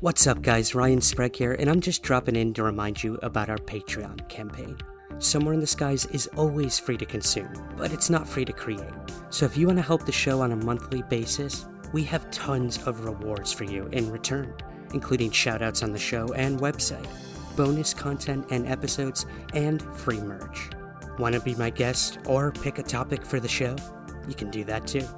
What's 0.00 0.28
up, 0.28 0.42
guys? 0.42 0.76
Ryan 0.76 1.00
Sprague 1.00 1.34
here, 1.34 1.54
and 1.54 1.68
I'm 1.68 1.80
just 1.80 2.04
dropping 2.04 2.36
in 2.36 2.54
to 2.54 2.62
remind 2.62 3.02
you 3.02 3.18
about 3.20 3.48
our 3.48 3.58
Patreon 3.58 4.28
campaign. 4.28 4.76
Somewhere 5.18 5.54
in 5.54 5.58
the 5.58 5.66
Skies 5.66 6.06
is 6.06 6.28
always 6.36 6.78
free 6.78 6.96
to 6.98 7.04
consume, 7.04 7.52
but 7.76 7.92
it's 7.92 8.08
not 8.08 8.28
free 8.28 8.44
to 8.44 8.52
create. 8.52 8.84
So 9.30 9.44
if 9.44 9.56
you 9.56 9.66
want 9.66 9.80
to 9.80 9.82
help 9.82 10.06
the 10.06 10.12
show 10.12 10.40
on 10.40 10.52
a 10.52 10.56
monthly 10.56 11.02
basis, 11.02 11.66
we 11.92 12.04
have 12.04 12.30
tons 12.30 12.78
of 12.86 13.06
rewards 13.06 13.52
for 13.52 13.64
you 13.64 13.88
in 13.90 14.08
return, 14.12 14.54
including 14.94 15.32
shoutouts 15.32 15.82
on 15.82 15.90
the 15.90 15.98
show 15.98 16.32
and 16.34 16.60
website, 16.60 17.08
bonus 17.56 17.92
content 17.92 18.46
and 18.50 18.68
episodes, 18.68 19.26
and 19.52 19.82
free 19.96 20.20
merch. 20.20 20.70
Want 21.18 21.34
to 21.34 21.40
be 21.40 21.56
my 21.56 21.70
guest 21.70 22.20
or 22.24 22.52
pick 22.52 22.78
a 22.78 22.84
topic 22.84 23.26
for 23.26 23.40
the 23.40 23.48
show? 23.48 23.74
You 24.28 24.36
can 24.36 24.48
do 24.52 24.62
that 24.62 24.86
too. 24.86 25.08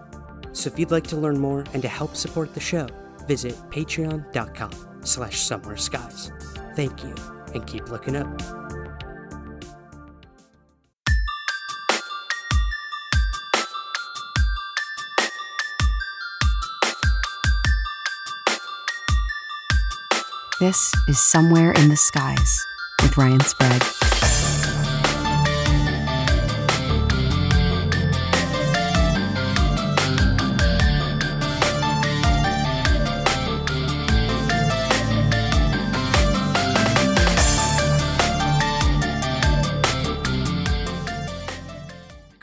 So 0.52 0.70
if 0.70 0.78
you'd 0.78 0.90
like 0.90 1.06
to 1.08 1.16
learn 1.16 1.38
more 1.38 1.66
and 1.74 1.82
to 1.82 1.88
help 1.88 2.16
support 2.16 2.54
the 2.54 2.60
show, 2.60 2.88
visit 3.30 3.54
patreon.com 3.70 4.72
slash 5.04 5.38
somewhere 5.38 5.76
skies. 5.76 6.32
Thank 6.74 7.04
you, 7.04 7.14
and 7.54 7.64
keep 7.64 7.88
looking 7.88 8.16
up. 8.16 8.26
This 20.58 20.92
is 21.06 21.20
Somewhere 21.20 21.70
in 21.70 21.88
the 21.88 21.96
Skies 21.96 22.66
with 23.00 23.16
Ryan 23.16 23.40
Sprague. 23.40 24.19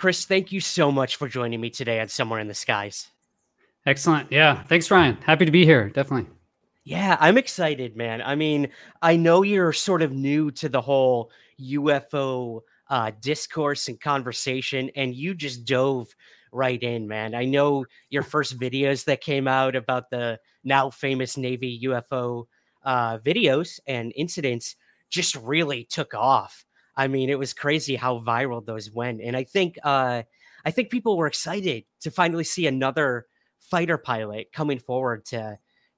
Chris, 0.08 0.24
thank 0.24 0.54
you 0.54 0.62
so 0.62 0.90
much 0.90 1.18
for 1.18 1.28
joining 1.28 1.60
me 1.60 1.70
today 1.70 2.00
on 2.00 2.08
Somewhere 2.08 2.40
in 2.40 2.48
the 2.48 2.54
Skies. 2.54 3.10
Excellent. 3.86 4.32
Yeah. 4.32 4.64
Thanks, 4.64 4.90
Ryan. 4.90 5.18
Happy 5.18 5.44
to 5.44 5.52
be 5.52 5.66
here. 5.66 5.90
Definitely. 5.90 6.32
Yeah, 6.86 7.18
I'm 7.20 7.38
excited, 7.38 7.98
man. 7.98 8.22
I 8.22 8.36
mean, 8.36 8.70
I 9.02 9.18
know 9.18 9.42
you're 9.42 9.74
sort 9.74 10.02
of 10.02 10.14
new 10.14 10.50
to 10.52 10.70
the 10.70 10.80
whole 10.80 11.30
UFO 11.60 12.62
uh, 12.90 13.12
discourse 13.20 13.90
and 13.90 14.00
conversation, 14.00 14.90
and 14.96 15.14
you 15.14 15.36
just 15.36 15.66
dove 15.66 16.08
right 16.54 16.82
in, 16.82 17.06
man. 17.06 17.36
I 17.36 17.44
know 17.44 17.86
your 18.10 18.24
first 18.24 18.58
videos 18.58 19.04
that 19.04 19.20
came 19.20 19.46
out 19.46 19.76
about 19.76 20.10
the 20.10 20.40
now 20.64 20.90
famous 20.90 21.36
Navy 21.36 21.82
UFO 21.84 22.46
uh, 22.86 23.18
videos 23.18 23.82
and 23.88 24.14
incidents 24.16 24.78
just 25.10 25.36
really 25.36 25.84
took 25.84 26.14
off. 26.14 26.66
I 26.98 27.08
mean, 27.08 27.30
it 27.30 27.40
was 27.40 27.54
crazy 27.54 27.96
how 27.96 28.20
viral 28.20 28.66
those 28.66 28.92
went, 28.92 29.22
and 29.22 29.38
I 29.38 29.44
think 29.44 29.78
uh, 29.84 30.24
I 30.66 30.72
think 30.72 30.90
people 30.90 31.16
were 31.16 31.28
excited 31.28 31.86
to 32.02 32.12
finally 32.12 32.44
see 32.44 32.68
another 32.68 33.28
fighter 33.60 33.98
pilot 33.98 34.52
coming 34.52 34.80
forward 34.80 35.24
to 35.26 35.58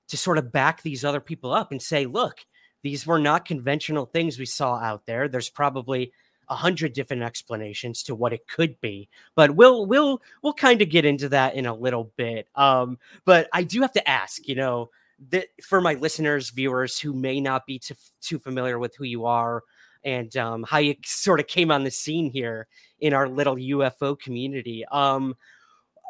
to 0.10 0.18
sort 0.18 0.38
of 0.38 0.52
back 0.52 0.82
these 0.82 1.06
other 1.06 1.20
people 1.20 1.54
up 1.54 1.72
and 1.72 1.82
say, 1.82 2.06
look, 2.06 2.40
these 2.84 3.08
were 3.08 3.20
not 3.20 3.46
conventional 3.46 4.06
things 4.06 4.38
we 4.38 4.46
saw 4.46 4.76
out 4.76 5.06
there. 5.06 5.28
There's 5.28 5.50
probably 5.50 6.12
a 6.50 6.56
hundred 6.56 6.94
different 6.94 7.24
explanations 7.24 8.04
to 8.04 8.16
what 8.16 8.34
it 8.34 8.48
could 8.48 8.80
be, 8.82 9.08
but 9.36 9.56
we'll 9.56 9.86
we'll 9.86 10.22
we'll 10.42 10.54
kind 10.54 10.82
of 10.82 10.90
get 10.90 11.06
into 11.06 11.30
that 11.30 11.56
in 11.56 11.66
a 11.66 11.74
little 11.74 12.12
bit. 12.18 12.48
Um, 12.56 12.98
but 13.24 13.48
I 13.54 13.64
do 13.64 13.82
have 13.82 13.94
to 13.94 14.10
ask, 14.10 14.48
you 14.48 14.56
know, 14.56 14.90
that 15.30 15.48
for 15.64 15.80
my 15.82 15.94
listeners, 15.96 16.50
viewers 16.50 17.00
who 17.00 17.14
may 17.14 17.40
not 17.40 17.66
be 17.66 17.80
too, 17.80 17.96
too 18.22 18.40
familiar 18.40 18.80
with 18.80 18.96
who 18.96 19.04
you 19.04 19.26
are 19.26 19.64
and 20.04 20.36
um, 20.38 20.64
how 20.64 20.78
you 20.78 20.96
sort 21.06 21.40
of 21.40 21.48
came 21.48 21.72
on 21.72 21.84
the 21.84 21.92
scene 21.92 22.30
here 22.30 22.68
in 23.00 23.14
our 23.14 23.28
little 23.28 23.56
UFO 23.56 24.18
community. 24.20 24.86
Um, 24.92 25.36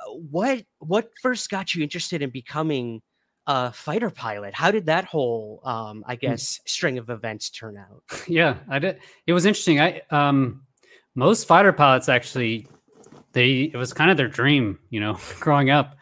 what 0.07 0.63
what 0.79 1.11
first 1.21 1.49
got 1.49 1.75
you 1.75 1.83
interested 1.83 2.21
in 2.21 2.29
becoming 2.29 3.01
a 3.47 3.71
fighter 3.73 4.09
pilot? 4.09 4.53
How 4.53 4.71
did 4.71 4.85
that 4.85 5.05
whole, 5.05 5.61
um, 5.63 6.03
I 6.07 6.13
Hmm. 6.13 6.19
guess, 6.21 6.59
string 6.65 6.97
of 6.97 7.09
events 7.09 7.49
turn 7.49 7.77
out? 7.77 8.03
Yeah, 8.27 8.57
I 8.69 8.79
did. 8.79 8.99
It 9.27 9.33
was 9.33 9.45
interesting. 9.45 9.79
I 9.79 10.01
um, 10.11 10.61
most 11.15 11.47
fighter 11.47 11.73
pilots 11.73 12.09
actually, 12.09 12.67
they 13.33 13.71
it 13.73 13.75
was 13.75 13.91
kind 13.93 14.11
of 14.11 14.17
their 14.17 14.27
dream, 14.27 14.79
you 14.89 14.99
know, 14.99 15.17
growing 15.39 15.69
up. 15.69 15.95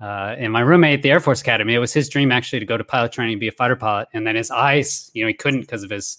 Uh, 0.00 0.34
and 0.38 0.50
my 0.52 0.60
roommate 0.60 0.98
at 1.00 1.02
the 1.02 1.10
Air 1.10 1.20
Force 1.20 1.42
Academy, 1.42 1.74
it 1.74 1.78
was 1.78 1.92
his 1.92 2.08
dream 2.08 2.32
actually 2.32 2.58
to 2.60 2.64
go 2.64 2.78
to 2.78 2.84
pilot 2.84 3.12
training 3.12 3.34
and 3.34 3.40
be 3.40 3.48
a 3.48 3.52
fighter 3.52 3.76
pilot. 3.76 4.08
And 4.14 4.26
then 4.26 4.34
his 4.34 4.50
eyes, 4.50 5.10
you 5.12 5.22
know, 5.22 5.28
he 5.28 5.34
couldn't 5.34 5.60
because 5.60 5.82
of 5.82 5.90
his 5.90 6.18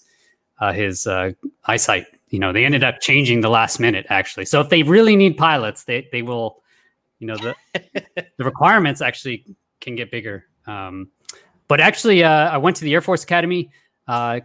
uh, 0.62 0.72
his 0.72 1.08
uh, 1.08 1.32
eyesight. 1.64 2.06
You 2.30 2.38
know, 2.38 2.52
they 2.52 2.64
ended 2.64 2.84
up 2.84 3.00
changing 3.00 3.40
the 3.40 3.50
last 3.50 3.80
minute 3.80 4.06
actually. 4.08 4.44
So 4.44 4.60
if 4.60 4.68
they 4.68 4.84
really 4.84 5.16
need 5.16 5.36
pilots, 5.36 5.84
they 5.84 6.08
they 6.12 6.22
will, 6.22 6.62
you 7.18 7.26
know, 7.26 7.36
the 7.36 7.54
the 8.38 8.44
requirements 8.44 9.00
actually 9.02 9.44
can 9.80 9.96
get 9.96 10.12
bigger. 10.12 10.44
Um, 10.66 11.10
but 11.66 11.80
actually, 11.80 12.22
uh, 12.22 12.48
I 12.48 12.58
went 12.58 12.76
to 12.76 12.84
the 12.84 12.94
Air 12.94 13.00
Force 13.00 13.24
Academy. 13.24 13.70
Uh, 14.06 14.40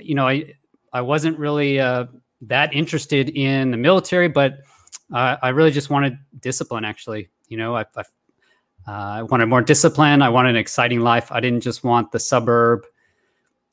you 0.00 0.14
know, 0.14 0.28
I 0.28 0.52
I 0.92 1.00
wasn't 1.00 1.38
really 1.38 1.80
uh, 1.80 2.04
that 2.42 2.74
interested 2.74 3.30
in 3.30 3.70
the 3.70 3.78
military, 3.78 4.28
but 4.28 4.58
uh, 5.12 5.36
I 5.42 5.48
really 5.48 5.70
just 5.70 5.88
wanted 5.88 6.18
discipline. 6.38 6.84
Actually, 6.84 7.30
you 7.48 7.56
know, 7.56 7.74
I 7.74 7.86
I, 7.96 8.00
uh, 8.86 9.18
I 9.18 9.22
wanted 9.22 9.46
more 9.46 9.62
discipline. 9.62 10.20
I 10.20 10.28
wanted 10.28 10.50
an 10.50 10.56
exciting 10.56 11.00
life. 11.00 11.32
I 11.32 11.40
didn't 11.40 11.62
just 11.62 11.82
want 11.82 12.12
the 12.12 12.20
suburb 12.20 12.84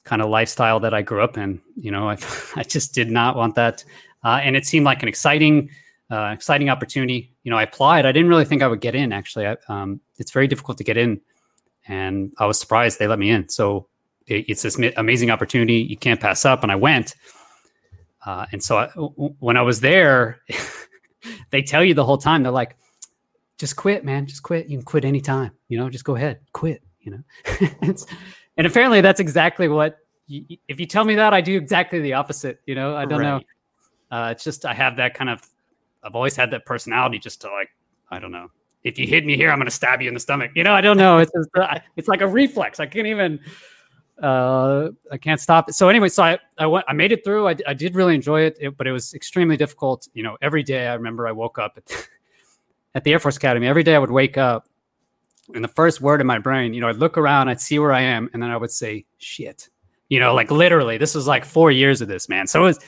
kind 0.04 0.22
of 0.22 0.30
lifestyle 0.30 0.80
that 0.82 0.94
I 0.94 1.02
grew 1.02 1.22
up 1.22 1.38
in. 1.38 1.62
You 1.76 1.92
know, 1.92 2.10
I 2.10 2.18
I 2.56 2.64
just 2.64 2.94
did 2.94 3.10
not 3.10 3.36
want 3.36 3.56
that, 3.56 3.84
uh, 4.24 4.40
and 4.42 4.56
it 4.56 4.66
seemed 4.66 4.86
like 4.86 5.02
an 5.02 5.10
exciting. 5.10 5.70
Uh, 6.12 6.32
exciting 6.32 6.70
opportunity. 6.70 7.34
You 7.44 7.50
know, 7.50 7.58
I 7.58 7.64
applied. 7.64 8.06
I 8.06 8.12
didn't 8.12 8.30
really 8.30 8.46
think 8.46 8.62
I 8.62 8.68
would 8.68 8.82
get 8.82 8.94
in. 8.94 9.12
Actually, 9.12 9.48
I, 9.48 9.58
um, 9.68 10.00
it's 10.20 10.30
very 10.30 10.48
difficult 10.48 10.78
to 10.78 10.84
get 10.84 10.96
in, 10.96 11.20
and 11.88 12.32
I 12.38 12.46
was 12.46 12.60
surprised 12.60 13.00
they 13.00 13.08
let 13.08 13.18
me 13.18 13.32
in. 13.32 13.50
So 13.50 13.88
it, 14.28 14.46
it's 14.50 14.62
this 14.62 14.78
amazing 14.98 15.32
opportunity 15.32 15.76
you 15.76 15.98
can't 15.98 16.20
pass 16.20 16.46
up. 16.46 16.64
And 16.64 16.72
I 16.72 16.76
went. 16.76 17.16
Uh, 18.26 18.46
and 18.52 18.64
so 18.64 18.78
I, 18.78 18.88
w- 18.90 19.36
when 19.40 19.58
I 19.58 19.62
was 19.62 19.82
there, 19.82 20.42
they 21.50 21.62
tell 21.62 21.84
you 21.84 21.94
the 21.94 22.06
whole 22.06 22.18
time, 22.18 22.44
they're 22.44 22.52
like, 22.52 22.78
just 23.58 23.76
quit, 23.76 24.06
man. 24.06 24.26
Just 24.26 24.44
quit. 24.44 24.68
You 24.68 24.78
can 24.78 24.86
quit 24.86 25.06
anytime. 25.06 25.52
You 25.68 25.78
know, 25.78 25.90
just 25.90 26.06
go 26.06 26.16
ahead, 26.16 26.40
quit. 26.54 26.82
You 27.02 27.12
know, 27.12 27.94
and 28.58 28.68
apparently 28.68 29.02
that's 29.02 29.20
exactly 29.20 29.68
what. 29.68 29.98
You, 30.28 30.58
if 30.68 30.80
you 30.80 30.86
tell 30.86 31.04
me 31.04 31.16
that, 31.16 31.34
I 31.34 31.42
do 31.42 31.58
exactly 31.58 32.00
the 32.00 32.14
opposite. 32.14 32.62
You 32.66 32.76
know, 32.76 32.96
I 32.96 33.06
don't 33.06 33.22
know. 33.22 33.42
Uh, 34.10 34.30
it's 34.32 34.44
just 34.44 34.66
I 34.66 34.74
have 34.74 34.96
that 34.98 35.14
kind 35.14 35.30
of. 35.30 35.42
I've 36.04 36.16
always 36.16 36.36
had 36.36 36.52
that 36.52 36.66
personality, 36.66 37.18
just 37.18 37.42
to 37.42 37.52
like, 37.52 37.70
I 38.12 38.20
don't 38.20 38.32
know. 38.32 38.52
If 38.84 39.00
you 39.00 39.08
hit 39.08 39.26
me 39.26 39.38
here, 39.38 39.50
I'm 39.50 39.58
going 39.58 39.68
to 39.68 39.72
stab 39.72 40.02
you 40.02 40.08
in 40.10 40.14
the 40.14 40.20
stomach. 40.20 40.52
You 40.56 40.64
know, 40.64 40.74
I 40.74 40.82
don't 40.82 40.98
know. 40.98 41.18
It's 41.20 41.32
just, 41.32 41.50
uh, 41.56 41.80
it's 41.96 42.10
like 42.10 42.22
a 42.22 42.28
reflex. 42.28 42.80
I 42.80 42.86
can't 42.86 43.08
even. 43.08 43.40
Uh, 44.22 44.90
I 45.12 45.18
can't 45.18 45.40
stop 45.40 45.70
it. 45.70 45.74
So 45.74 45.90
anyway, 45.90 46.10
so 46.10 46.24
I 46.24 46.38
I 46.58 46.68
went. 46.68 46.86
I 46.88 46.94
made 46.94 47.12
it 47.12 47.24
through. 47.26 47.48
I, 47.48 47.56
I 47.66 47.74
did 47.74 47.96
really 47.96 48.14
enjoy 48.16 48.42
it, 48.42 48.58
it, 48.60 48.78
but 48.78 48.86
it 48.86 48.92
was 48.92 49.14
extremely 49.14 49.58
difficult. 49.58 50.08
You 50.14 50.24
know, 50.24 50.38
every 50.42 50.64
day 50.64 50.88
I 50.88 50.94
remember 50.94 51.28
I 51.28 51.32
woke 51.32 51.58
up 51.58 51.74
at, 51.78 52.08
at 52.96 53.04
the 53.04 53.12
Air 53.14 53.20
Force 53.20 53.38
Academy. 53.38 53.68
Every 53.68 53.84
day 53.84 53.96
I 53.96 54.00
would 54.00 54.12
wake 54.12 54.38
up, 54.38 54.70
and 55.54 55.64
the 55.64 55.68
first 55.70 56.02
word 56.02 56.22
in 56.22 56.28
my 56.28 56.40
brain, 56.40 56.74
you 56.74 56.82
know, 56.82 56.88
I'd 56.90 56.98
look 56.98 57.18
around, 57.18 57.50
I'd 57.50 57.60
see 57.62 57.80
where 57.80 57.92
I 57.94 58.02
am, 58.02 58.30
and 58.34 58.42
then 58.42 58.50
I 58.50 58.58
would 58.58 58.72
say, 58.72 59.06
"Shit." 59.18 59.70
You 60.10 60.20
know, 60.20 60.34
like 60.36 60.52
literally, 60.52 60.98
this 60.98 61.16
was 61.16 61.28
like 61.28 61.44
four 61.46 61.72
years 61.72 62.02
of 62.02 62.08
this, 62.08 62.30
man. 62.30 62.46
So 62.48 62.62
it 62.62 62.66
was, 62.66 62.80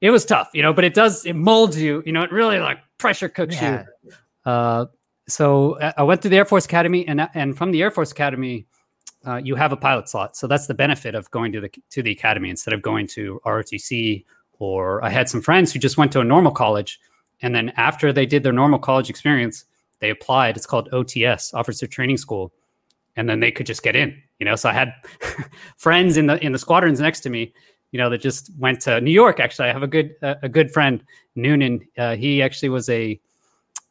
it 0.00 0.10
was 0.10 0.24
tough, 0.24 0.48
you 0.54 0.62
know, 0.62 0.72
but 0.72 0.84
it 0.84 0.92
does, 0.94 1.24
it 1.24 1.34
molds 1.34 1.80
you, 1.80 2.02
you 2.04 2.12
know, 2.12 2.22
it 2.22 2.32
really 2.32 2.58
like 2.58 2.78
pressure 2.98 3.28
cooks 3.28 3.54
Yeah. 3.54 3.84
you. 4.04 4.12
Uh, 4.50 4.86
so 5.28 5.78
I- 5.80 5.94
I 5.98 6.02
went 6.02 6.22
to 6.22 6.28
the 6.28 6.36
Air 6.36 6.44
Force 6.44 6.64
Academy, 6.64 7.06
and 7.06 7.28
and 7.34 7.56
from 7.56 7.70
the 7.70 7.82
Air 7.82 7.90
Force 7.90 8.10
Academy, 8.12 8.66
uh, 9.26 9.36
you 9.36 9.54
have 9.56 9.72
a 9.72 9.76
pilot 9.76 10.08
slot. 10.08 10.36
So 10.36 10.46
that's 10.46 10.66
the 10.66 10.74
benefit 10.74 11.14
of 11.14 11.30
going 11.30 11.52
to 11.52 11.60
the 11.60 11.70
to 11.90 12.02
the 12.02 12.10
academy 12.12 12.50
instead 12.50 12.72
of 12.74 12.82
going 12.82 13.06
to 13.08 13.40
ROTC. 13.44 14.24
Or 14.60 15.04
I 15.04 15.10
had 15.10 15.28
some 15.28 15.40
friends 15.40 15.72
who 15.72 15.78
just 15.78 15.96
went 15.96 16.10
to 16.12 16.20
a 16.20 16.24
normal 16.24 16.50
college, 16.50 16.98
and 17.42 17.54
then 17.54 17.68
after 17.76 18.12
they 18.12 18.26
did 18.26 18.42
their 18.42 18.52
normal 18.52 18.78
college 18.80 19.08
experience, 19.10 19.64
they 20.00 20.10
applied. 20.10 20.56
It's 20.56 20.66
called 20.66 20.90
OTS, 20.92 21.54
Officer 21.54 21.86
Training 21.86 22.16
School, 22.16 22.52
and 23.16 23.28
then 23.28 23.40
they 23.40 23.50
could 23.50 23.66
just 23.66 23.82
get 23.82 23.96
in. 23.96 24.20
You 24.38 24.46
know, 24.46 24.56
so 24.56 24.68
I 24.68 24.72
had 24.72 24.92
friends 25.76 26.16
in 26.16 26.26
the 26.26 26.42
in 26.44 26.52
the 26.52 26.58
squadrons 26.58 27.00
next 27.00 27.20
to 27.20 27.30
me. 27.30 27.52
You 27.90 27.98
know, 27.98 28.10
that 28.10 28.18
just 28.18 28.50
went 28.58 28.80
to 28.82 29.00
New 29.00 29.10
York. 29.10 29.40
Actually, 29.40 29.70
I 29.70 29.72
have 29.72 29.82
a 29.82 29.86
good 29.88 30.14
uh, 30.22 30.34
a 30.42 30.48
good 30.48 30.70
friend 30.70 31.02
Noonan. 31.34 31.86
Uh, 31.96 32.16
he 32.16 32.42
actually 32.42 32.68
was 32.68 32.88
a 32.88 33.18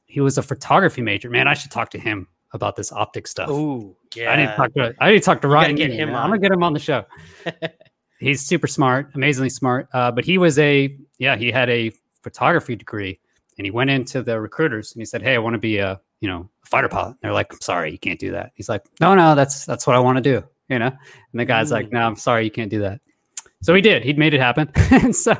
he 0.06 0.21
was 0.21 0.38
a 0.38 0.44
photography 0.44 1.01
major. 1.01 1.30
Man, 1.30 1.48
I 1.48 1.54
should 1.54 1.71
talk 1.71 1.89
to 1.92 2.00
him 2.00 2.27
about 2.53 2.75
this 2.75 2.92
optic 2.92 3.27
stuff. 3.27 3.50
Oh, 3.51 3.95
yeah. 4.15 4.31
I 4.31 4.36
need 4.38 4.48
to 4.48 4.56
talk 4.56 4.74
to 4.74 4.95
I 5.00 5.12
need 5.12 5.19
to 5.19 5.25
talk 5.25 5.42
to 5.42 5.48
Ryan. 5.48 5.75
get 5.75 5.92
him. 5.92 6.10
I'm 6.10 6.30
gonna 6.30 6.39
get 6.39 6.51
him 6.51 6.63
on 6.63 6.74
the 6.74 6.80
show. 6.80 7.06
He's 8.19 8.42
super 8.42 8.68
smart, 8.68 9.12
amazingly 9.13 9.50
smart. 9.50 9.88
Uh, 9.94 10.12
but 10.12 10.25
he 10.25 10.38
was 10.38 10.57
a 10.60 10.95
yeah, 11.18 11.36
he 11.36 11.51
had 11.51 11.69
a 11.69 11.92
photography 12.21 12.75
degree, 12.75 13.19
and 13.57 13.65
he 13.65 13.71
went 13.71 13.89
into 13.89 14.21
the 14.21 14.39
recruiters 14.39 14.94
and 14.94 15.01
he 15.01 15.06
said, 15.06 15.21
"Hey, 15.21 15.36
I 15.36 15.39
want 15.39 15.54
to 15.54 15.59
be 15.59 15.77
a 15.77 16.00
you 16.21 16.27
know 16.27 16.50
a 16.63 16.68
fighter 16.68 16.89
pilot." 16.89 17.09
And 17.09 17.18
they're 17.21 17.33
like, 17.33 17.51
"I'm 17.51 17.62
sorry, 17.62 17.92
you 17.92 18.00
can't 18.00 18.19
do 18.19 18.31
that." 18.31 18.51
He's 18.56 18.69
like, 18.69 18.83
"No, 19.01 19.15
no, 19.15 19.36
that's 19.36 19.65
that's 19.65 19.88
what 19.88 19.95
I 19.95 20.00
want 20.00 20.18
to 20.18 20.21
do," 20.21 20.44
you 20.69 20.80
know. 20.80 20.88
And 20.88 21.39
the 21.39 21.45
guy's 21.45 21.71
like, 21.71 21.88
Mm. 21.88 21.94
"No, 21.94 22.00
I'm 22.01 22.15
sorry, 22.15 22.44
you 22.44 22.51
can't 22.51 22.69
do 22.69 22.80
that." 22.81 23.01
So 23.62 23.74
he 23.74 23.81
did. 23.81 24.04
He'd 24.04 24.18
made 24.18 24.33
it 24.33 24.39
happen. 24.39 24.71
and 24.92 25.15
so, 25.15 25.36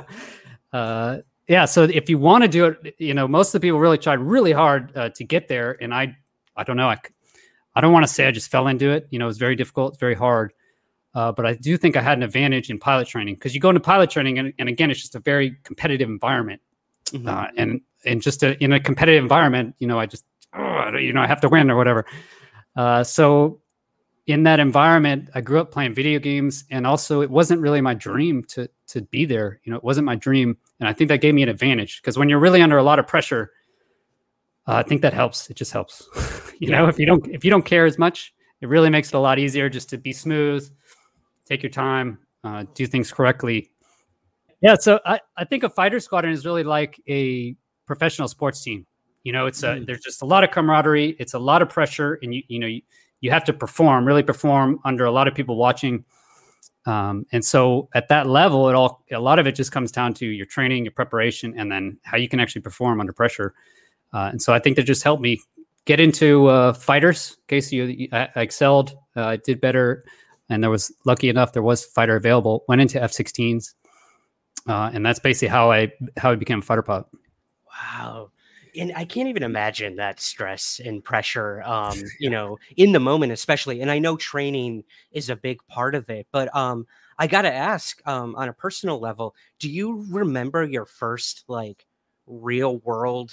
uh, 0.72 1.18
yeah. 1.46 1.64
So 1.64 1.84
if 1.84 2.10
you 2.10 2.18
want 2.18 2.42
to 2.42 2.48
do 2.48 2.66
it, 2.66 2.94
you 2.98 3.14
know, 3.14 3.28
most 3.28 3.54
of 3.54 3.60
the 3.60 3.66
people 3.66 3.78
really 3.78 3.98
tried 3.98 4.18
really 4.18 4.52
hard 4.52 4.96
uh, 4.96 5.10
to 5.10 5.24
get 5.24 5.48
there, 5.48 5.76
and 5.80 5.94
I, 5.94 6.16
I 6.56 6.64
don't 6.64 6.76
know, 6.76 6.88
I, 6.88 6.98
I 7.74 7.80
don't 7.80 7.92
want 7.92 8.06
to 8.06 8.12
say 8.12 8.26
I 8.26 8.32
just 8.32 8.50
fell 8.50 8.66
into 8.66 8.90
it. 8.90 9.06
You 9.10 9.18
know, 9.18 9.26
it 9.26 9.28
was 9.28 9.38
very 9.38 9.54
difficult, 9.56 9.92
it's 9.94 10.00
very 10.00 10.14
hard. 10.14 10.52
Uh, 11.14 11.32
but 11.32 11.46
I 11.46 11.54
do 11.54 11.76
think 11.76 11.96
I 11.96 12.02
had 12.02 12.18
an 12.18 12.22
advantage 12.22 12.70
in 12.70 12.78
pilot 12.78 13.08
training 13.08 13.34
because 13.34 13.54
you 13.54 13.60
go 13.60 13.70
into 13.70 13.80
pilot 13.80 14.10
training, 14.10 14.38
and, 14.38 14.52
and 14.58 14.68
again, 14.68 14.90
it's 14.90 15.00
just 15.00 15.14
a 15.14 15.20
very 15.20 15.56
competitive 15.64 16.08
environment. 16.08 16.60
Mhm. 17.12 17.28
Uh, 17.28 17.48
and 17.56 17.80
and 18.04 18.22
just 18.22 18.42
a, 18.42 18.62
in 18.62 18.72
a 18.72 18.80
competitive 18.80 19.22
environment, 19.22 19.74
you 19.78 19.86
know, 19.86 19.98
I 19.98 20.06
just 20.06 20.24
oh, 20.54 20.96
you 20.96 21.12
know 21.12 21.20
I 21.20 21.26
have 21.26 21.40
to 21.42 21.48
win 21.48 21.70
or 21.70 21.76
whatever. 21.76 22.06
Uh, 22.76 23.02
so 23.04 23.60
in 24.26 24.42
that 24.42 24.60
environment, 24.60 25.30
I 25.34 25.40
grew 25.40 25.58
up 25.58 25.70
playing 25.72 25.94
video 25.94 26.18
games, 26.18 26.64
and 26.70 26.86
also 26.86 27.22
it 27.22 27.30
wasn't 27.30 27.60
really 27.60 27.80
my 27.80 27.94
dream 27.94 28.44
to 28.48 28.68
to 28.88 29.02
be 29.02 29.24
there. 29.24 29.60
You 29.64 29.72
know, 29.72 29.78
it 29.78 29.84
wasn't 29.84 30.04
my 30.04 30.16
dream, 30.16 30.56
and 30.80 30.88
I 30.88 30.92
think 30.92 31.08
that 31.08 31.20
gave 31.20 31.34
me 31.34 31.42
an 31.42 31.48
advantage 31.48 32.00
because 32.00 32.18
when 32.18 32.28
you're 32.28 32.38
really 32.38 32.62
under 32.62 32.78
a 32.78 32.82
lot 32.82 32.98
of 32.98 33.06
pressure, 33.06 33.52
uh, 34.66 34.74
I 34.74 34.82
think 34.82 35.02
that 35.02 35.14
helps. 35.14 35.48
It 35.50 35.54
just 35.54 35.72
helps. 35.72 36.06
you 36.58 36.70
know, 36.70 36.88
if 36.88 36.98
you 36.98 37.06
don't 37.06 37.26
if 37.28 37.44
you 37.44 37.50
don't 37.50 37.64
care 37.64 37.86
as 37.86 37.98
much, 37.98 38.34
it 38.60 38.68
really 38.68 38.90
makes 38.90 39.08
it 39.08 39.14
a 39.14 39.20
lot 39.20 39.38
easier 39.38 39.68
just 39.68 39.88
to 39.90 39.98
be 39.98 40.12
smooth, 40.12 40.68
take 41.46 41.62
your 41.62 41.70
time, 41.70 42.18
uh, 42.44 42.64
do 42.74 42.86
things 42.86 43.10
correctly. 43.10 43.70
Yeah, 44.60 44.74
so 44.74 45.00
I, 45.04 45.20
I 45.36 45.44
think 45.44 45.62
a 45.62 45.68
fighter 45.70 46.00
squadron 46.00 46.32
is 46.32 46.44
really 46.44 46.64
like 46.64 47.00
a 47.08 47.54
professional 47.86 48.28
sports 48.28 48.62
team. 48.62 48.86
You 49.24 49.32
know, 49.32 49.46
it's 49.46 49.62
a 49.62 49.76
Mm. 49.76 49.86
there's 49.86 50.00
just 50.00 50.22
a 50.22 50.24
lot 50.24 50.44
of 50.44 50.50
camaraderie, 50.50 51.16
it's 51.18 51.34
a 51.34 51.38
lot 51.38 51.62
of 51.62 51.68
pressure, 51.68 52.18
and 52.22 52.34
you 52.34 52.42
you 52.48 52.58
know 52.58 52.66
you, 52.66 52.82
you 53.20 53.30
have 53.30 53.44
to 53.44 53.52
perform, 53.52 54.04
really 54.04 54.22
perform 54.22 54.80
under 54.84 55.04
a 55.04 55.10
lot 55.10 55.28
of 55.28 55.34
people 55.34 55.56
watching. 55.56 56.04
Um, 56.86 57.26
and 57.32 57.44
so 57.44 57.88
at 57.94 58.08
that 58.08 58.26
level, 58.26 58.68
it 58.68 58.74
all 58.74 59.04
a 59.12 59.20
lot 59.20 59.38
of 59.38 59.46
it 59.46 59.54
just 59.54 59.72
comes 59.72 59.92
down 59.92 60.14
to 60.14 60.26
your 60.26 60.46
training, 60.46 60.84
your 60.84 60.92
preparation, 60.92 61.54
and 61.58 61.70
then 61.70 61.98
how 62.04 62.16
you 62.16 62.28
can 62.28 62.40
actually 62.40 62.62
perform 62.62 63.00
under 63.00 63.12
pressure. 63.12 63.54
Uh, 64.12 64.28
and 64.32 64.40
so 64.40 64.54
I 64.54 64.58
think 64.58 64.76
that 64.76 64.84
just 64.84 65.02
helped 65.02 65.22
me 65.22 65.40
get 65.84 66.00
into 66.00 66.46
uh, 66.46 66.72
fighters. 66.72 67.36
Casey, 67.48 67.76
you, 67.76 68.08
I, 68.12 68.28
I 68.34 68.40
excelled, 68.42 68.94
uh, 69.16 69.24
I 69.24 69.36
did 69.36 69.60
better, 69.60 70.04
and 70.48 70.62
there 70.62 70.70
was 70.70 70.92
lucky 71.04 71.28
enough 71.28 71.52
there 71.52 71.62
was 71.62 71.84
fighter 71.84 72.16
available. 72.16 72.64
Went 72.68 72.80
into 72.80 73.02
F-16s, 73.02 73.74
uh, 74.68 74.90
and 74.92 75.04
that's 75.04 75.18
basically 75.18 75.48
how 75.48 75.72
I 75.72 75.92
how 76.16 76.30
I 76.32 76.34
became 76.36 76.58
a 76.58 76.62
fighter 76.62 76.82
pilot. 76.82 77.06
Wow. 77.66 78.30
And 78.78 78.92
I 78.94 79.04
can't 79.04 79.28
even 79.28 79.42
imagine 79.42 79.96
that 79.96 80.20
stress 80.20 80.80
and 80.84 81.02
pressure, 81.02 81.62
um, 81.62 81.98
you 82.20 82.30
know, 82.30 82.58
in 82.76 82.92
the 82.92 83.00
moment, 83.00 83.32
especially. 83.32 83.80
And 83.80 83.90
I 83.90 83.98
know 83.98 84.16
training 84.16 84.84
is 85.10 85.30
a 85.30 85.36
big 85.36 85.58
part 85.68 85.94
of 85.94 86.08
it, 86.10 86.26
but 86.30 86.54
um, 86.54 86.86
I 87.18 87.26
got 87.26 87.42
to 87.42 87.52
ask 87.52 88.00
um, 88.06 88.36
on 88.36 88.48
a 88.48 88.52
personal 88.52 89.00
level, 89.00 89.34
do 89.58 89.70
you 89.70 90.06
remember 90.10 90.64
your 90.64 90.84
first 90.84 91.44
like 91.48 91.86
real 92.26 92.78
world 92.78 93.32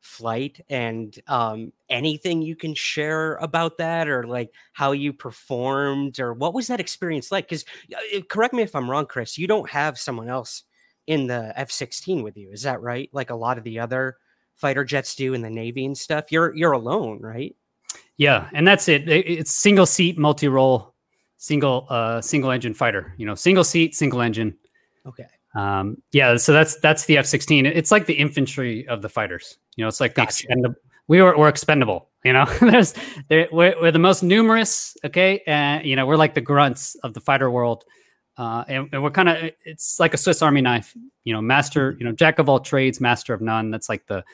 flight 0.00 0.64
and 0.70 1.18
um, 1.26 1.72
anything 1.88 2.40
you 2.40 2.54
can 2.54 2.74
share 2.74 3.34
about 3.36 3.76
that 3.78 4.08
or 4.08 4.24
like 4.24 4.52
how 4.72 4.92
you 4.92 5.12
performed 5.12 6.20
or 6.20 6.32
what 6.32 6.54
was 6.54 6.68
that 6.68 6.80
experience 6.80 7.32
like? 7.32 7.48
Because 7.48 7.64
correct 8.28 8.54
me 8.54 8.62
if 8.62 8.74
I'm 8.74 8.88
wrong, 8.88 9.06
Chris, 9.06 9.36
you 9.36 9.48
don't 9.48 9.68
have 9.68 9.98
someone 9.98 10.28
else 10.28 10.62
in 11.06 11.26
the 11.26 11.52
F 11.58 11.70
16 11.70 12.22
with 12.22 12.36
you. 12.36 12.50
Is 12.50 12.62
that 12.62 12.80
right? 12.80 13.08
Like 13.12 13.30
a 13.30 13.34
lot 13.34 13.58
of 13.58 13.64
the 13.64 13.78
other 13.78 14.16
fighter 14.54 14.84
jets 14.84 15.14
do 15.14 15.34
in 15.34 15.42
the 15.42 15.50
Navy 15.50 15.84
and 15.84 15.96
stuff. 15.96 16.32
You're 16.32 16.54
you're 16.56 16.72
alone, 16.72 17.20
right? 17.20 17.54
Yeah, 18.16 18.48
and 18.52 18.66
that's 18.66 18.88
it. 18.88 19.08
It- 19.08 19.26
It's 19.26 19.52
single 19.52 19.86
seat, 19.86 20.18
multi 20.18 20.48
role, 20.48 20.94
single 21.36 21.86
uh, 21.90 22.20
single 22.20 22.50
engine 22.50 22.74
fighter. 22.74 23.14
You 23.18 23.26
know, 23.26 23.34
single 23.34 23.64
seat, 23.64 23.94
single 23.94 24.20
engine. 24.20 24.56
Okay. 25.06 25.26
Um, 25.54 26.02
yeah, 26.12 26.36
so 26.36 26.52
that's 26.52 26.78
that's 26.80 27.04
the 27.06 27.18
F 27.18 27.26
sixteen. 27.26 27.64
It's 27.66 27.90
like 27.90 28.06
the 28.06 28.14
infantry 28.14 28.86
of 28.88 29.02
the 29.02 29.08
fighters. 29.08 29.58
You 29.76 29.84
know, 29.84 29.88
it's 29.88 30.00
like 30.00 30.14
the 30.14 30.22
Gotcha. 30.22 30.44
expendable. 30.44 30.76
We 31.08 31.22
were 31.22 31.36
we're 31.38 31.48
expendable. 31.48 32.08
You 32.24 32.32
know, 32.32 32.44
there's 32.60 32.94
we're, 33.30 33.74
we're 33.80 33.92
the 33.92 33.98
most 33.98 34.22
numerous. 34.22 34.96
Okay, 35.04 35.42
and 35.46 35.84
you 35.86 35.94
know 35.96 36.04
we're 36.06 36.16
like 36.16 36.34
the 36.34 36.40
grunts 36.40 36.94
of 37.04 37.14
the 37.14 37.20
fighter 37.20 37.50
world, 37.50 37.84
uh, 38.38 38.64
and, 38.68 38.88
and 38.92 39.02
we're 39.02 39.10
kind 39.10 39.28
of 39.28 39.50
it's 39.64 39.98
like 39.98 40.14
a 40.14 40.18
Swiss 40.18 40.42
Army 40.42 40.60
knife. 40.60 40.94
You 41.24 41.32
know, 41.32 41.40
master. 41.42 41.96
You 41.98 42.04
know, 42.04 42.12
jack 42.12 42.38
of 42.38 42.48
all 42.48 42.60
trades, 42.60 43.00
master 43.00 43.32
of 43.34 43.40
none. 43.40 43.70
That's 43.70 43.88
like 43.88 44.06
the 44.06 44.24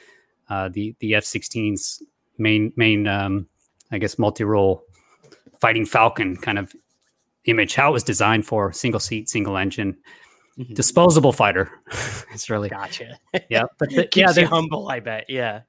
uh, 0.49 0.69
the 0.71 0.95
the 1.01 1.15
F 1.15 1.25
16's 1.25 2.03
main 2.39 2.73
main 2.77 3.07
um, 3.07 3.47
I 3.91 3.99
guess 3.99 4.19
multi 4.19 4.45
role 4.45 4.85
fighting 5.61 5.87
Falcon 5.87 6.37
kind 6.37 6.59
of 6.59 6.75
image. 7.45 7.75
How 7.75 7.91
it 7.91 7.93
was 7.93 8.03
designed 8.05 8.47
for 8.47 8.73
single 8.73 9.01
seat, 9.01 9.29
single 9.29 9.57
engine 9.57 9.97
Mhm. 10.59 10.75
disposable 10.75 11.33
fighter. 11.33 11.71
it's 12.35 12.51
really 12.51 12.69
Gotcha. 12.69 13.19
yeah, 13.49 13.63
but 13.79 13.89
the- 13.89 14.07
yeah, 14.15 14.33
there's- 14.33 14.51
humble, 14.51 14.87
I 14.89 15.01
bet. 15.01 15.25
Yeah. 15.31 15.63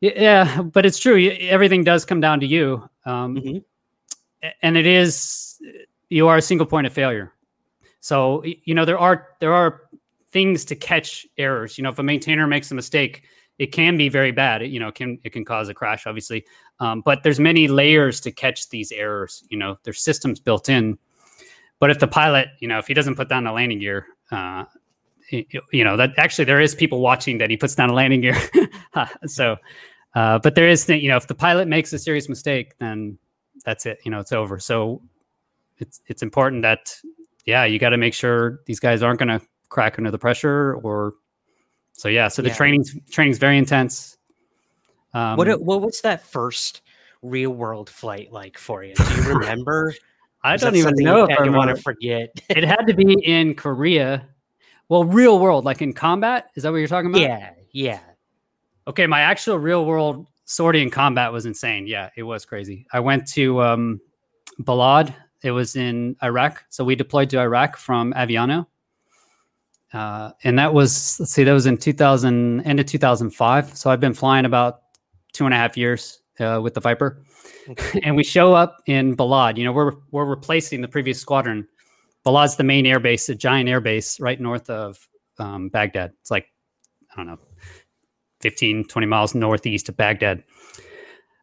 yeah, 0.00 0.62
but 0.62 0.86
it's 0.86 1.00
true. 1.00 1.18
Everything 1.40 1.82
does 1.82 2.04
come 2.04 2.20
down 2.20 2.38
to 2.38 2.46
you, 2.46 2.88
um, 3.04 3.34
Mhm. 3.36 3.64
and 4.62 4.76
it 4.76 4.86
is 4.86 5.60
you 6.10 6.28
are 6.28 6.36
a 6.36 6.42
single 6.42 6.64
point 6.66 6.86
of 6.86 6.92
failure. 6.92 7.32
So 8.08 8.42
you 8.42 8.74
know 8.74 8.86
there 8.86 8.98
are 8.98 9.28
there 9.38 9.52
are 9.52 9.82
things 10.32 10.64
to 10.64 10.74
catch 10.74 11.26
errors. 11.36 11.76
You 11.76 11.84
know, 11.84 11.90
if 11.90 11.98
a 11.98 12.02
maintainer 12.02 12.46
makes 12.46 12.70
a 12.70 12.74
mistake, 12.74 13.24
it 13.58 13.66
can 13.66 13.98
be 13.98 14.08
very 14.08 14.32
bad. 14.32 14.62
It, 14.62 14.70
you 14.70 14.80
know, 14.80 14.88
it 14.88 14.94
can 14.94 15.18
it 15.24 15.34
can 15.34 15.44
cause 15.44 15.68
a 15.68 15.74
crash, 15.74 16.06
obviously. 16.06 16.46
Um, 16.80 17.02
but 17.04 17.22
there's 17.22 17.38
many 17.38 17.68
layers 17.68 18.18
to 18.22 18.32
catch 18.32 18.70
these 18.70 18.92
errors. 18.92 19.44
You 19.50 19.58
know, 19.58 19.76
there's 19.82 20.00
systems 20.00 20.40
built 20.40 20.70
in. 20.70 20.96
But 21.80 21.90
if 21.90 21.98
the 21.98 22.08
pilot, 22.08 22.48
you 22.60 22.66
know, 22.68 22.78
if 22.78 22.86
he 22.86 22.94
doesn't 22.94 23.14
put 23.14 23.28
down 23.28 23.44
the 23.44 23.52
landing 23.52 23.78
gear, 23.78 24.06
uh, 24.32 24.64
you 25.30 25.84
know 25.84 25.98
that 25.98 26.12
actually 26.16 26.46
there 26.46 26.62
is 26.62 26.74
people 26.74 27.02
watching 27.02 27.36
that 27.38 27.50
he 27.50 27.58
puts 27.58 27.74
down 27.74 27.90
a 27.90 27.94
landing 27.94 28.22
gear. 28.22 28.38
so, 29.26 29.58
uh, 30.14 30.38
but 30.38 30.54
there 30.54 30.66
is, 30.66 30.88
you 30.88 31.10
know, 31.10 31.18
if 31.18 31.26
the 31.26 31.34
pilot 31.34 31.68
makes 31.68 31.92
a 31.92 31.98
serious 31.98 32.26
mistake, 32.26 32.72
then 32.78 33.18
that's 33.66 33.84
it. 33.84 33.98
You 34.06 34.10
know, 34.10 34.20
it's 34.20 34.32
over. 34.32 34.58
So 34.58 35.02
it's 35.76 36.00
it's 36.06 36.22
important 36.22 36.62
that 36.62 36.94
yeah, 37.48 37.64
you 37.64 37.78
got 37.78 37.90
to 37.90 37.96
make 37.96 38.12
sure 38.12 38.60
these 38.66 38.78
guys 38.78 39.02
aren't 39.02 39.18
going 39.18 39.40
to 39.40 39.40
crack 39.70 39.98
under 39.98 40.10
the 40.10 40.18
pressure 40.18 40.74
or. 40.82 41.14
So 41.94 42.08
yeah, 42.08 42.28
so 42.28 42.42
the 42.42 42.50
Yeah. 42.50 42.54
training's 42.54 42.94
training's 43.10 43.38
very 43.38 43.56
intense. 43.56 44.18
Um, 45.14 45.38
what 45.38 45.48
what 45.62 45.80
was 45.80 46.02
that 46.02 46.22
first 46.22 46.82
real 47.22 47.50
world 47.50 47.88
flight 47.88 48.30
like 48.30 48.58
for 48.58 48.84
you? 48.84 48.94
Do 48.94 49.14
you 49.14 49.22
remember? 49.34 49.94
I 50.44 50.58
don't 50.58 50.76
even 50.76 50.94
know 50.96 51.24
if 51.24 51.38
I 51.38 51.48
want 51.48 51.74
to 51.74 51.82
forget. 51.82 52.28
it 52.50 52.64
had 52.64 52.86
to 52.86 52.92
be 52.94 53.14
in 53.24 53.54
Korea. 53.54 54.28
Well, 54.90 55.04
real 55.04 55.38
world, 55.38 55.64
like 55.64 55.80
in 55.82 55.94
combat. 55.94 56.50
Is 56.54 56.62
that 56.62 56.70
what 56.70 56.78
you're 56.78 56.86
talking 56.86 57.10
about? 57.10 57.22
yeah, 57.22 57.50
yeah. 57.72 58.00
Okay, 58.86 59.06
my 59.06 59.20
actual 59.20 59.58
real 59.58 59.86
world 59.86 60.26
sortie 60.44 60.82
in 60.82 60.90
combat 60.90 61.32
was 61.32 61.46
insane. 61.46 61.86
Yeah, 61.86 62.10
it 62.14 62.22
was 62.22 62.44
crazy. 62.44 62.86
I 62.92 63.00
went 63.00 63.26
to 63.28 63.62
um, 63.62 64.00
Balad. 64.62 65.14
It 65.42 65.52
was 65.52 65.76
in 65.76 66.16
Iraq. 66.22 66.64
So 66.68 66.84
we 66.84 66.96
deployed 66.96 67.30
to 67.30 67.38
Iraq 67.38 67.76
from 67.76 68.12
Aviano. 68.14 68.66
Uh, 69.92 70.32
and 70.44 70.58
that 70.58 70.74
was, 70.74 71.16
let's 71.18 71.32
see, 71.32 71.44
that 71.44 71.52
was 71.52 71.66
in 71.66 71.76
2000, 71.76 72.60
end 72.62 72.80
of 72.80 72.86
2005. 72.86 73.76
So 73.76 73.90
I've 73.90 74.00
been 74.00 74.14
flying 74.14 74.44
about 74.44 74.82
two 75.32 75.44
and 75.44 75.54
a 75.54 75.56
half 75.56 75.76
years 75.76 76.20
uh, 76.40 76.60
with 76.62 76.74
the 76.74 76.80
Viper. 76.80 77.22
Okay. 77.70 78.00
and 78.04 78.16
we 78.16 78.24
show 78.24 78.54
up 78.54 78.82
in 78.86 79.16
Balad. 79.16 79.56
You 79.56 79.64
know, 79.64 79.72
we're, 79.72 79.92
we're 80.10 80.24
replacing 80.24 80.80
the 80.80 80.88
previous 80.88 81.20
squadron. 81.20 81.66
Balad's 82.26 82.56
the 82.56 82.64
main 82.64 82.84
air 82.84 83.00
base, 83.00 83.28
a 83.28 83.34
giant 83.34 83.68
air 83.68 83.80
base 83.80 84.20
right 84.20 84.40
north 84.40 84.68
of 84.68 84.98
um, 85.38 85.68
Baghdad. 85.68 86.12
It's 86.20 86.30
like, 86.30 86.46
I 87.12 87.16
don't 87.16 87.26
know, 87.26 87.38
15, 88.40 88.84
20 88.84 89.06
miles 89.06 89.34
northeast 89.34 89.88
of 89.88 89.96
Baghdad. 89.96 90.42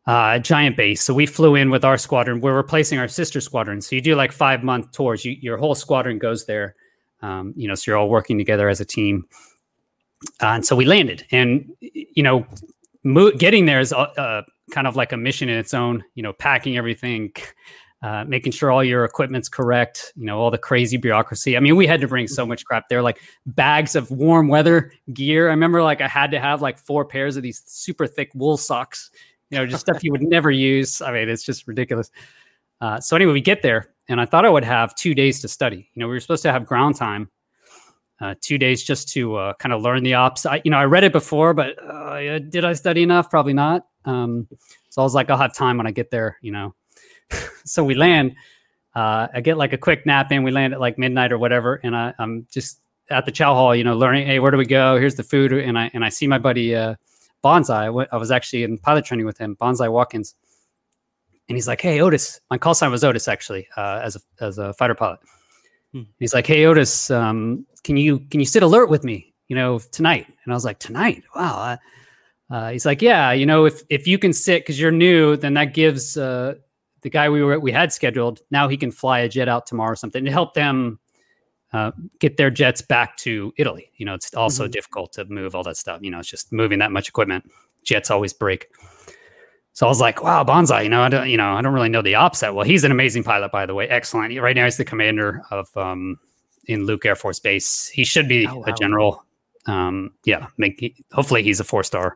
Uh, 0.07 0.37
giant 0.37 0.77
base. 0.77 1.01
So 1.01 1.15
we 1.15 1.25
flew 1.25 1.55
in 1.55 1.71
with 1.71 1.83
our 1.83 1.97
squadron. 1.97 2.39
We're 2.39 2.55
replacing 2.55 2.99
our 2.99 3.07
sister 3.07 3.41
squadron. 3.41 3.81
So 3.81 3.95
you 3.95 4.01
do 4.01 4.15
like 4.15 4.31
five 4.31 4.63
month 4.63 4.91
tours. 4.91 5.25
You, 5.25 5.35
your 5.41 5.57
whole 5.57 5.73
squadron 5.73 6.19
goes 6.19 6.45
there. 6.45 6.75
Um, 7.21 7.53
you 7.55 7.67
know, 7.67 7.73
so 7.73 7.89
you're 7.89 7.97
all 7.97 8.09
working 8.09 8.37
together 8.37 8.69
as 8.69 8.79
a 8.79 8.85
team. 8.85 9.25
Uh, 10.41 10.47
and 10.47 10.65
so 10.65 10.75
we 10.75 10.85
landed, 10.85 11.25
and 11.31 11.71
you 11.81 12.23
know, 12.23 12.45
mo- 13.03 13.31
getting 13.31 13.65
there 13.65 13.79
is 13.79 13.93
uh, 13.93 14.01
uh, 14.17 14.41
kind 14.71 14.87
of 14.87 14.95
like 14.95 15.11
a 15.11 15.17
mission 15.17 15.49
in 15.49 15.57
its 15.57 15.73
own. 15.73 16.03
You 16.15 16.23
know, 16.23 16.33
packing 16.33 16.77
everything, 16.77 17.31
uh, 18.01 18.25
making 18.25 18.51
sure 18.51 18.71
all 18.71 18.83
your 18.83 19.05
equipment's 19.05 19.49
correct. 19.49 20.13
You 20.15 20.25
know, 20.25 20.39
all 20.39 20.51
the 20.51 20.57
crazy 20.57 20.97
bureaucracy. 20.97 21.57
I 21.57 21.59
mean, 21.59 21.75
we 21.75 21.85
had 21.87 22.01
to 22.01 22.07
bring 22.07 22.27
so 22.27 22.45
much 22.45 22.65
crap 22.65 22.89
there, 22.89 23.01
like 23.01 23.21
bags 23.45 23.95
of 23.95 24.09
warm 24.11 24.47
weather 24.47 24.91
gear. 25.13 25.47
I 25.47 25.51
remember 25.51 25.83
like 25.83 26.01
I 26.01 26.07
had 26.07 26.31
to 26.31 26.39
have 26.39 26.61
like 26.61 26.77
four 26.77 27.05
pairs 27.05 27.37
of 27.37 27.43
these 27.43 27.63
super 27.65 28.07
thick 28.07 28.31
wool 28.33 28.57
socks. 28.57 29.11
You 29.55 29.61
know, 29.61 29.67
just 29.67 29.81
stuff 29.87 30.03
you 30.03 30.11
would 30.11 30.21
never 30.21 30.51
use. 30.51 31.01
I 31.01 31.13
mean, 31.13 31.29
it's 31.29 31.43
just 31.43 31.65
ridiculous. 31.65 32.11
Uh, 32.81 32.99
so 32.99 33.15
anyway, 33.15 33.31
we 33.31 33.39
get 33.39 33.61
there, 33.61 33.93
and 34.09 34.19
I 34.19 34.25
thought 34.25 34.43
I 34.43 34.49
would 34.49 34.65
have 34.65 34.93
two 34.95 35.15
days 35.15 35.39
to 35.41 35.47
study. 35.47 35.89
You 35.93 36.01
know, 36.01 36.07
we 36.07 36.13
were 36.13 36.19
supposed 36.19 36.43
to 36.43 36.51
have 36.51 36.65
ground 36.65 36.97
time, 36.97 37.29
uh, 38.19 38.35
two 38.41 38.57
days 38.57 38.83
just 38.83 39.07
to 39.13 39.37
uh, 39.37 39.53
kind 39.53 39.71
of 39.71 39.81
learn 39.81 40.03
the 40.03 40.13
ops. 40.13 40.45
I, 40.45 40.61
you 40.65 40.71
know, 40.71 40.77
I 40.77 40.83
read 40.83 41.05
it 41.05 41.13
before, 41.13 41.53
but 41.53 41.81
uh, 41.81 42.39
did 42.39 42.65
I 42.65 42.73
study 42.73 43.01
enough? 43.01 43.29
Probably 43.29 43.53
not. 43.53 43.85
Um, 44.03 44.45
so 44.89 45.01
I 45.01 45.05
was 45.05 45.15
like, 45.15 45.29
I'll 45.29 45.37
have 45.37 45.53
time 45.53 45.77
when 45.77 45.87
I 45.87 45.91
get 45.91 46.11
there. 46.11 46.37
You 46.41 46.51
know, 46.51 46.75
so 47.63 47.81
we 47.81 47.95
land. 47.95 48.35
Uh, 48.93 49.27
I 49.33 49.39
get 49.39 49.57
like 49.57 49.71
a 49.71 49.77
quick 49.77 50.05
nap 50.05 50.33
in. 50.33 50.43
We 50.43 50.51
land 50.51 50.73
at 50.73 50.81
like 50.81 50.97
midnight 50.97 51.31
or 51.31 51.37
whatever, 51.37 51.79
and 51.81 51.95
I, 51.95 52.13
I'm 52.19 52.45
just 52.51 52.81
at 53.09 53.25
the 53.25 53.31
chow 53.31 53.53
hall. 53.53 53.73
You 53.73 53.85
know, 53.85 53.95
learning. 53.95 54.27
Hey, 54.27 54.39
where 54.39 54.51
do 54.51 54.57
we 54.57 54.65
go? 54.65 54.99
Here's 54.99 55.15
the 55.15 55.23
food, 55.23 55.53
and 55.53 55.79
I 55.79 55.89
and 55.93 56.03
I 56.03 56.09
see 56.09 56.27
my 56.27 56.39
buddy 56.39 56.75
uh, 56.75 56.95
Bonsai. 57.45 57.75
I, 57.75 57.89
went, 57.89 58.09
I 58.11 58.17
was 58.17 58.31
actually 58.31 58.63
in 58.63 58.79
pilot 58.79 59.05
training 59.05 59.27
with 59.27 59.37
him, 59.37 59.55
Bonsai 59.55 59.91
Watkins 59.91 60.35
and 61.47 61.55
he's 61.55 61.67
like, 61.67 61.81
"Hey, 61.81 62.01
Otis." 62.01 62.39
My 62.49 62.57
call 62.57 62.73
sign 62.73 62.91
was 62.91 63.03
Otis 63.03 63.27
actually, 63.27 63.67
uh, 63.77 64.01
as 64.03 64.15
a 64.15 64.43
as 64.43 64.57
a 64.57 64.73
fighter 64.73 64.95
pilot. 64.95 65.19
Hmm. 65.91 66.03
He's 66.19 66.33
like, 66.33 66.47
"Hey, 66.47 66.65
Otis, 66.65 67.11
um, 67.11 67.65
can 67.83 67.97
you 67.97 68.19
can 68.19 68.39
you 68.39 68.45
sit 68.45 68.63
alert 68.63 68.89
with 68.89 69.03
me? 69.03 69.33
You 69.47 69.55
know, 69.55 69.79
tonight?" 69.79 70.27
And 70.43 70.53
I 70.53 70.55
was 70.55 70.65
like, 70.65 70.79
"Tonight? 70.79 71.23
Wow." 71.35 71.77
Uh, 72.49 72.69
he's 72.69 72.85
like, 72.85 73.01
"Yeah, 73.01 73.31
you 73.31 73.45
know, 73.45 73.65
if 73.65 73.83
if 73.89 74.07
you 74.07 74.17
can 74.17 74.33
sit 74.33 74.63
because 74.63 74.79
you're 74.79 74.91
new, 74.91 75.35
then 75.37 75.53
that 75.55 75.73
gives 75.73 76.17
uh, 76.17 76.55
the 77.01 77.09
guy 77.09 77.29
we 77.29 77.43
were 77.43 77.59
we 77.59 77.71
had 77.71 77.93
scheduled 77.93 78.41
now 78.51 78.67
he 78.67 78.77
can 78.77 78.91
fly 78.91 79.19
a 79.19 79.29
jet 79.29 79.47
out 79.47 79.67
tomorrow 79.67 79.91
or 79.91 79.95
something 79.95 80.25
to 80.25 80.31
help 80.31 80.53
them." 80.53 80.99
Uh, 81.73 81.91
get 82.19 82.37
their 82.37 82.49
jets 82.49 82.81
back 82.81 83.17
to 83.17 83.53
Italy. 83.57 83.91
You 83.97 84.05
know, 84.05 84.13
it's 84.13 84.33
also 84.33 84.63
mm-hmm. 84.63 84.71
difficult 84.71 85.11
to 85.13 85.25
move 85.25 85.55
all 85.55 85.63
that 85.63 85.77
stuff. 85.77 85.99
You 86.01 86.11
know, 86.11 86.19
it's 86.19 86.29
just 86.29 86.53
moving 86.53 86.79
that 86.79 86.91
much 86.91 87.09
equipment. 87.09 87.51
Jets 87.83 88.09
always 88.09 88.33
break. 88.33 88.69
So 89.73 89.85
I 89.85 89.89
was 89.89 89.99
like, 89.99 90.23
wow, 90.23 90.45
Bonsai, 90.45 90.83
you 90.83 90.89
know, 90.89 91.01
I 91.01 91.09
don't, 91.09 91.27
you 91.27 91.35
know, 91.35 91.51
I 91.51 91.61
don't 91.61 91.73
really 91.73 91.89
know 91.89 92.01
the 92.01 92.15
ops 92.15 92.39
that 92.39 92.55
well. 92.55 92.65
He's 92.65 92.85
an 92.85 92.91
amazing 92.91 93.23
pilot, 93.23 93.51
by 93.51 93.65
the 93.65 93.73
way. 93.73 93.89
Excellent. 93.89 94.39
Right 94.39 94.55
now 94.55 94.63
he's 94.63 94.77
the 94.77 94.85
commander 94.85 95.41
of 95.51 95.75
um 95.75 96.17
in 96.67 96.85
Luke 96.85 97.05
Air 97.05 97.15
Force 97.15 97.39
Base. 97.39 97.87
He 97.87 98.05
should 98.05 98.27
be 98.27 98.47
oh, 98.47 98.59
wow. 98.59 98.63
a 98.67 98.73
general. 98.73 99.25
Um, 99.65 100.13
yeah, 100.25 100.47
make 100.57 101.03
hopefully 101.11 101.43
he's 101.43 101.59
a 101.59 101.63
four 101.63 101.83
star. 101.83 102.15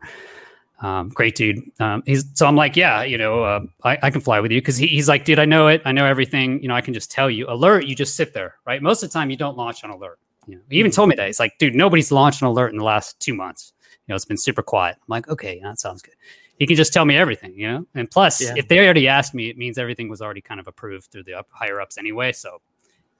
Um, 0.80 1.10
great 1.10 1.36
dude. 1.36 1.60
Um, 1.78 2.02
he's 2.06 2.24
so 2.34 2.46
I'm 2.46 2.56
like, 2.56 2.74
yeah, 2.74 3.02
you 3.02 3.18
know, 3.18 3.44
uh, 3.44 3.60
I, 3.84 3.98
I 4.02 4.10
can 4.10 4.20
fly 4.20 4.40
with 4.40 4.50
you 4.50 4.60
because 4.60 4.78
he, 4.78 4.86
he's 4.86 5.08
like, 5.08 5.24
dude, 5.24 5.38
I 5.38 5.44
know 5.44 5.68
it. 5.68 5.82
I 5.84 5.92
know 5.92 6.06
everything. 6.06 6.62
You 6.62 6.68
know, 6.68 6.74
I 6.74 6.80
can 6.80 6.94
just 6.94 7.10
tell 7.10 7.30
you. 7.30 7.46
Alert, 7.48 7.84
you 7.84 7.94
just 7.94 8.16
sit 8.16 8.32
there, 8.32 8.56
right? 8.66 8.82
Most 8.82 9.02
of 9.02 9.10
the 9.10 9.12
time, 9.12 9.30
you 9.30 9.36
don't 9.36 9.56
launch 9.58 9.84
on 9.84 9.90
alert. 9.90 10.18
You 10.46 10.56
know, 10.56 10.62
he 10.70 10.78
even 10.78 10.90
told 10.90 11.10
me 11.10 11.16
that. 11.16 11.26
He's 11.26 11.38
like, 11.38 11.58
dude, 11.58 11.74
nobody's 11.74 12.10
launched 12.10 12.40
an 12.40 12.48
alert 12.48 12.72
in 12.72 12.78
the 12.78 12.84
last 12.84 13.20
two 13.20 13.34
months. 13.34 13.72
You 14.06 14.12
know, 14.12 14.16
it's 14.16 14.24
been 14.24 14.38
super 14.38 14.62
quiet. 14.62 14.96
I'm 14.96 15.06
like, 15.08 15.28
okay, 15.28 15.60
that 15.62 15.78
sounds 15.78 16.00
good 16.00 16.14
he 16.60 16.66
can 16.66 16.76
just 16.76 16.92
tell 16.92 17.06
me 17.06 17.16
everything, 17.16 17.54
you 17.56 17.66
know. 17.66 17.86
And 17.94 18.08
plus, 18.08 18.40
yeah. 18.42 18.52
if 18.54 18.68
they 18.68 18.78
already 18.78 19.08
asked 19.08 19.34
me, 19.34 19.48
it 19.48 19.56
means 19.56 19.78
everything 19.78 20.10
was 20.10 20.20
already 20.20 20.42
kind 20.42 20.60
of 20.60 20.68
approved 20.68 21.10
through 21.10 21.24
the 21.24 21.32
up, 21.32 21.48
higher 21.50 21.80
ups 21.80 21.96
anyway. 21.96 22.32
So 22.32 22.60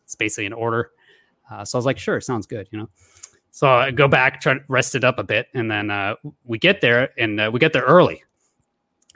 it's 0.05 0.15
basically 0.15 0.45
an 0.45 0.53
order. 0.53 0.91
Uh, 1.51 1.65
so 1.65 1.77
I 1.77 1.79
was 1.79 1.87
like, 1.87 1.99
sure, 1.99 2.21
sounds 2.21 2.47
good, 2.47 2.69
you 2.71 2.79
know. 2.79 2.91
So 3.51 3.69
I 3.69 3.91
go 3.91 4.09
back, 4.09 4.41
try 4.41 4.55
to 4.55 4.61
rest 4.69 4.95
it 4.95 5.05
up 5.05 5.19
a 5.19 5.25
bit, 5.25 5.49
and 5.55 5.71
then 5.71 5.91
uh, 5.91 6.15
we 6.45 6.59
get 6.59 6.81
there, 6.81 7.11
and 7.19 7.41
uh, 7.41 7.51
we 7.53 7.59
get 7.59 7.73
there 7.73 7.83
early. 7.83 8.23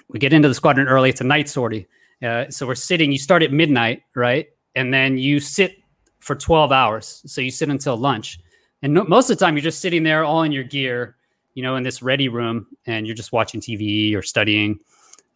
We 0.09 0.19
get 0.19 0.33
into 0.33 0.49
the 0.49 0.55
squadron 0.55 0.89
early. 0.89 1.11
It's 1.11 1.21
a 1.21 1.25
night 1.25 1.49
sortie, 1.49 1.87
uh, 2.23 2.51
so 2.51 2.67
we're 2.67 2.75
sitting. 2.75 3.13
You 3.13 3.19
start 3.19 3.43
at 3.43 3.53
midnight, 3.53 4.03
right, 4.15 4.49
and 4.75 4.93
then 4.93 5.19
you 5.19 5.41
sit 5.41 5.77
for 6.21 6.35
twelve 6.35 6.73
hours. 6.73 7.23
So 7.27 7.41
you 7.41 7.51
sit 7.51 7.69
until 7.69 7.97
lunch, 7.97 8.39
and 8.83 8.95
no, 8.95 9.05
most 9.05 9.31
of 9.31 9.39
the 9.39 9.45
time 9.45 9.57
you're 9.57 9.63
just 9.63 9.81
sitting 9.81 10.03
there, 10.03 10.25
all 10.25 10.43
in 10.43 10.53
your 10.53 10.65
gear 10.65 11.17
you 11.55 11.63
know, 11.63 11.77
in 11.77 11.83
this 11.83 12.03
ready 12.03 12.29
room 12.29 12.67
and 12.87 13.07
you're 13.07 13.17
just 13.17 13.33
watching 13.33 13.61
TV 13.61 14.15
or 14.15 14.23
studying. 14.23 14.79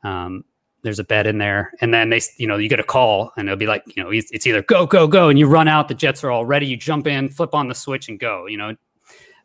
Um, 0.05 0.45
there's 0.83 0.99
a 0.99 1.05
bed 1.05 1.27
in 1.27 1.39
there, 1.39 1.73
and 1.81 1.93
then 1.93 2.09
they, 2.09 2.21
you 2.37 2.47
know, 2.47 2.57
you 2.57 2.69
get 2.69 2.79
a 2.79 2.85
call, 2.85 3.33
and 3.37 3.49
it'll 3.49 3.59
be 3.59 3.67
like, 3.67 3.83
you 3.97 4.03
know, 4.03 4.11
it's 4.13 4.47
either 4.47 4.63
go, 4.63 4.87
go, 4.87 5.09
go, 5.09 5.29
and 5.29 5.37
you 5.37 5.49
run 5.49 5.67
out. 5.67 5.89
The 5.89 5.95
jets 5.95 6.23
are 6.23 6.31
all 6.31 6.47
ready. 6.47 6.67
You 6.67 6.77
jump 6.77 7.09
in, 7.09 7.29
flip 7.29 7.53
on 7.53 7.67
the 7.67 7.75
switch, 7.75 8.09
and 8.09 8.19
go. 8.19 8.47
You 8.47 8.59
know, 8.59 8.77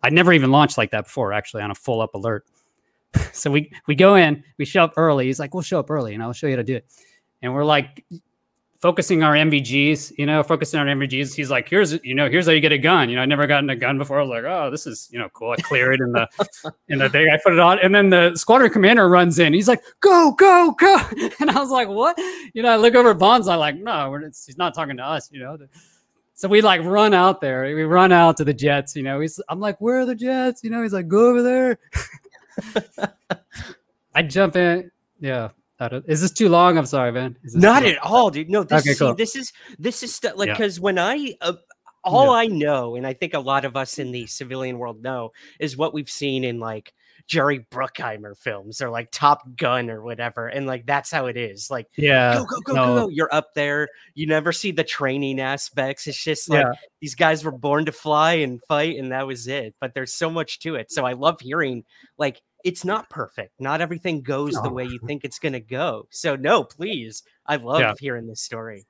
I'd 0.03 0.13
never 0.13 0.33
even 0.33 0.51
launched 0.51 0.77
like 0.77 0.91
that 0.91 1.05
before, 1.05 1.33
actually, 1.33 1.63
on 1.63 1.71
a 1.71 1.75
full 1.75 2.01
up 2.01 2.13
alert. 2.13 2.45
so 3.33 3.49
we 3.49 3.71
we 3.87 3.95
go 3.95 4.15
in, 4.15 4.43
we 4.57 4.65
show 4.65 4.83
up 4.83 4.93
early. 4.97 5.25
He's 5.25 5.39
like, 5.39 5.53
"We'll 5.53 5.63
show 5.63 5.79
up 5.79 5.89
early, 5.89 6.13
and 6.13 6.21
I'll 6.21 6.33
show 6.33 6.47
you 6.47 6.53
how 6.53 6.57
to 6.57 6.63
do 6.63 6.75
it." 6.75 6.85
And 7.41 7.53
we're 7.53 7.65
like, 7.65 8.05
focusing 8.83 9.23
our 9.23 9.33
NVGs, 9.33 10.11
you 10.17 10.25
know, 10.25 10.43
focusing 10.43 10.77
on 10.77 10.87
NVGs. 10.87 11.33
He's 11.33 11.49
like, 11.49 11.69
here's, 11.69 11.93
you 12.03 12.13
know, 12.13 12.29
here's 12.29 12.47
how 12.47 12.51
you 12.51 12.59
get 12.59 12.73
a 12.73 12.77
gun. 12.77 13.07
You 13.07 13.15
know, 13.15 13.21
I 13.21 13.25
never 13.25 13.47
gotten 13.47 13.69
a 13.69 13.77
gun 13.77 13.97
before. 13.97 14.19
I 14.19 14.23
was 14.23 14.29
like, 14.29 14.43
oh, 14.43 14.69
this 14.69 14.85
is, 14.85 15.07
you 15.09 15.17
know, 15.19 15.29
cool. 15.29 15.51
I 15.51 15.55
clear 15.61 15.93
it 15.93 16.01
in 16.01 16.11
the, 16.11 16.27
in 16.89 16.99
the 16.99 17.07
thing. 17.07 17.29
I 17.29 17.39
put 17.41 17.53
it 17.53 17.59
on, 17.59 17.79
and 17.79 17.95
then 17.95 18.09
the 18.09 18.35
squadron 18.35 18.69
commander 18.69 19.07
runs 19.07 19.39
in. 19.39 19.53
He's 19.53 19.69
like, 19.69 19.81
go, 20.01 20.33
go, 20.33 20.75
go, 20.77 21.01
and 21.39 21.49
I 21.49 21.61
was 21.61 21.69
like, 21.69 21.87
what? 21.87 22.17
You 22.53 22.61
know, 22.61 22.71
I 22.71 22.75
look 22.75 22.93
over 22.93 23.11
at 23.11 23.19
Bonds. 23.19 23.47
I'm 23.47 23.57
like, 23.57 23.77
no, 23.77 24.19
he's 24.21 24.57
not 24.57 24.75
talking 24.75 24.97
to 24.97 25.03
us. 25.03 25.31
You 25.31 25.39
know. 25.39 25.57
So 26.35 26.47
we 26.47 26.61
like 26.61 26.81
run 26.83 27.13
out 27.13 27.41
there. 27.41 27.63
We 27.75 27.83
run 27.83 28.11
out 28.11 28.37
to 28.37 28.43
the 28.43 28.53
jets. 28.53 28.95
You 28.95 29.03
know, 29.03 29.19
he's. 29.19 29.39
I'm 29.49 29.59
like, 29.59 29.79
where 29.79 29.99
are 29.99 30.05
the 30.05 30.15
jets? 30.15 30.63
You 30.63 30.69
know, 30.69 30.81
he's 30.81 30.93
like, 30.93 31.07
go 31.07 31.29
over 31.29 31.41
there. 31.43 31.79
I 34.15 34.23
jump 34.23 34.55
in. 34.55 34.91
Yeah, 35.19 35.49
is 36.07 36.21
this 36.21 36.31
too 36.31 36.49
long? 36.49 36.77
I'm 36.77 36.85
sorry, 36.85 37.11
man. 37.11 37.37
Not 37.53 37.85
at 37.85 37.97
all, 37.99 38.29
dude. 38.29 38.49
No, 38.49 38.63
this, 38.63 38.85
okay, 38.85 38.95
cool. 38.95 39.15
this 39.15 39.35
is 39.35 39.51
this 39.79 40.03
is 40.03 40.15
st- 40.15 40.37
like 40.37 40.49
because 40.49 40.77
yeah. 40.77 40.83
when 40.83 40.99
I 40.99 41.35
uh, 41.41 41.53
all 42.03 42.27
yeah. 42.27 42.41
I 42.41 42.47
know, 42.47 42.95
and 42.95 43.07
I 43.07 43.13
think 43.13 43.33
a 43.33 43.39
lot 43.39 43.65
of 43.65 43.75
us 43.75 43.99
in 43.99 44.11
the 44.11 44.25
civilian 44.27 44.77
world 44.77 45.01
know, 45.01 45.31
is 45.59 45.77
what 45.77 45.93
we've 45.93 46.09
seen 46.09 46.43
in 46.43 46.59
like 46.59 46.93
Jerry 47.27 47.65
Bruckheimer 47.71 48.37
films 48.37 48.81
or 48.81 48.89
like 48.89 49.09
Top 49.11 49.41
Gun 49.55 49.89
or 49.89 50.01
whatever. 50.01 50.47
And 50.47 50.67
like 50.67 50.85
that's 50.85 51.11
how 51.11 51.27
it 51.27 51.37
is. 51.37 51.69
Like, 51.71 51.87
yeah, 51.97 52.35
go, 52.35 52.45
go, 52.45 52.59
go, 52.61 52.73
no. 52.73 52.85
go, 52.85 52.95
go. 53.01 53.09
You're 53.09 53.33
up 53.33 53.53
there. 53.55 53.87
You 54.13 54.27
never 54.27 54.51
see 54.51 54.71
the 54.71 54.83
training 54.83 55.39
aspects. 55.39 56.07
It's 56.07 56.21
just 56.21 56.49
like 56.49 56.65
yeah. 56.65 56.73
these 57.01 57.15
guys 57.15 57.43
were 57.43 57.51
born 57.51 57.85
to 57.85 57.91
fly 57.91 58.33
and 58.33 58.61
fight, 58.67 58.97
and 58.97 59.11
that 59.11 59.27
was 59.27 59.47
it. 59.47 59.75
But 59.79 59.93
there's 59.93 60.13
so 60.13 60.29
much 60.29 60.59
to 60.59 60.75
it. 60.75 60.91
So 60.91 61.05
I 61.05 61.13
love 61.13 61.39
hearing 61.39 61.83
like 62.17 62.41
it's 62.63 62.85
not 62.85 63.09
perfect. 63.09 63.53
Not 63.59 63.81
everything 63.81 64.21
goes 64.21 64.53
no. 64.53 64.63
the 64.63 64.69
way 64.69 64.85
you 64.85 64.99
think 65.05 65.23
it's 65.23 65.39
going 65.39 65.53
to 65.53 65.59
go. 65.59 66.07
So 66.09 66.35
no, 66.35 66.63
please. 66.63 67.23
I 67.45 67.57
love 67.57 67.81
yeah. 67.81 67.93
hearing 67.99 68.27
this 68.27 68.41
story. 68.41 68.85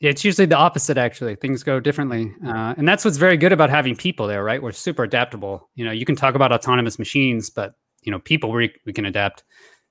It's 0.00 0.24
usually 0.24 0.46
the 0.46 0.56
opposite. 0.56 0.96
Actually, 0.96 1.34
things 1.36 1.62
go 1.62 1.80
differently, 1.80 2.32
uh, 2.46 2.74
and 2.76 2.86
that's 2.86 3.04
what's 3.04 3.16
very 3.16 3.36
good 3.36 3.52
about 3.52 3.68
having 3.70 3.96
people 3.96 4.26
there. 4.26 4.44
Right, 4.44 4.62
we're 4.62 4.72
super 4.72 5.02
adaptable. 5.02 5.68
You 5.74 5.84
know, 5.84 5.90
you 5.90 6.04
can 6.04 6.14
talk 6.14 6.34
about 6.34 6.52
autonomous 6.52 6.98
machines, 6.98 7.50
but 7.50 7.74
you 8.02 8.12
know, 8.12 8.18
people 8.20 8.50
we 8.50 8.72
we 8.86 8.92
can 8.92 9.06
adapt. 9.06 9.44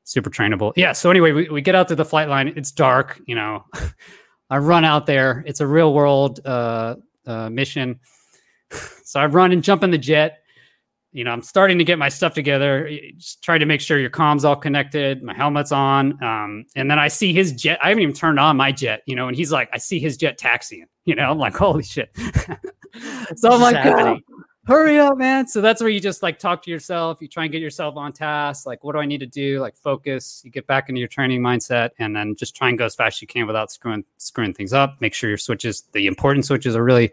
Super 0.03 0.29
trainable. 0.29 0.71
Yeah. 0.77 0.93
So 0.93 1.11
anyway, 1.11 1.33
we, 1.33 1.49
we 1.49 1.61
get 1.61 1.75
out 1.75 1.89
to 1.89 1.95
the 1.95 2.05
flight 2.05 2.29
line. 2.29 2.53
It's 2.55 2.71
dark. 2.71 3.19
You 3.27 3.35
know, 3.35 3.65
I 4.49 4.57
run 4.57 4.85
out 4.85 5.05
there. 5.05 5.43
It's 5.45 5.59
a 5.59 5.67
real 5.67 5.93
world 5.93 6.39
uh, 6.45 6.95
uh, 7.25 7.49
mission. 7.49 7.99
So 9.03 9.21
I 9.21 9.25
run 9.25 9.53
and 9.53 9.63
jump 9.63 9.83
in 9.83 9.91
the 9.91 9.97
jet 9.97 10.39
you 11.11 11.23
know, 11.23 11.31
I'm 11.31 11.41
starting 11.41 11.77
to 11.77 11.83
get 11.83 11.97
my 11.97 12.09
stuff 12.09 12.33
together, 12.33 12.89
just 13.17 13.41
trying 13.41 13.59
to 13.61 13.65
make 13.65 13.81
sure 13.81 13.97
your 13.97 14.09
comms 14.09 14.43
all 14.43 14.55
connected, 14.55 15.23
my 15.23 15.33
helmet's 15.33 15.71
on. 15.71 16.21
Um, 16.23 16.65
and 16.75 16.91
then 16.91 16.99
I 16.99 17.07
see 17.07 17.33
his 17.33 17.53
jet. 17.53 17.79
I 17.81 17.89
haven't 17.89 18.03
even 18.03 18.15
turned 18.15 18.39
on 18.39 18.57
my 18.57 18.71
jet, 18.71 19.01
you 19.05 19.15
know, 19.15 19.27
and 19.27 19.35
he's 19.35 19.51
like, 19.51 19.69
I 19.73 19.77
see 19.77 19.99
his 19.99 20.17
jet 20.17 20.37
taxiing, 20.37 20.85
you 21.05 21.15
know, 21.15 21.31
I'm 21.31 21.37
like, 21.37 21.55
holy 21.57 21.83
shit. 21.83 22.09
so 23.35 23.51
I'm 23.51 23.61
like, 23.61 23.85
oh, 23.85 24.19
hurry 24.67 24.99
up, 24.99 25.17
man. 25.17 25.47
So 25.47 25.61
that's 25.61 25.81
where 25.81 25.89
you 25.89 25.99
just 25.99 26.21
like 26.21 26.39
talk 26.39 26.61
to 26.63 26.71
yourself. 26.71 27.19
You 27.21 27.27
try 27.29 27.43
and 27.43 27.51
get 27.51 27.61
yourself 27.61 27.95
on 27.95 28.11
task. 28.11 28.67
Like, 28.67 28.83
what 28.83 28.93
do 28.93 28.99
I 28.99 29.05
need 29.05 29.19
to 29.19 29.25
do? 29.25 29.61
Like 29.61 29.75
focus, 29.77 30.41
you 30.43 30.51
get 30.51 30.67
back 30.67 30.89
into 30.89 30.99
your 30.99 31.07
training 31.07 31.41
mindset 31.41 31.91
and 31.99 32.15
then 32.15 32.35
just 32.35 32.55
try 32.55 32.67
and 32.69 32.77
go 32.77 32.85
as 32.85 32.93
fast 32.93 33.17
as 33.17 33.21
you 33.21 33.27
can 33.27 33.47
without 33.47 33.71
screwing, 33.71 34.03
screwing 34.17 34.53
things 34.53 34.73
up. 34.73 34.97
Make 34.99 35.13
sure 35.13 35.29
your 35.29 35.37
switches, 35.37 35.83
the 35.93 36.05
important 36.05 36.45
switches 36.45 36.75
are 36.75 36.83
really 36.83 37.11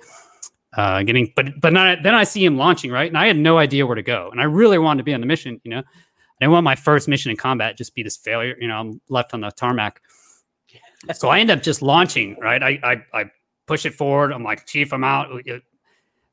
uh, 0.76 1.02
getting, 1.02 1.33
but 1.37 1.61
but 1.61 1.73
not, 1.73 2.02
then 2.02 2.14
I 2.14 2.25
see 2.25 2.45
him 2.45 2.57
launching 2.57 2.90
right, 2.90 3.09
and 3.09 3.16
I 3.16 3.26
had 3.26 3.37
no 3.37 3.59
idea 3.59 3.87
where 3.87 3.95
to 3.95 4.02
go, 4.02 4.31
and 4.31 4.40
I 4.40 4.45
really 4.45 4.78
wanted 4.78 4.99
to 4.99 5.04
be 5.04 5.14
on 5.14 5.21
the 5.21 5.26
mission. 5.26 5.61
You 5.64 5.71
know, 5.71 5.78
I 5.78 5.83
didn't 6.40 6.52
want 6.52 6.64
my 6.64 6.75
first 6.75 7.09
mission 7.09 7.31
in 7.31 7.37
combat 7.37 7.76
just 7.76 7.95
be 7.95 8.02
this 8.02 8.16
failure. 8.16 8.57
You 8.61 8.69
know, 8.69 8.76
I'm 8.76 9.00
left 9.09 9.35
on 9.35 9.40
the 9.40 9.50
tarmac, 9.50 10.00
so 11.14 11.28
I 11.28 11.38
end 11.38 11.50
up 11.50 11.62
just 11.62 11.83
launching. 11.83 12.37
Right, 12.40 12.62
I 12.62 12.81
I, 12.83 13.21
I 13.21 13.31
push 13.66 13.87
it 13.87 13.95
forward. 13.95 14.33
I'm 14.33 14.43
like, 14.43 14.66
Chief, 14.66 14.93
I'm 14.93 15.04
out. 15.04 15.31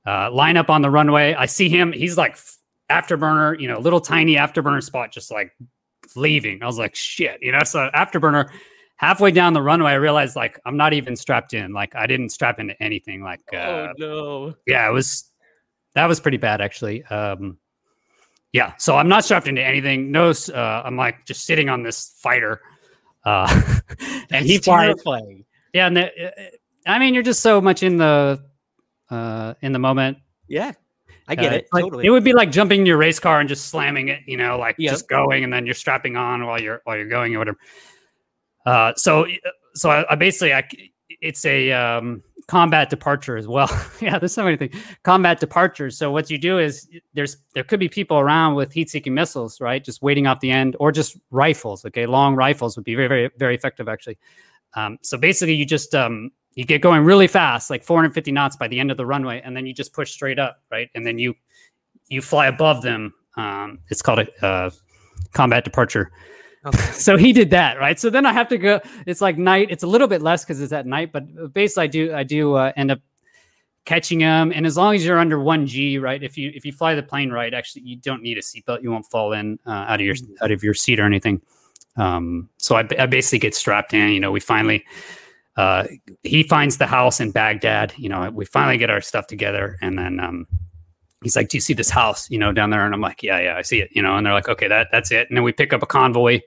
Uh, 0.05 0.31
line 0.31 0.57
up 0.57 0.69
on 0.69 0.81
the 0.81 0.89
runway. 0.89 1.35
I 1.35 1.45
see 1.45 1.69
him. 1.69 1.91
He's 1.91 2.17
like 2.17 2.37
afterburner. 2.89 3.59
You 3.59 3.67
know, 3.67 3.79
little 3.79 4.01
tiny 4.01 4.35
afterburner 4.35 4.81
spot, 4.81 5.11
just 5.11 5.31
like 5.31 5.51
leaving. 6.15 6.63
I 6.63 6.65
was 6.65 6.79
like, 6.79 6.95
shit. 6.95 7.37
You 7.41 7.51
know, 7.51 7.63
so 7.63 7.89
afterburner 7.93 8.49
halfway 9.01 9.31
down 9.31 9.53
the 9.53 9.61
runway, 9.61 9.91
I 9.91 9.95
realized 9.95 10.35
like 10.35 10.59
I'm 10.63 10.77
not 10.77 10.93
even 10.93 11.15
strapped 11.15 11.53
in. 11.53 11.73
Like 11.73 11.95
I 11.95 12.05
didn't 12.07 12.29
strap 12.29 12.59
into 12.59 12.81
anything. 12.81 13.21
Like, 13.23 13.41
oh, 13.51 13.57
uh, 13.57 13.87
oh 13.89 13.93
no, 13.97 14.55
yeah, 14.67 14.87
it 14.87 14.93
was 14.93 15.29
that 15.95 16.05
was 16.05 16.19
pretty 16.21 16.37
bad 16.37 16.61
actually. 16.61 17.03
Um, 17.05 17.57
Yeah, 18.53 18.73
so 18.77 18.95
I'm 18.95 19.07
not 19.09 19.23
strapped 19.25 19.47
into 19.47 19.63
anything. 19.63 20.11
No, 20.11 20.29
uh, 20.29 20.81
I'm 20.85 20.95
like 20.95 21.25
just 21.25 21.45
sitting 21.45 21.67
on 21.69 21.83
this 21.83 22.13
fighter, 22.21 22.61
uh, 23.25 23.47
and 24.31 24.45
he 24.45 24.55
That's 24.57 24.65
flies. 24.65 24.95
terrifying. 25.03 25.45
Yeah, 25.73 25.87
and 25.87 25.97
the, 25.97 26.27
uh, 26.27 26.31
I 26.85 26.99
mean, 26.99 27.13
you're 27.13 27.23
just 27.23 27.41
so 27.41 27.61
much 27.61 27.81
in 27.81 27.97
the 27.97 28.43
uh, 29.09 29.53
in 29.61 29.71
the 29.71 29.79
moment. 29.79 30.17
Yeah, 30.47 30.73
I 31.29 31.35
get 31.35 31.53
Uh, 31.53 31.55
it 31.57 31.67
like, 31.71 31.83
totally. 31.85 32.05
It 32.05 32.09
would 32.09 32.23
be 32.25 32.33
like 32.33 32.51
jumping 32.51 32.81
in 32.81 32.85
your 32.85 32.97
race 32.97 33.19
car 33.19 33.39
and 33.39 33.47
just 33.47 33.67
slamming 33.67 34.09
it, 34.09 34.19
you 34.27 34.35
know, 34.37 34.57
like 34.59 34.75
Yep. 34.77 34.91
just 34.91 35.07
going, 35.07 35.43
and 35.45 35.51
then 35.53 35.65
you're 35.65 35.73
strapping 35.73 36.17
on 36.17 36.45
while 36.45 36.61
you're 36.61 36.81
while 36.83 36.97
you're 36.97 37.07
going 37.09 37.33
or 37.35 37.39
whatever. 37.39 37.57
Uh, 38.65 38.93
so 38.95 39.27
so 39.73 39.89
I, 39.89 40.11
I 40.11 40.15
basically 40.15 40.53
I, 40.53 40.67
it's 41.21 41.45
a 41.45 41.71
um, 41.71 42.23
combat 42.47 42.89
departure 42.89 43.37
as 43.37 43.47
well. 43.47 43.69
yeah, 44.01 44.19
there's 44.19 44.33
so 44.33 44.43
many 44.43 44.57
things. 44.57 44.75
Combat 45.03 45.39
departures. 45.39 45.97
So 45.97 46.11
what 46.11 46.29
you 46.29 46.37
do 46.37 46.57
is 46.57 46.89
there's 47.13 47.37
there 47.53 47.63
could 47.63 47.79
be 47.79 47.89
people 47.89 48.19
around 48.19 48.55
with 48.55 48.73
heat-seeking 48.73 49.13
missiles, 49.13 49.61
right? 49.61 49.83
Just 49.83 50.01
waiting 50.01 50.27
off 50.27 50.39
the 50.39 50.51
end, 50.51 50.75
or 50.79 50.91
just 50.91 51.17
rifles. 51.29 51.85
Okay, 51.85 52.05
long 52.05 52.35
rifles 52.35 52.75
would 52.75 52.85
be 52.85 52.95
very 52.95 53.07
very 53.07 53.29
very 53.37 53.55
effective 53.55 53.87
actually. 53.87 54.17
Um, 54.73 54.97
so 55.01 55.17
basically, 55.17 55.55
you 55.55 55.65
just 55.65 55.93
um, 55.95 56.31
you 56.55 56.65
get 56.65 56.81
going 56.81 57.03
really 57.03 57.27
fast, 57.27 57.69
like 57.69 57.83
450 57.83 58.31
knots 58.31 58.55
by 58.55 58.67
the 58.67 58.79
end 58.79 58.91
of 58.91 58.97
the 58.97 59.05
runway, 59.05 59.41
and 59.43 59.55
then 59.55 59.65
you 59.65 59.73
just 59.73 59.93
push 59.93 60.11
straight 60.11 60.39
up, 60.39 60.61
right? 60.71 60.89
And 60.95 61.05
then 61.05 61.17
you 61.19 61.33
you 62.09 62.21
fly 62.21 62.47
above 62.47 62.81
them. 62.81 63.13
Um, 63.37 63.79
it's 63.89 64.01
called 64.01 64.19
a 64.19 64.45
uh, 64.45 64.69
combat 65.33 65.63
departure. 65.63 66.11
Okay. 66.65 66.91
So 66.93 67.17
he 67.17 67.33
did 67.33 67.49
that, 67.49 67.79
right? 67.79 67.99
So 67.99 68.09
then 68.09 68.25
I 68.25 68.33
have 68.33 68.47
to 68.49 68.57
go. 68.57 68.79
It's 69.07 69.21
like 69.21 69.37
night. 69.37 69.69
It's 69.71 69.83
a 69.83 69.87
little 69.87 70.07
bit 70.07 70.21
less 70.21 70.43
because 70.43 70.61
it's 70.61 70.71
at 70.71 70.85
night, 70.85 71.11
but 71.11 71.53
basically 71.53 71.83
I 71.83 71.87
do 71.87 72.13
I 72.13 72.23
do 72.23 72.53
uh, 72.53 72.71
end 72.75 72.91
up 72.91 72.99
catching 73.85 74.19
him. 74.19 74.51
And 74.53 74.65
as 74.65 74.77
long 74.77 74.93
as 74.93 75.03
you're 75.03 75.17
under 75.17 75.39
one 75.39 75.65
G, 75.65 75.97
right? 75.97 76.21
If 76.21 76.37
you 76.37 76.51
if 76.53 76.63
you 76.65 76.71
fly 76.71 76.93
the 76.93 77.03
plane 77.03 77.31
right, 77.31 77.53
actually 77.53 77.83
you 77.83 77.95
don't 77.95 78.21
need 78.21 78.37
a 78.37 78.41
seatbelt. 78.41 78.83
You 78.83 78.91
won't 78.91 79.05
fall 79.07 79.33
in 79.33 79.57
uh, 79.65 79.71
out 79.71 79.99
of 79.99 80.05
your 80.05 80.15
out 80.41 80.51
of 80.51 80.63
your 80.63 80.75
seat 80.75 80.99
or 80.99 81.05
anything. 81.05 81.41
Um, 81.97 82.49
so 82.57 82.75
I, 82.75 82.87
I 82.99 83.05
basically 83.07 83.39
get 83.39 83.55
strapped 83.55 83.93
in. 83.93 84.11
You 84.11 84.19
know, 84.19 84.31
we 84.31 84.39
finally 84.39 84.85
uh, 85.57 85.85
he 86.23 86.43
finds 86.43 86.77
the 86.77 86.87
house 86.87 87.19
in 87.19 87.31
Baghdad. 87.31 87.93
You 87.97 88.09
know, 88.09 88.29
we 88.29 88.45
finally 88.45 88.77
get 88.77 88.89
our 88.89 89.01
stuff 89.01 89.27
together, 89.27 89.77
and 89.81 89.97
then 89.97 90.19
um, 90.19 90.47
he's 91.21 91.35
like, 91.35 91.49
"Do 91.49 91.57
you 91.57 91.61
see 91.61 91.73
this 91.73 91.89
house? 91.89 92.29
You 92.29 92.37
know, 92.37 92.51
down 92.51 92.69
there?" 92.69 92.85
And 92.85 92.93
I'm 92.93 93.01
like, 93.01 93.23
"Yeah, 93.23 93.39
yeah, 93.39 93.57
I 93.57 93.61
see 93.61 93.79
it." 93.79 93.89
You 93.93 94.01
know, 94.01 94.17
and 94.17 94.25
they're 94.25 94.33
like, 94.33 94.49
"Okay, 94.49 94.67
that 94.67 94.89
that's 94.91 95.11
it." 95.11 95.29
And 95.29 95.37
then 95.37 95.43
we 95.43 95.51
pick 95.51 95.73
up 95.73 95.83
a 95.83 95.85
convoy. 95.85 96.41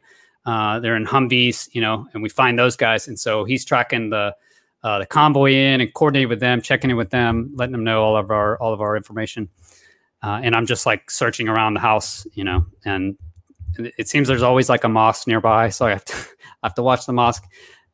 Uh, 0.46 0.78
they're 0.80 0.96
in 0.96 1.06
Humvees, 1.06 1.68
you 1.72 1.80
know, 1.80 2.06
and 2.12 2.22
we 2.22 2.28
find 2.28 2.58
those 2.58 2.76
guys. 2.76 3.08
And 3.08 3.18
so 3.18 3.44
he's 3.44 3.64
tracking 3.64 4.10
the 4.10 4.34
uh, 4.82 4.98
the 4.98 5.06
convoy 5.06 5.52
in 5.52 5.80
and 5.80 5.92
coordinating 5.94 6.28
with 6.28 6.40
them, 6.40 6.60
checking 6.60 6.90
in 6.90 6.96
with 6.96 7.10
them, 7.10 7.50
letting 7.54 7.72
them 7.72 7.84
know 7.84 8.02
all 8.02 8.16
of 8.16 8.30
our 8.30 8.58
all 8.58 8.72
of 8.72 8.80
our 8.80 8.96
information. 8.96 9.48
Uh, 10.22 10.40
and 10.42 10.54
I'm 10.54 10.66
just 10.66 10.86
like 10.86 11.10
searching 11.10 11.48
around 11.48 11.74
the 11.74 11.80
house, 11.80 12.26
you 12.32 12.44
know, 12.44 12.66
and 12.84 13.16
it 13.78 14.08
seems 14.08 14.28
there's 14.28 14.42
always 14.42 14.68
like 14.68 14.84
a 14.84 14.88
mosque 14.88 15.26
nearby, 15.26 15.68
so 15.68 15.86
I 15.86 15.90
have 15.90 16.04
to 16.06 16.14
I 16.62 16.66
have 16.68 16.74
to 16.74 16.82
watch 16.82 17.06
the 17.06 17.12
mosque 17.12 17.44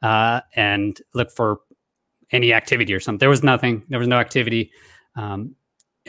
uh, 0.03 0.41
and 0.55 1.01
look 1.15 1.31
for 1.31 1.61
any 2.33 2.53
activity 2.53 2.95
or 2.95 3.01
something. 3.01 3.19
There 3.19 3.31
was 3.31 3.43
nothing. 3.43 3.85
There 3.89 3.99
was 3.99 4.09
no 4.09 4.19
activity. 4.19 4.73
Um, 5.17 5.55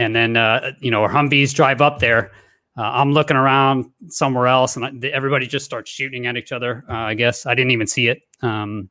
and 0.02 0.16
then 0.16 0.36
uh, 0.36 0.72
you 0.80 0.92
know 0.92 1.04
our 1.04 1.10
Humvees 1.10 1.54
drive 1.54 1.82
up 1.82 2.00
there. 2.00 2.32
Uh, 2.78 2.84
I'm 2.84 3.12
looking 3.12 3.38
around 3.38 3.86
somewhere 4.08 4.48
else, 4.48 4.76
and 4.76 4.86
I, 4.86 5.08
everybody 5.10 5.46
just 5.46 5.66
starts 5.66 5.92
shooting 5.92 6.26
at 6.26 6.38
each 6.38 6.52
other. 6.52 6.84
Uh, 6.90 6.94
I 6.94 7.14
guess 7.14 7.46
I 7.46 7.54
didn't 7.54 7.72
even 7.72 7.88
see 7.88 8.08
it. 8.08 8.22
Um, 8.42 8.90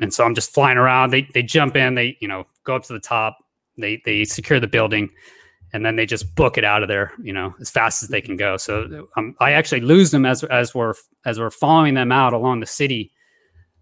and 0.00 0.12
so 0.12 0.24
I'm 0.24 0.34
just 0.34 0.52
flying 0.52 0.78
around. 0.78 1.10
They 1.10 1.22
they 1.32 1.42
jump 1.42 1.76
in. 1.76 1.94
They 1.94 2.16
you 2.20 2.28
know 2.28 2.46
go 2.64 2.76
up 2.76 2.84
to 2.84 2.92
the 2.92 3.00
top. 3.00 3.38
They 3.78 4.02
they 4.04 4.24
secure 4.24 4.60
the 4.60 4.66
building, 4.66 5.10
and 5.72 5.84
then 5.84 5.96
they 5.96 6.04
just 6.04 6.34
book 6.34 6.58
it 6.58 6.64
out 6.64 6.82
of 6.82 6.88
there. 6.88 7.12
You 7.22 7.32
know 7.32 7.54
as 7.60 7.70
fast 7.70 8.02
as 8.02 8.10
they 8.10 8.20
can 8.20 8.36
go. 8.36 8.58
So 8.58 9.08
um, 9.16 9.34
I 9.40 9.52
actually 9.52 9.80
lose 9.80 10.10
them 10.10 10.26
as 10.26 10.44
as 10.44 10.74
we're 10.74 10.94
as 11.24 11.38
we're 11.38 11.50
following 11.50 11.94
them 11.94 12.12
out 12.12 12.34
along 12.34 12.60
the 12.60 12.66
city. 12.66 13.12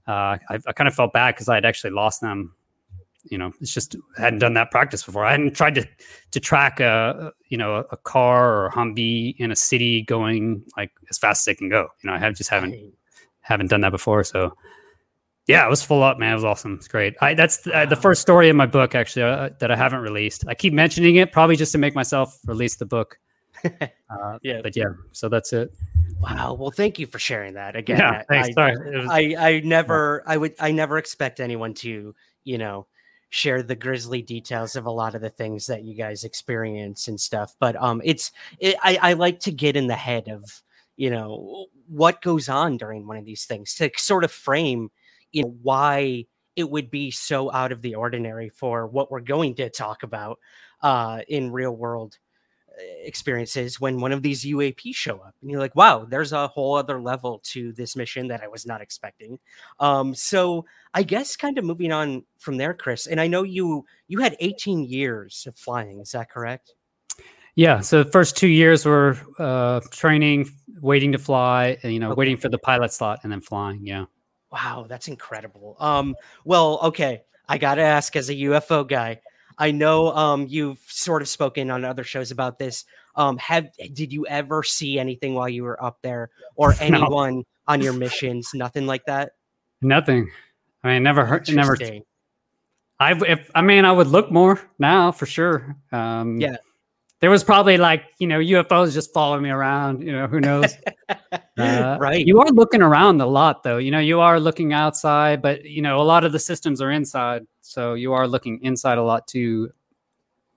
Uh, 0.07 0.39
I, 0.49 0.59
I 0.67 0.73
kind 0.73 0.89
of 0.89 0.95
felt 0.95 1.13
bad 1.13 1.35
because 1.35 1.49
I 1.49 1.55
had 1.57 1.65
actually 1.65 1.91
lost 1.91 2.21
them 2.21 2.55
you 3.25 3.37
know 3.37 3.53
it's 3.61 3.73
just 3.75 3.97
I 4.19 4.23
hadn't 4.23 4.39
done 4.39 4.55
that 4.55 4.71
practice 4.71 5.03
before. 5.03 5.25
I 5.27 5.33
hadn't 5.33 5.55
tried 5.55 5.75
to 5.77 5.87
to 6.31 6.41
track 6.41 6.81
a 6.81 7.33
you 7.49 7.59
know 7.59 7.77
a, 7.77 7.81
a 7.93 7.97
car 7.99 8.53
or 8.55 8.67
a 8.67 8.73
humvee 8.73 9.35
in 9.39 9.51
a 9.51 9.57
city 9.57 10.03
going 10.03 10.65
like 10.77 10.91
as 11.11 11.19
fast 11.19 11.43
as 11.43 11.45
they 11.45 11.55
can 11.55 11.69
go. 11.69 11.89
You 12.03 12.11
know 12.11 12.17
i 12.17 12.19
have 12.19 12.35
just 12.35 12.51
haven't 12.51 12.75
haven't 13.41 13.69
done 13.69 13.81
that 13.83 13.91
before 13.91 14.23
so 14.25 14.55
yeah 15.49 15.67
it 15.67 15.71
was 15.71 15.83
full 15.83 16.03
up 16.03 16.19
man. 16.19 16.33
It 16.33 16.35
was 16.37 16.45
awesome. 16.45 16.75
It's 16.75 16.89
great. 16.89 17.15
I 17.21 17.35
that's 17.35 17.59
the, 17.59 17.75
uh, 17.75 17.87
the 17.87 17.97
first 17.97 18.21
story 18.23 18.49
in 18.49 18.57
my 18.57 18.67
book 18.67 18.95
actually 18.95 19.25
uh, 19.25 19.51
that 19.61 19.71
i 19.71 19.77
haven't 19.77 20.01
released. 20.01 20.45
I 20.49 20.55
keep 20.55 20.73
mentioning 20.73 21.17
it 21.17 21.33
probably 21.33 21.57
just 21.57 21.73
to 21.73 21.79
make 21.79 21.95
myself 21.95 22.39
release 22.47 22.77
the 22.77 22.87
book. 22.87 23.19
Uh, 24.11 24.39
Yeah. 24.43 24.61
but 24.63 24.75
yeah 24.75 24.87
so 25.13 25.29
that's 25.29 25.53
it. 25.53 25.71
Wow. 26.21 26.55
Well, 26.55 26.71
thank 26.73 26.99
you 26.99 27.07
for 27.07 27.19
sharing 27.21 27.55
that 27.55 27.77
again. 27.77 27.99
yeah 27.99 28.11
I- 28.11 28.25
thanks. 28.29 28.49
I, 28.49 28.53
sorry. 28.53 28.95
It 28.95 28.99
was- 28.99 29.11
I 29.11 29.35
I 29.39 29.61
never 29.61 30.23
I 30.27 30.37
would 30.37 30.55
I 30.59 30.73
never 30.73 30.99
expect 30.99 31.39
anyone 31.41 31.75
to 31.75 32.15
you 32.45 32.59
know 32.59 32.87
share 33.31 33.63
the 33.63 33.77
grisly 33.77 34.23
details 34.23 34.77
of 34.77 34.87
a 34.87 34.91
lot 34.91 35.15
of 35.15 35.23
the 35.23 35.31
things 35.31 35.67
that 35.67 35.85
you 35.85 35.95
guys 35.95 36.25
experience 36.25 37.09
and 37.09 37.21
stuff. 37.21 37.55
But 37.59 37.77
um, 37.77 38.03
it's 38.05 38.33
it, 38.59 38.77
I 38.83 38.99
I 39.01 39.13
like 39.15 39.41
to 39.41 39.53
get 39.53 39.77
in 39.77 39.87
the 39.87 39.97
head 39.97 40.29
of 40.29 40.63
you 40.97 41.09
know 41.11 41.67
what 41.89 42.21
goes 42.21 42.49
on 42.49 42.77
during 42.77 43.07
one 43.07 43.17
of 43.17 43.25
these 43.25 43.47
things 43.47 43.75
to 43.75 43.91
sort 43.97 44.23
of 44.23 44.31
frame 44.31 44.91
you 45.33 45.43
know 45.43 45.57
why 45.63 46.27
it 46.57 46.71
would 46.71 46.91
be 46.91 47.11
so 47.11 47.51
out 47.53 47.73
of 47.73 47.81
the 47.81 47.95
ordinary 47.95 48.51
for 48.51 48.87
what 48.87 49.11
we're 49.11 49.21
going 49.21 49.55
to 49.55 49.71
talk 49.71 50.03
about 50.03 50.39
uh 50.83 51.21
in 51.27 51.51
real 51.51 51.75
world 51.75 52.19
experiences 53.03 53.81
when 53.81 54.01
one 54.01 54.13
of 54.13 54.23
these 54.23 54.45
UAP 54.45 54.95
show 54.95 55.17
up 55.19 55.35
and 55.41 55.51
you're 55.51 55.61
like, 55.61 55.75
wow, 55.77 56.05
there's 56.09 56.33
a 56.33 56.49
whole 56.49 56.75
other 56.77 57.01
level 57.01 57.41
to 57.45 57.73
this 57.73 57.97
mission 57.97 58.29
that 58.29 58.43
I 58.43 58.49
was 58.49 58.67
not 58.67 58.81
expecting. 58.81 59.39
Um, 59.79 60.15
so 60.15 60.65
I 60.95 61.03
guess 61.03 61.37
kind 61.37 61.59
of 61.59 61.65
moving 61.65 61.93
on 61.93 62.25
from 62.39 62.57
there, 62.57 62.75
Chris, 62.75 63.07
and 63.07 63.21
I 63.21 63.27
know 63.27 63.43
you 63.43 63.85
you 64.09 64.21
had 64.21 64.37
18 64.41 64.85
years 64.85 65.45
of 65.47 65.57
flying, 65.57 66.01
is 66.01 66.13
that 66.13 66.31
correct? 66.31 66.75
Yeah. 67.57 67.81
So 67.81 68.03
the 68.05 68.11
first 68.11 68.37
two 68.37 68.49
years 68.49 68.87
were 68.87 69.17
uh, 69.39 69.81
training, 69.91 70.49
waiting 70.81 71.13
to 71.13 71.19
fly, 71.19 71.77
and, 71.83 71.93
you 71.93 71.99
know, 71.99 72.11
Okay. 72.13 72.19
waiting 72.19 72.37
for 72.37 72.49
the 72.49 72.59
pilot 72.59 72.93
slot 72.93 73.21
and 73.23 73.33
then 73.33 73.41
flying. 73.41 73.85
Yeah. 73.87 74.05
Wow, 74.53 74.87
that's 74.89 75.09
incredible. 75.09 75.77
Um, 75.79 76.15
well, 76.45 76.79
okay, 76.83 77.23
I 77.49 77.59
gotta 77.59 77.83
ask 77.83 78.17
as 78.17 78.31
a 78.31 78.35
UFO 78.35 78.87
guy. 78.87 79.21
I 79.59 79.71
know 79.71 80.15
um 80.15 80.47
you've 80.49 80.79
sort 80.87 81.23
of 81.23 81.29
spoken 81.29 81.71
on 81.71 81.85
other 81.85 82.05
shows 82.05 82.31
about 82.31 82.59
this. 82.59 82.85
Um, 83.17 83.37
have 83.39 83.69
did 83.93 84.13
you 84.13 84.27
ever 84.27 84.63
see 84.63 84.99
anything 84.99 85.35
while 85.35 85.49
you 85.49 85.65
were 85.65 85.83
up 85.83 85.99
there, 86.03 86.31
or 86.57 86.75
anyone 86.81 87.45
on 87.67 87.81
your 87.81 87.93
missions? 88.05 88.51
Nothing 88.55 88.87
like 88.87 89.05
that. 89.07 89.33
Nothing. 89.83 90.31
I 90.83 90.95
mean, 90.95 91.03
never 91.03 91.25
heard, 91.27 91.53
never. 91.53 91.77
I, 93.01 93.13
if, 93.27 93.51
I 93.55 93.63
mean, 93.63 93.87
I 93.87 93.93
would 93.93 94.09
look 94.09 94.31
more 94.31 94.61
now 94.79 95.11
for 95.11 95.25
sure. 95.25 95.77
Um, 95.91 96.39
Yeah. 96.39 96.57
There 97.21 97.31
was 97.31 97.45
probably 97.45 97.77
like, 97.77 98.05
you 98.19 98.27
know, 98.27 98.39
UFOs 98.39 98.95
just 98.95 99.13
following 99.13 99.43
me 99.43 99.51
around, 99.51 100.03
you 100.03 100.13
know, 100.13 100.27
who 100.27 100.41
knows? 100.41 100.75
Uh, 101.59 101.99
right. 102.01 102.27
You 102.27 102.41
are 102.41 102.49
looking 102.49 102.81
around 102.81 103.21
a 103.21 103.27
lot, 103.27 103.63
though. 103.63 103.77
You 103.77 103.91
know, 103.91 103.99
you 103.99 104.21
are 104.21 104.41
looking 104.41 104.73
outside, 104.73 105.43
but 105.43 105.63
you 105.67 105.83
know, 105.83 106.01
a 106.01 106.03
lot 106.03 106.25
of 106.25 106.33
the 106.33 106.39
systems 106.39 106.81
are 106.81 106.91
inside, 106.91 107.43
so 107.61 107.93
you 107.93 108.15
are 108.15 108.27
looking 108.27 108.61
inside 108.63 108.97
a 108.97 109.03
lot 109.03 109.29
too. 109.29 109.71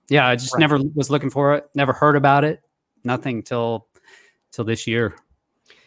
Yeah, 0.08 0.26
I 0.26 0.34
just 0.36 0.54
Right. 0.54 0.60
never 0.60 0.80
was 0.94 1.10
looking 1.10 1.28
for 1.28 1.54
it. 1.56 1.68
Never 1.74 1.92
heard 1.92 2.16
about 2.16 2.42
it. 2.44 2.62
Nothing 3.04 3.42
till 3.42 3.86
till 4.50 4.64
this 4.64 4.86
year. 4.86 5.14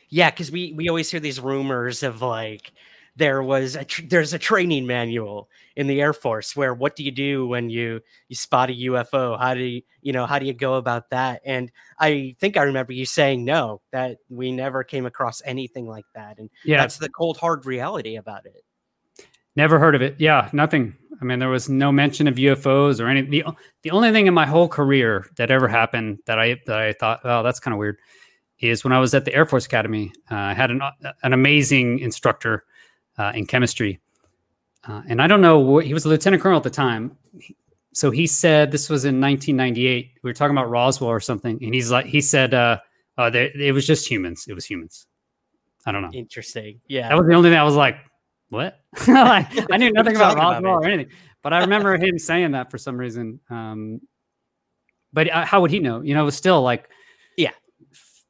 Yeah, 0.10 0.30
because 0.30 0.52
we 0.52 0.74
we 0.74 0.88
always 0.88 1.10
hear 1.10 1.20
these 1.20 1.40
rumors 1.40 2.04
of 2.04 2.22
like 2.22 2.72
there 3.17 3.41
was 3.41 3.75
a 3.75 3.84
tr- 3.84 4.03
there's 4.08 4.34
a 4.34 4.39
training 4.39 4.86
manual 4.86 5.49
in 5.75 5.88
the 5.88 5.99
Air 5.99 6.13
Force 6.13 6.56
where 6.56 6.73
what 6.73 6.95
do 6.95 7.03
you 7.03 7.12
do 7.12 7.47
when 7.47 7.69
you 7.69 7.99
you 8.30 8.36
spot 8.36 8.69
a 8.69 8.73
UFO? 8.73 9.38
How 9.38 9.56
do 9.56 9.62
you 9.62 9.82
you 10.01 10.13
know 10.13 10.25
how 10.25 10.39
do 10.39 10.45
you 10.45 10.53
go 10.53 10.75
about 10.75 11.10
that? 11.10 11.41
And 11.43 11.71
I 11.99 12.36
think 12.39 12.58
I 12.58 12.63
remember 12.63 12.93
you 12.93 13.06
saying 13.06 13.43
no 13.43 13.82
that 13.91 14.19
we 14.30 14.51
never 14.51 14.84
came 14.84 15.06
across 15.06 15.41
anything 15.45 15.88
like 15.88 16.06
that, 16.13 16.38
and 16.38 16.49
Yeah, 16.63 16.77
that's 16.77 16.97
the 16.97 17.10
cold 17.10 17.38
hard 17.38 17.65
reality 17.65 18.15
about 18.15 18.45
it. 18.45 18.63
Never 19.56 19.80
heard 19.80 19.95
of 19.95 20.03
it. 20.03 20.15
Yeah, 20.19 20.49
nothing. 20.53 20.95
I 21.19 21.25
mean, 21.25 21.39
there 21.39 21.49
was 21.49 21.67
no 21.67 21.91
mention 21.91 22.27
of 22.27 22.36
UFOs 22.36 23.01
or 23.01 23.08
any. 23.08 23.23
The, 23.23 23.43
the 23.82 23.89
only 23.89 24.12
thing 24.12 24.27
in 24.27 24.34
my 24.36 24.45
whole 24.45 24.67
career 24.67 25.25
that 25.38 25.49
ever 25.49 25.67
happened 25.67 26.19
that 26.27 26.38
I 26.38 26.62
that 26.67 26.77
I 26.77 26.93
thought, 26.93 27.21
oh, 27.23 27.41
that's 27.41 27.60
kind 27.60 27.73
of 27.73 27.80
weird, 27.80 27.97
is 28.60 28.84
when 28.84 28.93
I 28.93 28.99
was 28.99 29.15
at 29.15 29.25
the 29.25 29.34
Air 29.34 29.47
Force 29.47 29.65
Academy. 29.65 30.13
Uh, 30.30 30.36
I 30.36 30.53
had 30.53 30.69
an 30.69 30.82
an 31.23 31.34
amazing 31.34 31.97
instructor 31.97 32.65
uh, 33.17 33.32
in 33.36 33.45
chemistry, 33.45 33.99
uh, 34.88 35.01
and 35.08 35.21
I 35.21 35.27
don't 35.27 35.41
know 35.41 35.60
what 35.60 35.86
he 35.86 35.93
was 35.93 36.06
a 36.06 36.10
lieutenant 36.10 36.41
colonel 36.41 36.58
at 36.58 36.63
the 36.63 36.69
time. 36.69 37.17
So 37.93 38.12
he 38.12 38.27
said 38.27 38.71
this 38.71 38.89
was 38.89 39.06
in 39.06 39.19
1998. 39.19 40.12
We 40.21 40.30
were 40.30 40.34
talking 40.34 40.56
about 40.56 40.69
Roswell 40.69 41.10
or 41.10 41.19
something, 41.19 41.58
and 41.62 41.73
he's 41.73 41.91
like, 41.91 42.06
he 42.06 42.21
said, 42.21 42.53
uh, 42.53 42.77
uh, 43.17 43.30
there, 43.30 43.49
it 43.60 43.73
was 43.73 43.88
just 43.88 44.10
humans. 44.10 44.45
It 44.47 44.53
was 44.53 44.65
humans. 44.65 45.08
I 45.86 45.91
don't 45.91 46.01
know. 46.01 46.12
Interesting. 46.13 46.80
Yeah. 46.88 47.10
That 47.10 47.17
was 47.17 47.27
the 47.27 47.34
only 47.34 47.49
thing 47.49 47.58
I 47.58 47.63
was 47.63 47.75
like, 47.75 47.97
what? 48.49 48.80
like, 49.08 49.47
I 49.71 49.77
knew 49.77 49.91
nothing 49.91 50.15
about 50.15 50.36
Talking 50.36 50.39
about 50.39 50.63
Roswell 50.63 50.84
or 50.84 50.86
anything, 50.86 51.12
but 51.41 51.53
I 51.53 51.62
remember 51.62 51.97
him 51.97 52.19
saying 52.19 52.51
that 52.51 52.69
for 52.69 52.77
some 52.77 52.97
reason. 52.97 53.39
Um, 53.49 54.01
but 55.13 55.32
uh, 55.32 55.45
how 55.45 55.62
would 55.62 55.71
he 55.71 55.80
know? 55.80 56.01
You 56.01 56.13
know, 56.13 56.21
it 56.21 56.25
was 56.25 56.38
still 56.38 56.62
like. 56.62 56.89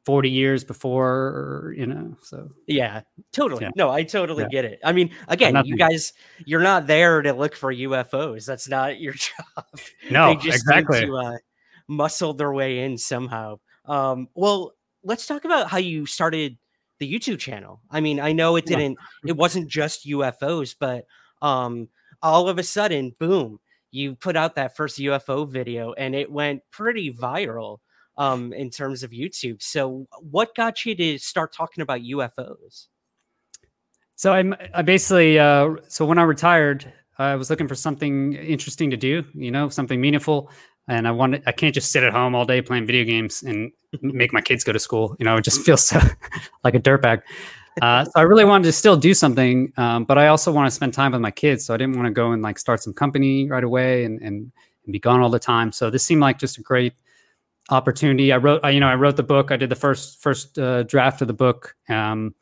40 0.07 0.29
years 0.29 0.63
before, 0.63 1.73
you 1.75 1.85
know. 1.85 2.15
So 2.21 2.47
Yeah, 2.65 3.01
totally. 3.33 3.63
Yeah. 3.63 3.71
No, 3.75 3.89
I 3.89 4.03
totally 4.03 4.43
Yeah. 4.43 4.49
get 4.49 4.63
it. 4.63 4.79
I 4.81 4.93
mean, 4.93 5.11
again, 5.27 5.61
you 5.65 5.75
guys, 5.75 6.13
you're 6.45 6.61
not 6.61 6.87
there 6.87 7.21
to 7.21 7.33
look 7.33 7.53
for 7.53 7.73
UFOs. 7.73 8.45
That's 8.45 8.69
not 8.69 9.01
your 9.01 9.11
job. 9.57 9.65
no, 10.09 10.29
they 10.29 10.37
just 10.37 10.59
exactly. 10.59 11.01
to 11.01 11.17
uh, 11.17 11.37
muscle 11.89 12.33
their 12.33 12.53
way 12.53 12.85
in 12.85 12.97
somehow. 12.97 13.59
Um, 13.83 14.29
well, 14.33 14.75
let's 15.03 15.25
talk 15.27 15.43
about 15.43 15.67
how 15.67 15.77
you 15.77 16.05
started 16.05 16.57
the 16.99 17.13
YouTube 17.13 17.39
channel. 17.39 17.81
I 17.91 17.99
mean, 17.99 18.21
I 18.21 18.31
know 18.31 18.55
it 18.55 18.65
didn't, 18.65 18.97
it 19.25 19.35
wasn't 19.35 19.67
just 19.67 20.07
UFOs, 20.07 20.73
but 20.79 21.03
um, 21.41 21.89
all 22.21 22.47
of 22.47 22.57
a 22.59 22.63
sudden, 22.63 23.13
boom, 23.19 23.59
you 23.91 24.15
put 24.15 24.37
out 24.37 24.55
that 24.55 24.77
first 24.77 24.99
UFO 24.99 25.45
video 25.51 25.91
and 25.91 26.15
it 26.15 26.31
went 26.31 26.61
pretty 26.71 27.13
viral 27.13 27.79
um, 28.17 28.53
in 28.53 28.69
terms 28.69 29.03
of 29.03 29.11
YouTube. 29.11 29.61
So, 29.61 30.07
what 30.19 30.55
got 30.55 30.85
you 30.85 30.95
to 30.95 31.17
start 31.17 31.53
talking 31.53 31.81
about 31.81 32.01
UFOs? 32.01 32.87
So 34.17 34.33
I'm 34.33 34.55
I 34.73 34.81
basically 34.81 35.37
uh, 35.37 35.75
so 35.87 36.03
when 36.03 36.17
I 36.17 36.23
retired, 36.23 36.91
I 37.19 37.35
was 37.35 37.51
looking 37.51 37.67
for 37.67 37.75
something 37.75 38.33
interesting 38.33 38.89
to 38.89 38.97
do, 38.97 39.23
you 39.35 39.51
know, 39.51 39.69
something 39.69 40.01
meaningful, 40.01 40.49
and 40.87 41.07
I 41.07 41.11
wanted 41.11 41.43
I 41.45 41.51
can't 41.51 41.73
just 41.73 41.91
sit 41.91 42.03
at 42.03 42.11
home 42.11 42.33
all 42.33 42.43
day 42.43 42.59
playing 42.63 42.87
video 42.87 43.03
games 43.03 43.43
and 43.43 43.71
make 44.01 44.33
my 44.33 44.41
kids 44.41 44.63
go 44.63 44.71
to 44.73 44.79
school. 44.79 45.15
You 45.19 45.25
know, 45.25 45.37
it 45.37 45.43
just 45.43 45.61
feels 45.65 45.85
so 45.85 45.99
like 46.63 46.73
a 46.73 46.79
dirtbag. 46.79 47.21
Uh, 47.79 48.05
so 48.05 48.11
I 48.15 48.21
really 48.21 48.43
wanted 48.43 48.63
to 48.63 48.71
still 48.71 48.97
do 48.97 49.13
something, 49.13 49.71
um, 49.77 50.03
but 50.03 50.17
I 50.17 50.29
also 50.29 50.51
want 50.51 50.65
to 50.65 50.71
spend 50.71 50.95
time 50.95 51.11
with 51.11 51.21
my 51.21 51.29
kids. 51.29 51.63
So 51.63 51.75
I 51.75 51.77
didn't 51.77 51.95
want 51.95 52.07
to 52.07 52.11
go 52.11 52.31
and 52.31 52.41
like 52.41 52.57
start 52.57 52.81
some 52.81 52.93
company 52.93 53.47
right 53.47 53.63
away 53.63 54.03
and, 54.03 54.19
and 54.19 54.51
and 54.85 54.93
be 54.93 54.99
gone 54.99 55.21
all 55.21 55.29
the 55.29 55.37
time. 55.37 55.71
So 55.71 55.91
this 55.91 56.03
seemed 56.03 56.21
like 56.21 56.39
just 56.39 56.57
a 56.57 56.61
great 56.61 56.93
opportunity. 57.69 58.31
I 58.31 58.37
wrote, 58.37 58.61
I, 58.63 58.71
you 58.71 58.79
know, 58.79 58.87
I 58.87 58.95
wrote 58.95 59.17
the 59.17 59.23
book. 59.23 59.51
I 59.51 59.57
did 59.57 59.69
the 59.69 59.75
first 59.75 60.21
first 60.21 60.57
uh, 60.57 60.83
draft 60.83 61.21
of 61.21 61.27
the 61.27 61.33
book, 61.33 61.75
um, 61.89 62.33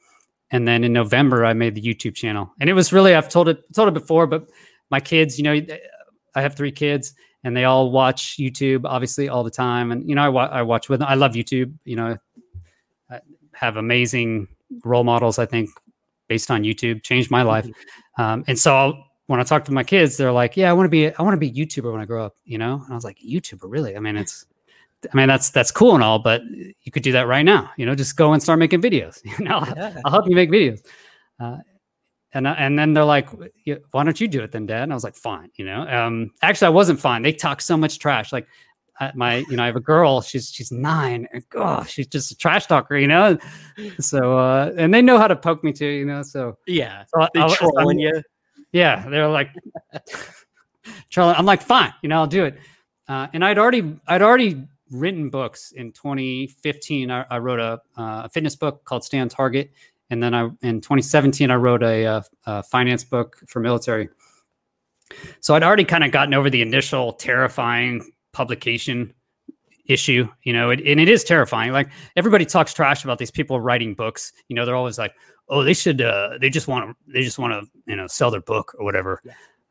and 0.52 0.68
then 0.68 0.84
in 0.84 0.94
November 0.94 1.46
I 1.46 1.54
made 1.54 1.76
the 1.76 1.82
YouTube 1.82 2.16
channel. 2.16 2.52
And 2.60 2.70
it 2.70 2.74
was 2.74 2.94
really 2.94 3.16
I've 3.16 3.30
told 3.30 3.50
it 3.50 3.64
told 3.74 3.88
it 3.88 3.94
before, 3.94 4.28
but 4.28 4.48
my 4.92 5.00
kids, 5.00 5.38
you 5.38 5.44
know, 5.44 5.60
I 6.36 6.42
have 6.42 6.56
three 6.56 6.72
kids, 6.72 7.14
and 7.44 7.56
they 7.56 7.64
all 7.64 7.92
watch 7.92 8.38
YouTube 8.38 8.82
obviously 8.86 9.30
all 9.30 9.44
the 9.44 9.52
time. 9.52 9.92
And 9.92 10.08
you 10.08 10.16
know, 10.16 10.24
I, 10.24 10.30
wa- 10.30 10.50
I 10.52 10.62
watch 10.62 10.90
with 10.90 11.00
them. 11.00 11.10
I 11.10 11.16
love 11.16 11.34
YouTube. 11.34 11.74
You 11.86 11.96
know, 11.96 12.18
I 13.10 13.20
have 13.54 13.78
amazing 13.78 14.48
role 14.84 15.04
models. 15.04 15.40
I 15.40 15.46
think 15.46 15.70
based 16.28 16.50
on 16.52 16.64
YouTube 16.64 17.04
changed 17.04 17.32
my 17.32 17.44
life. 17.44 17.68
Um, 18.18 18.44
and 18.48 18.58
so 18.58 18.76
I'll, 18.76 19.06
when 19.28 19.40
I 19.40 19.44
talk 19.44 19.66
to 19.66 19.72
my 19.72 19.84
kids, 19.84 20.18
they're 20.18 20.32
like, 20.32 20.56
"Yeah, 20.56 20.70
I 20.70 20.74
want 20.74 20.86
to 20.86 20.90
be, 20.90 21.14
I 21.14 21.22
want 21.24 21.34
to 21.34 21.40
be 21.40 21.50
a 21.50 21.66
YouTuber 21.66 21.92
when 21.92 22.02
I 22.02 22.06
grow 22.06 22.26
up." 22.26 22.36
You 22.46 22.58
know, 22.58 22.82
and 22.84 22.92
I 22.92 22.96
was 22.96 23.04
like, 23.04 23.18
"YouTuber, 23.20 23.64
really? 23.64 23.96
I 23.96 24.00
mean, 24.00 24.16
it's, 24.18 24.46
I 25.14 25.18
mean, 25.18 25.28
that's 25.28 25.50
that's 25.50 25.72
cool 25.72 25.96
and 25.96 26.04
all, 26.04 26.20
but 26.20 26.42
you 26.84 26.92
could 26.92 27.04
do 27.04 27.12
that 27.14 27.28
right 27.28 27.44
now. 27.44 27.72
You 27.78 27.86
know, 27.86 27.96
just 27.96 28.16
go 28.16 28.34
and 28.34 28.42
start 28.42 28.60
making 28.60 28.82
videos. 28.82 29.22
You 29.40 29.46
know, 29.46 29.64
Yeah. 29.76 30.00
I'll 30.06 30.12
help 30.12 30.28
you 30.30 30.36
make 30.36 30.50
videos." 30.50 30.86
Uh, 31.40 31.58
and 32.34 32.48
and 32.48 32.78
then 32.78 32.94
they're 32.94 33.06
like, 33.06 33.30
"Why 33.92 34.04
don't 34.04 34.20
you 34.20 34.28
do 34.28 34.42
it 34.44 34.52
then, 34.52 34.66
Dad?" 34.66 34.84
And 34.84 34.92
I 34.92 34.96
was 34.96 35.04
like, 35.04 35.16
"Fine." 35.16 35.50
You 35.56 35.66
know, 35.66 35.82
um, 35.88 36.32
actually, 36.42 36.68
I 36.68 36.70
wasn't 36.72 37.00
fine. 37.00 37.22
They 37.22 37.32
talk 37.34 37.62
so 37.62 37.78
much 37.78 37.98
trash. 38.00 38.34
Like 38.34 38.48
uh, 39.00 39.12
my, 39.16 39.38
you 39.50 39.56
know, 39.58 39.64
I 39.64 39.68
have 39.68 39.76
a 39.76 39.82
girl. 39.82 40.22
She's 40.22 40.50
she's 40.50 40.72
nine. 40.72 41.28
And, 41.34 41.44
oh, 41.56 41.84
she's 41.84 42.08
just 42.08 42.32
a 42.32 42.36
trash 42.38 42.66
talker. 42.66 42.98
You 42.98 43.08
know, 43.08 43.38
so 44.00 44.38
uh, 44.38 44.74
and 44.78 44.94
they 44.94 45.02
know 45.02 45.18
how 45.18 45.28
to 45.28 45.36
poke 45.36 45.64
me 45.64 45.72
too. 45.74 45.86
You 45.88 46.06
know, 46.06 46.24
so 46.24 46.58
Yeah, 46.68 47.04
so 47.08 47.22
I- 47.22 47.30
they 47.34 47.40
I 47.42 47.46
was- 47.46 47.56
trolling 47.58 48.00
you. 48.00 48.22
yeah, 48.74 49.08
they're 49.10 49.28
like, 49.30 49.50
Charlie. 51.10 51.36
I'm 51.36 51.46
like, 51.46 51.62
fine, 51.62 51.94
you 52.02 52.10
know, 52.10 52.18
I'll 52.20 52.28
do 52.28 52.46
it. 52.46 52.58
Uh, 53.08 53.28
and 53.34 53.46
I'd 53.46 53.58
already, 53.58 53.98
I'd 54.08 54.22
already 54.22 54.64
written 54.92 55.30
books 55.30 55.72
in 55.72 55.92
2015. 55.92 57.12
I, 57.12 57.26
I 57.30 57.38
wrote 57.40 57.60
a, 57.60 57.82
uh, 57.98 58.24
a 58.26 58.30
fitness 58.30 58.56
book 58.56 58.84
called 58.86 59.04
Stay 59.04 59.20
on 59.20 59.30
Target, 59.30 59.72
and 60.10 60.22
then 60.22 60.34
I, 60.34 60.50
in 60.62 60.82
2017, 60.82 61.50
I 61.50 61.56
wrote 61.56 61.84
a, 61.84 62.06
uh 62.06 62.22
a 62.46 62.64
finance 62.64 63.04
book 63.04 63.38
for 63.48 63.60
military. 63.60 64.10
So 65.40 65.56
I'd 65.56 65.64
already 65.64 65.86
kind 65.86 66.04
of 66.04 66.12
gotten 66.12 66.34
over 66.34 66.50
the 66.50 66.62
initial 66.62 67.14
terrifying 67.14 68.12
publication 68.32 69.14
issue, 69.88 70.28
you 70.44 70.54
know, 70.54 70.72
it, 70.72 70.82
and 70.86 71.00
it 71.00 71.10
is 71.10 71.24
terrifying. 71.24 71.72
Like 71.72 71.90
everybody 72.16 72.46
talks 72.46 72.74
trash 72.74 73.04
about 73.04 73.18
these 73.18 73.32
people 73.32 73.60
writing 73.60 73.94
books. 73.94 74.34
You 74.48 74.56
know, 74.56 74.66
they're 74.66 74.76
always 74.76 74.98
like, 74.98 75.14
oh, 75.50 75.64
they 75.64 75.74
should, 75.74 76.02
uh, 76.02 76.38
they 76.42 76.50
just 76.50 76.68
want 76.68 76.90
to, 76.90 77.12
they 77.12 77.22
just 77.22 77.38
want 77.38 77.54
to, 77.54 77.70
you 77.86 77.96
know, 77.96 78.08
sell 78.08 78.32
their 78.32 78.42
book 78.42 78.76
or 78.80 78.86
whatever. 78.86 79.22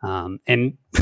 Um, 0.04 0.38
and 0.46 0.76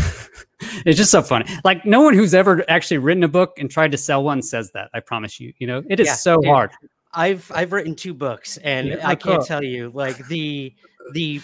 it's 0.87 0.97
just 0.97 1.11
so 1.11 1.23
funny. 1.23 1.47
Like 1.65 1.85
no 1.85 2.01
one 2.03 2.15
who's 2.15 2.35
ever 2.35 2.65
actually 2.71 2.99
written 2.99 3.23
a 3.25 3.29
book 3.29 3.59
and 3.59 3.71
tried 3.71 3.93
to 3.93 3.99
sell 3.99 4.23
one 4.25 4.43
says 4.43 4.71
that. 4.73 4.91
I 4.95 5.01
promise 5.01 5.41
you. 5.41 5.53
You 5.59 5.67
know, 5.67 5.83
it 5.89 6.01
is 6.01 6.07
Yeah, 6.07 6.15
so 6.15 6.41
hard. 6.45 6.71
I've 7.13 7.51
I've 7.55 7.73
written 7.73 7.95
two 7.95 8.15
books, 8.15 8.57
and 8.59 8.89
Yeah, 8.89 9.07
I 9.07 9.15
can't 9.15 9.39
cool. 9.39 9.45
tell 9.45 9.63
you 9.65 9.91
like 9.95 10.27
the 10.29 10.75
the 11.13 11.41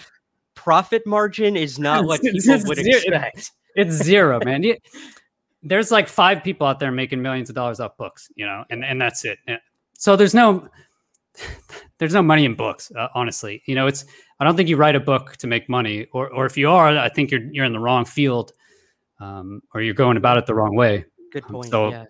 profit 0.55 1.05
margin 1.05 1.55
is 1.55 1.77
not 1.87 2.05
what 2.05 2.21
people 2.21 2.39
it's 2.39 2.67
would 2.67 2.77
zero. 2.77 2.97
expect. 2.97 3.51
It's 3.75 3.95
zero, 3.95 4.39
man. 4.43 4.63
You- 4.63 4.77
there's 5.61 5.91
like 5.91 6.07
five 6.07 6.41
people 6.43 6.65
out 6.65 6.79
there 6.79 6.89
making 6.91 7.21
millions 7.21 7.49
of 7.49 7.55
dollars 7.55 7.81
off 7.81 7.97
books, 7.97 8.29
you 8.35 8.45
know, 8.45 8.63
and 8.69 8.83
and 8.85 8.99
that's 9.01 9.25
it. 9.25 9.37
So 9.93 10.15
there's 10.15 10.33
no 10.33 10.69
there's 11.97 12.13
no 12.13 12.21
money 12.21 12.45
in 12.45 12.55
books, 12.55 12.91
uh, 12.97 13.07
honestly. 13.15 13.61
You 13.65 13.75
know, 13.75 13.87
it's 13.87 14.05
I 14.39 14.45
don't 14.45 14.55
think 14.55 14.69
you 14.69 14.77
write 14.77 14.95
a 14.95 14.99
book 14.99 15.35
to 15.37 15.47
make 15.47 15.67
money, 15.69 16.07
or 16.13 16.29
or 16.33 16.45
if 16.45 16.57
you 16.57 16.69
are, 16.69 16.97
I 16.97 17.09
think 17.09 17.31
you're 17.31 17.41
you're 17.51 17.65
in 17.65 17.73
the 17.73 17.79
wrong 17.79 18.05
field, 18.05 18.51
um, 19.19 19.61
or 19.73 19.81
you're 19.81 19.93
going 19.93 20.17
about 20.17 20.37
it 20.37 20.45
the 20.45 20.55
wrong 20.55 20.75
way. 20.75 21.05
Good 21.31 21.43
Um, 21.45 21.51
point. 21.51 21.69
so- 21.71 21.89
yeah. 21.91 22.05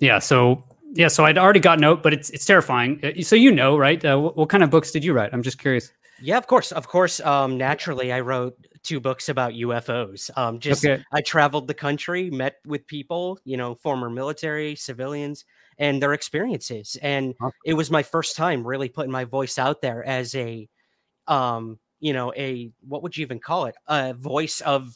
Yeah. 0.00 0.18
So 0.18 0.64
yeah. 0.94 1.08
So 1.08 1.24
I'd 1.24 1.38
already 1.38 1.60
gotten 1.60 1.84
out, 1.84 2.02
but 2.02 2.12
it's 2.12 2.30
it's 2.30 2.44
terrifying. 2.44 3.00
Uh, 3.04 3.22
So 3.22 3.36
you 3.36 3.52
know, 3.52 3.76
right? 3.78 4.02
Uh, 4.04 4.18
what, 4.18 4.36
what 4.36 4.48
kind 4.48 4.62
of 4.62 4.70
books 4.70 4.90
did 4.90 5.04
you 5.04 5.12
write? 5.12 5.30
I'm 5.32 5.42
just 5.42 5.58
curious. 5.58 5.92
Yeah, 6.22 6.36
of 6.38 6.46
course, 6.46 6.70
of 6.72 6.86
course. 6.86 7.20
Um, 7.20 7.56
naturally, 7.56 8.12
I 8.12 8.20
wrote 8.20 8.54
two 8.82 9.00
books 9.00 9.28
about 9.30 9.52
UFOs. 9.54 10.30
Um, 10.36 10.58
just 10.58 10.84
Okay. 10.84 11.02
I 11.12 11.20
traveled 11.22 11.66
the 11.66 11.72
country, 11.74 12.28
met 12.30 12.56
with 12.66 12.86
people, 12.86 13.38
you 13.44 13.56
know, 13.56 13.74
former 13.74 14.10
military, 14.10 14.74
civilians, 14.76 15.44
and 15.80 16.00
their 16.02 16.12
experiences, 16.14 16.96
and 17.02 17.34
it 17.66 17.74
was 17.74 17.90
my 17.90 18.04
first 18.04 18.36
time 18.36 18.66
really 18.66 18.88
putting 18.90 19.12
my 19.12 19.24
voice 19.24 19.58
out 19.58 19.82
there 19.82 20.04
as 20.06 20.34
a, 20.36 20.68
um, 21.28 21.78
you 22.00 22.12
know, 22.12 22.32
a 22.36 22.70
what 22.88 23.02
would 23.02 23.16
you 23.16 23.22
even 23.22 23.40
call 23.40 23.66
it? 23.66 23.76
A 23.88 24.14
voice 24.14 24.60
of 24.62 24.94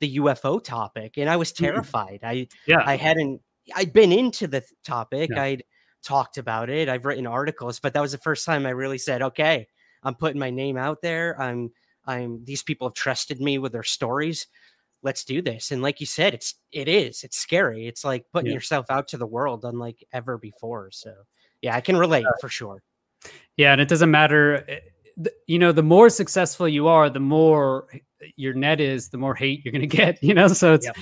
the 0.00 0.16
UFO 0.18 0.62
topic, 0.62 1.18
and 1.18 1.30
I 1.30 1.36
was 1.36 1.52
Mm. 1.52 1.58
terrified. 1.58 2.20
I 2.24 2.48
Yeah. 2.66 2.82
I 2.86 2.96
hadn't 2.96 3.42
I'd 3.76 3.92
been 3.92 4.12
into 4.12 4.48
the 4.48 4.64
topic. 4.84 5.30
Yeah. 5.34 5.42
I'd 5.42 5.64
talked 6.02 6.38
about 6.38 6.68
it. 6.70 6.88
I've 6.88 7.04
written 7.06 7.26
articles, 7.28 7.78
but 7.80 7.94
that 7.94 8.00
was 8.02 8.12
the 8.12 8.18
first 8.18 8.44
time 8.46 8.66
I 8.66 8.70
really 8.70 8.98
said, 8.98 9.22
"Okay, 9.22 9.68
I'm 10.02 10.14
putting 10.16 10.40
my 10.40 10.50
name 10.50 10.76
out 10.76 11.02
there. 11.02 11.40
I'm 11.40 11.72
I'm 12.06 12.44
these 12.44 12.62
people 12.64 12.88
have 12.88 12.94
trusted 12.94 13.40
me 13.40 13.58
with 13.58 13.72
their 13.72 13.84
stories. 13.84 14.48
Let's 15.02 15.24
do 15.24 15.42
this." 15.42 15.70
And 15.70 15.82
like 15.82 16.00
you 16.00 16.06
said, 16.06 16.34
it's 16.34 16.54
it 16.70 16.88
is. 16.88 17.24
It's 17.24 17.36
scary. 17.36 17.86
It's 17.86 18.04
like 18.04 18.24
putting 18.32 18.48
Yeah. 18.50 18.54
yourself 18.54 18.86
out 18.90 19.08
to 19.08 19.16
the 19.18 19.26
world 19.26 19.64
unlike 19.64 20.04
ever 20.12 20.38
before. 20.38 20.90
So, 20.92 21.12
yeah, 21.60 21.76
I 21.76 21.80
can 21.80 21.96
relate 21.96 22.26
for 22.40 22.48
sure. 22.48 22.82
Yeah, 23.56 23.72
and 23.72 23.80
it 23.80 23.88
doesn't 23.88 24.10
matter. 24.10 24.64
eh, 24.68 24.80
You 25.46 25.58
know, 25.58 25.72
the 25.72 25.82
more 25.82 26.08
successful 26.08 26.66
you 26.66 26.88
are, 26.88 27.10
the 27.10 27.20
more 27.20 27.86
your 28.36 28.54
net 28.54 28.80
is, 28.80 29.10
the 29.10 29.18
more 29.18 29.34
hate 29.34 29.64
you're 29.64 29.72
going 29.72 29.82
to 29.88 29.96
get. 29.96 30.22
You 30.22 30.34
know, 30.34 30.48
so 30.48 30.74
it's, 30.74 30.86
Yep. 30.86 30.96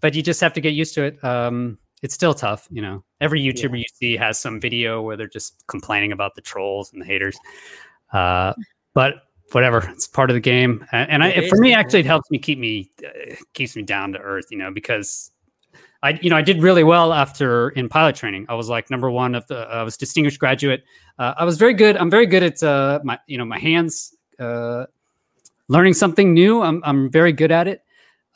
but 0.00 0.14
you 0.14 0.22
just 0.22 0.40
have 0.40 0.52
to 0.54 0.60
get 0.60 0.74
used 0.74 0.94
to 0.94 1.02
it. 1.04 1.22
Um, 1.24 1.78
it's 2.02 2.14
still 2.14 2.34
tough. 2.34 2.68
You 2.70 2.82
know, 2.82 3.04
every 3.20 3.40
YouTuber 3.42 3.76
you 3.76 3.84
see 3.94 4.16
has 4.16 4.38
some 4.38 4.60
video 4.60 5.02
where 5.02 5.16
they're 5.16 5.26
just 5.26 5.66
complaining 5.66 6.12
about 6.12 6.36
the 6.36 6.40
trolls 6.40 6.92
and 6.92 7.02
the 7.02 7.06
haters. 7.06 7.36
Uh, 8.12 8.52
but 8.94 9.27
whatever, 9.52 9.88
it's 9.90 10.06
part 10.06 10.30
of 10.30 10.34
the 10.34 10.40
game. 10.40 10.84
A- 10.92 10.96
And, 10.96 11.22
I, 11.22 11.28
It 11.28 11.48
for 11.48 11.56
me, 11.58 11.74
actually, 11.74 12.00
it 12.00 12.06
helps 12.06 12.30
me 12.30 12.38
keep 12.38 12.58
me 12.58 12.90
uh, 13.04 13.34
keeps 13.54 13.76
me 13.76 13.82
down 13.82 14.12
to 14.12 14.18
earth. 14.18 14.46
You 14.50 14.58
know, 14.58 14.70
because 14.70 15.30
I, 16.02 16.18
you 16.22 16.30
know, 16.30 16.36
I 16.36 16.42
did 16.42 16.62
really 16.62 16.84
well 16.84 17.12
after 17.12 17.70
in 17.70 17.88
pilot 17.88 18.16
training. 18.16 18.46
I 18.48 18.54
was 18.54 18.68
like 18.68 18.90
number 18.90 19.10
one 19.10 19.34
of 19.34 19.46
the. 19.46 19.58
I 19.58 19.82
was 19.82 19.96
distinguished 19.96 20.38
graduate. 20.38 20.84
Uh, 21.18 21.34
I 21.36 21.44
was 21.44 21.58
very 21.58 21.74
good. 21.74 21.96
I'm 21.96 22.10
very 22.10 22.26
good 22.26 22.42
at 22.42 22.62
uh, 22.62 23.00
my, 23.04 23.18
you 23.26 23.38
know, 23.38 23.44
my 23.44 23.58
hands. 23.58 24.14
Uh, 24.38 24.86
learning 25.68 25.94
something 25.94 26.32
new. 26.32 26.62
I'm 26.62 26.82
I'm 26.84 27.10
very 27.10 27.32
good 27.32 27.50
at 27.50 27.68
it. 27.68 27.82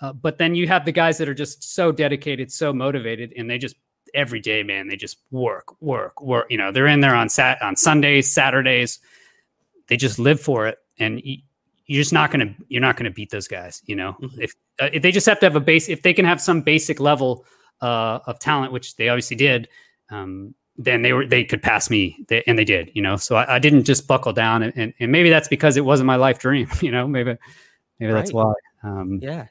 Uh, 0.01 0.13
but 0.13 0.37
then 0.37 0.55
you 0.55 0.67
have 0.67 0.85
the 0.85 0.93
guys 0.93 1.17
that 1.19 1.29
are 1.29 1.35
just 1.35 1.63
so 1.63 1.93
dedicated, 1.93 2.51
so 2.51 2.73
motivated, 2.73 3.33
and 3.37 3.49
they 3.49 3.57
just 3.59 3.77
every 4.15 4.41
day, 4.41 4.63
man, 4.63 4.89
they 4.89 4.97
just 4.97 5.19
work, 5.31 5.81
work, 5.81 6.21
work. 6.21 6.47
You 6.51 6.59
know, 6.59 6.73
they're 6.73 6.89
in 6.89 7.01
there 7.01 7.15
on 7.15 7.29
sat 7.29 7.63
on 7.63 7.77
Sundays, 7.77 8.33
Saturdays. 8.33 8.99
They 9.87 9.97
just 9.97 10.19
live 10.19 10.41
for 10.41 10.67
it, 10.67 10.79
and 10.99 11.21
you, 11.25 11.39
you're 11.87 12.01
just 12.01 12.13
not 12.13 12.31
gonna 12.31 12.55
you're 12.69 12.81
not 12.81 12.97
gonna 12.97 13.11
beat 13.11 13.31
those 13.31 13.49
guys. 13.49 13.83
You 13.87 13.97
know, 13.97 14.17
Mhm. 14.23 14.39
if, 14.41 14.55
uh, 14.81 14.89
if 14.93 15.03
they 15.03 15.11
just 15.13 15.27
have 15.27 15.41
to 15.41 15.47
have 15.47 15.57
a 15.57 15.61
base, 15.61 15.89
if 15.89 16.03
they 16.03 16.15
can 16.15 16.25
have 16.25 16.41
some 16.41 16.61
basic 16.63 17.01
level 17.01 17.45
uh, 17.81 18.21
of 18.27 18.39
talent, 18.39 18.73
which 18.73 18.97
they 18.97 19.09
obviously 19.09 19.37
did, 19.37 19.69
um, 20.11 20.55
then 20.77 21.03
they 21.03 21.13
were 21.13 21.27
they 21.27 21.45
could 21.45 21.61
pass 21.63 21.91
me, 21.91 22.17
they, 22.29 22.43
and 22.47 22.59
they 22.59 22.65
did. 22.65 22.91
You 22.95 23.03
know, 23.03 23.17
so 23.17 23.37
I, 23.37 23.57
I 23.57 23.59
didn't 23.59 23.85
just 23.85 24.07
buckle 24.07 24.33
down, 24.33 24.63
and, 24.63 24.73
and, 24.77 24.95
and 25.01 25.13
maybe 25.13 25.29
that's 25.31 25.49
because 25.49 25.77
it 25.77 25.85
wasn't 25.85 26.07
my 26.07 26.17
life 26.17 26.39
dream. 26.39 26.69
You 26.81 26.93
know, 26.93 27.07
maybe 27.09 27.37
maybe 27.99 28.13
that's 28.13 28.33
why. 28.33 28.53
Um, 28.85 29.19
Yeah. 29.23 29.47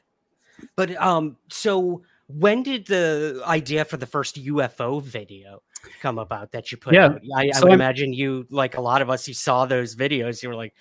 But 0.76 0.96
um 1.02 1.38
so 1.50 2.04
when 2.28 2.64
did 2.64 2.88
the 2.88 3.42
idea 3.46 3.84
for 3.84 3.98
the 3.98 4.06
first 4.06 4.38
UFO 4.38 5.02
video 5.02 5.62
come 6.02 6.18
about 6.18 6.52
that 6.54 6.72
you 6.72 6.78
put 6.78 6.94
Yeah, 6.94 7.06
out? 7.08 7.22
I, 7.36 7.48
I 7.50 7.52
so 7.52 7.64
would 7.64 7.72
I'm- 7.72 7.82
imagine 7.82 8.14
you, 8.14 8.48
like 8.50 8.78
a 8.78 8.82
lot 8.82 9.02
of 9.02 9.10
us, 9.10 9.28
you 9.28 9.34
saw 9.34 9.66
those 9.66 9.96
videos, 9.96 10.42
you 10.42 10.48
were 10.50 10.56
like, 10.56 10.74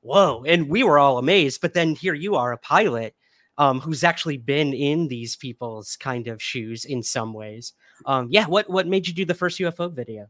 "Whoa!" 0.00 0.44
And 0.46 0.68
we 0.68 0.82
were 0.82 0.98
all 0.98 1.18
amazed. 1.18 1.60
But 1.60 1.74
then 1.74 1.94
here 1.94 2.14
you 2.14 2.36
are, 2.36 2.52
a 2.52 2.58
pilot, 2.58 3.14
um, 3.58 3.80
who's 3.80 4.04
actually 4.04 4.38
been 4.38 4.72
in 4.72 5.08
these 5.08 5.36
people's 5.36 5.96
kind 5.96 6.28
of 6.28 6.40
shoes 6.40 6.84
in 6.84 7.02
some 7.02 7.32
ways. 7.32 7.72
Um, 8.06 8.28
yeah, 8.30 8.46
what 8.46 8.70
what 8.70 8.86
made 8.86 9.06
you 9.06 9.12
do 9.12 9.24
the 9.24 9.34
first 9.34 9.58
UFO 9.58 9.92
video? 9.92 10.28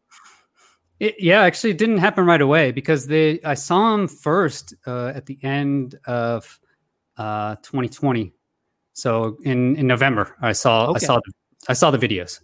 It, 0.99 1.15
yeah, 1.19 1.43
actually, 1.43 1.71
it 1.71 1.79
didn't 1.79 1.99
happen 1.99 2.27
right 2.27 2.41
away 2.41 2.73
because 2.73 3.07
they 3.07 3.41
I 3.45 3.55
saw 3.55 3.95
him 3.95 4.09
first 4.09 4.75
uh, 4.87 5.13
at 5.15 5.27
the 5.27 5.39
end 5.43 5.97
of 6.07 6.59
uh, 7.17 7.57
2020. 7.57 8.33
So 8.95 9.37
in 9.45 9.77
in 9.77 9.87
November, 9.87 10.35
I 10.41 10.53
saw 10.53 10.91
Okay. 10.91 10.97
I 10.97 10.99
saw 10.99 11.17
the, 11.17 11.33
I 11.69 11.73
saw 11.75 11.91
the 11.91 11.99
videos, 11.99 12.41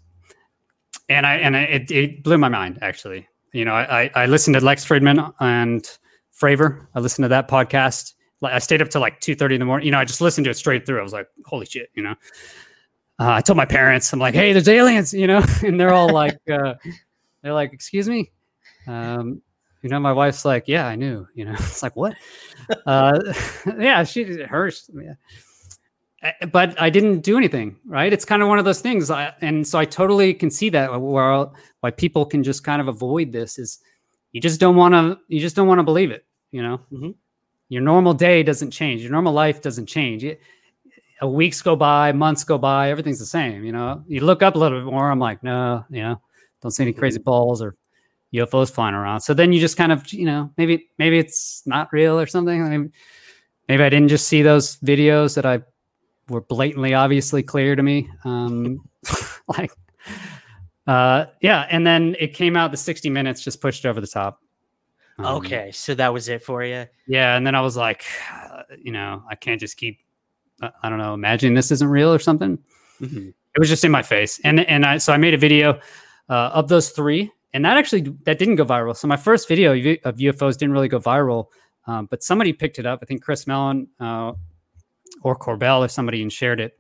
and 1.09 1.27
I 1.27 1.37
and 1.37 1.57
I, 1.57 1.63
it, 1.63 1.91
it 1.91 2.23
blew 2.23 2.39
my 2.39 2.49
mind. 2.49 2.79
Actually, 2.83 3.27
you 3.53 3.65
know, 3.65 3.73
I, 3.73 4.03
I 4.03 4.11
I 4.15 4.27
listened 4.27 4.55
to 4.55 4.65
Lex 4.65 4.85
Fridman 4.87 5.33
and 5.41 5.99
Fravor. 6.39 6.87
I 6.95 7.01
listened 7.01 7.25
to 7.25 7.29
that 7.29 7.49
podcast. 7.49 8.15
I 8.43 8.59
stayed 8.59 8.83
up 8.83 8.91
till 8.91 9.01
like 9.01 9.21
two 9.21 9.35
thirty 9.35 9.55
in 9.55 9.59
the 9.59 9.65
morning. 9.65 9.87
You 9.87 9.93
know, 9.93 9.99
I 9.99 10.05
just 10.05 10.21
listened 10.21 10.45
to 10.45 10.51
it 10.51 10.55
straight 10.55 10.85
through. 10.85 11.01
I 11.01 11.03
was 11.03 11.13
like, 11.13 11.29
holy 11.47 11.67
shit, 11.67 11.91
you 11.95 12.03
know. 12.03 12.15
Uh, 13.19 13.31
I 13.35 13.41
told 13.41 13.57
my 13.57 13.65
parents, 13.65 14.13
I'm 14.13 14.19
like, 14.19 14.35
hey, 14.35 14.53
there's 14.53 14.69
aliens, 14.69 15.15
you 15.15 15.27
know, 15.29 15.43
and 15.65 15.79
they're 15.79 15.93
all 15.93 16.11
like, 16.11 16.39
uh, 16.51 16.75
they're 17.43 17.53
like, 17.53 17.73
excuse 17.73 18.09
me, 18.09 18.33
um, 18.89 19.41
you 19.83 19.91
know, 19.91 20.01
my 20.01 20.13
wife's 20.13 20.45
like, 20.45 20.65
yeah, 20.67 20.87
I 20.87 20.97
knew, 20.97 21.27
you 21.35 21.45
know, 21.45 21.53
it's 21.59 21.83
like, 21.83 21.95
what? 21.95 22.17
uh, 22.87 23.21
yeah, 23.79 24.03
she, 24.03 24.25
hers, 24.43 24.91
yeah. 24.95 25.15
But 26.51 26.81
I 26.81 26.89
didn't 26.89 27.21
do 27.21 27.37
anything, 27.37 27.77
right? 27.85 28.11
It's 28.11 28.25
kind 28.25 28.43
of 28.43 28.49
one 28.49 28.59
of 28.59 28.65
those 28.65 28.81
things. 28.81 29.11
I, 29.11 29.35
and 29.43 29.69
so 29.69 29.79
I 29.79 29.85
totally 29.85 30.33
can 30.33 30.51
see 30.51 30.71
that 30.71 30.99
where 30.99 31.47
why 31.81 31.91
people 31.91 32.25
can 32.25 32.43
just 32.43 32.65
kind 32.65 32.81
of 32.81 32.89
avoid 32.89 33.31
this 33.31 33.59
is 33.59 33.79
you 34.35 34.41
just 34.41 34.59
don't 34.59 34.75
want 34.75 34.93
to, 34.95 35.17
you 35.29 35.39
just 35.41 35.55
don't 35.55 35.69
want 35.69 35.79
to 35.79 35.85
believe 35.85 36.11
it, 36.11 36.27
you 36.51 36.61
know? 36.61 36.81
Mhm. 36.93 37.15
Your 37.69 37.83
normal 37.83 38.13
day 38.15 38.43
doesn't 38.43 38.73
change. 38.73 39.01
Your 39.01 39.13
normal 39.13 39.33
life 39.33 39.63
doesn't 39.63 39.87
change. 39.87 40.25
It, 40.25 40.41
uh, 41.23 41.29
weeks 41.29 41.63
go 41.63 41.77
by, 41.77 42.11
months 42.11 42.43
go 42.43 42.59
by, 42.59 42.91
everything's 42.91 43.21
the 43.21 43.27
same. 43.27 43.65
You 43.65 43.71
know, 43.71 44.03
you 44.09 44.21
look 44.21 44.43
up 44.43 44.57
a 44.57 44.59
little 44.59 44.81
bit 44.81 44.93
more. 44.93 45.09
I'm 45.09 45.21
like, 45.21 45.43
no, 45.45 45.85
you 45.89 46.03
know, 46.03 46.21
don't 46.61 46.73
see 46.73 46.83
any 46.83 46.93
crazy 46.93 47.21
balls 47.21 47.63
or 47.63 47.77
UFOs 48.35 48.73
flying 48.73 48.95
around. 48.97 49.21
So 49.21 49.35
then 49.35 49.53
you 49.53 49.61
just 49.61 49.77
kind 49.77 49.93
of, 49.93 50.13
you 50.13 50.27
know, 50.27 50.51
maybe 50.59 50.89
maybe 50.99 51.17
it's 51.17 51.63
not 51.65 51.93
real 51.93 52.19
or 52.19 52.27
something. 52.27 52.69
Maybe, 52.69 52.91
maybe 53.69 53.85
I 53.85 53.89
didn't 53.89 54.09
just 54.09 54.27
see 54.27 54.43
those 54.43 54.79
videos 54.79 55.37
that 55.37 55.47
I 55.47 55.63
were 56.29 56.41
blatantly, 56.41 56.93
obviously 56.95 57.45
clear 57.45 57.77
to 57.77 57.83
me. 57.85 58.09
Um, 58.25 58.81
like, 59.47 59.71
uh, 60.87 61.27
yeah, 61.41 61.67
and 61.71 61.87
then 61.87 62.17
it 62.19 62.35
came 62.35 62.57
out. 62.57 62.71
The 62.71 62.77
60 62.77 63.09
minutes 63.11 63.43
just 63.43 63.61
pushed 63.61 63.87
over 63.87 64.01
the 64.01 64.07
top. 64.07 64.41
Um, 65.19 65.27
Okay, 65.37 65.71
so 65.73 65.95
that 65.95 66.13
was 66.13 66.29
it 66.29 66.43
for 66.43 66.65
you. 66.65 66.87
yeah, 67.07 67.37
and 67.37 67.47
then 67.47 67.55
I 67.55 67.61
was 67.61 67.77
like, 67.77 68.05
uh, 68.33 68.63
you 68.79 68.91
know, 68.93 69.23
I 69.31 69.35
can't 69.37 69.61
just 69.61 69.77
keep, 69.77 69.99
uh, 70.61 70.71
I 70.83 70.89
don't 70.89 70.99
know, 70.99 71.15
imagining 71.15 71.55
this 71.55 71.71
isn't 71.71 71.89
real 71.89 72.13
or 72.13 72.19
something. 72.19 72.59
Mhm. 73.01 73.29
It 73.29 73.59
was 73.61 73.69
just 73.69 73.85
in 73.85 73.93
my 73.93 74.03
face, 74.03 74.41
and 74.43 74.61
and 74.61 74.85
I 74.85 74.99
so 74.99 75.13
I 75.13 75.17
made 75.17 75.33
a 75.35 75.39
video 75.39 75.79
uh, 76.29 76.51
of 76.53 76.67
those 76.69 76.91
three, 76.91 77.31
and 77.53 77.65
that 77.65 77.77
actually 77.77 78.01
that 78.25 78.39
didn't 78.41 78.57
go 78.57 78.65
viral. 78.65 78.97
So 78.97 79.07
my 79.07 79.17
first 79.17 79.47
video 79.47 79.73
of 79.73 79.99
of 80.05 80.17
UFOs 80.19 80.59
didn't 80.59 80.73
really 80.73 80.89
go 80.89 80.99
viral, 80.99 81.47
um, 81.87 82.07
but 82.11 82.25
somebody 82.25 82.53
picked 82.53 82.81
it 82.81 82.87
up. 82.87 82.99
I 83.01 83.07
think 83.07 83.23
Chris 83.23 83.47
Mellon 83.47 83.87
uh, 84.01 84.33
or 85.23 85.37
Corbell 85.39 85.85
or 85.85 85.89
somebody 85.89 86.21
and 86.23 86.33
shared 86.33 86.59
it. 86.61 86.77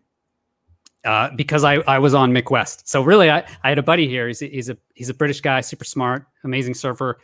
Uh, 1.04 1.30
because 1.36 1.64
I, 1.64 1.74
I 1.86 1.98
was 1.98 2.14
on 2.14 2.32
Mick 2.32 2.50
West. 2.50 2.88
So 2.88 3.02
really 3.02 3.30
I, 3.30 3.46
I 3.62 3.68
had 3.68 3.78
a 3.78 3.82
buddy 3.82 4.08
here. 4.08 4.26
He's 4.26 4.40
a, 4.40 4.46
he's 4.46 4.70
a 4.70 4.78
he's 4.94 5.10
a 5.10 5.14
British 5.14 5.42
guy, 5.42 5.60
super 5.60 5.84
smart, 5.84 6.26
amazing 6.44 6.74
surfer 6.74 7.18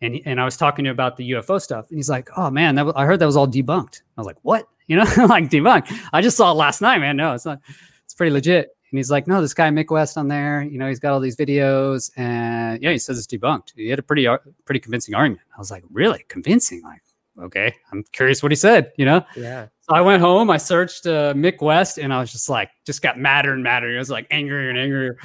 and 0.00 0.20
and 0.24 0.40
I 0.40 0.44
was 0.44 0.56
talking 0.56 0.84
to 0.84 0.90
him 0.90 0.94
about 0.94 1.16
the 1.16 1.30
UFO 1.32 1.60
stuff, 1.60 1.88
and 1.90 1.98
he's 1.98 2.08
like, 2.08 2.28
"Oh 2.36 2.50
man, 2.50 2.74
was, 2.84 2.94
I 2.96 3.04
heard 3.04 3.18
that 3.20 3.26
was 3.26 3.36
all 3.36 3.48
debunked." 3.48 4.02
I 4.16 4.20
was 4.20 4.26
like, 4.26 4.38
"What? 4.42 4.66
You 4.90 4.96
know, 4.96 5.04
like 5.28 5.48
debunked? 5.48 5.96
I 6.12 6.20
just 6.20 6.36
saw 6.36 6.50
it 6.50 6.54
last 6.54 6.80
night, 6.80 6.98
man. 6.98 7.16
No, 7.16 7.32
it's 7.32 7.44
not. 7.44 7.60
It's 8.04 8.14
pretty 8.14 8.32
legit." 8.32 8.70
And 8.90 8.98
he's 8.98 9.08
like, 9.08 9.28
"No, 9.28 9.40
this 9.40 9.54
guy 9.54 9.68
Mick 9.68 9.88
West 9.88 10.18
on 10.18 10.26
there, 10.26 10.62
you 10.62 10.78
know, 10.78 10.88
he's 10.88 10.98
got 10.98 11.12
all 11.12 11.20
these 11.20 11.36
videos, 11.36 12.10
and 12.16 12.82
yeah, 12.82 12.90
he 12.90 12.98
says 12.98 13.16
it's 13.16 13.28
debunked. 13.28 13.72
He 13.76 13.88
had 13.88 14.00
a 14.00 14.02
pretty 14.02 14.26
pretty 14.64 14.80
convincing 14.80 15.14
argument." 15.14 15.46
I 15.54 15.60
was 15.60 15.70
like, 15.70 15.84
"Really 15.92 16.24
convincing? 16.26 16.82
Like, 16.82 17.02
okay, 17.42 17.74
I'm 17.92 18.04
curious 18.12 18.42
what 18.42 18.52
he 18.52 18.56
said, 18.56 18.92
you 18.96 19.04
know." 19.04 19.24
Yeah. 19.36 19.66
So 19.82 19.94
I 19.94 20.00
went 20.00 20.22
home, 20.22 20.50
I 20.50 20.56
searched 20.56 21.06
uh, 21.06 21.34
Mick 21.34 21.60
West, 21.60 21.98
and 21.98 22.12
I 22.12 22.20
was 22.20 22.30
just 22.30 22.48
like, 22.48 22.70
just 22.86 23.02
got 23.02 23.18
madder 23.18 23.52
and 23.52 23.62
madder. 23.62 23.94
I 23.94 23.98
was 23.98 24.10
like 24.10 24.26
angrier 24.30 24.70
and 24.70 24.78
angrier 24.78 25.18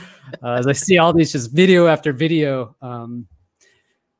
uh, 0.44 0.54
as 0.54 0.68
I 0.68 0.72
see 0.72 0.98
all 0.98 1.14
these 1.14 1.32
just 1.32 1.52
video 1.52 1.88
after 1.88 2.12
video. 2.12 2.76
Um, 2.82 3.28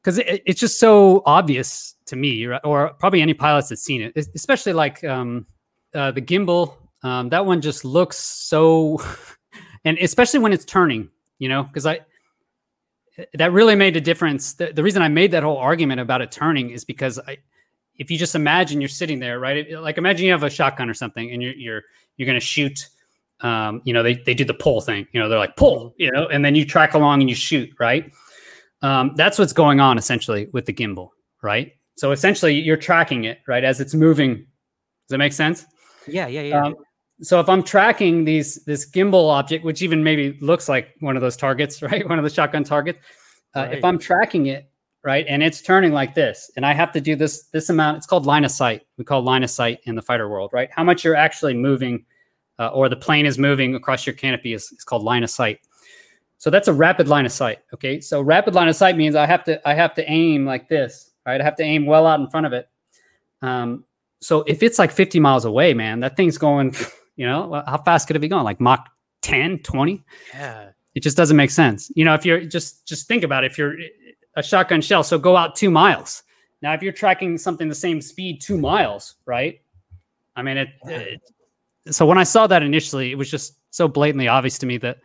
because 0.06 0.20
it, 0.20 0.44
it's 0.46 0.60
just 0.60 0.80
so 0.80 1.24
obvious 1.26 1.96
to 2.06 2.16
me, 2.16 2.46
right? 2.46 2.62
or 2.64 2.94
probably 3.00 3.22
any 3.24 3.34
pilots 3.34 3.70
that's 3.70 3.82
seen 3.82 4.04
it, 4.04 4.14
es- 4.16 4.30
especially 4.36 4.74
like 4.74 5.04
um, 5.04 5.48
uh, 5.96 6.12
the 6.12 6.22
gimbal. 6.22 6.76
Um, 7.02 7.30
that 7.30 7.46
one 7.46 7.60
just 7.60 7.84
looks 7.84 8.18
so, 8.18 9.02
and 9.86 9.98
especially 9.98 10.40
when 10.40 10.54
it's 10.54 10.66
turning, 10.66 11.10
you 11.40 11.50
know, 11.50 11.64
because 11.64 11.88
I 11.88 12.02
that 13.34 13.52
really 13.52 13.76
made 13.76 13.96
a 13.96 14.02
difference. 14.02 14.54
The, 14.54 14.74
the 14.74 14.84
reason 14.84 15.02
I 15.02 15.08
made 15.08 15.32
that 15.32 15.44
whole 15.44 15.58
argument 15.58 16.02
about 16.02 16.22
it 16.22 16.32
turning 16.32 16.70
is 16.70 16.86
because 16.86 17.18
I, 17.20 17.38
if 17.98 18.12
you 18.12 18.18
just 18.18 18.36
imagine 18.36 18.82
you're 18.82 18.88
sitting 18.88 19.20
there, 19.20 19.40
right? 19.40 19.66
Like 19.72 19.98
imagine 19.98 20.26
you 20.26 20.32
have 20.32 20.44
a 20.44 20.50
shotgun 20.50 20.90
or 20.90 20.94
something, 20.94 21.32
and 21.32 21.42
you're 21.42 21.54
you're 21.54 21.82
you're 22.18 22.26
going 22.26 22.40
to 22.40 22.46
shoot. 22.46 22.90
Um, 23.42 23.82
you 23.84 23.94
know, 23.94 24.04
they 24.04 24.16
they 24.16 24.34
do 24.34 24.46
the 24.46 24.54
pull 24.54 24.82
thing. 24.82 25.08
You 25.12 25.20
know, 25.20 25.30
they're 25.30 25.40
like 25.40 25.56
pull, 25.56 25.94
you 25.98 26.12
know, 26.12 26.28
and 26.28 26.44
then 26.44 26.56
you 26.56 26.66
track 26.66 26.94
along 26.94 27.22
and 27.22 27.30
you 27.30 27.36
shoot, 27.36 27.70
right? 27.80 28.12
Um, 28.82 29.14
that's 29.16 29.40
what's 29.40 29.54
going 29.54 29.80
on 29.80 29.98
essentially 29.98 30.48
with 30.54 30.66
the 30.66 30.74
gimbal, 30.74 31.10
right? 31.42 31.74
So 31.98 32.12
essentially, 32.12 32.54
you're 32.54 32.78
tracking 32.78 33.24
it, 33.24 33.40
right, 33.48 33.64
as 33.64 33.80
it's 33.80 33.94
moving. 33.94 34.36
Does 34.36 34.46
that 35.10 35.18
make 35.18 35.34
sense? 35.34 35.66
Yeah, 36.08 36.28
yeah, 36.28 36.42
yeah. 36.42 36.64
Um, 36.64 36.76
so 37.22 37.40
if 37.40 37.48
I'm 37.48 37.64
tracking 37.64 38.26
these 38.26 38.64
this 38.66 38.90
gimbal 38.90 39.30
object, 39.30 39.64
which 39.64 39.82
even 39.82 40.04
maybe 40.04 40.38
looks 40.42 40.68
like 40.68 40.90
one 41.00 41.16
of 41.16 41.22
those 41.22 41.38
targets, 41.38 41.82
right, 41.82 42.08
one 42.08 42.20
of 42.20 42.24
the 42.24 42.30
shotgun 42.30 42.64
targets, 42.64 43.00
uh, 43.56 43.70
if 43.72 43.84
I'm 43.84 43.98
tracking 43.98 44.48
it, 44.48 44.70
right, 45.06 45.26
and 45.30 45.44
it's 45.44 45.62
turning 45.62 45.94
like 45.94 46.16
this, 46.16 46.52
and 46.58 46.66
I 46.66 46.74
have 46.74 46.92
to 46.94 47.00
do 47.00 47.16
this 47.16 47.44
this 47.54 47.70
amount, 47.70 47.98
it's 47.98 48.08
called 48.08 48.26
line 48.26 48.44
of 48.44 48.52
sight. 48.52 48.82
We 48.98 49.06
call 49.06 49.22
line 49.22 49.44
of 49.44 49.50
sight 49.50 49.80
in 49.86 49.96
the 49.96 50.02
fighter 50.02 50.28
world, 50.28 50.50
right? 50.52 50.70
How 50.72 50.84
much 50.84 51.06
you're 51.06 51.16
actually 51.16 51.54
moving, 51.54 52.06
uh, 52.60 52.70
or 52.70 52.90
the 52.90 52.96
plane 52.96 53.26
is 53.26 53.38
moving 53.38 53.76
across 53.76 54.06
your 54.06 54.16
canopy 54.16 54.54
is, 54.54 54.72
is 54.72 54.84
called 54.84 55.04
line 55.04 55.24
of 55.24 55.30
sight. 55.30 55.60
So 56.40 56.50
that's 56.50 56.68
a 56.68 56.74
rapid 56.74 57.08
line 57.08 57.26
of 57.26 57.32
sight. 57.32 57.60
Okay, 57.74 58.02
so 58.02 58.22
rapid 58.22 58.56
line 58.56 58.68
of 58.68 58.76
sight 58.76 58.98
means 58.98 59.16
I 59.16 59.26
have 59.26 59.44
to 59.46 59.66
I 59.68 59.76
have 59.76 59.94
to 59.94 60.12
aim 60.12 60.46
like 60.46 60.68
this, 60.68 61.12
right? 61.26 61.40
I 61.40 61.44
have 61.44 61.56
to 61.58 61.64
aim 61.64 61.86
well 61.86 62.08
out 62.08 62.20
in 62.20 62.30
front 62.30 62.48
of 62.48 62.54
it. 62.54 62.68
Um, 63.42 63.86
so 64.22 64.42
if 64.48 64.64
it's 64.64 64.80
like 64.80 64.92
50 64.92 65.20
miles 65.20 65.46
away, 65.46 65.74
man, 65.74 66.00
that 66.00 66.18
thing's 66.18 66.38
going, 66.38 66.76
you 67.16 67.28
know, 67.28 67.48
well, 67.48 67.64
how 67.68 67.78
fast 67.78 68.08
could 68.08 68.16
it 68.16 68.20
be 68.20 68.28
going? 68.28 68.44
Like 68.44 68.60
Mach 68.60 68.90
10, 69.22 69.60
20? 69.60 70.04
yeah. 70.34 70.70
It 70.96 71.04
just 71.04 71.18
doesn't 71.18 71.36
make 71.36 71.52
sense. 71.52 71.92
You 71.94 72.06
know, 72.06 72.14
if 72.14 72.26
you're 72.26 72.46
just 72.46 72.88
just 72.88 73.06
think 73.06 73.24
about 73.24 73.44
it, 73.44 73.52
if 73.52 73.58
you're 73.58 73.76
a 74.36 74.44
shotgun 74.44 74.82
shell, 74.82 75.04
so 75.04 75.18
go 75.18 75.36
out 75.36 75.56
two 75.56 75.72
miles. 75.72 76.24
Now, 76.62 76.74
if 76.74 76.82
you're 76.82 76.94
tracking 76.94 77.38
something 77.38 77.70
the 77.70 77.76
same 77.76 78.02
speed, 78.02 78.42
two 78.42 78.58
miles, 78.58 79.16
right? 79.26 79.62
I 80.36 80.42
mean, 80.42 80.58
it, 80.58 80.70
it 80.86 81.22
so 81.92 82.06
when 82.06 82.18
I 82.18 82.24
saw 82.24 82.48
that 82.48 82.64
initially, 82.64 83.12
it 83.12 83.16
was 83.16 83.30
just 83.30 83.58
so 83.70 83.88
blatantly 83.88 84.28
obvious 84.28 84.58
to 84.60 84.66
me 84.66 84.78
that 84.80 84.98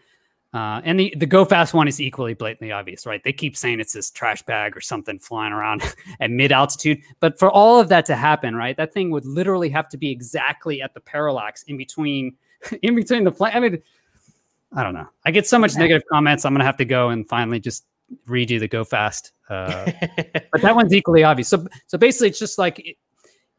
uh, 0.52 0.80
and 0.82 0.98
the, 0.98 1.14
the 1.16 1.26
go 1.26 1.44
fast 1.44 1.74
one 1.74 1.86
is 1.86 2.00
equally 2.00 2.34
blatantly 2.34 2.72
obvious, 2.72 3.06
right? 3.06 3.22
They 3.22 3.32
keep 3.32 3.56
saying 3.56 3.78
it's 3.78 3.92
this 3.92 4.10
trash 4.10 4.42
bag 4.42 4.76
or 4.76 4.80
something 4.80 5.18
flying 5.18 5.52
around 5.52 5.82
at 6.20 6.30
mid 6.30 6.50
altitude. 6.50 7.00
But 7.20 7.38
for 7.38 7.50
all 7.50 7.78
of 7.78 7.88
that 7.90 8.04
to 8.06 8.16
happen, 8.16 8.56
right, 8.56 8.76
that 8.76 8.92
thing 8.92 9.10
would 9.10 9.24
literally 9.24 9.68
have 9.68 9.88
to 9.90 9.96
be 9.96 10.10
exactly 10.10 10.82
at 10.82 10.92
the 10.92 11.00
parallax 11.00 11.62
in 11.64 11.76
between, 11.76 12.36
in 12.82 12.96
between 12.96 13.22
the 13.22 13.30
plane. 13.30 13.52
I 13.54 13.60
mean, 13.60 13.82
I 14.72 14.82
don't 14.82 14.94
know. 14.94 15.06
I 15.24 15.30
get 15.30 15.46
so 15.46 15.58
much 15.58 15.76
negative 15.76 16.02
comments. 16.10 16.44
I'm 16.44 16.52
gonna 16.52 16.64
have 16.64 16.76
to 16.78 16.84
go 16.84 17.10
and 17.10 17.28
finally 17.28 17.60
just 17.60 17.84
redo 18.28 18.58
the 18.58 18.68
go 18.68 18.84
fast. 18.84 19.32
Uh, 19.48 19.90
but 20.52 20.62
that 20.62 20.74
one's 20.74 20.92
equally 20.94 21.24
obvious. 21.24 21.48
So, 21.48 21.66
so 21.86 21.98
basically, 21.98 22.28
it's 22.28 22.38
just 22.38 22.58
like 22.58 22.78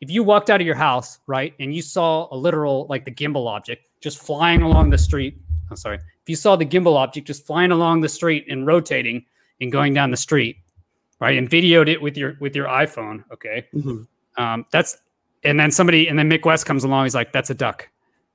if 0.01 0.09
you 0.09 0.23
walked 0.23 0.49
out 0.49 0.61
of 0.61 0.65
your 0.67 0.75
house, 0.75 1.19
right, 1.27 1.53
and 1.59 1.73
you 1.75 1.81
saw 1.81 2.27
a 2.31 2.37
literal 2.37 2.87
like 2.89 3.05
the 3.05 3.11
gimbal 3.11 3.47
object 3.47 3.83
just 4.01 4.19
flying 4.19 4.61
along 4.61 4.89
the 4.89 4.97
street. 4.97 5.37
I'm 5.69 5.75
sorry. 5.77 5.95
If 5.97 6.29
you 6.29 6.35
saw 6.35 6.55
the 6.55 6.65
gimbal 6.65 6.95
object 6.95 7.27
just 7.27 7.45
flying 7.45 7.71
along 7.71 8.01
the 8.01 8.09
street 8.09 8.45
and 8.49 8.65
rotating 8.67 9.25
and 9.61 9.71
going 9.71 9.93
down 9.93 10.11
the 10.11 10.17
street, 10.17 10.57
right, 11.19 11.37
and 11.37 11.49
videoed 11.49 11.87
it 11.87 12.01
with 12.01 12.17
your 12.17 12.35
with 12.39 12.55
your 12.55 12.67
iPhone, 12.67 13.23
okay, 13.31 13.67
Mhm. 13.73 14.07
um, 14.37 14.65
that's 14.71 14.97
and 15.43 15.59
then 15.59 15.71
somebody 15.71 16.07
and 16.07 16.17
then 16.19 16.29
Mick 16.29 16.45
West 16.45 16.65
comes 16.65 16.83
along. 16.83 17.05
He's 17.05 17.15
like, 17.15 17.31
"That's 17.31 17.49
a 17.49 17.55
duck." 17.55 17.87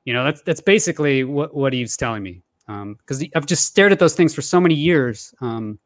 You 0.04 0.12
know, 0.14 0.24
that's 0.24 0.42
that's 0.42 0.60
basically 0.60 1.24
what 1.24 1.54
what 1.54 1.72
he's 1.72 1.96
telling 1.96 2.22
me. 2.22 2.42
Because 2.66 3.24
I've 3.36 3.46
just 3.46 3.64
stared 3.64 3.92
at 3.92 3.98
those 4.00 4.14
things 4.14 4.34
for 4.34 4.42
so 4.42 4.60
many 4.60 4.74
years. 4.74 5.32
Um, 5.40 5.78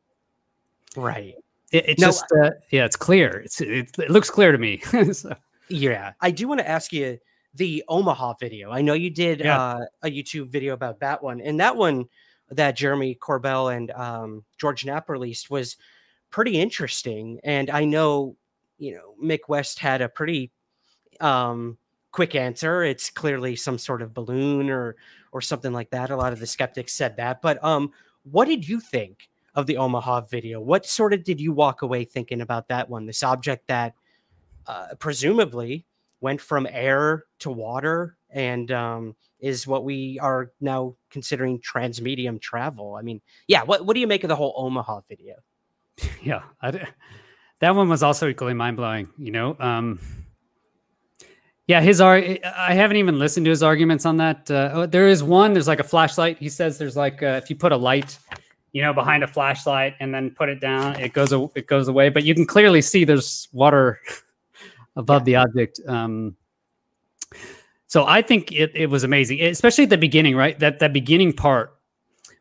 Right. 0.96 1.35
it, 1.72 1.88
it's 1.88 2.00
No, 2.00 2.09
just 2.09 2.24
uh, 2.42 2.50
yeah, 2.70 2.85
it's 2.85 2.96
clear. 2.96 3.38
It's 3.44 3.61
it, 3.61 3.96
it 3.98 4.11
looks 4.11 4.31
clear 4.31 4.53
to 4.53 4.59
me. 4.59 4.83
So- 5.12 5.37
Yeah. 5.68 6.12
I 6.20 6.31
do 6.31 6.48
want 6.48 6.61
to 6.61 6.68
ask 6.68 6.92
you 6.92 7.18
the 7.55 7.83
Omaha 7.88 8.35
video. 8.40 8.70
I 8.70 8.83
know 8.83 8.94
you 8.94 9.11
did 9.11 9.40
Yeah. 9.40 9.61
uh, 9.61 9.85
a 10.03 10.09
YouTube 10.11 10.48
video 10.50 10.74
about 10.74 11.00
that 11.00 11.22
one, 11.22 11.40
and 11.40 11.59
that 11.61 11.76
one 11.76 12.07
that 12.50 12.76
Jeremy 12.76 13.14
Corbell 13.14 13.76
and 13.76 13.90
um, 13.92 14.44
George 14.59 14.85
Knapp 14.85 15.09
released 15.09 15.50
was 15.50 15.76
pretty 16.31 16.61
interesting. 16.61 17.38
And 17.44 17.70
I 17.70 17.85
know, 17.85 18.37
you 18.79 18.94
know, 18.94 19.14
Mick 19.22 19.48
West 19.48 19.79
had 19.79 20.00
a 20.00 20.09
pretty 20.09 20.50
um, 21.20 21.79
quick 22.11 22.35
answer. 22.35 22.83
It's 22.83 23.11
clearly 23.11 23.55
some 23.55 23.79
sort 23.79 24.03
of 24.03 24.12
balloon 24.14 24.68
or 24.70 24.96
or 25.33 25.40
something 25.40 25.72
like 25.72 25.90
that. 25.90 26.11
A 26.11 26.16
lot 26.16 26.33
of 26.33 26.40
the 26.40 26.46
skeptics 26.46 26.92
said 26.92 27.16
that. 27.18 27.40
But 27.40 27.62
um, 27.62 27.92
what 28.24 28.46
did 28.46 28.68
you 28.68 28.81
think 28.81 29.29
of 29.61 29.66
the 29.66 29.77
Omaha 29.77 30.23
video? 30.23 30.61
What 30.61 30.87
sort 30.87 31.12
of 31.12 31.25
did 31.25 31.40
you 31.40 31.53
walk 31.53 31.83
away 31.83 32.05
thinking 32.05 32.40
about 32.40 32.68
that 32.68 32.88
one? 32.88 33.07
This 33.07 33.23
object 33.23 33.68
that 33.68 33.94
uh, 34.66 34.88
presumably 34.99 35.87
went 36.20 36.40
from 36.40 36.66
air 36.70 37.25
to 37.38 37.51
water 37.51 38.16
and 38.31 38.70
um, 38.73 39.16
is 39.38 39.66
what 39.66 39.85
we 39.85 40.18
are 40.20 40.53
now 40.61 40.96
considering 41.11 41.61
transmedium 41.61 42.40
travel. 42.40 42.96
I 42.96 43.03
mean, 43.03 43.20
yeah. 43.46 43.62
What 43.62 43.87
what 43.87 43.94
do 43.94 44.01
you 44.01 44.07
make 44.07 44.25
of 44.25 44.29
the 44.29 44.37
whole 44.37 44.55
Omaha 44.57 45.03
video? 45.09 45.37
yeah 46.23 46.42
I 46.62 46.88
that 47.61 47.75
one 47.75 47.88
was 47.88 48.03
also 48.03 48.29
equally 48.29 48.55
mind-blowing 48.55 49.09
you 49.18 49.31
know 49.31 49.57
um 49.61 49.99
yeah 51.66 51.81
his 51.81 52.01
ar- 52.01 52.16
i 52.16 52.75
haven't 52.75 52.96
even 52.96 53.18
listened 53.18 53.44
to 53.44 53.51
his 53.51 53.62
arguments 53.62 54.07
on 54.07 54.16
that 54.16 54.51
uh, 54.51 54.70
oh, 54.73 54.87
there 54.87 55.09
is 55.09 55.23
one 55.23 55.53
there's 55.53 55.68
like 55.68 55.81
a 55.81 55.85
flashlight 55.85 56.38
he 56.38 56.49
says 56.49 56.79
there's 56.79 56.96
like 56.96 57.23
uh, 57.23 57.40
if 57.42 57.51
you 57.51 57.57
put 57.57 57.73
a 57.73 57.77
light 57.77 58.18
you 58.72 58.83
know 58.83 58.92
behind 58.92 59.22
a 59.22 59.26
flashlight 59.26 59.94
and 60.00 60.14
then 60.14 60.30
put 60.30 60.48
it 60.48 60.61
down 60.61 60.98
it 61.00 61.12
goes 61.12 61.33
a- 61.33 61.48
it 61.54 61.66
goes 61.66 61.88
away 61.88 62.09
but 62.09 62.24
you 62.24 62.35
can 62.35 62.46
clearly 62.46 62.80
see 62.80 63.04
there's 63.04 63.48
water 63.52 64.00
above 64.96 65.24
the 65.24 65.37
object 65.37 65.80
um 65.87 66.35
so 67.87 68.04
i 68.06 68.20
think 68.22 68.52
it, 68.52 68.70
it 68.74 68.87
was 68.87 69.04
amazing 69.04 69.40
especially 69.40 69.85
at 69.85 69.90
the 69.90 69.98
beginning 69.98 70.37
right 70.37 70.59
that 70.59 70.78
that 70.78 70.92
beginning 70.92 71.33
part 71.33 71.76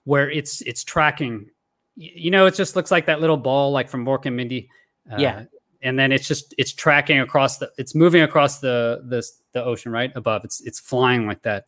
where 0.03 0.29
it's 0.29 0.61
it's 0.61 0.83
tracking 0.83 1.49
you 1.99 2.31
know, 2.31 2.45
it 2.45 2.55
just 2.55 2.77
looks 2.77 2.91
like 2.91 3.05
that 3.07 3.19
little 3.19 3.35
ball, 3.35 3.71
like 3.73 3.89
from 3.89 4.05
Mork 4.05 4.25
and 4.25 4.33
Mindy. 4.33 4.69
Uh, 5.11 5.17
Yeah. 5.19 5.43
And 5.81 5.99
then 5.99 6.13
it's 6.13 6.27
just 6.27 6.55
it's 6.57 6.71
tracking 6.71 7.19
across 7.19 7.57
the 7.57 7.71
it's 7.77 7.93
moving 7.93 8.21
across 8.21 8.59
the 8.59 9.03
the 9.07 9.21
the 9.53 9.63
ocean 9.63 9.91
right 9.91 10.11
above. 10.15 10.45
It's 10.45 10.61
it's 10.61 10.79
flying 10.79 11.25
like 11.27 11.41
that. 11.41 11.65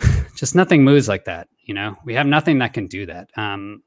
just 0.36 0.54
nothing 0.56 0.82
moves 0.84 1.08
like 1.08 1.24
that. 1.26 1.48
You 1.68 1.74
know, 1.74 1.96
we 2.04 2.14
have 2.14 2.26
nothing 2.26 2.58
that 2.58 2.72
can 2.72 2.86
do 2.88 3.06
that. 3.06 3.30
Um, 3.36 3.82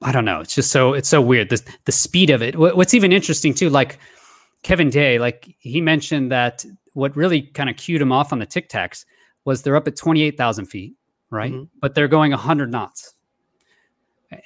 I 0.00 0.12
don't 0.12 0.24
know. 0.24 0.40
It's 0.40 0.54
just 0.54 0.70
so 0.70 0.94
it's 0.94 1.08
so 1.08 1.20
weird. 1.20 1.50
The 1.50 1.62
the 1.84 1.92
speed 1.92 2.30
of 2.30 2.42
it. 2.42 2.56
What's 2.56 2.94
even 2.94 3.12
interesting 3.12 3.52
too, 3.52 3.68
like 3.68 3.98
Kevin 4.62 4.88
Day, 4.88 5.18
like 5.18 5.54
he 5.58 5.80
mentioned 5.80 6.32
that 6.32 6.64
what 6.94 7.14
really 7.16 7.42
kind 7.42 7.68
of 7.68 7.76
cued 7.76 8.00
him 8.00 8.12
off 8.12 8.32
on 8.32 8.38
the 8.38 8.46
Tic 8.46 8.70
Tacs 8.70 9.04
was 9.44 9.62
they're 9.62 9.76
up 9.76 9.86
at 9.86 9.96
twenty 9.96 10.22
eight 10.22 10.38
thousand 10.38 10.66
feet, 10.66 10.94
right? 11.30 11.52
Mhm. 11.52 11.68
But 11.80 11.94
they're 11.94 12.08
going 12.08 12.32
hundred 12.32 12.70
knots 12.70 13.14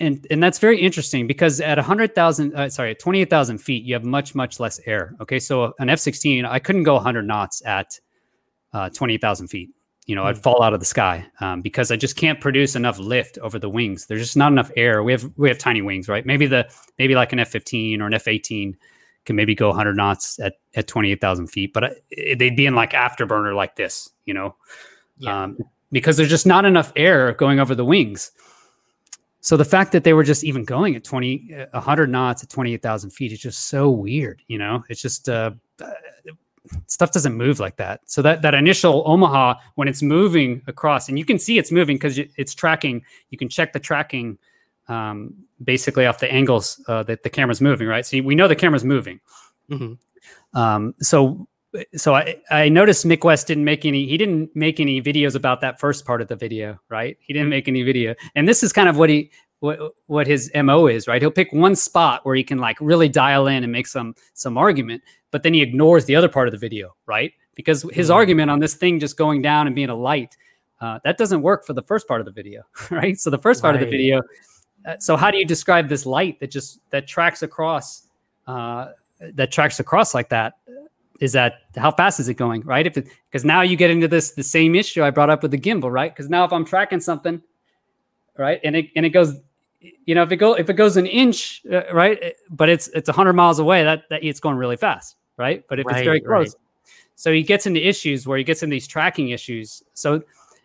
and 0.01 0.27
and 0.31 0.43
that's 0.43 0.59
very 0.59 0.81
interesting 0.81 1.27
because 1.27 1.61
at 1.61 1.79
100,000 1.79 2.55
uh, 2.55 2.69
sorry 2.69 2.91
at 2.93 2.99
28,000 2.99 3.59
feet 3.59 3.85
you 3.85 3.95
have 3.95 4.05
much 4.05 4.35
much 4.35 4.59
less 4.59 4.81
air 4.87 5.15
okay 5.21 5.39
so 5.39 5.73
an 5.79 5.89
F16 5.89 6.45
I 6.45 6.59
couldn't 6.59 6.83
go 6.83 6.95
100 6.95 7.27
knots 7.27 7.65
at 7.65 7.99
uh, 8.73 8.91
28,000 8.91 9.49
feet 9.49 9.71
you 10.07 10.15
know 10.15 10.25
I'd 10.25 10.39
fall 10.39 10.63
out 10.63 10.73
of 10.73 10.81
the 10.81 10.87
sky 10.87 11.27
um, 11.41 11.63
because 11.63 11.91
I 11.91 11.97
just 11.97 12.17
can't 12.17 12.41
produce 12.41 12.75
enough 12.77 12.99
lift 12.99 13.39
over 13.39 13.59
the 13.59 13.69
wings 13.69 14.07
there's 14.07 14.23
just 14.23 14.37
not 14.37 14.53
enough 14.53 14.71
air 14.77 15.03
we 15.03 15.13
have 15.13 15.31
we 15.37 15.49
have 15.49 15.59
tiny 15.59 15.83
wings 15.83 16.09
right 16.09 16.25
maybe 16.25 16.47
the 16.47 16.69
maybe 16.99 17.15
like 17.15 17.33
an 17.33 17.39
F15 17.41 18.01
or 18.01 18.07
an 18.07 18.13
F18 18.13 18.75
can 19.25 19.37
maybe 19.37 19.55
go 19.55 19.69
100 19.69 19.97
knots 19.97 20.39
at 20.39 20.55
at 20.77 20.87
28,000 20.87 21.49
feet 21.49 21.73
but 21.73 21.85
I, 21.85 21.91
they'd 22.39 22.57
be 22.57 22.67
in 22.67 22.75
like 22.75 22.93
afterburner 22.93 23.55
like 23.55 23.77
this 23.77 24.09
you 24.25 24.35
know 24.35 24.55
Yeah. 25.19 25.45
um, 25.45 25.59
because 25.93 26.17
there's 26.17 26.29
just 26.31 26.47
not 26.47 26.65
enough 26.65 26.93
air 26.97 27.33
going 27.35 27.59
over 27.61 27.75
the 27.75 27.85
wings. 27.85 28.33
So 29.41 29.57
the 29.57 29.65
fact 29.65 29.93
that 29.93 30.03
they 30.03 30.13
were 30.13 30.25
just 30.25 30.43
even 30.43 30.65
going 30.65 30.97
at 30.97 31.05
20, 31.05 31.55
uh, 31.55 31.67
100 31.71 32.11
knots 32.11 32.43
at 32.43 32.51
28,000 32.51 33.11
feet 33.11 33.31
is 33.33 33.39
just 33.39 33.69
so 33.69 33.89
weird. 33.89 34.43
You 34.49 34.59
know, 34.59 34.83
it's 34.89 35.01
just, 35.01 35.29
uh, 35.29 35.53
uh, 35.81 35.93
stuff 36.87 37.13
doesn't 37.13 37.35
move 37.35 37.61
like 37.61 37.77
that. 37.77 38.01
So 38.07 38.23
that, 38.23 38.43
that 38.43 38.55
initial 38.55 39.03
Omaha, 39.07 39.55
when 39.75 39.89
it's 39.89 40.03
moving 40.03 40.63
across 40.67 41.09
and 41.09 41.19
you 41.19 41.25
can 41.25 41.39
see 41.39 41.59
it's 41.59 41.73
moving 41.73 41.97
because 41.97 42.19
it's 42.19 42.55
tracking, 42.55 43.03
you 43.31 43.39
can 43.39 43.49
check 43.49 43.73
the 43.73 43.81
tracking, 43.81 44.39
um, 44.89 45.35
basically 45.63 46.07
off 46.07 46.19
the 46.19 46.33
angles, 46.33 46.83
uh, 46.89 47.03
that 47.05 47.23
the 47.23 47.31
camera's 47.31 47.61
moving, 47.61 47.89
right? 47.89 48.05
So 48.07 48.21
we 48.23 48.35
know 48.35 48.49
the 48.49 48.57
camera's 48.57 48.85
moving. 48.85 49.21
Mhm. 49.71 49.99
Um, 50.55 50.95
so 51.01 51.47
so 51.95 52.15
I, 52.15 52.37
I 52.51 52.69
noticed 52.69 53.07
Mick 53.07 53.25
West 53.25 53.47
didn't 53.47 53.65
make 53.65 53.85
any 53.85 54.07
he 54.07 54.17
didn't 54.17 54.55
make 54.55 54.81
any 54.81 55.03
videos 55.03 55.35
about 55.35 55.61
that 55.61 55.79
first 55.79 56.07
part 56.07 56.23
of 56.23 56.29
the 56.29 56.37
video, 56.37 56.79
right? 56.89 57.17
He 57.21 57.33
didn't 57.33 57.49
make 57.49 57.69
any 57.69 57.83
video. 57.83 58.15
And 58.35 58.49
this 58.49 58.63
is 58.63 58.73
kind 58.73 58.89
of 58.89 58.97
what 58.97 59.11
he 59.11 59.31
what 59.61 59.95
what 60.07 60.27
his 60.27 60.51
MO 60.55 60.87
is, 60.87 61.09
right? 61.09 61.21
He'll 61.21 61.31
pick 61.31 61.53
one 61.53 61.77
spot 61.77 62.25
where 62.25 62.35
he 62.35 62.45
can 62.45 62.59
like 62.59 62.79
really 62.81 63.09
dial 63.09 63.47
in 63.47 63.63
and 63.63 63.73
make 63.73 63.87
some 63.87 64.15
some 64.35 64.57
argument, 64.59 65.03
but 65.37 65.43
then 65.43 65.53
he 65.53 65.61
ignores 65.61 66.07
the 66.07 66.17
other 66.17 66.31
part 66.31 66.49
of 66.49 66.53
the 66.53 66.57
video, 66.59 66.97
right? 67.05 67.31
Because 67.55 67.83
his 67.93 68.09
Mhm. 68.09 68.15
argument 68.15 68.51
on 68.51 68.59
this 68.59 68.73
thing 68.73 68.99
just 68.99 69.19
going 69.19 69.43
down 69.43 69.67
and 69.67 69.77
being 69.77 69.91
a 69.91 69.95
light, 69.95 70.35
uh, 70.81 70.99
that 71.05 71.19
doesn't 71.19 71.43
work 71.43 71.67
for 71.67 71.75
the 71.75 71.83
first 71.83 72.09
part 72.09 72.23
of 72.23 72.25
the 72.25 72.33
video, 72.33 72.63
right? 72.91 73.19
So 73.19 73.29
the 73.29 73.37
first 73.37 73.61
part 73.61 73.75
of 73.75 73.83
the 73.83 73.87
video. 73.87 74.23
Uh, 74.87 74.97
so 74.99 75.15
how 75.15 75.31
do 75.31 75.37
you 75.37 75.45
describe 75.45 75.91
this 75.91 76.07
light 76.07 76.41
that 76.41 76.51
just 76.51 76.81
that 76.89 77.07
tracks 77.07 77.43
across 77.43 78.09
uh, 78.47 78.93
that 79.35 79.53
tracks 79.53 79.79
across 79.79 80.15
like 80.15 80.31
that? 80.31 80.55
is 81.21 81.33
that 81.33 81.63
how 81.77 81.91
fast 81.91 82.19
is 82.21 82.29
it 82.29 82.35
going 82.35 82.61
right 82.61 82.87
if 82.87 82.93
because 82.95 83.43
now 83.43 83.63
you 83.63 83.75
get 83.75 83.91
into 83.91 84.07
this 84.07 84.33
the 84.33 84.43
same 84.43 84.75
issue 84.75 85.03
i 85.03 85.09
brought 85.09 85.31
up 85.31 85.41
with 85.43 85.51
the 85.51 85.59
gimbal 85.59 85.91
right 85.91 86.13
because 86.13 86.29
now 86.29 86.45
if 86.45 86.53
i'm 86.53 86.63
tracking 86.63 87.01
something 87.01 87.41
right 88.37 88.61
and 88.65 88.77
it 88.77 88.87
and 88.97 89.07
it 89.07 89.11
goes 89.11 89.35
you 89.81 90.15
know 90.15 90.23
if 90.23 90.31
it 90.31 90.37
go 90.37 90.53
if 90.53 90.69
it 90.69 90.75
goes 90.75 90.99
an 90.99 91.07
inch 91.07 91.63
uh, 91.73 91.85
right 91.95 92.35
but 92.51 92.69
it's 92.69 92.89
it's 92.89 93.09
100 93.09 93.33
miles 93.33 93.59
away 93.59 93.83
that, 93.83 94.03
that 94.11 94.23
it's 94.23 94.41
going 94.41 94.57
really 94.59 94.77
fast 94.77 95.17
right 95.37 95.65
but 95.69 95.79
if 95.79 95.87
it's 95.89 96.01
very 96.01 96.21
Right, 96.21 96.27
right. 96.27 96.45
close 96.45 96.57
so 97.15 97.33
he 97.33 97.43
gets 97.43 97.67
into 97.67 97.87
issues 97.87 98.27
where 98.27 98.39
he 98.39 98.45
gets 98.45 98.63
in 98.63 98.71
these 98.71 98.87
tracking 98.87 99.31
issues 99.31 99.83
so 99.95 100.23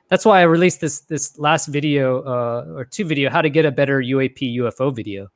that's 0.09 0.25
why 0.25 0.39
i 0.39 0.43
released 0.43 0.81
this 0.81 1.01
this 1.01 1.37
last 1.39 1.67
video 1.67 2.21
uh, 2.23 2.65
or 2.75 2.85
two 2.85 3.05
video 3.05 3.29
how 3.29 3.41
to 3.41 3.49
get 3.49 3.65
a 3.65 3.71
better 3.71 4.01
uap 4.01 4.39
ufo 4.57 4.95
video 4.95 5.29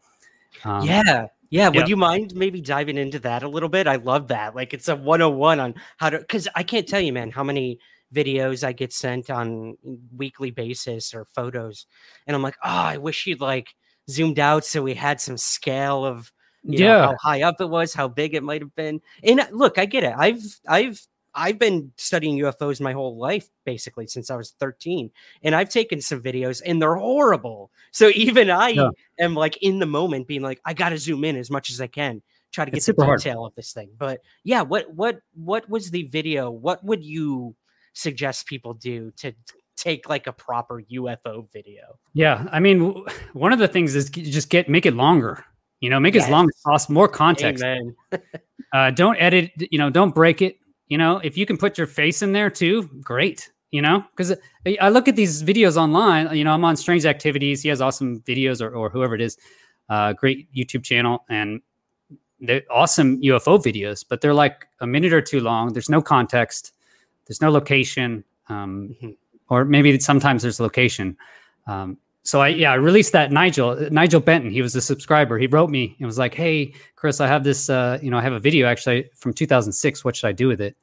um, 0.64 0.86
yeah. 0.86 1.28
Yeah. 1.50 1.68
Would 1.70 1.76
yeah. 1.76 1.86
you 1.86 1.98
mind 1.98 2.34
maybe 2.36 2.62
diving 2.62 2.98
into 2.98 3.20
that 3.20 3.44
a 3.44 3.48
little 3.48 3.70
bit? 3.70 3.88
I 3.88 3.96
love 3.96 4.28
that. 4.30 4.56
Like 4.56 4.74
it's 4.74 4.88
a 4.88 4.96
101 4.96 5.60
on 5.60 5.76
how 5.98 6.10
to, 6.10 6.20
because 6.20 6.48
I 6.56 6.64
can't 6.64 6.88
tell 6.88 7.00
you, 7.00 7.14
man, 7.14 7.32
how 7.32 7.44
many 7.44 7.80
videos 8.14 8.64
I 8.64 8.72
get 8.72 8.94
sent 8.94 9.30
on 9.30 9.78
weekly 10.16 10.52
basis 10.52 11.14
or 11.14 11.26
photos. 11.26 11.86
And 12.28 12.36
I'm 12.36 12.42
like, 12.42 12.58
oh, 12.64 12.70
I 12.70 12.98
wish 12.98 13.28
you'd 13.28 13.42
like 13.42 13.76
zoomed 14.10 14.40
out 14.40 14.66
so 14.66 14.82
we 14.82 14.94
had 14.94 15.22
some 15.22 15.38
scale 15.38 16.06
of, 16.06 16.32
you 16.66 16.80
know, 16.80 16.86
Yeah. 16.86 17.02
how 17.02 17.16
high 17.22 17.44
up 17.44 17.62
it 17.62 17.70
was, 17.70 17.94
how 17.94 18.08
big 18.08 18.34
it 18.34 18.44
might 18.44 18.62
have 18.62 18.76
been. 18.76 19.02
And 19.24 19.40
uh, 19.40 19.48
look, 19.52 19.78
I 19.78 19.86
get 19.86 20.04
it. 20.04 20.14
I've, 20.18 20.42
I've, 20.68 21.00
I've 21.34 21.60
been 21.60 21.92
studying 21.98 22.38
UFOs 22.40 22.80
my 22.80 22.94
whole 22.94 23.18
life, 23.18 23.50
basically 23.66 24.08
since 24.08 24.32
I 24.32 24.36
was 24.38 24.52
13, 24.60 25.12
and 25.44 25.54
I've 25.54 25.70
taken 25.70 26.00
some 26.02 26.22
videos, 26.22 26.62
and 26.66 26.82
they're 26.82 26.96
horrible. 26.96 27.72
So 27.92 28.08
even 28.16 28.50
I 28.50 28.70
Yeah. 28.70 28.90
am 29.20 29.36
like 29.36 29.58
in 29.58 29.80
the 29.80 29.86
moment, 29.86 30.28
being 30.28 30.42
like, 30.42 30.62
I 30.66 30.74
got 30.74 30.90
to 30.90 30.98
zoom 30.98 31.24
in 31.26 31.36
as 31.36 31.52
much 31.52 31.70
as 31.70 31.82
I 31.82 31.88
can, 31.88 32.22
try 32.52 32.66
to 32.66 32.72
get 32.72 32.78
It's 32.78 32.86
the 32.86 32.94
super 32.94 33.04
hard. 33.06 33.20
detail 33.20 33.46
of 33.46 33.54
this 33.56 33.74
thing. 33.74 33.90
But 33.98 34.22
yeah, 34.44 34.62
what 34.62 34.92
what 34.94 35.20
what 35.34 35.70
was 35.70 35.92
the 35.92 36.04
video? 36.04 36.50
What 36.50 36.84
would 36.86 37.04
you 37.04 37.56
suggest 37.94 38.46
people 38.48 38.74
do 38.74 39.12
to 39.18 39.34
take 39.76 40.08
like 40.08 40.28
a 40.28 40.34
proper 40.34 40.82
UFO 40.90 41.52
video? 41.52 42.00
Yeah, 42.14 42.48
I 42.50 42.62
mean, 42.62 43.04
one 43.34 43.52
of 43.52 43.60
the 43.60 43.68
things 43.68 43.94
is 43.94 44.10
just 44.10 44.50
get 44.50 44.70
make 44.70 44.86
it 44.86 44.94
longer. 44.94 45.44
You 45.86 45.92
know, 45.92 46.00
make 46.00 46.16
it 46.16 46.24
as 46.24 46.30
long 46.30 46.48
as 46.50 46.56
possible, 46.64 46.96
more 46.96 47.08
context. 47.08 47.64
Uh, 48.74 48.90
don't 48.92 49.16
edit. 49.18 49.52
You 49.72 49.78
know, 49.78 49.90
don't 49.90 50.14
break 50.14 50.42
it. 50.42 50.58
You 50.88 50.98
know, 50.98 51.20
if 51.20 51.38
you 51.38 51.46
can 51.46 51.58
put 51.58 51.78
your 51.78 51.88
face 51.88 52.22
in 52.22 52.34
there 52.34 52.50
too, 52.50 52.90
great. 53.02 53.52
You 53.72 53.82
know, 53.82 54.04
because 54.10 54.34
I 54.82 54.90
look 54.90 55.08
at 55.08 55.16
these 55.16 55.44
videos 55.44 55.78
online. 55.78 56.36
You 56.36 56.44
know, 56.44 56.52
I'm 56.52 56.66
on 56.66 56.76
Strange 56.76 57.06
Activities. 57.06 57.62
He 57.62 57.70
has 57.70 57.80
awesome 57.80 58.22
videos, 58.22 58.62
or, 58.62 58.72
or 58.76 58.90
whoever 58.90 59.14
it 59.16 59.22
is, 59.22 59.38
uh, 59.90 60.14
great 60.14 60.52
YouTube 60.54 60.84
channel, 60.84 61.24
and 61.30 61.62
they're 62.42 62.64
awesome 62.70 63.22
UFO 63.22 63.60
videos. 63.64 64.04
But 64.08 64.20
they're 64.22 64.34
like 64.34 64.66
a 64.82 64.88
minute 64.88 65.14
or 65.14 65.22
two 65.22 65.40
long. 65.40 65.72
There's 65.72 65.90
no 65.90 66.02
context. 66.02 66.74
There's 67.28 67.42
no 67.42 67.52
location. 67.52 68.24
Um, 68.50 68.96
Mhm. 69.02 69.16
or 69.50 69.64
maybe 69.64 69.98
sometimes 70.00 70.42
there's 70.42 70.60
location. 70.60 71.16
Um, 71.68 71.98
so 72.26 72.42
I 72.42 72.50
yeah 72.50 72.72
I 72.72 72.76
released 72.76 73.14
that 73.14 73.32
Nigel 73.32 73.76
Nigel 73.92 74.20
Benton. 74.20 74.52
He 74.52 74.62
was 74.62 74.76
a 74.76 74.82
subscriber. 74.82 75.38
He 75.38 75.48
wrote 75.48 75.70
me 75.70 75.96
and 76.00 76.06
was 76.06 76.18
like, 76.18 76.34
"Hey 76.34 76.74
Chris, 76.96 77.22
I 77.22 77.28
have 77.28 77.44
this 77.44 77.70
uh, 77.70 78.00
you 78.02 78.12
know 78.12 78.18
I 78.18 78.22
have 78.22 78.34
a 78.34 78.40
video 78.40 78.68
actually 78.68 79.10
from 79.16 79.32
2006. 79.34 80.04
What 80.04 80.16
should 80.16 80.28
I 80.28 80.32
do 80.34 80.48
with 80.48 80.60
it?" 80.60 80.76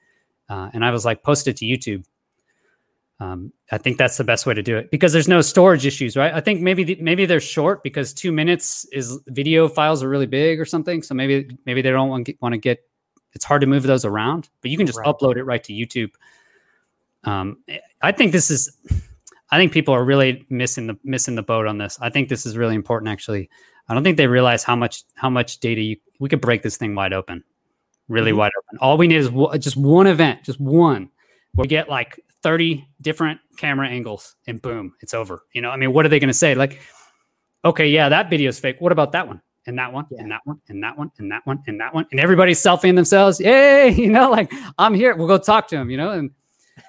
Uh, 0.49 0.71
and 0.73 0.85
I 0.85 0.91
was 0.91 1.05
like, 1.05 1.23
"Post 1.23 1.49
it 1.49 1.57
to 1.59 1.67
YouTube." 1.67 2.05
Um, 3.21 3.53
I 3.71 3.79
think 3.79 3.99
that's 3.99 4.17
the 4.17 4.25
best 4.25 4.47
way 4.47 4.55
to 4.55 4.63
do 4.63 4.77
it 4.77 4.91
because 4.91 5.13
there's 5.13 5.29
no 5.29 5.41
storage 5.43 5.87
issues, 5.87 6.17
right? 6.17 6.35
I 6.35 6.41
think 6.41 6.61
maybe 6.61 6.83
the, 6.83 6.97
maybe 7.01 7.25
they're 7.25 7.39
short 7.41 7.85
because 7.85 8.13
two 8.13 8.33
minutes 8.33 8.85
is 8.93 9.21
video 9.29 9.69
files 9.69 10.03
are 10.03 10.09
really 10.09 10.27
big 10.27 10.59
or 10.59 10.65
something. 10.65 11.03
So 11.03 11.15
maybe 11.15 11.57
maybe 11.67 11.83
they 11.83 11.91
don't 11.91 12.09
want 12.09 12.29
want 12.41 12.53
to 12.55 12.59
get 12.59 12.81
it's 13.35 13.45
hard 13.45 13.61
to 13.61 13.67
move 13.67 13.85
those 13.85 14.05
around, 14.05 14.49
but 14.61 14.71
you 14.71 14.77
can 14.77 14.87
just 14.87 14.99
Right. 14.99 15.07
upload 15.07 15.37
it 15.37 15.45
right 15.45 15.63
to 15.65 15.73
YouTube. 15.73 16.11
Um, 17.25 17.59
I 18.03 18.13
think 18.13 18.33
this 18.33 18.51
is, 18.51 18.77
I 19.53 19.59
think 19.59 19.71
people 19.73 19.95
are 19.95 20.03
really 20.05 20.45
missing 20.51 20.89
the 20.89 20.97
missing 21.05 21.37
the 21.37 21.43
boat 21.43 21.67
on 21.69 21.79
this. 21.79 21.97
I 22.01 22.11
think 22.11 22.29
this 22.29 22.45
is 22.47 22.57
really 22.57 22.75
important. 22.75 23.09
Actually, 23.11 23.49
I 23.89 23.95
don't 23.95 24.03
think 24.03 24.17
they 24.17 24.27
realize 24.27 24.65
how 24.65 24.75
much 24.75 25.05
how 25.15 25.31
much 25.31 25.61
data 25.61 25.81
you 25.81 25.97
we 26.19 26.29
could 26.29 26.41
break 26.41 26.63
this 26.63 26.77
thing 26.77 26.95
wide 26.95 27.13
open, 27.13 27.45
really 28.09 28.33
Mhm. 28.33 28.37
wide 28.39 28.53
open. 28.59 28.79
All 28.81 28.97
we 28.99 29.07
need 29.07 29.17
is 29.19 29.31
wo- 29.31 29.55
just 29.59 29.77
one 29.77 30.07
event, 30.09 30.43
just 30.45 30.59
one. 30.61 31.11
We 31.55 31.67
get 31.69 31.89
like 31.89 32.19
thirty 32.43 32.89
different 33.03 33.41
camera 33.59 33.89
angles, 33.89 34.35
and 34.47 34.61
boom, 34.61 34.95
it's 35.03 35.15
over. 35.15 35.43
You 35.55 35.61
know, 35.61 35.71
I 35.71 35.77
mean, 35.77 35.93
what 35.93 36.07
are 36.07 36.09
they 36.09 36.19
going 36.19 36.29
to 36.29 36.35
say? 36.35 36.55
Like, 36.55 36.81
okay, 37.65 37.89
yeah, 37.89 38.09
that 38.09 38.31
video 38.31 38.49
is 38.49 38.59
fake. 38.59 38.77
What 38.81 38.91
about 38.91 39.13
that 39.13 39.29
one? 39.29 39.43
And 39.67 39.79
that 39.79 39.93
one, 39.93 40.07
and 40.19 40.31
that 40.33 40.41
one, 40.45 40.61
and 40.69 40.83
that 40.83 40.97
one, 40.99 41.11
and 41.19 41.31
that 41.31 41.47
one, 41.47 41.63
and 41.69 41.79
that 41.81 41.95
one, 41.95 42.07
and 42.11 42.19
everybody's 42.19 42.61
selfieing 42.61 42.97
themselves. 42.97 43.39
Yay! 43.39 43.91
You 43.97 44.11
know, 44.11 44.31
like 44.31 44.51
I'm 44.79 44.95
here. 44.95 45.15
We'll 45.15 45.29
go 45.29 45.39
talk 45.39 45.69
to 45.69 45.77
him. 45.77 45.91
You 45.91 45.99
know, 45.99 46.11
and 46.11 46.31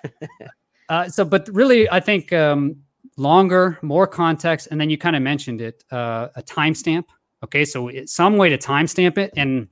uh, 0.90 1.08
so, 1.10 1.26
but 1.26 1.48
really, 1.52 1.90
I 1.90 2.00
think 2.00 2.32
um, 2.34 2.76
longer, 3.18 3.78
more 3.82 4.08
context, 4.08 4.68
and 4.72 4.80
then 4.80 4.90
you 4.90 4.98
kind 4.98 5.16
of 5.16 5.22
mentioned 5.22 5.62
it, 5.62 5.84
uh, 5.92 6.30
a 6.36 6.44
timestamp. 6.44 7.06
Okay, 7.44 7.66
so 7.66 7.88
it's 7.90 8.14
some 8.14 8.38
way 8.38 8.50
to 8.50 8.58
timestamp 8.58 9.18
it, 9.18 9.32
and 9.36 9.68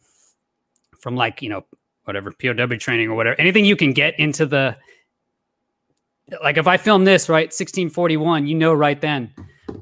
from 1.00 1.16
like 1.16 1.42
you 1.42 1.50
know 1.50 1.66
whatever 2.06 2.32
POW 2.32 2.78
training 2.78 3.10
or 3.10 3.16
whatever, 3.16 3.40
anything 3.40 3.64
you 3.66 3.76
can 3.76 3.94
get 3.94 4.20
into 4.20 4.46
the 4.46 4.76
like 6.44 6.58
if 6.58 6.68
I 6.68 6.78
film 6.78 7.04
this 7.06 7.30
right, 7.30 7.48
1641, 7.48 8.48
you 8.48 8.56
know 8.56 8.74
right 8.74 9.00
then, 9.00 9.34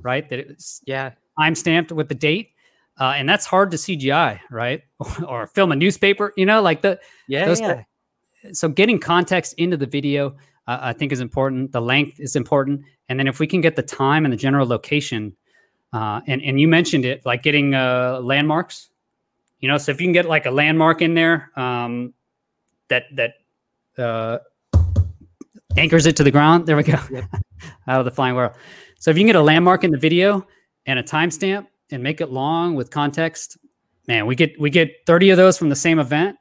right 0.02 0.28
that 0.30 0.40
it's 0.40 0.82
Yeah. 0.86 1.12
time 1.40 1.56
stamped 1.56 1.92
with 1.92 2.10
the 2.10 2.16
date. 2.16 2.52
Uh, 3.00 3.14
and 3.16 3.30
that's 3.30 3.46
hard 3.46 3.72
to 3.72 3.78
CGI, 3.78 4.40
right? 4.52 4.82
or 5.28 5.48
film 5.48 5.72
a 5.72 5.76
newspaper, 5.76 6.34
you 6.36 6.46
know, 6.46 6.62
like 6.62 6.82
the 6.82 7.00
Yeah. 7.28 7.46
Yeah. 7.60 7.84
so 8.54 8.68
getting 8.68 9.00
context 9.00 9.54
into 9.58 9.78
the 9.78 9.86
video 9.86 10.36
uh, 10.70 10.80
i 10.82 10.94
think 10.94 11.12
is 11.12 11.20
important. 11.20 11.72
The 11.72 11.82
length 11.82 12.20
is 12.20 12.36
important. 12.36 12.84
And 13.08 13.20
then 13.20 13.28
if 13.28 13.40
we 13.40 13.48
can 13.48 13.62
get 13.62 13.76
the 13.76 13.84
time 13.84 14.26
and 14.26 14.32
the 14.32 14.38
general 14.38 14.68
location 14.68 15.36
uh, 15.92 16.22
and, 16.28 16.42
and 16.44 16.62
you 16.62 16.68
mentioned 16.68 17.06
it 17.06 17.26
like 17.26 17.42
getting 17.42 17.74
uh, 17.74 18.20
landmarks. 18.22 18.90
You 19.60 19.68
know 19.70 19.78
so 19.78 19.92
if 19.92 20.00
you 20.00 20.08
can 20.08 20.14
get 20.14 20.26
like 20.26 20.46
a 20.46 20.52
landmark 20.52 21.02
in 21.02 21.14
there 21.16 21.52
um, 21.56 22.14
that 22.90 23.04
that 23.16 23.34
uh, 23.98 24.38
anchors 25.76 26.06
it 26.06 26.16
to 26.18 26.24
the 26.24 26.32
ground 26.32 26.66
there 26.66 26.78
we 26.78 26.84
go. 26.84 27.00
Yep. 27.12 27.26
out 27.88 28.00
of 28.00 28.06
the 28.06 28.12
flying 28.12 28.36
world. 28.36 28.54
So 29.00 29.12
if 29.12 29.18
you 29.18 29.22
can 29.22 29.28
get 29.28 29.36
a 29.36 29.42
landmark 29.42 29.84
in 29.84 29.92
the 29.92 29.98
video 29.98 30.48
and 30.86 31.00
a 31.00 31.04
timestamp 31.04 31.68
and 31.92 32.04
make 32.04 32.22
it 32.22 32.30
long 32.32 32.76
with 32.76 32.90
context 32.92 33.58
man 34.08 34.26
we 34.26 34.36
get 34.36 34.60
we 34.60 34.70
get 34.70 34.92
30 35.06 35.32
of 35.32 35.38
those 35.38 35.58
from 35.58 35.70
the 35.70 35.76
same 35.76 36.00
event 36.00 36.38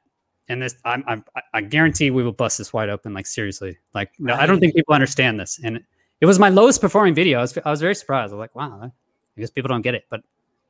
and 0.49 0.63
this 0.63 0.75
I'm, 0.85 1.05
I'm 1.07 1.25
I- 1.55 1.61
guarantee 1.63 2.11
we 2.11 2.23
will 2.23 2.33
bust 2.33 2.59
this 2.59 2.73
wide 2.73 2.89
open 2.89 3.15
like 3.15 3.27
seriously 3.27 3.77
like 3.95 4.11
no 4.19 4.35
i 4.35 4.47
don't 4.47 4.61
think 4.61 4.75
people 4.75 4.95
understand 4.95 5.39
this 5.39 5.61
and 5.63 5.81
it 6.21 6.27
was 6.27 6.39
my 6.39 6.49
lowest 6.49 6.81
performing 6.81 7.15
video 7.15 7.39
i 7.39 7.43
was, 7.43 7.57
I 7.59 7.71
was 7.71 7.81
very 7.81 7.95
surprised 7.95 8.33
i 8.33 8.37
was 8.37 8.41
like 8.41 8.55
wow 8.55 8.81
i 8.83 9.41
guess 9.41 9.51
people 9.51 9.69
don't 9.69 9.83
get 9.83 9.95
it 9.95 10.05
but 10.11 10.21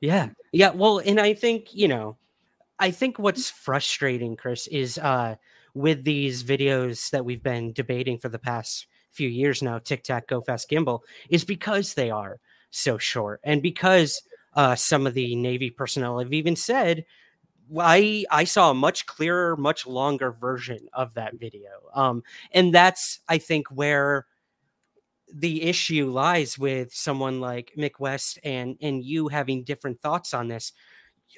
Yeah. 0.01 0.29
Yeah. 0.53 0.71
Well, 0.71 1.01
and 1.05 1.19
I 1.19 1.35
think, 1.35 1.75
you 1.75 1.89
know, 1.89 2.17
I 2.79 2.93
think 2.93 3.19
what's 3.19 3.51
frustrating, 3.51 4.37
Chris, 4.37 4.69
is 4.69 4.97
uh 4.99 5.35
with 5.75 6.05
these 6.05 6.45
videos 6.45 7.11
that 7.11 7.25
we've 7.25 7.43
been 7.43 7.73
debating 7.73 8.19
for 8.19 8.29
the 8.29 8.39
past 8.39 8.87
few 9.11 9.29
years 9.29 9.61
now, 9.63 9.79
Tic 9.81 10.05
Tac, 10.05 10.29
Go 10.29 10.41
Fast 10.41 10.71
Gimbal, 10.71 11.01
is 11.31 11.45
because 11.45 11.95
they 11.95 12.11
are 12.11 12.39
so 12.71 12.97
short. 12.99 13.41
And 13.43 13.61
because 13.63 14.23
uh 14.55 14.77
some 14.77 15.07
of 15.07 15.15
the 15.15 15.35
Navy 15.35 15.71
personnel 15.71 16.21
have 16.21 16.33
even 16.33 16.55
said 16.57 17.05
I 17.79 18.25
I 18.31 18.45
saw 18.45 18.71
a 18.71 18.75
much 18.75 19.07
clearer, 19.07 19.57
much 19.57 19.87
longer 19.87 20.33
version 20.33 20.89
of 20.93 21.15
that 21.15 21.35
video. 21.39 21.71
Um, 21.95 22.23
and 22.53 22.73
that's 22.75 23.21
I 23.29 23.39
think 23.39 23.69
where 23.69 24.27
the 25.33 25.63
issue 25.63 26.11
lies 26.11 26.59
with 26.59 26.95
someone 26.95 27.41
like 27.41 27.73
Mick 27.77 27.99
West 27.99 28.39
and 28.45 28.77
and 28.81 29.05
you 29.05 29.29
having 29.29 29.65
different 29.65 30.01
thoughts 30.01 30.33
on 30.35 30.49
this. 30.49 30.73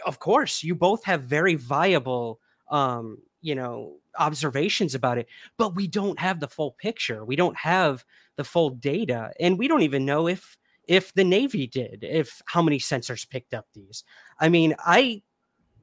Of 0.07 0.19
course, 0.19 0.63
you 0.63 0.75
both 0.75 1.05
have 1.05 1.23
very 1.25 1.57
viable 1.57 2.41
um, 2.71 3.19
you 3.43 3.55
know, 3.55 3.97
observations 4.19 4.95
about 4.95 5.19
it, 5.19 5.27
but 5.57 5.75
we 5.75 5.87
don't 5.87 6.19
have 6.19 6.41
the 6.41 6.49
full 6.49 6.73
picture. 6.73 7.25
We 7.25 7.37
don't 7.37 7.57
have 7.57 8.05
the 8.37 8.45
full 8.45 8.71
data, 8.71 9.33
and 9.41 9.59
we 9.59 9.69
don't 9.69 9.83
even 9.83 10.05
know 10.05 10.29
if 10.29 10.57
if 10.87 11.15
the 11.15 11.25
Navy 11.25 11.67
did, 11.67 12.03
if 12.03 12.43
how 12.47 12.63
many 12.63 12.79
sensors 12.79 13.29
picked 13.29 13.55
up 13.55 13.67
these. 13.75 14.05
I 14.39 14.49
mean, 14.49 14.75
I 14.79 15.23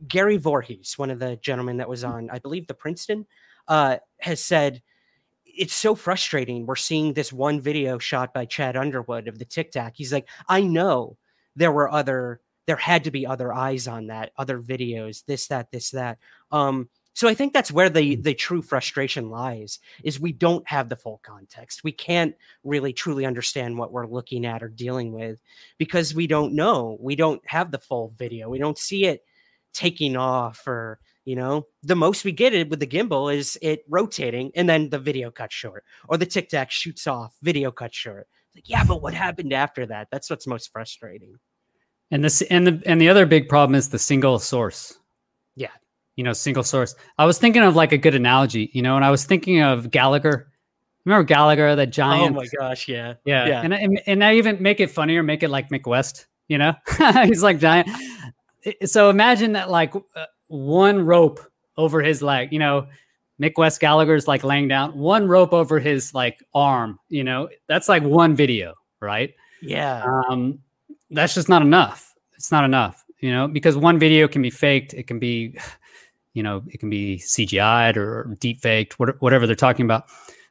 Gary 0.08 0.38
Voorhis, 0.38 0.98
one 0.98 1.10
of 1.10 1.20
the 1.20 1.38
gentlemen 1.38 1.78
that 1.78 1.90
was 1.90 2.04
on, 2.04 2.30
I 2.30 2.40
believe, 2.40 2.68
the 2.68 2.74
Princeton, 2.74 3.26
uh, 3.68 3.98
has 4.20 4.44
said 4.44 4.82
it's 5.46 5.74
so 5.74 5.96
frustrating. 5.96 6.66
We're 6.66 6.76
seeing 6.76 7.14
this 7.14 7.34
one 7.34 7.60
video 7.60 7.98
shot 7.98 8.34
by 8.34 8.46
Chad 8.46 8.78
Underwood 8.78 9.28
of 9.28 9.40
the 9.40 9.46
Tic 9.46 9.72
Tac. 9.72 9.94
He's 9.96 10.14
like, 10.14 10.28
I 10.48 10.62
know 10.62 11.18
there 11.56 11.72
were 11.72 11.92
other, 11.92 12.42
there 12.68 12.76
had 12.76 13.06
to 13.06 13.12
be 13.12 13.26
other 13.26 13.54
eyes 13.54 13.88
on 13.88 14.08
that, 14.08 14.32
other 14.38 14.62
videos, 14.62 15.26
this, 15.26 15.48
that, 15.48 15.72
this, 15.72 15.92
that. 15.92 16.20
Um, 16.52 16.90
so 17.18 17.28
I 17.28 17.34
think 17.34 17.52
that's 17.52 17.72
where 17.72 17.90
the 17.90 18.14
the 18.18 18.36
true 18.36 18.62
frustration 18.62 19.32
lies 19.32 19.80
is 20.04 20.20
we 20.20 20.34
don't 20.34 20.68
have 20.68 20.88
the 20.88 20.96
full 20.96 21.20
context. 21.24 21.84
We 21.84 21.92
can't 21.92 22.36
really 22.64 22.94
truly 22.94 23.26
understand 23.26 23.76
what 23.76 23.92
we're 23.92 24.06
looking 24.06 24.46
at 24.46 24.62
or 24.62 24.70
dealing 24.70 25.14
with 25.14 25.42
because 25.80 26.14
we 26.14 26.28
don't 26.28 26.54
know. 26.54 26.96
We 27.00 27.16
don't 27.16 27.42
have 27.48 27.72
the 27.72 27.80
full 27.80 28.14
video. 28.20 28.50
We 28.50 28.60
don't 28.60 28.78
see 28.78 29.06
it 29.06 29.24
taking 29.78 30.18
off 30.18 30.66
or 30.68 31.00
you 31.24 31.36
know 31.36 31.68
the 31.84 31.96
most 31.96 32.26
we 32.26 32.32
get 32.32 32.52
it 32.52 32.68
with 32.68 32.80
the 32.80 32.88
gimbal 32.88 33.32
is 33.32 33.60
it 33.62 33.84
rotating 33.88 34.52
and 34.56 34.68
then 34.68 34.90
the 34.90 34.98
video 34.98 35.30
cuts 35.30 35.54
short 35.54 35.84
or 36.10 36.18
the 36.18 36.26
tic 36.26 36.50
tac 36.50 36.72
shoots 36.72 37.06
off 37.06 37.36
video 37.44 37.70
cuts 37.70 37.96
short 37.96 38.28
like 38.56 38.68
yeah 38.68 38.84
but 38.84 39.04
what 39.04 39.14
happened 39.14 39.54
after 39.54 39.86
that 39.86 40.08
that's 40.12 40.32
what's 40.32 40.48
most 40.48 40.72
frustrating 40.72 41.38
And 42.10 42.24
this 42.24 42.42
and 42.44 42.66
the 42.66 42.82
and 42.86 43.00
the 43.00 43.10
other 43.10 43.26
big 43.26 43.50
problem 43.50 43.76
is 43.76 43.90
the 43.90 44.00
single 44.00 44.40
source. 44.40 44.98
Yeah. 45.56 45.72
You 46.16 46.24
know, 46.24 46.34
single 46.34 46.64
source. 46.64 46.96
I 47.18 47.26
was 47.26 47.38
thinking 47.38 47.62
of 47.62 47.76
like 47.76 47.92
a 47.92 47.98
good 47.98 48.16
analogy, 48.16 48.72
you 48.74 48.82
know, 48.82 48.96
and 48.96 49.04
I 49.06 49.12
was 49.12 49.26
thinking 49.26 49.62
of 49.62 49.92
Gallagher. 49.92 50.48
Remember 51.06 51.24
Gallagher, 51.26 51.76
that 51.76 51.90
oh 51.90 51.92
giant? 51.92 52.36
oh 52.36 52.40
my 52.40 52.48
gosh 52.58 52.88
yeah 52.88 53.16
Yeah. 53.26 53.46
yeah. 53.48 53.62
And, 53.62 53.74
and 53.74 54.02
and 54.08 54.24
I 54.24 54.36
even 54.36 54.62
make 54.64 54.80
it 54.80 54.90
funnier, 54.90 55.22
make 55.22 55.44
it 55.44 55.50
like 55.50 55.70
Mick 55.70 55.86
West, 55.86 56.28
you 56.48 56.58
know? 56.58 56.74
He's 57.26 57.44
like 57.44 57.60
giant. 57.60 57.90
So 58.86 59.10
imagine 59.10 59.54
that 59.54 59.70
like 59.70 59.96
uh, 59.96 60.26
one 60.48 61.06
rope 61.06 61.40
over 61.78 62.02
his 62.02 62.22
leg, 62.22 62.52
you 62.52 62.60
know, 62.60 62.88
Mick 63.42 63.54
West 63.58 63.80
Gallagher's 63.80 64.28
like 64.28 64.44
laying 64.44 64.68
down, 64.68 64.98
one 64.98 65.28
rope 65.28 65.54
over 65.54 65.80
his 65.80 66.14
like 66.14 66.44
arm, 66.54 67.00
you 67.10 67.24
know, 67.24 67.50
that's 67.68 67.88
like 67.88 68.04
one 68.04 68.36
video, 68.36 68.74
right? 69.00 69.34
yeah 69.62 70.06
um, 70.30 70.60
that's 71.10 71.34
just 71.34 71.50
not 71.50 71.62
enough. 71.62 72.14
It's 72.36 72.52
not 72.52 72.64
enough, 72.64 73.04
you 73.20 73.32
know, 73.32 73.48
because 73.48 73.76
one 73.76 73.98
video 73.98 74.28
can 74.28 74.42
be 74.42 74.50
faked. 74.50 74.94
It 74.94 75.08
can 75.08 75.20
be, 75.20 75.58
you 76.34 76.44
know, 76.44 76.64
it 76.68 76.80
can 76.80 76.90
be 76.90 77.18
CGI'd 77.18 77.98
or 77.98 78.36
deep 78.40 78.62
faked, 78.62 79.00
whatever 79.00 79.48
they're 79.48 79.56
talking 79.56 79.86
about. 79.86 80.06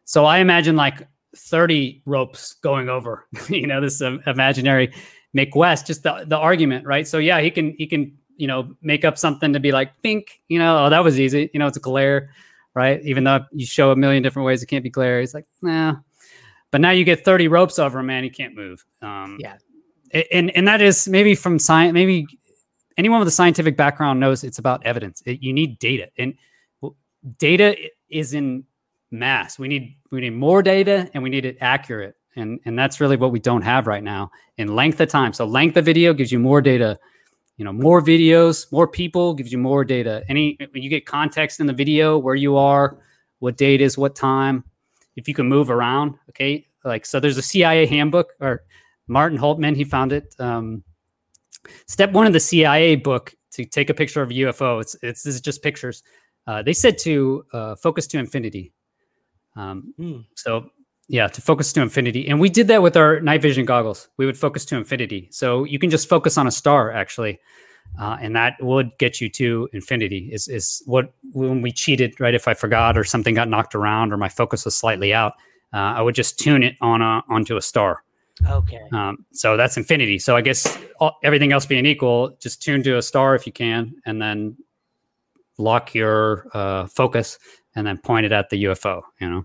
So 0.05 0.25
I 0.25 0.39
imagine 0.39 0.77
like 0.77 1.07
30 1.37 2.03
ropes 2.07 2.55
going 2.55 2.89
over, 2.89 3.27
you 3.49 3.67
know, 3.67 3.81
this 3.81 4.01
um, 4.03 4.21
imaginary 4.27 4.93
Mick 5.37 5.55
West, 5.55 5.87
just 5.87 6.03
the, 6.03 6.25
the 6.27 6.39
argument, 6.39 6.87
right? 6.87 7.07
So 7.07 7.19
yeah, 7.19 7.41
he 7.41 7.51
can, 7.51 7.75
he 7.79 7.87
can, 7.87 8.17
you 8.37 8.47
know, 8.47 8.75
make 8.83 9.05
up 9.05 9.19
something 9.19 9.53
to 9.53 9.61
be 9.61 9.73
like, 9.73 9.91
think, 10.01 10.41
you 10.49 10.59
know, 10.59 10.87
oh, 10.87 10.91
that 10.91 11.03
was 11.05 11.19
easy. 11.19 11.51
You 11.53 11.59
know, 11.61 11.67
it's 11.67 11.77
a 11.77 11.81
glare, 11.81 12.31
right? 12.75 13.03
Even 13.03 13.25
though 13.25 13.45
you 13.53 13.67
show 13.67 13.91
a 13.91 13.97
million 13.97 14.23
different 14.23 14.47
ways, 14.47 14.63
it 14.63 14.67
can't 14.67 14.85
be 14.85 14.91
glare. 14.91 15.21
He's 15.21 15.35
like, 15.35 15.47
nah. 15.63 15.97
But 16.71 16.81
now 16.81 16.91
you 16.91 17.05
get 17.05 17.25
30 17.25 17.49
ropes 17.49 17.79
over 17.79 18.01
him, 18.01 18.07
man, 18.07 18.25
he 18.25 18.31
can't 18.31 18.55
move. 18.55 18.85
Um, 19.03 19.39
Yeah. 19.41 19.57
and 20.33 20.51
and 20.57 20.67
that 20.69 20.81
is 20.81 21.09
maybe 21.09 21.35
from 21.35 21.59
science 21.59 21.93
maybe 21.93 22.27
anyone 22.97 23.19
with 23.19 23.29
a 23.29 23.33
scientific 23.33 23.77
background 23.77 24.21
knows 24.21 24.45
it's 24.45 24.59
about 24.59 24.85
evidence 24.87 25.23
It- 25.27 25.43
you 25.43 25.53
need 25.53 25.79
data 25.81 26.09
and 26.17 26.35
data 27.39 27.77
is 28.09 28.33
in 28.33 28.65
mass 29.11 29.59
we 29.59 29.67
need 29.69 29.97
we 30.13 30.21
need 30.21 30.31
more 30.31 30.63
data 30.63 31.11
and 31.13 31.23
we 31.23 31.29
need 31.29 31.45
it 31.45 31.57
accurate 31.61 32.15
and 32.37 32.61
and 32.65 32.79
that's 32.79 33.01
really 33.01 33.17
what 33.17 33.33
we 33.33 33.41
don't 33.41 33.63
have 33.63 33.87
right 33.87 34.05
now 34.05 34.31
in 34.59 34.75
length 34.75 35.01
of 35.01 35.09
time 35.09 35.33
so 35.33 35.45
length 35.45 35.77
of 35.77 35.85
video 35.85 36.13
gives 36.13 36.31
you 36.31 36.39
more 36.39 36.61
data 36.61 36.99
you 37.57 37.65
know 37.65 37.73
more 37.73 38.01
videos 38.01 38.71
more 38.71 38.87
people 38.87 39.35
gives 39.35 39.51
you 39.51 39.59
more 39.59 39.85
data 39.85 40.23
any 40.29 40.57
when 40.73 40.83
you 40.83 40.91
get 40.91 41.07
context 41.07 41.61
in 41.61 41.67
the 41.67 41.73
video 41.73 42.19
where 42.19 42.35
you 42.35 42.57
are 42.57 42.99
what 43.39 43.57
date 43.57 43.81
is 43.81 43.99
what 43.99 44.15
time 44.15 44.63
if 45.17 45.27
you 45.27 45.35
can 45.35 45.49
move 45.49 45.71
around 45.71 46.15
okay 46.29 46.67
like 46.85 47.05
so 47.07 47.19
there's 47.19 47.39
a 47.39 47.43
cia 47.43 47.87
handbook 47.87 48.35
or 48.41 48.63
Martin 49.09 49.39
Holtman, 49.39 49.77
he 49.77 49.85
found 49.85 50.13
it. 50.13 50.35
Um, 50.39 50.83
step 51.87 52.13
one 52.13 52.27
of 52.27 52.33
the 52.33 52.41
CIA 52.41 52.97
book 52.97 53.35
to 53.53 53.65
take 53.65 53.91
a 53.91 53.95
picture 53.95 54.23
of 54.23 54.31
a 54.31 54.35
UFO. 54.35 54.81
It's 54.81 54.97
it's 55.03 55.23
this 55.23 55.35
is 55.35 55.41
just 55.41 55.63
pictures. 55.63 56.03
Uh, 56.47 56.63
they 56.63 56.73
said 56.73 56.99
to 56.99 57.45
uh, 57.53 57.75
focus 57.77 58.07
to 58.09 58.19
infinity. 58.19 58.73
Um, 59.57 59.95
Hmm. 59.97 60.19
so 60.35 60.71
yeah, 61.09 61.29
to 61.29 61.41
focus 61.41 61.73
to 61.75 61.83
infinity, 61.83 62.29
and 62.29 62.41
we 62.41 62.49
did 62.49 62.69
that 62.69 62.83
with 62.83 62.97
our 62.97 63.21
night 63.21 63.43
vision 63.43 63.65
goggles. 63.65 64.09
We 64.17 64.27
would 64.27 64.37
focus 64.39 64.65
to 64.67 64.77
infinity, 64.77 65.29
so 65.31 65.65
you 65.65 65.79
can 65.79 65.91
just 65.91 66.09
focus 66.09 66.37
on 66.39 66.47
a 66.47 66.51
star 66.51 66.91
actually. 66.93 67.41
uh, 67.99 68.17
and 68.21 68.37
that 68.37 68.55
would 68.61 68.97
get 68.99 69.21
you 69.21 69.29
to 69.31 69.69
infinity. 69.73 70.29
Is 70.33 70.49
is 70.49 70.83
what 70.87 71.13
when 71.33 71.63
we 71.63 71.73
cheated, 71.73 72.21
right? 72.21 72.35
If 72.35 72.47
I 72.49 72.55
forgot 72.55 72.99
or 72.99 73.05
something 73.05 73.35
got 73.35 73.49
knocked 73.49 73.75
around 73.75 74.13
or 74.13 74.17
my 74.17 74.29
focus 74.29 74.65
was 74.65 74.77
slightly 74.77 75.15
out, 75.15 75.33
uh, 75.73 75.77
I 75.97 76.03
would 76.03 76.15
just 76.15 76.39
tune 76.39 76.63
it 76.63 76.77
on 76.81 77.01
a, 77.01 77.23
onto 77.29 77.57
a 77.57 77.63
star. 77.63 78.03
Okay. 78.47 78.83
Um, 78.93 79.25
so 79.33 79.57
that's 79.57 79.79
infinity. 79.79 80.19
So 80.19 80.37
I 80.37 80.43
guess 80.43 80.79
all, 81.01 81.17
everything 81.25 81.53
else 81.53 81.65
being 81.65 81.87
equal, 81.87 82.37
just 82.39 82.63
tune 82.63 82.83
to 82.83 82.99
a 82.99 83.03
star 83.03 83.35
if 83.35 83.47
you 83.47 83.53
can, 83.53 83.95
and 84.05 84.21
then 84.21 84.57
lock 85.57 85.95
your 85.95 86.49
uh, 86.53 86.87
focus 86.87 87.39
and 87.75 87.87
then 87.87 87.97
point 87.97 88.27
it 88.27 88.33
at 88.33 88.51
the 88.51 88.65
UFO. 88.65 89.01
You 89.21 89.31
know, 89.31 89.45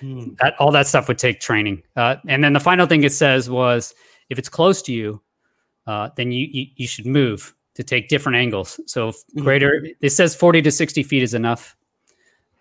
Hmm. 0.00 0.34
that 0.40 0.54
all 0.58 0.70
that 0.72 0.86
stuff 0.86 1.08
would 1.08 1.18
take 1.18 1.40
training. 1.40 1.82
Uh, 1.96 2.16
and 2.28 2.42
then 2.44 2.52
the 2.52 2.60
final 2.60 2.86
thing 2.86 3.02
it 3.04 3.12
says 3.12 3.48
was, 3.48 3.94
if 4.30 4.38
it's 4.38 4.48
close 4.48 4.82
to 4.82 4.92
you, 4.92 5.22
uh, 5.86 6.10
then 6.16 6.32
you, 6.32 6.46
you 6.50 6.66
you 6.76 6.86
should 6.88 7.06
move 7.06 7.54
to 7.74 7.84
take 7.84 8.08
different 8.08 8.36
angles. 8.36 8.80
So 8.86 9.08
if 9.08 9.16
Mhm. 9.34 9.42
greater, 9.44 9.86
it 10.00 10.10
says 10.10 10.34
forty 10.34 10.60
to 10.62 10.70
sixty 10.70 11.02
feet 11.02 11.22
is 11.22 11.34
enough. 11.34 11.76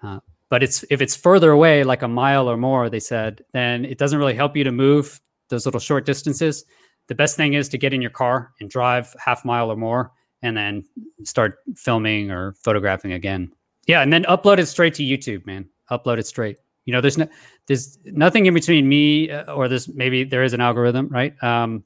Uh, 0.04 0.20
but 0.50 0.62
it's 0.62 0.86
if 0.90 1.02
it's 1.02 1.16
further 1.16 1.52
away, 1.52 1.84
like 1.84 2.04
a 2.04 2.08
mile 2.08 2.48
or 2.48 2.58
more, 2.58 2.90
they 2.90 3.00
said, 3.00 3.44
then 3.52 3.84
it 3.86 3.98
doesn't 3.98 4.20
really 4.20 4.36
help 4.36 4.56
you 4.56 4.64
to 4.64 4.72
move 4.72 5.20
those 5.50 5.66
little 5.66 5.80
short 5.80 6.06
distances. 6.06 6.66
The 7.08 7.16
best 7.16 7.36
thing 7.36 7.54
is 7.54 7.70
to 7.70 7.78
get 7.78 7.94
in 7.94 8.02
your 8.02 8.12
car 8.12 8.54
and 8.60 8.70
drive 8.70 9.16
half 9.20 9.44
mile 9.46 9.72
or 9.72 9.76
more, 9.76 10.12
and 10.42 10.56
then 10.56 10.84
start 11.24 11.58
filming 11.76 12.32
or 12.32 12.54
photographing 12.64 13.14
again. 13.14 13.52
Yeah, 13.88 14.02
and 14.02 14.12
then 14.14 14.24
upload 14.26 14.60
it 14.60 14.66
straight 14.68 14.94
to 14.96 15.04
YouTube, 15.04 15.46
man. 15.46 15.68
Upload 15.92 16.18
it 16.18 16.28
straight. 16.28 16.58
You 16.86 16.94
know, 16.94 17.02
there's 17.02 17.18
no, 17.18 17.28
there's 17.68 17.98
nothing 18.06 18.46
in 18.46 18.54
between 18.54 18.88
me 18.88 19.32
uh, 19.32 19.52
or 19.54 19.68
this. 19.68 19.88
Maybe 19.88 20.24
there 20.24 20.44
is 20.44 20.54
an 20.54 20.62
algorithm, 20.62 21.08
right? 21.10 21.34
Um, 21.44 21.84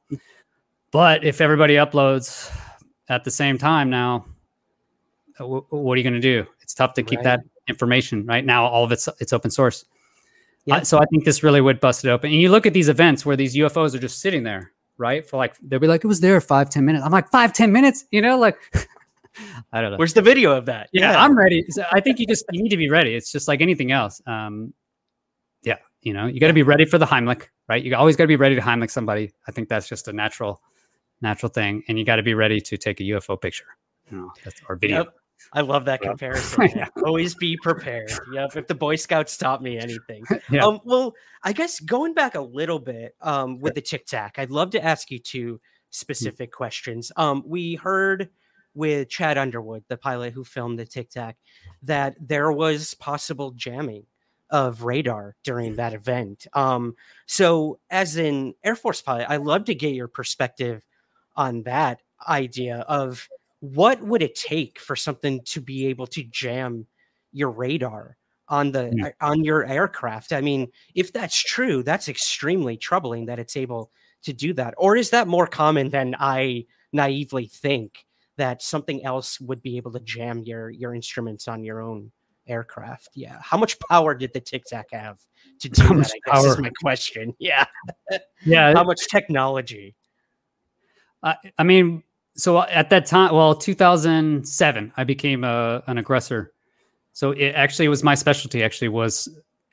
but 0.91 1.24
if 1.24 1.39
everybody 1.41 1.76
uploads 1.76 2.52
at 3.08 3.24
the 3.24 3.32
same 3.32 3.58
time 3.58 3.89
now, 3.89 4.26
uh, 5.39 5.43
w- 5.43 5.66
what 5.70 5.93
are 5.93 5.97
you 5.97 6.04
going 6.04 6.14
to 6.14 6.20
do? 6.20 6.45
It's 6.62 6.74
tough 6.74 6.93
to 6.95 7.04
keep 7.04 7.20
Right. 7.20 7.24
that 7.24 7.39
information 7.68 8.26
right 8.26 8.43
now. 8.45 8.66
All 8.66 8.84
of 8.84 8.91
it's 8.91 9.08
it's 9.20 9.32
open 9.34 9.52
source. 9.52 9.86
Yeah. 10.66 10.82
So 10.82 10.97
I 11.00 11.06
think 11.06 11.24
this 11.26 11.41
really 11.43 11.62
would 11.62 11.80
bust 11.80 12.04
it 12.06 12.10
open. 12.10 12.32
And 12.32 12.41
you 12.41 12.50
look 12.50 12.66
at 12.66 12.74
these 12.74 12.89
events 12.89 13.26
where 13.26 13.36
these 13.38 13.56
UFOs 13.56 13.95
are 13.95 14.00
just 14.00 14.20
sitting 14.20 14.43
there, 14.43 14.72
right? 14.97 15.26
For 15.26 15.38
like 15.38 15.56
they'll 15.62 15.80
be 15.80 15.88
like, 15.88 16.04
it 16.04 16.08
was 16.08 16.20
there 16.20 16.39
five 16.41 16.70
ten 16.70 16.84
minutes. 16.86 17.06
I'm 17.06 17.12
like 17.12 17.30
five 17.32 17.54
ten 17.54 17.72
minutes, 17.72 18.06
you 18.12 18.22
know, 18.22 18.38
like 18.38 18.58
I 19.72 19.80
don't 19.82 19.91
know. 19.91 19.97
Where's 19.97 20.14
the 20.14 20.22
video 20.22 20.52
of 20.56 20.66
that? 20.66 20.89
yeah, 20.91 21.24
I'm 21.24 21.38
ready. 21.38 21.64
So 21.70 21.84
I 21.91 22.02
think 22.02 22.20
you 22.20 22.28
just 22.28 22.43
you 22.52 22.62
need 22.62 22.70
to 22.70 22.78
be 22.78 22.89
ready. 22.89 23.16
It's 23.16 23.32
just 23.32 23.47
like 23.47 23.62
anything 23.62 23.91
else. 23.91 24.22
Um, 24.28 24.74
yeah, 24.74 24.79
you 26.02 26.14
know, 26.14 26.28
you 26.28 26.39
got 26.39 26.47
to 26.47 26.54
be 26.54 26.64
ready 26.64 26.86
for 26.86 26.97
the 26.97 27.06
Heimlich, 27.06 27.47
right? 27.68 27.84
You 27.84 27.95
always 27.95 28.16
got 28.16 28.24
to 28.24 28.28
be 28.28 28.36
ready 28.36 28.56
to 28.56 28.62
Heimlich 28.62 28.91
somebody. 28.91 29.34
I 29.47 29.52
think 29.52 29.70
that's 29.70 29.88
just 29.88 30.08
a 30.08 30.14
natural, 30.14 30.62
natural 31.22 31.52
thing, 31.52 31.84
and 31.88 32.00
you 32.00 32.06
got 32.06 32.18
to 32.18 32.24
be 32.24 32.34
ready 32.34 32.62
to 32.62 32.78
take 32.78 33.00
a 33.00 33.04
UFO 33.04 33.39
picture, 33.39 33.66
you 34.10 34.18
know, 34.18 34.32
or 34.68 34.76
video. 34.76 34.97
Yep. 34.97 35.14
I 35.54 35.62
love 35.62 35.86
that 35.86 36.02
comparison. 36.02 36.70
Yeah. 36.76 36.88
Always 37.04 37.36
be 37.36 37.58
prepared. 37.58 38.12
Yep. 38.34 38.56
If 38.56 38.68
the 38.68 38.76
Boy 38.76 38.95
Scouts 38.95 39.38
taught 39.38 39.62
me 39.62 39.78
anything. 39.78 40.24
Yeah. 40.52 40.66
Um, 40.66 40.80
well, 40.84 41.14
I 41.43 41.54
guess 41.54 41.80
going 41.80 42.14
back 42.14 42.34
a 42.34 42.41
little 42.41 42.80
bit 42.80 43.16
um, 43.22 43.60
with 43.60 43.76
the 43.76 43.82
Tic 43.82 44.08
Tac, 44.08 44.39
I'd 44.39 44.50
love 44.50 44.72
to 44.72 44.84
ask 44.84 45.12
you 45.12 45.20
two 45.20 45.62
specific 45.91 46.52
questions. 46.52 47.12
Um, 47.16 47.43
we 47.45 47.76
heard 47.76 48.30
with 48.74 49.10
Chad 49.10 49.38
Underwood, 49.38 49.84
the 49.89 49.97
pilot 49.97 50.34
who 50.34 50.43
filmed 50.43 50.80
the 50.80 50.86
Tic 50.86 51.12
Tac, 51.12 51.38
that 51.84 52.16
there 52.20 52.52
was 52.52 52.95
possible 52.95 53.52
jamming 53.52 54.06
of 54.50 54.84
radar 54.84 55.36
during 55.43 55.76
that 55.76 55.93
event. 55.93 56.47
Um, 56.54 56.95
so, 57.28 57.80
as 57.89 58.16
an 58.18 58.54
Air 58.64 58.76
Force 58.76 59.02
pilot, 59.02 59.28
I'd 59.30 59.41
love 59.41 59.66
to 59.66 59.76
get 59.76 59.93
your 59.93 60.08
perspective 60.08 60.84
on 61.36 61.64
that 61.64 62.02
idea 62.28 62.80
of 62.88 63.28
what 63.62 64.02
would 64.02 64.22
it 64.22 64.36
take 64.36 64.80
for 64.80 64.95
something 64.95 65.41
to 65.45 65.62
be 65.62 65.88
able 65.88 66.08
to 66.08 66.24
jam 66.24 66.86
your 67.32 67.52
radar 67.52 68.18
on 68.47 68.72
the 68.72 68.91
Yeah. 68.95 69.10
on 69.22 69.43
your 69.43 69.66
aircraft 69.66 70.34
i 70.34 70.41
mean 70.41 70.68
if 70.95 71.14
that's 71.14 71.38
true 71.38 71.84
that's 71.84 72.10
extremely 72.10 72.78
troubling 72.78 73.26
that 73.28 73.38
it's 73.39 73.56
able 73.56 73.91
to 74.24 74.34
do 74.34 74.54
that 74.54 74.74
or 74.78 74.95
is 74.97 75.12
that 75.12 75.28
more 75.28 75.45
common 75.47 75.89
than 75.89 76.16
i 76.20 76.66
naively 76.91 77.45
think 77.47 78.06
that 78.38 78.62
something 78.64 79.06
else 79.06 79.39
would 79.39 79.62
be 79.62 79.78
able 79.78 79.91
to 79.91 80.00
jam 80.00 80.41
your 80.43 80.70
your 80.72 80.95
instruments 80.95 81.47
on 81.47 81.64
your 81.64 81.80
own 81.82 82.12
aircraft 82.50 83.10
yeah 83.16 83.38
how 83.41 83.58
much 83.58 83.78
power 83.89 84.14
did 84.16 84.34
the 84.34 84.39
tic 84.39 84.64
tac 84.66 84.88
have 84.91 85.20
to 85.60 85.70
do 85.70 85.84
How 85.84 85.93
that 85.93 86.12
i 86.28 86.32
guess 86.32 86.45
is 86.45 86.58
my 86.58 86.72
question 86.82 87.34
yeah 87.39 87.66
yeah, 88.45 88.74
how 88.74 88.84
much 88.84 89.08
technology 89.08 89.95
I, 91.24 91.36
I 91.58 91.64
mean, 91.64 92.04
so 92.36 92.62
at 92.62 92.89
that 92.89 93.06
time, 93.06 93.34
well, 93.34 93.56
2007, 93.56 94.93
I 94.95 95.04
became 95.04 95.43
a, 95.43 95.84
an 95.88 95.97
aggressor. 95.97 96.54
So 97.14 97.32
it 97.32 97.50
actually 97.50 97.88
was 97.88 98.04
my 98.04 98.16
specialty. 98.16 98.64
Actually, 98.64 98.89
was 98.89 99.28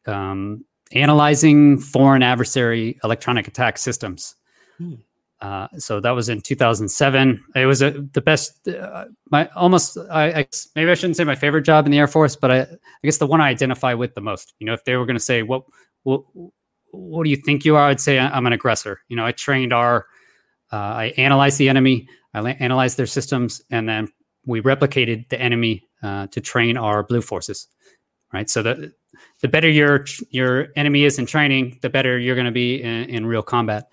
um, 0.06 0.64
analyzing 0.92 1.78
foreign 1.78 2.22
adversary 2.22 2.98
electronic 3.04 3.46
attack 3.46 3.78
systems. 3.78 4.34
Hmm. 4.78 4.94
Uh, 5.40 5.68
so 5.76 6.00
that 6.00 6.12
was 6.12 6.28
in 6.28 6.40
2007. 6.40 7.44
It 7.54 7.66
was 7.66 7.82
a, 7.82 7.90
the 7.90 8.20
best. 8.20 8.66
Uh, 8.68 9.04
my 9.30 9.48
almost. 9.54 9.98
I, 10.10 10.40
I 10.40 10.46
maybe 10.74 10.90
I 10.90 10.94
shouldn't 10.94 11.16
say 11.16 11.24
my 11.24 11.34
favorite 11.34 11.62
job 11.62 11.84
in 11.84 11.92
the 11.92 11.98
Air 11.98 12.06
Force, 12.06 12.36
but 12.36 12.50
I, 12.50 12.60
I 12.62 12.66
guess 13.04 13.18
the 13.18 13.26
one 13.26 13.40
I 13.40 13.48
identify 13.48 13.92
with 13.94 14.14
the 14.14 14.22
most. 14.22 14.54
You 14.58 14.66
know, 14.66 14.72
if 14.72 14.84
they 14.84 14.96
were 14.96 15.04
going 15.04 15.18
to 15.18 15.22
say 15.22 15.42
what, 15.42 15.64
what, 16.04 16.22
what 16.92 17.24
do 17.24 17.30
you 17.30 17.36
think 17.36 17.64
you 17.64 17.76
are? 17.76 17.88
I'd 17.88 18.00
say 18.00 18.18
I'm 18.18 18.46
an 18.46 18.54
aggressor. 18.54 19.00
You 19.08 19.16
know, 19.16 19.26
I 19.26 19.32
trained 19.32 19.72
our 19.74 20.06
uh, 20.72 20.76
I 20.76 21.04
analyzed 21.16 21.58
the 21.58 21.68
enemy, 21.68 22.08
I 22.34 22.40
la- 22.40 22.50
analyzed 22.50 22.96
their 22.96 23.06
systems, 23.06 23.62
and 23.70 23.88
then 23.88 24.08
we 24.46 24.60
replicated 24.60 25.28
the 25.28 25.40
enemy 25.40 25.84
uh, 26.02 26.26
to 26.28 26.40
train 26.40 26.76
our 26.76 27.02
blue 27.02 27.20
forces. 27.20 27.68
Right. 28.32 28.50
So 28.50 28.62
the 28.62 28.92
the 29.40 29.48
better 29.48 29.68
your 29.68 30.04
your 30.30 30.68
enemy 30.76 31.04
is 31.04 31.18
in 31.18 31.26
training, 31.26 31.78
the 31.82 31.88
better 31.88 32.18
you're 32.18 32.34
going 32.34 32.46
to 32.46 32.52
be 32.52 32.82
in, 32.82 33.04
in 33.04 33.26
real 33.26 33.42
combat. 33.42 33.88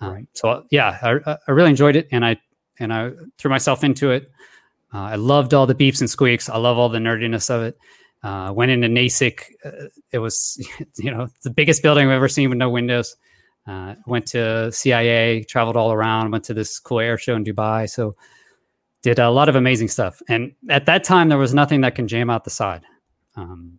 Um, 0.00 0.28
So 0.34 0.64
yeah, 0.70 0.98
I, 1.02 1.36
I 1.46 1.50
really 1.50 1.70
enjoyed 1.70 1.96
it, 1.96 2.08
and 2.12 2.24
I 2.24 2.36
and 2.78 2.92
I 2.92 3.12
threw 3.38 3.50
myself 3.50 3.84
into 3.84 4.10
it. 4.10 4.30
Uh, 4.92 4.98
I 4.98 5.14
loved 5.16 5.54
all 5.54 5.66
the 5.66 5.74
beeps 5.74 6.00
and 6.00 6.08
squeaks. 6.08 6.48
I 6.48 6.58
love 6.58 6.78
all 6.78 6.88
the 6.88 6.98
nerdiness 6.98 7.50
of 7.50 7.62
it. 7.62 7.78
Uh, 8.22 8.52
went 8.52 8.70
into 8.70 8.88
NASIC. 8.88 9.40
Uh, 9.64 9.88
it 10.12 10.18
was, 10.18 10.58
you 10.96 11.10
know, 11.10 11.28
the 11.42 11.50
biggest 11.50 11.82
building 11.82 12.06
I've 12.06 12.12
ever 12.12 12.28
seen 12.28 12.48
with 12.50 12.58
no 12.58 12.70
windows. 12.70 13.16
Uh, 13.66 13.94
went 14.06 14.26
to 14.26 14.70
CIA, 14.70 15.42
traveled 15.42 15.76
all 15.76 15.92
around, 15.92 16.30
went 16.30 16.44
to 16.44 16.54
this 16.54 16.78
cool 16.78 17.00
air 17.00 17.18
show 17.18 17.34
in 17.34 17.44
Dubai. 17.44 17.90
So 17.90 18.14
did 19.02 19.18
a 19.18 19.30
lot 19.30 19.48
of 19.48 19.56
amazing 19.56 19.88
stuff. 19.88 20.22
And 20.28 20.52
at 20.68 20.86
that 20.86 21.02
time, 21.02 21.28
there 21.28 21.38
was 21.38 21.52
nothing 21.52 21.80
that 21.80 21.94
can 21.94 22.06
jam 22.06 22.30
out 22.30 22.44
the 22.44 22.50
side. 22.50 22.82
Um, 23.34 23.78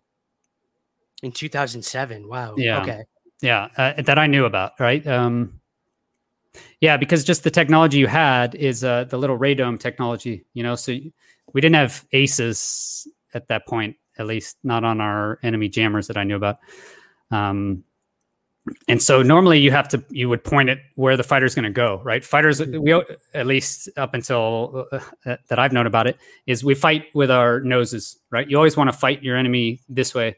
in 1.22 1.32
2007 1.32 2.28
wow 2.28 2.54
Yeah. 2.56 2.82
okay 2.82 3.02
yeah, 3.40 3.68
uh, 3.76 4.02
that 4.02 4.18
I 4.18 4.26
knew 4.26 4.44
about, 4.44 4.72
right? 4.80 5.06
Um, 5.06 5.57
yeah, 6.80 6.96
because 6.96 7.24
just 7.24 7.44
the 7.44 7.50
technology 7.50 7.98
you 7.98 8.06
had 8.06 8.54
is 8.54 8.84
uh, 8.84 9.04
the 9.04 9.18
little 9.18 9.38
radome 9.38 9.78
technology, 9.80 10.44
you 10.54 10.62
know. 10.62 10.74
So 10.74 10.92
we 11.52 11.60
didn't 11.60 11.76
have 11.76 12.04
ACEs 12.12 13.08
at 13.34 13.48
that 13.48 13.66
point, 13.66 13.96
at 14.18 14.26
least 14.26 14.56
not 14.62 14.84
on 14.84 15.00
our 15.00 15.38
enemy 15.42 15.68
jammers 15.68 16.06
that 16.06 16.16
I 16.16 16.24
knew 16.24 16.36
about. 16.36 16.58
Um, 17.30 17.84
and 18.86 19.02
so 19.02 19.22
normally 19.22 19.58
you 19.58 19.70
have 19.70 19.88
to 19.88 20.04
you 20.10 20.28
would 20.28 20.44
point 20.44 20.68
it 20.68 20.78
where 20.94 21.16
the 21.16 21.22
fighter's 21.22 21.54
going 21.54 21.64
to 21.64 21.70
go, 21.70 22.00
right? 22.04 22.24
Fighters, 22.24 22.60
we 22.60 22.92
at 23.34 23.46
least 23.46 23.88
up 23.96 24.14
until 24.14 24.86
uh, 24.92 25.36
that 25.48 25.58
I've 25.58 25.72
known 25.72 25.86
about 25.86 26.06
it, 26.06 26.16
is 26.46 26.62
we 26.62 26.74
fight 26.74 27.06
with 27.14 27.30
our 27.30 27.60
noses, 27.60 28.18
right? 28.30 28.48
You 28.48 28.56
always 28.56 28.76
want 28.76 28.92
to 28.92 28.96
fight 28.96 29.22
your 29.22 29.36
enemy 29.36 29.80
this 29.88 30.14
way. 30.14 30.36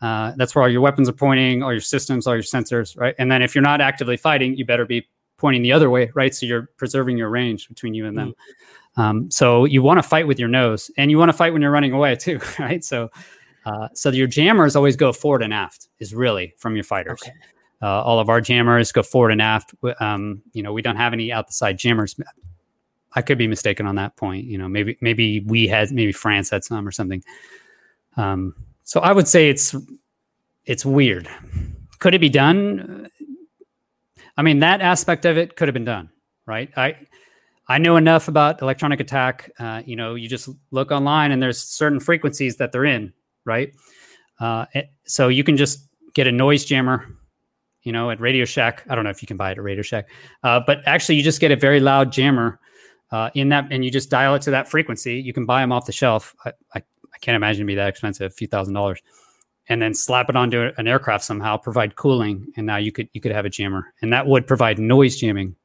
Uh, 0.00 0.32
that's 0.36 0.54
where 0.54 0.62
all 0.62 0.68
your 0.68 0.80
weapons 0.80 1.08
are 1.08 1.12
pointing, 1.12 1.62
all 1.62 1.72
your 1.72 1.80
systems, 1.80 2.26
all 2.26 2.34
your 2.34 2.42
sensors, 2.42 2.98
right? 2.98 3.14
And 3.18 3.30
then 3.30 3.42
if 3.42 3.54
you're 3.54 3.62
not 3.62 3.80
actively 3.80 4.16
fighting, 4.16 4.56
you 4.56 4.64
better 4.64 4.84
be 4.84 5.06
pointing 5.42 5.62
the 5.62 5.72
other 5.72 5.90
way, 5.90 6.10
right? 6.14 6.32
So 6.32 6.46
you're 6.46 6.70
preserving 6.76 7.18
your 7.18 7.28
range 7.28 7.68
between 7.68 7.94
you 7.94 8.06
and 8.06 8.16
them. 8.16 8.34
Um, 8.96 9.28
so 9.28 9.64
you 9.64 9.82
want 9.82 9.98
to 9.98 10.02
fight 10.02 10.28
with 10.28 10.38
your 10.38 10.48
nose, 10.48 10.88
and 10.96 11.10
you 11.10 11.18
want 11.18 11.30
to 11.30 11.32
fight 11.32 11.52
when 11.52 11.60
you're 11.60 11.72
running 11.72 11.92
away 11.92 12.14
too, 12.14 12.40
right? 12.58 12.84
So, 12.84 13.10
uh, 13.66 13.88
so 13.92 14.10
your 14.10 14.28
jammers 14.28 14.76
always 14.76 14.94
go 14.94 15.12
forward 15.12 15.42
and 15.42 15.52
aft. 15.52 15.88
Is 15.98 16.14
really 16.14 16.54
from 16.58 16.76
your 16.76 16.84
fighters. 16.84 17.20
Okay. 17.22 17.32
Uh, 17.82 18.00
all 18.02 18.20
of 18.20 18.28
our 18.28 18.40
jammers 18.40 18.92
go 18.92 19.02
forward 19.02 19.32
and 19.32 19.42
aft. 19.42 19.74
Um, 19.98 20.42
you 20.52 20.62
know, 20.62 20.72
we 20.72 20.82
don't 20.82 20.96
have 20.96 21.12
any 21.12 21.32
out 21.32 21.48
the 21.48 21.52
side 21.52 21.78
jammers. 21.78 22.14
I 23.14 23.22
could 23.22 23.38
be 23.38 23.48
mistaken 23.48 23.86
on 23.86 23.96
that 23.96 24.16
point. 24.16 24.44
You 24.44 24.58
know, 24.58 24.68
maybe 24.68 24.96
maybe 25.00 25.40
we 25.40 25.66
had 25.66 25.90
maybe 25.90 26.12
France 26.12 26.50
had 26.50 26.62
some 26.62 26.86
or 26.86 26.92
something. 26.92 27.24
Um, 28.16 28.54
so 28.84 29.00
I 29.00 29.12
would 29.12 29.26
say 29.26 29.48
it's 29.48 29.74
it's 30.64 30.86
weird. 30.86 31.28
Could 31.98 32.14
it 32.14 32.20
be 32.20 32.28
done? 32.28 33.08
I 34.36 34.42
mean, 34.42 34.60
that 34.60 34.80
aspect 34.80 35.24
of 35.24 35.36
it 35.36 35.56
could 35.56 35.68
have 35.68 35.74
been 35.74 35.84
done, 35.84 36.10
right? 36.46 36.70
I 36.76 36.96
I 37.68 37.78
know 37.78 37.96
enough 37.96 38.28
about 38.28 38.60
electronic 38.60 39.00
attack. 39.00 39.50
Uh, 39.58 39.82
you 39.84 39.96
know, 39.96 40.14
you 40.14 40.28
just 40.28 40.48
look 40.70 40.90
online 40.90 41.30
and 41.32 41.42
there's 41.42 41.62
certain 41.62 42.00
frequencies 42.00 42.56
that 42.56 42.72
they're 42.72 42.84
in, 42.84 43.12
right? 43.44 43.72
Uh, 44.40 44.66
so 45.04 45.28
you 45.28 45.44
can 45.44 45.56
just 45.56 45.88
get 46.14 46.26
a 46.26 46.32
noise 46.32 46.64
jammer, 46.64 47.06
you 47.82 47.92
know, 47.92 48.10
at 48.10 48.20
Radio 48.20 48.44
Shack. 48.44 48.82
I 48.88 48.94
don't 48.94 49.04
know 49.04 49.10
if 49.10 49.22
you 49.22 49.26
can 49.26 49.36
buy 49.36 49.52
it 49.52 49.58
at 49.58 49.64
Radio 49.64 49.82
Shack, 49.82 50.08
uh, 50.42 50.60
but 50.66 50.78
actually, 50.86 51.16
you 51.16 51.22
just 51.22 51.40
get 51.40 51.52
a 51.52 51.56
very 51.56 51.80
loud 51.80 52.10
jammer 52.10 52.58
uh, 53.10 53.30
in 53.34 53.50
that, 53.50 53.68
and 53.70 53.84
you 53.84 53.90
just 53.90 54.10
dial 54.10 54.34
it 54.34 54.42
to 54.42 54.50
that 54.50 54.68
frequency. 54.68 55.20
You 55.20 55.32
can 55.32 55.46
buy 55.46 55.60
them 55.60 55.72
off 55.72 55.86
the 55.86 55.92
shelf. 55.92 56.34
I, 56.44 56.50
I, 56.74 56.78
I 56.78 57.18
can't 57.20 57.36
imagine 57.36 57.60
it'd 57.60 57.66
be 57.68 57.74
that 57.76 57.88
expensive, 57.88 58.32
a 58.32 58.34
few 58.34 58.48
thousand 58.48 58.74
dollars, 58.74 59.00
and 59.68 59.80
then 59.80 59.94
slap 59.94 60.28
it 60.28 60.36
onto 60.36 60.70
an 60.76 60.88
aircraft 60.88 61.24
somehow, 61.24 61.56
provide 61.56 61.96
cooling, 61.96 62.52
and 62.56 62.66
now 62.66 62.76
you 62.76 62.92
could 62.92 63.08
you 63.12 63.20
could 63.20 63.32
have 63.32 63.44
a 63.44 63.50
jammer, 63.50 63.92
and 64.02 64.12
that 64.12 64.26
would 64.26 64.46
provide 64.46 64.78
noise 64.78 65.16
jamming. 65.16 65.56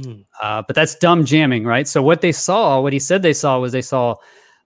Hmm. 0.00 0.20
Uh, 0.42 0.62
but 0.66 0.76
that's 0.76 0.94
dumb 0.96 1.24
jamming, 1.24 1.64
right? 1.64 1.88
So 1.88 2.02
what 2.02 2.20
they 2.20 2.32
saw, 2.32 2.80
what 2.80 2.92
he 2.92 2.98
said 2.98 3.22
they 3.22 3.32
saw 3.32 3.58
was 3.58 3.72
they 3.72 3.82
saw 3.82 4.16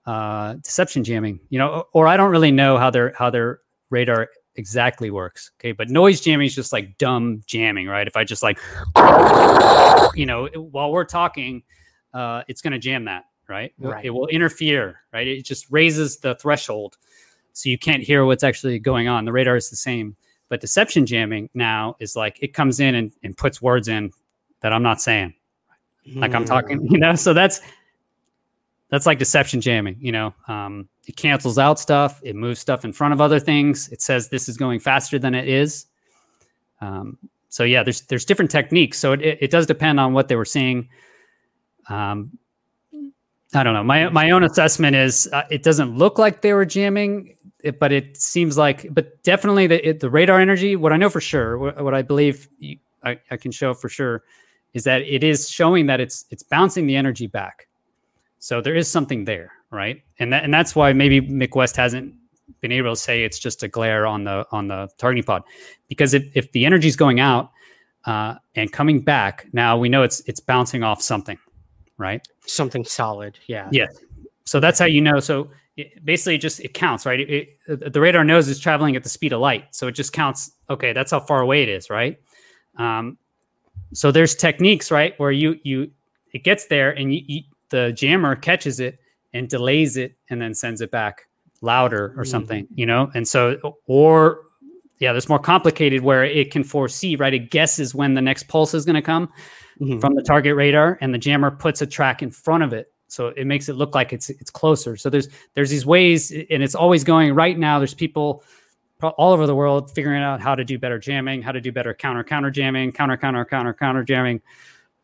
uh, 0.07 0.55
deception 0.55 1.05
jamming, 1.05 1.40
you 1.51 1.59
know, 1.59 1.84
or 1.92 2.09
I 2.09 2.16
don't 2.16 2.30
really 2.30 2.51
know 2.51 2.78
how 2.78 2.90
their 2.90 3.14
how 3.16 3.30
their 3.30 3.61
radar 3.90 4.28
exactly 4.57 5.11
works. 5.11 5.53
Okay, 5.61 5.72
but 5.72 5.88
noise 5.88 6.20
jamming 6.20 6.46
is 6.46 6.55
just 6.55 6.72
like 6.72 6.98
dumb 6.98 7.42
jamming, 7.46 7.86
right? 7.86 8.07
If 8.07 8.16
I 8.16 8.24
just 8.24 8.42
like, 8.42 8.59
you 10.14 10.26
know, 10.26 10.48
while 10.55 10.90
we're 10.90 11.05
talking, 11.05 11.62
uh, 12.12 12.42
it's 12.48 12.61
going 12.61 12.72
to 12.72 12.78
jam 12.78 13.05
that, 13.05 13.24
right? 13.48 13.72
Right. 13.78 14.05
It 14.05 14.11
will 14.11 14.26
interfere, 14.26 15.01
right? 15.12 15.26
It 15.26 15.44
just 15.44 15.70
raises 15.70 16.18
the 16.18 16.34
threshold, 16.34 16.96
so 17.53 17.68
you 17.68 17.78
can't 17.78 18.03
hear 18.03 18.24
what's 18.24 18.44
actually 18.44 18.78
going 18.78 19.09
on. 19.09 19.24
The 19.24 19.32
radar 19.32 19.57
is 19.57 19.70
the 19.70 19.76
same, 19.76 20.16
but 20.48 20.61
deception 20.61 21.07
jamming 21.07 21.51
now 21.55 21.96
is 22.01 22.16
like 22.16 22.38
it 22.42 22.55
comes 22.55 22.80
in 22.80 22.94
and, 22.94 23.12
and 23.22 23.36
puts 23.36 23.61
words 23.61 23.88
in 23.88 24.12
that 24.61 24.72
I'm 24.72 24.82
not 24.82 25.01
saying, 25.01 25.34
like 26.14 26.34
I'm 26.34 26.44
talking, 26.44 26.86
you 26.90 26.98
know. 26.98 27.14
So 27.14 27.32
that's 27.32 27.61
that's 28.90 29.07
like 29.07 29.18
deception 29.18 29.61
jamming 29.61 29.96
you 30.01 30.12
know 30.12 30.34
um, 30.48 30.88
it 31.07 31.16
cancels 31.16 31.59
out 31.59 31.80
stuff 31.80 32.20
it 32.22 32.36
moves 32.36 32.61
stuff 32.61 32.84
in 32.84 32.92
front 32.92 33.14
of 33.14 33.20
other 33.20 33.40
things 33.40 33.88
it 33.88 34.03
says 34.03 34.28
this 34.28 34.48
is 34.48 34.57
going 34.57 34.78
faster 34.78 35.18
than 35.18 35.34
it 35.34 35.48
is 35.48 35.86
um, 36.80 37.16
so 37.48 37.64
yeah 37.64 37.82
there's 37.82 38.03
there's 38.03 38.24
different 38.24 38.51
techniques 38.51 38.98
so 38.98 39.12
it, 39.12 39.38
it 39.40 39.51
does 39.51 39.66
depend 39.66 39.98
on 39.98 40.12
what 40.12 40.28
they 40.28 40.36
were 40.36 40.44
seeing 40.44 40.88
um, 41.88 42.36
i 43.55 43.62
don't 43.62 43.74
know 43.74 43.84
my 43.84 44.09
my 44.11 44.30
own 44.30 44.44
assessment 44.44 44.94
is 44.94 45.28
uh, 45.32 45.44
it 45.51 45.62
doesn't 45.62 45.96
look 45.96 46.18
like 46.18 46.42
they 46.42 46.53
were 46.53 46.66
jamming 46.66 47.34
it, 47.64 47.78
but 47.78 47.92
it 47.92 48.16
seems 48.16 48.56
like 48.58 48.86
but 48.92 49.22
definitely 49.22 49.66
the, 49.66 49.88
it, 49.88 50.00
the 50.00 50.11
radar 50.11 50.40
energy 50.40 50.76
what 50.76 50.92
i 50.92 50.96
know 50.96 51.11
for 51.11 51.20
sure 51.20 51.58
what, 51.58 51.82
what 51.82 51.94
i 51.94 52.02
believe 52.02 52.48
you, 52.58 52.76
I, 53.02 53.18
I 53.30 53.36
can 53.36 53.50
show 53.50 53.74
for 53.74 53.88
sure 53.88 54.22
is 54.74 54.84
that 54.84 55.02
it 55.02 55.24
is 55.24 55.48
showing 55.48 55.86
that 55.86 56.00
it's 56.00 56.26
it's 56.30 56.42
bouncing 56.42 56.86
the 56.86 56.96
energy 56.96 57.26
back 57.26 57.68
so 58.40 58.62
there 58.62 58.74
is 58.74 58.90
something 58.90 59.26
there, 59.26 59.52
right? 59.70 60.02
And 60.18 60.32
that, 60.32 60.44
and 60.44 60.52
that's 60.52 60.74
why 60.74 60.92
maybe 60.94 61.20
Mick 61.20 61.54
West 61.54 61.76
hasn't 61.76 62.14
been 62.61 62.72
able 62.72 62.94
to 62.94 63.00
say 63.00 63.22
it's 63.22 63.38
just 63.38 63.62
a 63.62 63.68
glare 63.68 64.06
on 64.06 64.24
the 64.24 64.46
on 64.50 64.66
the 64.66 64.88
targeting 64.98 65.24
pod, 65.24 65.42
because 65.88 66.14
if 66.14 66.24
if 66.34 66.50
the 66.52 66.64
energy 66.64 66.88
is 66.88 66.96
going 66.96 67.20
out 67.20 67.50
uh, 68.06 68.36
and 68.56 68.72
coming 68.72 69.02
back, 69.02 69.46
now 69.52 69.76
we 69.76 69.90
know 69.90 70.02
it's 70.02 70.20
it's 70.20 70.40
bouncing 70.40 70.82
off 70.82 71.02
something, 71.02 71.38
right? 71.98 72.26
Something 72.46 72.84
solid. 72.84 73.38
Yeah. 73.46 73.68
Yeah. 73.70 73.88
So 74.44 74.58
that's 74.58 74.78
how 74.78 74.86
you 74.86 75.02
know. 75.02 75.20
So 75.20 75.50
it, 75.81 76.05
basically, 76.05 76.35
it 76.37 76.39
just 76.41 76.61
it 76.61 76.74
counts, 76.74 77.07
right? 77.07 77.20
It, 77.20 77.49
it, 77.68 77.93
the 77.93 78.01
radar 78.01 78.24
knows 78.24 78.49
it's 78.49 78.61
traveling 78.61 78.97
at 78.97 79.03
the 79.03 79.09
speed 79.09 79.33
of 79.33 79.41
light, 79.41 79.64
so 79.74 79.87
it 79.89 79.93
just 79.93 80.12
counts. 80.12 80.51
Okay, 80.68 80.93
that's 80.93 81.11
how 81.11 81.20
far 81.20 81.41
away 81.41 81.62
it 81.62 81.68
is, 81.68 81.91
right? 81.91 82.18
Um, 82.76 83.18
so 83.93 84.12
there's 84.12 84.35
techniques, 84.35 84.91
right, 84.91 85.14
where 85.18 85.33
you 85.33 85.59
you 85.64 85.91
it 86.33 86.45
gets 86.45 86.66
there 86.66 86.91
and 86.91 87.12
you, 87.14 87.22
you 87.26 87.43
the 87.70 87.93
jammer 87.93 88.37
catches 88.37 88.81
it 88.81 88.99
and 89.33 89.49
delays 89.49 89.97
it 89.97 90.16
and 90.28 90.41
then 90.41 90.55
sends 90.55 90.81
it 90.81 90.91
back 90.91 91.22
louder 91.62 92.14
or 92.16 92.24
something, 92.24 92.66
you 92.74 92.87
know? 92.87 93.11
And 93.14 93.26
so, 93.28 93.76
or 93.87 94.41
yeah, 94.99 95.12
there's 95.12 95.28
more 95.28 95.39
complicated 95.39 96.03
where 96.03 96.24
it 96.24 96.51
can 96.51 96.64
foresee, 96.64 97.16
right? 97.16 97.33
It 97.35 97.51
guesses 97.51 97.95
when 97.95 98.14
the 98.14 98.22
next 98.22 98.45
pulse 98.49 98.74
is 98.74 98.85
going 98.85 98.97
to 98.97 99.03
come 99.03 99.28
Mhm. 99.81 100.01
from 100.01 100.14
the 100.14 100.22
target 100.22 100.55
radar, 100.57 100.99
and 101.01 101.14
the 101.14 101.18
jammer 101.18 101.51
puts 101.51 101.81
a 101.81 101.87
track 101.87 102.22
in 102.22 102.31
front 102.31 102.62
of 102.62 102.72
it, 102.74 102.93
so 103.11 103.28
it 103.28 103.44
makes 103.44 103.68
it 103.68 103.74
look 103.74 103.92
like 103.92 104.12
it's 104.12 104.30
it's 104.30 104.50
closer. 104.50 104.96
So 104.96 105.11
there's 105.11 105.28
there's 105.54 105.68
these 105.68 105.84
ways, 105.84 106.30
and 106.30 106.62
it's 106.62 106.76
always 106.76 107.02
going. 107.02 107.34
Right 107.34 107.58
now, 107.58 107.78
there's 107.78 107.92
people 107.92 108.44
all 109.02 109.32
over 109.32 109.46
the 109.46 109.54
world 109.54 109.90
figuring 109.90 110.22
out 110.22 110.40
how 110.40 110.54
to 110.54 110.64
do 110.64 110.78
better 110.78 110.98
jamming, 110.98 111.42
how 111.42 111.50
to 111.50 111.61
do 111.61 111.72
better 111.72 111.92
counter 111.92 112.22
counter 112.22 112.50
jamming, 112.50 112.92
counter 112.92 113.16
counter 113.16 113.44
counter 113.44 113.74
counter 113.74 114.04
jamming. 114.04 114.40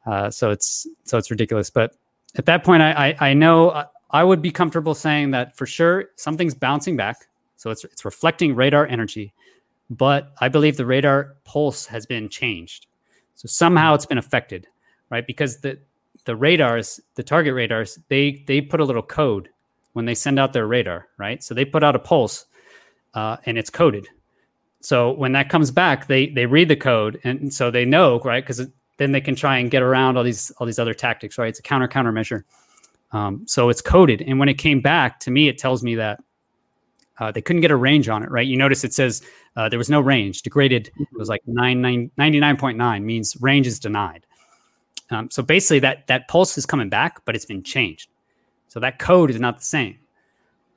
Uh, 0.06 0.30
so 0.30 0.52
it's 0.52 0.86
so 1.02 1.18
it's 1.18 1.32
ridiculous, 1.32 1.68
but 1.68 1.96
at 2.36 2.46
that 2.46 2.62
point, 2.62 2.80
I 2.80 3.08
I, 3.08 3.30
I 3.30 3.34
know 3.34 3.72
I, 3.72 3.86
I 4.10 4.22
would 4.22 4.40
be 4.40 4.52
comfortable 4.52 4.94
saying 4.94 5.32
that 5.32 5.56
for 5.56 5.66
sure 5.66 6.10
something's 6.14 6.54
bouncing 6.54 6.96
back, 6.96 7.26
so 7.56 7.70
it's 7.70 7.82
it's 7.84 8.04
reflecting 8.04 8.54
radar 8.54 8.86
energy, 8.86 9.34
but 9.90 10.32
I 10.40 10.48
believe 10.48 10.76
the 10.76 10.86
radar 10.86 11.34
pulse 11.44 11.86
has 11.86 12.06
been 12.06 12.28
changed, 12.28 12.86
so 13.34 13.48
somehow 13.48 13.94
it's 13.94 14.06
been 14.06 14.18
affected, 14.18 14.68
right? 15.10 15.26
Because 15.26 15.58
the 15.58 15.80
the 16.26 16.36
radars, 16.36 17.00
the 17.14 17.22
target 17.22 17.54
radars, 17.54 17.98
they 18.08 18.44
they 18.46 18.60
put 18.60 18.80
a 18.80 18.84
little 18.84 19.02
code 19.02 19.48
when 19.94 20.04
they 20.04 20.14
send 20.14 20.38
out 20.38 20.52
their 20.52 20.66
radar, 20.66 21.08
right? 21.16 21.42
So 21.42 21.54
they 21.54 21.64
put 21.64 21.82
out 21.82 21.96
a 21.96 21.98
pulse, 21.98 22.44
uh, 23.14 23.38
and 23.46 23.56
it's 23.56 23.70
coded. 23.70 24.06
So 24.80 25.12
when 25.12 25.32
that 25.32 25.48
comes 25.48 25.70
back, 25.70 26.06
they 26.06 26.26
they 26.28 26.44
read 26.46 26.68
the 26.68 26.76
code, 26.76 27.18
and 27.24 27.52
so 27.52 27.70
they 27.70 27.86
know, 27.86 28.20
right? 28.20 28.44
Because 28.44 28.66
then 28.98 29.12
they 29.12 29.20
can 29.20 29.34
try 29.34 29.58
and 29.58 29.70
get 29.70 29.82
around 29.82 30.18
all 30.18 30.24
these 30.24 30.50
all 30.58 30.66
these 30.66 30.78
other 30.78 30.94
tactics, 30.94 31.38
right? 31.38 31.48
It's 31.48 31.60
a 31.60 31.62
counter 31.62 31.88
countermeasure. 31.88 32.42
Um, 33.12 33.44
so 33.46 33.68
it's 33.70 33.80
coded, 33.80 34.22
and 34.22 34.38
when 34.38 34.48
it 34.48 34.54
came 34.58 34.80
back 34.80 35.20
to 35.20 35.30
me, 35.30 35.48
it 35.48 35.58
tells 35.58 35.82
me 35.82 35.94
that 35.94 36.20
uh, 37.18 37.30
they 37.30 37.40
couldn't 37.40 37.62
get 37.62 37.70
a 37.70 37.76
range 37.76 38.08
on 38.08 38.22
it, 38.22 38.30
right? 38.30 38.46
You 38.46 38.56
notice 38.56 38.84
it 38.84 38.92
says 38.92 39.22
uh, 39.54 39.68
there 39.68 39.78
was 39.78 39.88
no 39.88 40.00
range, 40.00 40.42
degraded. 40.42 40.90
It 40.98 41.08
was 41.12 41.28
like 41.28 41.40
99.9 41.46 43.02
means 43.02 43.36
range 43.40 43.66
is 43.66 43.78
denied. 43.78 44.25
Um, 45.10 45.30
so 45.30 45.42
basically, 45.42 45.80
that 45.80 46.06
that 46.08 46.28
pulse 46.28 46.58
is 46.58 46.66
coming 46.66 46.88
back, 46.88 47.24
but 47.24 47.34
it's 47.36 47.44
been 47.44 47.62
changed. 47.62 48.08
So 48.68 48.80
that 48.80 48.98
code 48.98 49.30
is 49.30 49.38
not 49.40 49.58
the 49.58 49.64
same, 49.64 49.98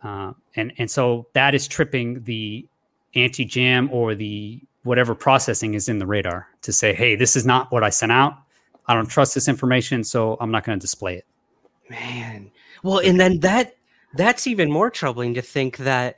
uh, 0.03 0.33
and 0.55 0.71
and 0.77 0.89
so 0.89 1.27
that 1.33 1.55
is 1.55 1.67
tripping 1.67 2.23
the 2.23 2.65
anti 3.15 3.45
jam 3.45 3.89
or 3.91 4.15
the 4.15 4.61
whatever 4.83 5.15
processing 5.15 5.73
is 5.73 5.89
in 5.89 5.99
the 5.99 6.05
radar 6.05 6.47
to 6.61 6.71
say, 6.71 6.93
hey, 6.93 7.15
this 7.15 7.35
is 7.35 7.45
not 7.45 7.71
what 7.71 7.83
I 7.83 7.89
sent 7.89 8.11
out. 8.11 8.37
I 8.87 8.93
don't 8.93 9.07
trust 9.07 9.35
this 9.35 9.47
information, 9.47 10.03
so 10.03 10.37
I'm 10.39 10.51
not 10.51 10.63
going 10.63 10.79
to 10.79 10.81
display 10.81 11.15
it. 11.15 11.25
Man. 11.89 12.51
Well, 12.83 12.99
and 12.99 13.19
then 13.19 13.39
that 13.41 13.75
that's 14.15 14.47
even 14.47 14.71
more 14.71 14.89
troubling 14.89 15.33
to 15.35 15.41
think 15.41 15.77
that 15.77 16.17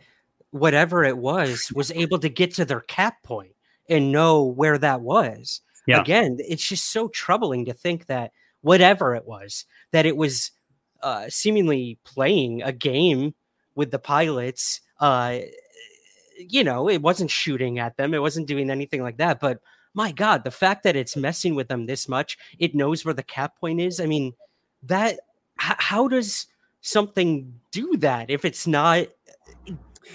whatever 0.52 1.04
it 1.04 1.18
was 1.18 1.72
was 1.74 1.92
able 1.92 2.20
to 2.20 2.30
get 2.30 2.54
to 2.56 2.66
their 2.66 2.82
cap 2.82 3.24
point 3.24 3.54
and 3.90 4.12
know 4.12 4.44
where 4.44 4.78
that 4.78 5.02
was. 5.02 5.62
Yeah. 5.88 6.02
Again, 6.02 6.38
it's 6.40 6.68
just 6.68 6.92
so 6.92 7.08
troubling 7.08 7.66
to 7.66 7.74
think 7.74 8.06
that 8.08 8.32
whatever 8.62 9.16
it 9.16 9.26
was, 9.26 9.66
that 9.92 10.06
it 10.06 10.16
was 10.16 10.52
uh, 11.02 11.26
seemingly 11.30 11.98
playing 12.04 12.62
a 12.62 12.72
game 12.72 13.34
with 13.76 13.90
the 13.92 14.00
pilots. 14.00 14.82
Uh, 15.00 15.40
you 16.38 16.64
know, 16.64 16.90
it 16.90 17.02
wasn't 17.02 17.32
shooting 17.32 17.80
at 17.80 17.98
them, 17.98 18.14
it 18.14 18.20
wasn't 18.22 18.48
doing 18.48 18.70
anything 18.70 19.02
like 19.02 19.18
that. 19.18 19.40
But 19.40 19.60
my 19.94 20.12
God, 20.12 20.44
the 20.44 20.52
fact 20.52 20.84
that 20.84 20.96
it's 20.96 21.16
messing 21.18 21.56
with 21.56 21.68
them 21.68 21.86
this 21.86 22.08
much, 22.08 22.38
it 22.60 22.76
knows 22.76 23.04
where 23.04 23.14
the 23.14 23.24
cap 23.24 23.60
point 23.60 23.82
is. 23.82 24.00
I 24.00 24.06
mean, 24.06 24.34
that 24.84 25.16
h- 25.62 25.76
how 25.80 26.08
does 26.08 26.48
something 26.82 27.60
do 27.72 27.98
that 27.98 28.30
if 28.30 28.46
it's 28.46 28.66
not 28.68 29.08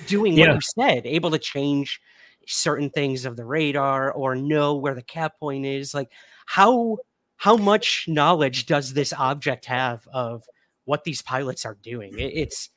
doing 0.07 0.35
what 0.37 0.49
Yeah. 0.49 0.55
you 0.55 0.61
said, 0.61 1.07
able 1.07 1.31
to 1.31 1.39
change 1.39 2.01
certain 2.47 2.91
things 2.91 3.25
of 3.25 3.37
the 3.37 3.45
radar 3.45 4.11
or 4.13 4.35
know 4.35 4.77
where 4.77 4.95
the 4.95 5.03
cap 5.03 5.39
point 5.39 5.67
is? 5.67 5.93
Like 5.95 6.11
how 6.47 6.99
how 7.37 7.57
much 7.57 8.05
knowledge 8.09 8.67
does 8.67 8.95
this 8.95 9.13
object 9.13 9.67
have 9.67 10.07
of 10.13 10.43
what 10.85 11.05
these 11.05 11.23
pilots 11.23 11.65
are 11.67 11.77
doing? 11.83 12.19
It, 12.19 12.33
it's 12.35 12.71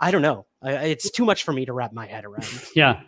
I 0.00 0.10
don't 0.10 0.22
know. 0.22 0.46
I- 0.62 0.76
I- 0.76 0.82
It's 0.84 1.10
too 1.10 1.24
much 1.24 1.42
for 1.44 1.52
me 1.52 1.66
to 1.66 1.72
wrap 1.72 1.92
my 1.92 2.06
head 2.06 2.24
around. 2.24 2.46
Yeah. 2.74 3.00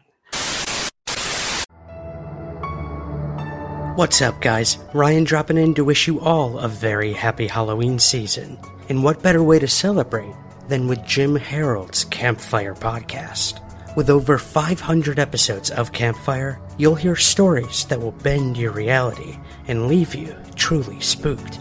What's 3.97 4.23
up, 4.23 4.41
guys? 4.41 4.79
Ryan 4.95 5.25
dropping 5.25 5.59
in 5.59 5.75
to 5.75 5.85
wish 5.85 6.07
you 6.07 6.21
all 6.21 6.59
a 6.59 6.69
very 6.69 7.13
happy 7.13 7.47
Halloween 7.47 7.99
season. 7.99 8.57
And 8.89 9.05
what 9.05 9.23
better 9.23 9.43
way 9.43 9.59
to 9.59 9.69
celebrate 9.69 10.35
than 10.69 10.89
with 10.89 11.05
Jim 11.05 11.37
Harold's 11.37 12.05
Campfire 12.05 12.75
podcast? 12.75 13.61
With 13.97 14.09
over 14.09 14.39
500 14.39 15.19
episodes 15.19 15.71
of 15.71 15.93
Campfire, 15.93 16.61
you'll 16.79 16.95
hear 16.95 17.17
stories 17.17 17.85
that 17.87 18.01
will 18.01 18.13
bend 18.13 18.57
your 18.57 18.71
reality 18.71 19.37
and 19.67 19.89
leave 19.89 20.15
you 20.15 20.37
truly 20.55 21.01
spooked. 21.01 21.59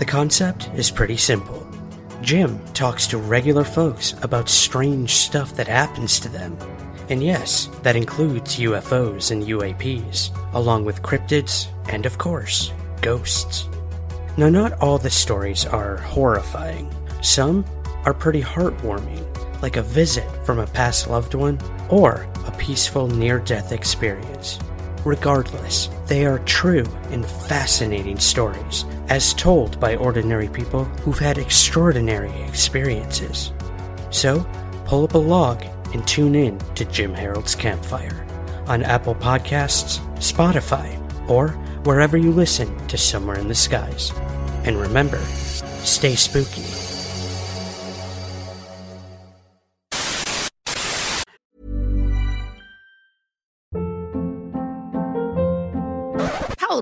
The 0.00 0.04
concept 0.04 0.68
is 0.74 0.90
pretty 0.90 1.16
simple. 1.16 1.64
Jim 2.20 2.60
talks 2.74 3.06
to 3.08 3.18
regular 3.18 3.62
folks 3.62 4.14
about 4.22 4.48
strange 4.48 5.12
stuff 5.14 5.54
that 5.54 5.68
happens 5.68 6.18
to 6.20 6.28
them. 6.28 6.58
And 7.08 7.22
yes, 7.22 7.68
that 7.82 7.94
includes 7.94 8.58
UFOs 8.58 9.30
and 9.30 9.44
UAPs, 9.44 10.30
along 10.54 10.84
with 10.84 11.02
cryptids 11.02 11.68
and, 11.88 12.06
of 12.06 12.18
course, 12.18 12.72
ghosts. 13.02 13.68
Now, 14.36 14.48
not 14.48 14.72
all 14.80 14.98
the 14.98 15.10
stories 15.10 15.64
are 15.64 15.98
horrifying. 15.98 16.92
Some 17.22 17.64
are 18.04 18.14
pretty 18.14 18.42
heartwarming, 18.42 19.31
like 19.62 19.76
a 19.76 19.82
visit 19.82 20.28
from 20.44 20.58
a 20.58 20.66
past 20.66 21.08
loved 21.08 21.34
one 21.34 21.58
or 21.88 22.28
a 22.46 22.50
peaceful 22.52 23.06
near 23.06 23.38
death 23.38 23.72
experience. 23.72 24.58
Regardless, 25.04 25.88
they 26.06 26.26
are 26.26 26.38
true 26.40 26.84
and 27.10 27.26
fascinating 27.26 28.18
stories, 28.18 28.84
as 29.08 29.34
told 29.34 29.80
by 29.80 29.96
ordinary 29.96 30.48
people 30.48 30.84
who've 31.02 31.18
had 31.18 31.38
extraordinary 31.38 32.32
experiences. 32.42 33.52
So, 34.10 34.46
pull 34.84 35.04
up 35.04 35.14
a 35.14 35.18
log 35.18 35.64
and 35.92 36.06
tune 36.06 36.34
in 36.34 36.58
to 36.74 36.84
Jim 36.84 37.14
Harold's 37.14 37.54
Campfire 37.54 38.26
on 38.66 38.82
Apple 38.82 39.14
Podcasts, 39.14 39.98
Spotify, 40.16 40.98
or 41.28 41.48
wherever 41.84 42.16
you 42.16 42.30
listen 42.30 42.86
to 42.86 42.96
Somewhere 42.96 43.38
in 43.38 43.48
the 43.48 43.54
Skies. 43.54 44.12
And 44.64 44.76
remember, 44.76 45.18
stay 45.82 46.14
spooky. 46.14 46.91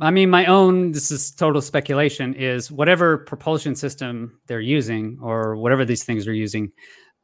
I 0.00 0.10
mean, 0.10 0.30
my 0.30 0.46
own. 0.46 0.92
This 0.92 1.10
is 1.10 1.30
total 1.30 1.60
speculation. 1.60 2.34
Is 2.34 2.70
whatever 2.70 3.18
propulsion 3.18 3.74
system 3.74 4.38
they're 4.46 4.60
using, 4.60 5.18
or 5.20 5.56
whatever 5.56 5.84
these 5.84 6.04
things 6.04 6.26
are 6.26 6.32
using, 6.32 6.72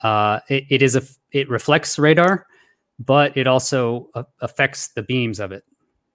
uh, 0.02 0.40
it, 0.48 0.64
it 0.68 0.82
is 0.82 0.96
a 0.96 1.02
it 1.32 1.48
reflects 1.48 1.98
radar, 1.98 2.46
but 2.98 3.36
it 3.36 3.46
also 3.46 4.08
uh, 4.14 4.24
affects 4.40 4.88
the 4.88 5.02
beams 5.02 5.40
of 5.40 5.52
it. 5.52 5.64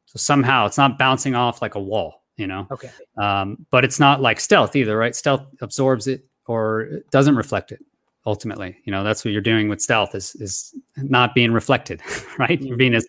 So 0.06 0.18
somehow 0.18 0.66
it's 0.66 0.78
not 0.78 0.98
bouncing 0.98 1.36
off 1.36 1.62
like 1.62 1.76
a 1.76 1.82
wall, 1.82 2.24
you 2.38 2.48
know. 2.48 2.68
Okay. 2.72 2.90
Um, 3.18 3.66
but 3.72 3.84
it's 3.84 4.00
not 4.00 4.22
like 4.22 4.40
stealth 4.40 4.76
either, 4.76 4.98
right? 4.98 5.16
Stealth 5.16 5.46
absorbs 5.62 6.08
it 6.08 6.26
or 6.46 7.02
doesn't 7.12 7.36
reflect 7.36 7.72
it. 7.72 7.80
Ultimately, 8.26 8.78
you 8.84 8.92
know, 8.92 9.04
that's 9.04 9.24
what 9.24 9.32
you're 9.32 9.42
doing 9.42 9.70
with 9.70 9.82
stealth 9.82 10.14
is 10.14 10.36
is 10.36 10.74
not 10.98 11.34
being 11.34 11.52
reflected, 11.52 12.02
right? 12.40 12.62
You're 12.62 12.78
being 12.78 12.94
as 12.94 13.06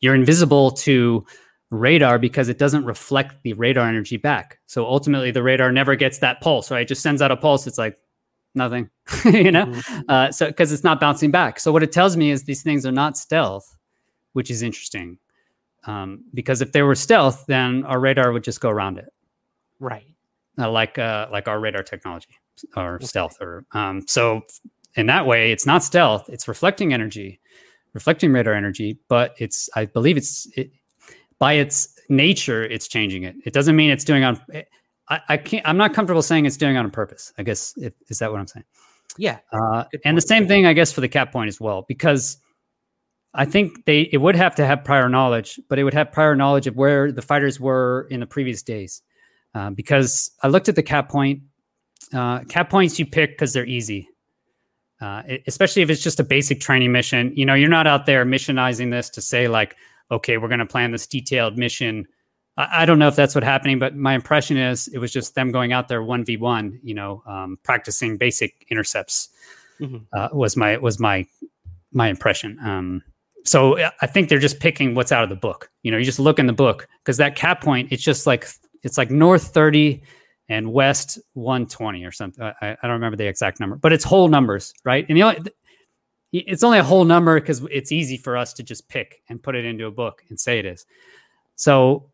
you're 0.00 0.14
invisible 0.14 0.70
to 0.70 1.24
radar 1.70 2.18
because 2.18 2.48
it 2.48 2.58
doesn't 2.58 2.84
reflect 2.84 3.42
the 3.42 3.52
radar 3.54 3.88
energy 3.88 4.16
back. 4.16 4.58
So 4.66 4.86
ultimately, 4.86 5.30
the 5.30 5.42
radar 5.42 5.72
never 5.72 5.96
gets 5.96 6.18
that 6.18 6.40
pulse, 6.40 6.70
right? 6.70 6.82
It 6.82 6.88
just 6.88 7.02
sends 7.02 7.20
out 7.22 7.30
a 7.30 7.36
pulse. 7.36 7.66
It's 7.66 7.78
like 7.78 7.96
nothing, 8.54 8.88
you 9.24 9.50
know. 9.50 9.80
Uh, 10.08 10.30
so 10.30 10.46
because 10.46 10.72
it's 10.72 10.84
not 10.84 11.00
bouncing 11.00 11.30
back. 11.30 11.58
So 11.60 11.72
what 11.72 11.82
it 11.82 11.92
tells 11.92 12.16
me 12.16 12.30
is 12.30 12.44
these 12.44 12.62
things 12.62 12.86
are 12.86 12.92
not 12.92 13.16
stealth, 13.16 13.76
which 14.34 14.50
is 14.50 14.62
interesting. 14.62 15.18
Um, 15.86 16.24
because 16.32 16.62
if 16.62 16.72
they 16.72 16.82
were 16.82 16.94
stealth, 16.94 17.44
then 17.46 17.84
our 17.84 18.00
radar 18.00 18.32
would 18.32 18.44
just 18.44 18.60
go 18.60 18.70
around 18.70 18.98
it 18.98 19.12
Right. 19.80 20.06
uh, 20.58 20.70
like 20.70 20.98
uh, 20.98 21.26
like 21.30 21.46
our 21.48 21.60
radar 21.60 21.82
technology 21.82 22.28
or 22.76 23.00
stealth 23.00 23.36
or 23.40 23.66
um, 23.72 24.02
so 24.06 24.42
in 24.94 25.06
that 25.06 25.26
way 25.26 25.50
it's 25.52 25.66
not 25.66 25.82
stealth 25.82 26.28
it's 26.30 26.46
reflecting 26.46 26.94
energy 26.94 27.40
reflecting 27.94 28.32
radar 28.32 28.54
energy 28.54 28.96
but 29.08 29.34
it's 29.38 29.68
i 29.74 29.84
believe 29.84 30.16
it's 30.16 30.46
it, 30.56 30.70
by 31.38 31.54
its 31.54 31.88
nature 32.08 32.62
it's 32.64 32.88
changing 32.88 33.22
it 33.24 33.34
it 33.44 33.52
doesn't 33.52 33.76
mean 33.76 33.90
it's 33.90 34.04
doing 34.04 34.24
on 34.24 34.40
I, 35.08 35.20
I 35.28 35.36
can't 35.36 35.66
i'm 35.66 35.76
not 35.76 35.94
comfortable 35.94 36.22
saying 36.22 36.46
it's 36.46 36.56
doing 36.56 36.76
on 36.76 36.90
purpose 36.90 37.32
i 37.38 37.42
guess 37.42 37.74
if, 37.76 37.92
is 38.08 38.18
that 38.18 38.30
what 38.30 38.40
i'm 38.40 38.46
saying 38.46 38.64
Yeah. 39.18 39.38
uh, 39.52 39.84
and 40.04 40.16
the 40.16 40.22
same 40.22 40.48
thing, 40.48 40.66
I 40.66 40.72
guess, 40.72 40.92
for 40.92 41.00
the 41.00 41.08
cap 41.08 41.30
point 41.32 41.48
as 41.48 41.60
well, 41.60 41.84
because 41.86 42.36
I 43.32 43.44
think 43.44 43.84
they 43.84 44.08
it 44.12 44.18
would 44.18 44.34
have 44.36 44.54
to 44.56 44.66
have 44.66 44.82
prior 44.84 45.08
knowledge, 45.08 45.60
but 45.68 45.78
it 45.78 45.84
would 45.84 45.94
have 45.94 46.10
prior 46.12 46.34
knowledge 46.34 46.66
of 46.66 46.74
where 46.76 47.12
the 47.12 47.22
fighters 47.22 47.60
were 47.60 48.06
in 48.10 48.20
the 48.20 48.26
previous 48.26 48.62
days. 48.62 49.02
Uh, 49.54 49.70
because 49.70 50.30
I 50.42 50.48
looked 50.48 50.68
at 50.68 50.74
the 50.74 50.82
cap 50.82 51.08
point, 51.08 51.42
uh, 52.12 52.40
cap 52.48 52.70
points 52.70 52.98
you 52.98 53.06
pick 53.06 53.30
because 53.30 53.52
they're 53.52 53.66
easy, 53.66 54.08
uh, 55.00 55.22
especially 55.46 55.82
if 55.82 55.90
it's 55.90 56.02
just 56.02 56.18
a 56.20 56.24
basic 56.24 56.60
training 56.60 56.90
mission. 56.92 57.32
You 57.36 57.46
know, 57.46 57.54
you're 57.54 57.68
not 57.78 57.86
out 57.86 58.06
there 58.06 58.24
missionizing 58.24 58.90
this 58.90 59.10
to 59.10 59.20
say 59.20 59.46
like, 59.48 59.76
okay, 60.10 60.38
we're 60.38 60.48
going 60.48 60.60
to 60.60 60.66
plan 60.66 60.90
this 60.92 61.06
detailed 61.06 61.56
mission. 61.58 62.06
I, 62.56 62.82
I 62.82 62.86
don't 62.86 62.98
know 62.98 63.08
if 63.08 63.16
that's 63.16 63.34
what's 63.34 63.46
happening, 63.46 63.78
but 63.78 63.96
my 63.96 64.14
impression 64.14 64.56
is 64.56 64.88
it 64.88 64.98
was 64.98 65.12
just 65.12 65.34
them 65.34 65.50
going 65.50 65.72
out 65.72 65.88
there 65.88 66.02
one 66.02 66.24
v 66.24 66.36
one. 66.36 66.78
You 66.82 66.94
know, 66.94 67.22
um, 67.26 67.58
practicing 67.62 68.16
basic 68.16 68.66
intercepts 68.70 69.28
Mhm. 69.80 70.06
uh, 70.12 70.28
was 70.32 70.56
my 70.56 70.76
was 70.76 71.00
my 71.00 71.26
my 71.92 72.08
impression. 72.08 72.58
Um, 72.62 73.02
so 73.44 73.78
I 74.00 74.06
think 74.06 74.28
they're 74.28 74.38
just 74.38 74.58
picking 74.58 74.94
what's 74.94 75.12
out 75.12 75.22
of 75.22 75.28
the 75.28 75.36
book. 75.36 75.70
You 75.82 75.90
know, 75.90 75.98
you 75.98 76.04
just 76.04 76.18
look 76.18 76.38
in 76.38 76.46
the 76.46 76.52
book 76.52 76.88
because 76.98 77.18
that 77.18 77.36
cap 77.36 77.60
point, 77.60 77.92
it's 77.92 78.02
just 78.02 78.26
like 78.26 78.48
it's 78.82 78.96
like 78.96 79.10
north 79.10 79.48
thirty 79.48 80.02
and 80.48 80.72
west 80.72 81.18
one 81.34 81.66
twenty 81.66 82.04
or 82.04 82.12
something. 82.12 82.42
I, 82.44 82.54
I 82.62 82.76
don't 82.82 82.92
remember 82.92 83.16
the 83.16 83.26
exact 83.26 83.60
number, 83.60 83.76
but 83.76 83.92
it's 83.92 84.04
whole 84.04 84.28
numbers, 84.28 84.72
right? 84.84 85.04
And 85.08 85.16
the 85.16 85.22
only 85.24 85.40
it's 86.38 86.64
only 86.64 86.78
a 86.78 86.82
whole 86.82 87.04
number 87.04 87.38
because 87.40 87.62
it's 87.70 87.92
easy 87.92 88.16
for 88.16 88.36
us 88.36 88.52
to 88.54 88.62
just 88.62 88.88
pick 88.88 89.22
and 89.28 89.42
put 89.42 89.54
it 89.54 89.64
into 89.64 89.86
a 89.86 89.90
book 89.90 90.22
and 90.28 90.38
say 90.38 90.58
it 90.58 90.66
is. 90.66 90.84
So 91.56 92.10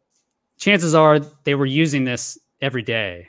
chances 0.58 0.94
are 0.94 1.20
they 1.44 1.54
were 1.54 1.66
using 1.66 2.04
this 2.04 2.38
every 2.60 2.82
day. 2.82 3.28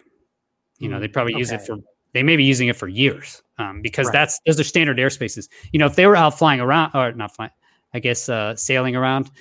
You 0.80 0.90
know, 0.90 0.98
Mm, 0.98 1.02
they 1.02 1.08
probably 1.08 1.36
use 1.36 1.52
it 1.52 1.62
for 1.62 1.78
they 2.14 2.24
may 2.24 2.36
be 2.36 2.44
using 2.44 2.68
it 2.68 2.76
for 2.76 2.90
years 2.90 3.42
um, 3.58 3.82
because 3.82 4.08
Right. 4.08 4.14
that's 4.14 4.40
those 4.46 4.60
are 4.60 4.66
standard 4.66 4.98
airspaces. 4.98 5.48
You 5.72 5.80
know, 5.80 5.86
if 5.86 5.96
they 5.96 6.08
were 6.08 6.16
out 6.18 6.38
flying 6.38 6.60
around 6.60 6.92
or 6.94 7.14
not 7.14 7.34
flying, 7.36 7.52
I 7.94 8.00
guess 8.00 8.28
uh, 8.28 8.56
sailing 8.56 8.96
around 8.96 9.32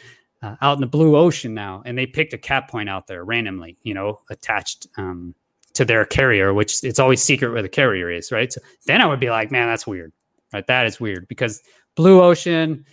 uh, 0.42 0.55
out 0.62 0.74
in 0.76 0.80
the 0.80 0.86
blue 0.86 1.16
ocean 1.16 1.53
now, 1.53 1.82
and 1.84 1.98
they 1.98 2.07
picked 2.07 2.32
a 2.32 2.38
cap 2.38 2.70
point 2.70 2.88
out 2.88 3.07
there 3.09 3.24
randomly, 3.24 3.76
you 3.82 3.92
know, 3.94 4.20
attached 4.30 4.86
um, 4.96 5.34
to 5.74 5.84
their 5.84 6.05
carrier, 6.05 6.55
which 6.55 6.84
it's 6.84 6.98
always 6.98 7.22
secret 7.22 7.53
where 7.53 7.62
the 7.62 7.68
carrier 7.68 8.11
is, 8.11 8.30
right? 8.30 8.53
So 8.53 8.61
then 8.86 9.01
I 9.01 9.07
would 9.07 9.20
be 9.20 9.30
like, 9.30 9.51
man, 9.51 9.68
that's 9.68 9.86
weird, 9.86 10.12
right? 10.53 10.66
That 10.66 10.86
is 10.86 11.01
weird 11.01 11.28
because 11.28 11.62
blue 11.94 12.22
ocean, 12.22 12.84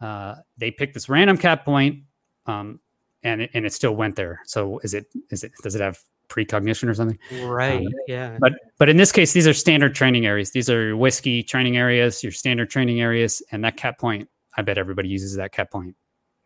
uh, 0.00 0.36
they 0.58 0.70
picked 0.70 0.94
this 0.94 1.08
random 1.08 1.36
cap 1.36 1.64
point, 1.64 2.04
um, 2.46 2.80
and 3.22 3.42
it, 3.42 3.50
and 3.54 3.66
it 3.66 3.72
still 3.72 3.94
went 3.94 4.16
there. 4.16 4.40
So 4.44 4.78
is 4.80 4.94
it 4.94 5.06
is 5.30 5.44
it 5.44 5.52
does 5.62 5.74
it 5.74 5.80
have 5.80 5.98
precognition 6.28 6.88
or 6.88 6.94
something? 6.94 7.18
Right. 7.42 7.86
Um, 7.86 7.92
yeah. 8.06 8.38
But 8.40 8.52
but 8.78 8.88
in 8.88 8.96
this 8.96 9.12
case, 9.12 9.32
these 9.32 9.46
are 9.46 9.52
standard 9.52 9.94
training 9.94 10.26
areas. 10.26 10.52
These 10.52 10.70
are 10.70 10.86
your 10.86 10.96
whiskey 10.96 11.42
training 11.42 11.76
areas, 11.76 12.22
your 12.22 12.32
standard 12.32 12.70
training 12.70 13.00
areas, 13.00 13.42
and 13.52 13.62
that 13.64 13.76
cap 13.76 13.98
point. 13.98 14.28
I 14.56 14.62
bet 14.62 14.78
everybody 14.78 15.08
uses 15.08 15.36
that 15.36 15.52
cap 15.52 15.70
point 15.70 15.94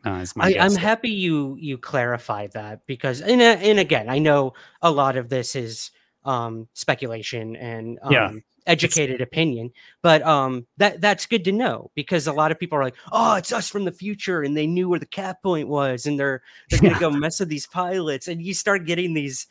Uh, 0.05 0.21
is 0.21 0.37
my 0.37 0.47
I, 0.47 0.53
guess. 0.53 0.73
I'm 0.73 0.77
happy 0.77 1.11
you 1.11 1.57
you 1.61 1.79
clarified 1.79 2.53
that 2.53 2.87
because 2.87 3.21
and 3.21 3.41
uh, 3.41 3.57
and 3.61 3.79
again, 3.79 4.09
I 4.09 4.19
know 4.19 4.55
a 4.83 4.91
lot 4.91 5.17
of 5.17 5.29
this 5.29 5.55
is 5.55 5.91
um 6.25 6.69
speculation 6.75 7.57
and 7.57 7.99
um, 8.03 8.13
Yeah. 8.13 8.33
Educated 8.67 9.21
opinion, 9.21 9.71
but 10.03 10.23
um 10.23 10.67
that 10.79 11.01
that's 11.01 11.27
good 11.27 11.45
to 11.45 11.53
know 11.53 11.91
because 11.95 12.27
a 12.27 12.33
lot 12.33 12.51
of 12.51 12.59
people 12.59 12.79
are 12.79 12.85
like, 12.85 12.97
oh, 13.13 13.35
it's 13.37 13.53
us 13.53 13.69
from 13.69 13.85
the 13.85 13.93
future, 13.93 14.43
and 14.43 14.57
they 14.57 14.67
knew 14.67 14.89
where 14.89 14.99
the 14.99 15.07
cap 15.07 15.43
point 15.43 15.69
was, 15.69 16.07
and 16.07 16.19
they're 16.19 16.43
they're 16.71 16.81
gonna 16.81 17.01
go 17.01 17.11
mess 17.13 17.41
with 17.41 17.49
these 17.49 17.67
pilots, 17.67 18.29
and 18.29 18.43
you 18.43 18.55
start 18.55 18.87
getting 18.87 19.15
these 19.15 19.47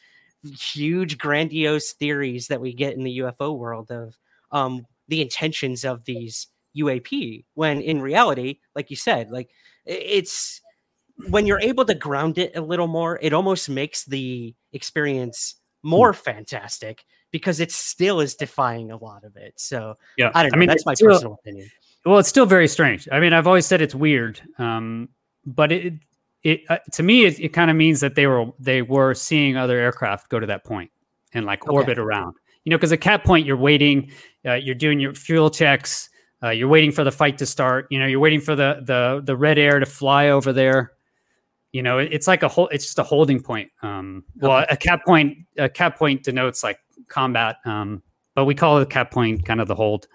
huge 0.59 1.17
grandiose 1.17 1.93
theories 1.93 2.47
that 2.47 2.59
we 2.61 2.73
get 2.73 2.95
in 2.95 3.03
the 3.03 3.19
UFO 3.19 3.57
world 3.57 3.91
of 3.91 4.17
um 4.51 4.85
the 5.07 5.21
intentions 5.21 5.85
of 5.85 6.05
these 6.05 6.47
UAP 6.77 7.45
when 7.53 7.81
in 7.81 8.01
reality, 8.01 8.59
like 8.75 8.89
you 8.89 8.95
said, 8.95 9.29
like 9.31 9.49
it's 9.85 10.61
when 11.29 11.45
you're 11.45 11.61
able 11.61 11.85
to 11.85 11.93
ground 11.93 12.37
it 12.37 12.55
a 12.55 12.61
little 12.61 12.87
more, 12.87 13.19
it 13.21 13.33
almost 13.33 13.69
makes 13.69 14.03
the 14.05 14.55
experience 14.71 15.55
more 15.83 16.13
fantastic 16.13 17.05
because 17.33 17.59
it 17.59 17.69
still 17.73 18.21
is 18.21 18.35
defying 18.35 18.91
a 18.91 18.95
lot 18.97 19.25
of 19.25 19.35
it. 19.35 19.53
So 19.57 19.97
yeah, 20.17 20.31
I 20.33 20.43
don't 20.43 20.51
know. 20.53 20.55
I 20.55 20.59
mean, 20.59 20.69
that's 20.69 20.85
my 20.85 20.93
still- 20.93 21.09
personal 21.09 21.33
opinion. 21.33 21.67
well 22.05 22.19
it's 22.19 22.27
still 22.29 22.45
very 22.45 22.67
strange 22.67 23.07
i 23.13 23.19
mean 23.21 23.31
i've 23.31 23.47
always 23.47 23.65
said 23.65 23.79
it's 23.81 23.95
weird 23.95 24.41
um 24.59 25.07
but 25.45 25.71
it 25.71 25.93
it 26.43 26.59
uh, 26.69 26.77
to 26.91 27.01
me 27.01 27.23
it, 27.23 27.39
it 27.39 27.49
kind 27.53 27.71
of 27.71 27.77
means 27.77 28.01
that 28.01 28.13
they 28.15 28.27
were 28.27 28.45
they 28.59 28.81
were 28.81 29.13
seeing 29.13 29.55
other 29.55 29.77
aircraft 29.77 30.27
go 30.29 30.37
to 30.37 30.45
that 30.47 30.65
point 30.65 30.91
and 31.33 31.45
like 31.45 31.65
Okay. 31.65 31.73
orbit 31.73 31.97
around 31.97 32.35
you 32.65 32.69
know 32.71 32.75
because 32.77 32.91
at 32.91 32.99
cap 32.99 33.23
point 33.23 33.45
you're 33.47 33.55
waiting 33.71 34.11
uh, 34.45 34.55
you're 34.55 34.75
doing 34.75 34.99
your 34.99 35.13
fuel 35.13 35.49
checks 35.49 36.09
uh, 36.43 36.49
you're 36.49 36.67
waiting 36.67 36.91
for 36.91 37.05
the 37.05 37.11
fight 37.11 37.37
to 37.37 37.45
start 37.45 37.87
you 37.89 37.97
know 37.99 38.05
you're 38.05 38.19
waiting 38.19 38.41
for 38.41 38.53
the 38.55 38.81
the 38.83 39.21
the 39.23 39.35
red 39.37 39.57
air 39.57 39.79
to 39.79 39.85
fly 39.85 40.27
over 40.27 40.51
there 40.51 40.91
you 41.71 41.81
know 41.81 41.99
it- 41.99 42.11
it's 42.11 42.27
like 42.27 42.43
a 42.43 42.49
whole 42.49 42.67
it's 42.67 42.83
just 42.83 42.99
a 42.99 43.03
holding 43.03 43.41
point 43.41 43.71
um 43.81 44.25
well 44.41 44.65
a 44.69 44.75
cap 44.75 45.05
point 45.05 45.37
a 45.57 45.69
cap 45.69 45.97
point 45.97 46.21
denotes 46.23 46.65
like 46.65 46.79
combat 47.13 47.57
um 47.65 48.01
but 48.35 48.45
we 48.45 48.55
call 48.55 48.77
it 48.79 48.83
a 48.83 48.85
cap 48.87 49.11
point 49.11 49.45
kind 49.45 49.61
of 49.61 49.67
the 49.67 49.75
hold 49.75 50.07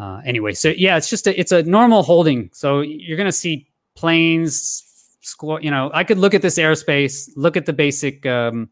uh, 0.00 0.20
anyway, 0.24 0.52
so 0.52 0.68
yeah, 0.68 0.96
it's 0.96 1.10
just 1.10 1.26
a, 1.26 1.32
it's 1.40 1.50
a 1.50 1.64
normal 1.64 2.04
holding. 2.04 2.50
So 2.52 2.82
you're 2.82 3.16
gonna 3.16 3.32
see 3.32 3.66
planes, 3.96 4.84
squad. 5.22 5.64
You 5.64 5.72
know, 5.72 5.90
I 5.92 6.04
could 6.04 6.18
look 6.18 6.34
at 6.34 6.40
this 6.40 6.56
airspace, 6.56 7.28
look 7.34 7.56
at 7.56 7.66
the 7.66 7.72
basic, 7.72 8.24
um, 8.24 8.70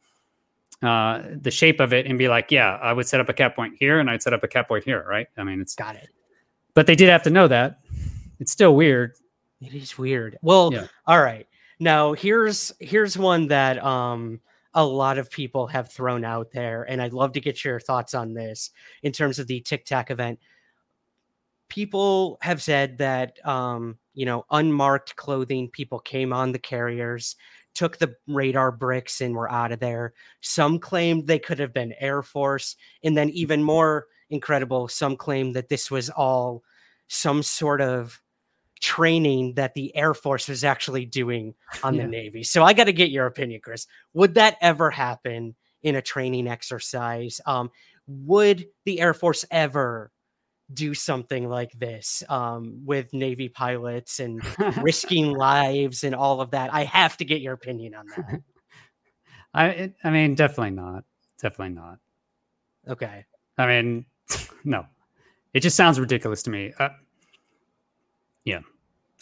uh, 0.85 1.23
the 1.41 1.51
shape 1.51 1.81
of 1.81 1.93
it, 1.93 2.07
and 2.07 2.17
be 2.17 2.29
like, 2.29 2.53
yeah, 2.53 2.77
I 2.81 2.93
would 2.93 3.09
set 3.09 3.19
up 3.21 3.29
a 3.29 3.33
cap 3.33 3.57
point 3.57 3.75
here, 3.77 3.99
and 3.99 4.09
I'd 4.09 4.23
set 4.23 4.35
up 4.35 4.45
a 4.45 4.49
cap 4.49 4.69
point 4.69 4.85
here, 4.85 5.05
right? 5.09 5.27
I 5.37 5.43
mean, 5.43 5.61
it's 5.61 5.75
Got 5.75 5.97
it. 5.97 6.09
but 6.75 6.87
they 6.87 6.95
did 6.95 7.09
have 7.09 7.25
to 7.25 7.31
know 7.31 7.49
that. 7.49 7.81
It's 8.39 8.53
still 8.53 8.77
weird. 8.77 9.15
It 9.61 9.75
is 9.75 9.99
weird. 9.99 10.39
Well, 10.43 10.73
Yeah. 10.73 10.87
all 11.09 11.21
right. 11.21 11.49
Now 11.81 12.13
here's 12.13 12.73
here's 12.79 13.19
one 13.19 13.49
that 13.49 13.83
um 13.85 14.41
a 14.77 14.85
lot 14.85 15.17
of 15.17 15.31
people 15.31 15.67
have 15.67 15.91
thrown 15.91 16.25
out 16.25 16.53
there, 16.53 16.85
and 16.85 17.03
I'd 17.03 17.15
love 17.15 17.33
to 17.33 17.41
get 17.41 17.65
your 17.65 17.81
thoughts 17.81 18.15
on 18.15 18.35
this 18.35 18.71
in 19.03 19.11
terms 19.11 19.39
of 19.39 19.47
the 19.47 19.61
Tic 19.61 19.87
Tac 19.87 20.11
event. 20.11 20.39
People 21.69 22.39
have 22.43 22.63
said 22.63 22.99
that 22.99 23.45
um, 23.45 23.99
you 24.13 24.27
know, 24.27 24.45
unmarked 24.51 25.17
clothing 25.17 25.71
people 25.71 25.99
came 25.99 26.33
on 26.33 26.53
the 26.53 26.59
carriers, 26.59 27.37
took 27.75 27.97
the 27.97 28.15
radar 28.29 28.71
bricks 28.71 29.21
and 29.21 29.35
were 29.35 29.51
out 29.51 29.73
of 29.73 29.81
there. 29.81 30.13
Some 30.43 30.79
claimed 30.79 31.27
they 31.27 31.39
could 31.39 31.59
have 31.59 31.73
been 31.73 31.95
Air 31.99 32.23
Force, 32.23 32.77
and 33.03 33.17
then 33.17 33.31
even 33.31 33.63
more 33.63 34.07
incredible, 34.29 34.89
some 34.89 35.17
claimed 35.17 35.57
that 35.57 35.71
this 35.71 35.91
was 35.91 36.11
all 36.11 36.63
some 37.09 37.43
sort 37.43 37.81
of 37.81 38.21
training 38.81 39.55
that 39.55 39.75
the 39.75 39.95
Air 39.97 40.15
Force 40.15 40.49
was 40.49 40.65
actually 40.65 41.05
doing 41.07 41.55
on 41.83 41.95
Yeah. 41.95 42.03
the 42.03 42.09
Navy. 42.09 42.43
So 42.43 42.63
I 42.63 42.73
got 42.73 42.85
to 42.85 42.93
get 42.93 43.11
your 43.11 43.27
opinion, 43.27 43.61
Chris. 43.63 43.87
Would 44.15 44.35
that 44.35 44.57
ever 44.61 44.91
happen 44.91 45.55
in 45.83 45.97
a 45.97 46.03
training 46.03 46.47
exercise? 46.49 47.41
Um, 47.47 47.71
would 48.07 48.67
the 48.85 49.01
Air 49.01 49.15
Force 49.15 49.45
ever 49.51 50.13
do 50.73 50.95
something 50.95 51.49
like 51.49 51.71
this 51.79 52.23
um, 52.29 52.83
with 52.85 53.13
Navy 53.13 53.49
pilots 53.49 54.19
and 54.21 54.43
risking 54.83 55.33
lives 55.33 56.05
and 56.05 56.15
all 56.15 56.41
of 56.41 56.51
that? 56.51 56.73
I 56.75 56.85
have 56.85 57.17
to 57.19 57.25
get 57.25 57.41
your 57.41 57.55
opinion 57.55 57.95
on 57.95 58.07
that. 58.17 58.41
I 59.55 59.67
it- 59.69 59.95
I 60.05 60.11
mean, 60.11 60.35
definitely 60.35 60.71
not. 60.73 61.05
Definitely 61.41 61.75
not. 61.75 61.99
Okay. 62.89 63.25
I 63.59 63.67
mean, 63.67 64.07
no, 64.65 64.85
it 65.55 65.61
just 65.61 65.77
sounds 65.77 65.99
ridiculous 65.99 66.43
to 66.45 66.51
me. 66.51 66.73
Uh, 66.79 66.91
yeah, 68.47 68.61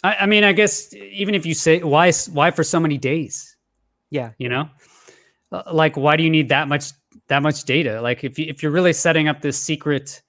I, 0.04 0.14
I 0.20 0.26
mean, 0.26 0.44
I 0.44 0.52
guess 0.52 0.94
even 0.94 1.34
if 1.34 1.44
you 1.44 1.54
say 1.54 1.82
why, 1.82 2.12
why 2.32 2.52
for 2.52 2.62
so 2.62 2.78
many 2.78 2.98
days? 2.98 3.56
Yeah. 4.10 4.30
You 4.38 4.48
know, 4.48 4.68
Uh, 5.50 5.62
like 5.72 5.96
why 5.96 6.16
do 6.16 6.22
you 6.22 6.30
need 6.30 6.48
that 6.50 6.68
much 6.68 6.92
that 7.28 7.42
much 7.42 7.64
data? 7.64 8.00
Like 8.00 8.22
if 8.22 8.38
you, 8.38 8.46
if 8.48 8.62
you're 8.62 8.70
really 8.72 8.92
setting 8.92 9.26
up 9.28 9.40
this 9.40 9.58
secret, 9.60 10.22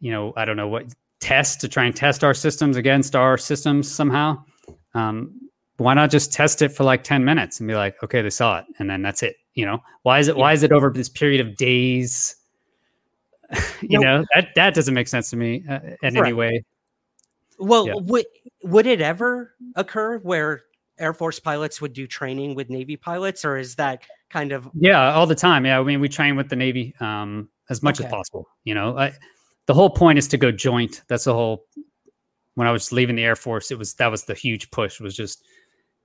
you 0.00 0.10
know, 0.10 0.32
I 0.36 0.44
don't 0.44 0.56
know 0.56 0.68
what 0.68 0.92
test 1.20 1.60
to 1.62 1.68
try 1.68 1.84
and 1.84 1.94
test 1.96 2.22
our 2.24 2.34
systems 2.34 2.76
against 2.76 3.14
our 3.16 3.38
systems 3.38 3.90
somehow. 3.90 4.42
Um, 4.94 5.40
why 5.78 5.94
not 5.94 6.10
just 6.10 6.32
test 6.32 6.60
it 6.62 6.70
for 6.70 6.84
like 6.84 7.02
10 7.04 7.24
minutes 7.24 7.60
and 7.60 7.66
be 7.68 7.74
like, 7.74 8.02
okay, 8.02 8.22
they 8.22 8.30
saw 8.30 8.58
it, 8.58 8.64
and 8.78 8.88
then 8.90 9.02
that's 9.02 9.22
it. 9.22 9.36
You 9.54 9.66
know, 9.66 9.78
why 10.02 10.18
is 10.18 10.28
it 10.28 10.36
why 10.36 10.52
is 10.52 10.62
it 10.62 10.72
over 10.72 10.90
this 10.90 11.08
period 11.08 11.40
of 11.40 11.56
days? 11.56 12.36
you 13.82 13.98
No. 13.98 14.18
know, 14.18 14.24
that 14.34 14.48
that 14.56 14.74
doesn't 14.74 14.94
make 14.94 15.08
sense 15.08 15.30
to 15.30 15.36
me 15.36 15.64
uh, 15.68 15.80
in 16.02 16.16
any 16.16 16.32
way. 16.32 16.64
Well, 17.58 17.86
Yeah. 17.86 17.94
would 17.96 18.26
would 18.62 18.86
it 18.86 19.00
ever 19.00 19.54
occur 19.76 20.18
where 20.18 20.62
Air 20.98 21.12
Force 21.12 21.40
pilots 21.40 21.80
would 21.80 21.92
do 21.92 22.06
training 22.06 22.54
with 22.54 22.70
Navy 22.70 22.96
pilots, 22.96 23.44
or 23.44 23.56
is 23.56 23.74
that 23.76 24.02
kind 24.30 24.52
of 24.52 24.68
Yeah, 24.74 25.12
all 25.12 25.26
the 25.26 25.34
time. 25.34 25.66
Yeah, 25.66 25.78
I 25.78 25.82
mean, 25.82 26.00
we 26.00 26.08
train 26.08 26.36
with 26.36 26.48
the 26.48 26.56
Navy 26.56 26.94
um, 27.00 27.48
as 27.70 27.82
much 27.82 28.00
as 28.00 28.06
possible. 28.06 28.48
You 28.64 28.74
know, 28.74 28.96
I, 28.96 29.12
the 29.66 29.74
whole 29.74 29.90
point 29.90 30.18
is 30.18 30.28
to 30.28 30.36
go 30.36 30.50
joint. 30.52 31.02
That's 31.08 31.24
the 31.24 31.34
whole. 31.34 31.64
When 32.54 32.68
I 32.68 32.70
was 32.70 32.92
leaving 32.92 33.16
the 33.16 33.24
Air 33.24 33.36
Force, 33.36 33.70
it 33.70 33.78
was 33.78 33.94
that 33.94 34.06
was 34.08 34.24
the 34.24 34.34
huge 34.34 34.70
push. 34.70 35.00
Was 35.00 35.16
just, 35.16 35.44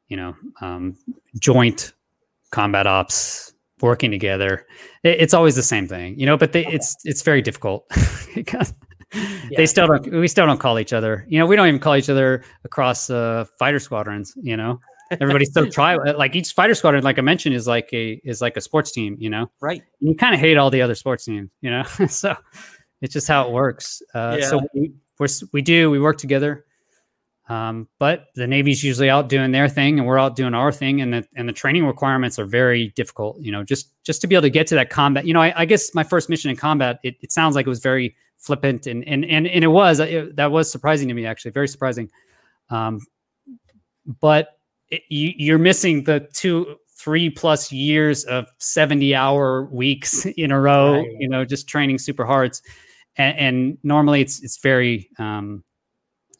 you 0.08 0.18
know, 0.18 0.36
um, 0.62 0.97
joint 1.38 1.93
combat 2.52 2.88
ops, 2.88 3.54
working 3.82 4.10
together. 4.10 4.66
It, 5.04 5.22
it's 5.22 5.34
always 5.36 5.56
the 5.56 5.64
same 5.64 5.88
thing, 5.88 6.20
you 6.20 6.26
know. 6.26 6.38
But 6.38 6.54
they, 6.54 6.66
it's 6.66 6.95
it's 7.04 7.22
very 7.22 7.43
difficult 7.43 7.86
because 8.36 8.74
Yeah. 9.49 9.57
they 9.57 9.66
still 9.66 9.88
don't. 9.88 10.12
We 10.12 10.28
still 10.28 10.45
don't 10.45 10.60
call 10.60 10.78
each 10.78 10.93
other. 10.93 11.26
You 11.28 11.39
know, 11.39 11.47
we 11.47 11.55
don't 11.55 11.68
even 11.68 11.80
call 11.80 11.95
each 11.95 12.10
other 12.10 12.43
across 12.64 13.10
uh, 13.10 13.45
fighter 13.57 13.80
squadrons. 13.80 14.36
You 14.39 14.55
know, 14.55 14.80
everybody's 15.10 15.51
so 15.53 15.68
try 15.68 15.95
like 15.95 16.36
each 16.36 16.53
fighter 16.53 16.76
squadron, 16.76 17.03
like 17.03 17.18
I 17.18 17.22
mentioned, 17.22 17.55
is 17.55 17.66
like 17.66 17.89
a 17.91 18.22
is 18.24 18.41
like 18.41 18.57
a 18.57 18.62
sports 18.62 18.91
team. 18.91 19.18
You 19.20 19.32
know, 19.32 19.49
right? 19.60 19.82
you 19.99 20.16
kind 20.16 20.36
of 20.36 20.39
hate 20.39 20.57
all 20.57 20.70
the 20.70 20.84
other 20.84 20.93
sports 20.93 21.26
teams, 21.26 21.49
you 21.62 21.72
know. 21.72 21.82
so 22.07 22.36
it's 23.01 23.14
just 23.14 23.28
how 23.28 23.47
it 23.47 23.51
works. 23.51 24.03
Uh, 24.14 24.39
So 24.41 24.62
we 24.76 24.93
we're, 25.18 25.28
we 25.53 25.64
do 25.64 25.89
we 25.89 25.99
work 25.99 26.18
together, 26.18 26.66
um, 27.47 27.88
but 27.97 28.28
the 28.36 28.45
Navy's 28.45 28.84
usually 28.84 29.10
out 29.10 29.28
doing 29.30 29.51
their 29.51 29.68
thing, 29.68 29.97
and 29.97 30.07
we're 30.07 30.20
out 30.20 30.36
doing 30.36 30.53
our 30.53 30.72
thing, 30.72 31.01
and 31.01 31.12
the 31.12 31.28
and 31.36 31.49
the 31.49 31.53
training 31.53 31.86
requirements 31.86 32.38
are 32.38 32.45
very 32.45 32.89
difficult. 32.95 33.39
You 33.41 33.51
know, 33.51 33.64
just 33.64 33.91
just 34.03 34.22
to 34.22 34.28
be 34.28 34.36
able 34.36 34.43
to 34.43 34.51
get 34.51 34.68
to 34.68 34.76
that 34.76 34.91
combat. 34.91 35.26
You 35.26 35.34
know, 35.34 35.41
I, 35.41 35.62
I 35.62 35.66
guess 35.66 35.95
my 35.95 36.03
first 36.03 36.30
mission 36.30 36.51
in 36.51 36.55
combat, 36.57 36.99
it, 37.03 37.16
it 37.22 37.32
sounds 37.32 37.55
like 37.55 37.66
it 37.66 37.70
was 37.70 37.80
very 37.80 38.16
flippant, 38.40 38.88
and 38.88 39.08
and 39.08 39.24
and, 39.26 39.48
and 39.48 39.64
it 39.64 39.68
was 39.68 40.00
it, 40.00 40.36
that 40.36 40.52
was 40.52 40.72
surprising 40.72 41.08
to 41.10 41.14
me 41.14 41.26
actually, 41.26 41.52
very 41.52 41.68
surprising. 41.68 42.10
Um, 42.70 43.00
but 44.20 44.58
it, 44.90 45.04
you, 45.10 45.34
you're 45.38 45.60
missing 45.60 46.04
the 46.04 46.28
two 46.34 46.76
three 46.98 47.30
plus 47.30 47.72
years 47.72 48.26
of 48.26 48.48
70 48.58 49.16
hour 49.16 49.64
weeks 49.72 50.26
in 50.38 50.52
a 50.52 50.60
row 50.60 50.96
Right. 50.96 51.08
you 51.20 51.30
know 51.30 51.46
just 51.46 51.68
training 51.70 51.98
super 51.98 52.26
hard 52.26 52.60
and, 53.16 53.38
and 53.38 53.78
normally 53.84 54.20
it's 54.20 54.44
it's 54.44 54.58
very 54.58 55.10
um 55.18 55.64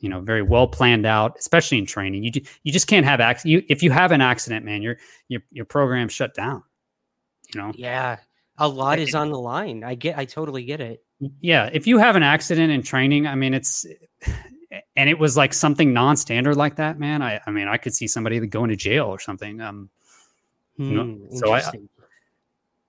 you 0.02 0.10
know 0.10 0.20
very 0.20 0.42
well 0.42 0.68
planned 0.68 1.06
out 1.06 1.38
especially 1.40 1.78
in 1.78 1.86
training 1.86 2.26
you 2.26 2.32
you 2.64 2.74
just 2.74 2.88
can't 2.88 3.06
have 3.06 3.22
acc- 3.22 3.46
you 3.46 3.64
if 3.70 3.82
you 3.82 3.90
have 3.92 4.12
an 4.12 4.20
accident 4.20 4.66
man 4.66 4.82
your 4.82 4.98
your 5.30 5.42
your 5.52 5.64
program 5.66 6.10
shut 6.10 6.34
down 6.34 6.62
you 7.54 7.62
know 7.62 7.72
Yeah, 7.76 8.18
a 8.58 8.68
lot 8.68 9.00
is 9.00 9.16
on 9.16 9.32
the 9.32 9.40
line. 9.40 9.84
I 9.84 9.96
get, 9.96 10.18
I 10.18 10.26
totally 10.26 10.66
get 10.66 10.82
it. 10.82 11.04
Yeah 11.42 11.70
if 11.74 11.86
you 11.88 11.98
have 11.98 12.16
an 12.16 12.24
accident 12.24 12.72
in 12.72 12.82
training 12.82 13.28
i 13.28 13.36
mean 13.36 13.54
it's 13.54 13.86
and 14.96 15.10
it 15.10 15.20
was 15.20 15.36
like 15.36 15.54
something 15.54 15.92
non-standard 15.94 16.56
like 16.56 16.76
that 16.78 16.98
man 17.00 17.22
i 17.22 17.40
i 17.46 17.52
mean 17.52 17.68
i 17.68 17.78
could 17.78 17.94
see 17.94 18.08
somebody 18.08 18.40
going 18.48 18.70
to 18.70 18.76
jail 18.76 19.06
or 19.08 19.20
something 19.20 19.60
um 19.62 19.90
Hmm, 20.78 21.36
so 21.36 21.52
I- 21.52 21.62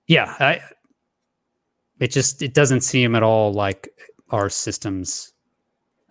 yeah 0.07 0.33
I, 0.39 0.61
it 1.99 2.07
just 2.11 2.41
it 2.41 2.53
doesn't 2.53 2.81
seem 2.81 3.15
at 3.15 3.23
all 3.23 3.51
like 3.53 3.89
our 4.29 4.49
systems 4.49 5.30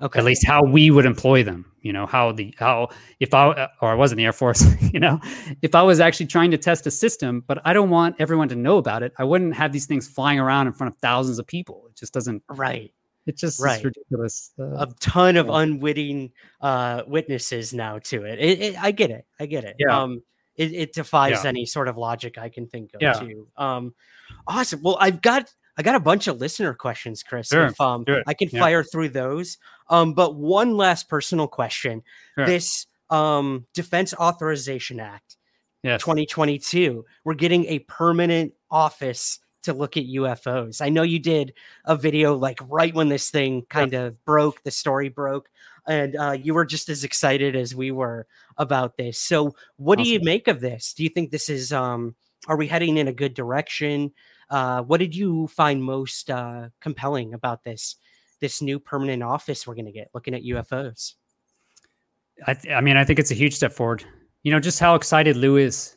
okay, 0.02 0.18
at 0.18 0.24
least 0.24 0.46
how 0.46 0.62
we 0.64 0.90
would 0.90 1.06
employ 1.06 1.42
them 1.42 1.64
you 1.82 1.92
know 1.92 2.06
how 2.06 2.32
the 2.32 2.54
how 2.58 2.88
if 3.20 3.32
i 3.34 3.68
or 3.80 3.90
i 3.90 3.94
was 3.94 4.12
in 4.12 4.18
the 4.18 4.24
air 4.24 4.32
force 4.32 4.64
you 4.92 5.00
know 5.00 5.18
if 5.62 5.74
i 5.74 5.82
was 5.82 5.98
actually 6.00 6.26
trying 6.26 6.50
to 6.50 6.58
test 6.58 6.86
a 6.86 6.90
system 6.90 7.42
but 7.46 7.58
i 7.64 7.72
don't 7.72 7.90
want 7.90 8.16
everyone 8.18 8.48
to 8.48 8.56
know 8.56 8.76
about 8.78 9.02
it 9.02 9.12
i 9.18 9.24
wouldn't 9.24 9.54
have 9.54 9.72
these 9.72 9.86
things 9.86 10.06
flying 10.08 10.38
around 10.38 10.66
in 10.66 10.72
front 10.72 10.92
of 10.92 10.98
thousands 11.00 11.38
of 11.38 11.46
people 11.46 11.86
it 11.88 11.96
just 11.96 12.12
doesn't 12.12 12.42
right. 12.48 12.92
It's 13.26 13.42
just 13.42 13.60
Right. 13.60 13.84
ridiculous. 13.84 14.50
Uh, 14.58 14.86
a 14.86 14.88
ton 14.98 15.36
of 15.36 15.46
Yeah. 15.46 15.60
unwitting 15.60 16.32
uh 16.60 17.02
witnesses 17.06 17.72
now 17.74 17.98
to 17.98 18.24
it. 18.24 18.38
It, 18.40 18.60
it 18.60 18.82
i 18.82 18.90
get 18.92 19.10
it 19.10 19.26
i 19.38 19.46
get 19.46 19.64
it 19.64 19.76
Yeah. 19.78 20.02
um 20.02 20.22
it, 20.56 20.72
it 20.72 20.92
defies 20.94 21.44
Yeah. 21.44 21.48
any 21.50 21.66
sort 21.66 21.88
of 21.88 21.96
logic 21.98 22.38
i 22.38 22.48
can 22.48 22.66
think 22.66 22.92
of 22.94 23.02
Yeah. 23.02 23.12
too 23.12 23.46
um 23.56 23.94
awesome 24.46 24.80
well 24.82 24.96
i've 25.00 25.20
got 25.22 25.52
i 25.76 25.82
got 25.82 25.94
a 25.94 26.00
bunch 26.00 26.28
of 26.28 26.40
listener 26.40 26.72
questions 26.74 27.22
chris 27.22 27.48
Sure, 27.48 27.66
if 27.66 27.80
um 27.80 28.04
i 28.26 28.34
can 28.34 28.48
fire 28.48 28.82
through 28.82 29.10
those 29.10 29.58
um 29.90 30.14
but 30.14 30.34
one 30.34 30.76
last 30.76 31.08
personal 31.08 31.46
question 31.46 32.02
Sure. 32.36 32.46
this 32.46 32.86
um 33.10 33.66
defense 33.74 34.14
authorization 34.14 35.00
act 35.00 35.36
yes. 35.82 36.00
2022 36.00 37.04
we're 37.24 37.34
getting 37.34 37.66
a 37.66 37.80
permanent 37.80 38.54
office 38.70 39.40
to 39.62 39.74
look 39.74 39.96
at 39.96 40.04
UFOs. 40.04 40.80
I 40.80 40.88
know 40.88 41.02
you 41.02 41.18
did 41.18 41.52
a 41.84 41.96
video 41.96 42.34
like 42.34 42.58
right 42.66 42.94
when 42.94 43.08
this 43.08 43.30
thing 43.30 43.62
kind 43.68 43.94
of 43.94 44.24
broke, 44.24 44.62
the 44.62 44.70
story 44.70 45.08
broke, 45.08 45.50
and 45.86 46.16
uh, 46.16 46.32
you 46.32 46.54
were 46.54 46.64
just 46.64 46.88
as 46.88 47.04
excited 47.04 47.56
as 47.56 47.74
we 47.74 47.90
were 47.90 48.26
about 48.56 48.96
this. 48.96 49.18
So, 49.18 49.54
what 49.76 49.98
do 49.98 50.04
you 50.04 50.20
make 50.22 50.48
of 50.48 50.60
this? 50.60 50.94
Do 50.94 51.02
you 51.02 51.08
think 51.08 51.30
this 51.30 51.48
is 51.48 51.72
um 51.72 52.14
are 52.48 52.56
we 52.56 52.66
heading 52.66 52.96
in 52.96 53.08
a 53.08 53.12
good 53.12 53.34
direction? 53.34 54.12
Uh, 54.48 54.82
what 54.82 54.98
did 54.98 55.14
you 55.14 55.46
find 55.48 55.82
most 55.82 56.30
uh, 56.30 56.68
compelling 56.80 57.34
about 57.34 57.62
this 57.62 57.96
this 58.40 58.62
new 58.62 58.78
permanent 58.78 59.22
office 59.22 59.66
we're 59.66 59.74
going 59.74 59.86
to 59.86 59.92
get 59.92 60.08
looking 60.14 60.34
at 60.34 60.42
UFOs? 60.42 61.14
I, 62.46 62.54
th- 62.54 62.74
I 62.74 62.80
mean, 62.80 62.96
I 62.96 63.04
think 63.04 63.18
it's 63.18 63.30
a 63.30 63.34
huge 63.34 63.54
step 63.54 63.72
forward. 63.72 64.04
You 64.42 64.52
know, 64.52 64.60
just 64.60 64.80
how 64.80 64.94
excited 64.94 65.36
Lou 65.36 65.56
is. 65.56 65.96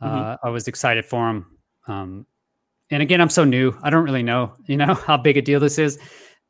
Uh, 0.00 0.08
Mhm. 0.34 0.38
I 0.42 0.48
was 0.50 0.66
excited 0.66 1.04
for 1.04 1.28
him. 1.28 1.46
Um, 1.86 2.26
and 2.90 3.02
again, 3.02 3.20
I'm 3.20 3.28
so 3.30 3.44
new. 3.44 3.76
I 3.82 3.90
don't 3.90 4.04
really 4.04 4.22
know, 4.22 4.52
you 4.66 4.76
know, 4.76 4.94
how 5.06 5.16
big 5.16 5.36
a 5.36 5.42
deal 5.42 5.60
this 5.60 5.78
is, 5.78 5.98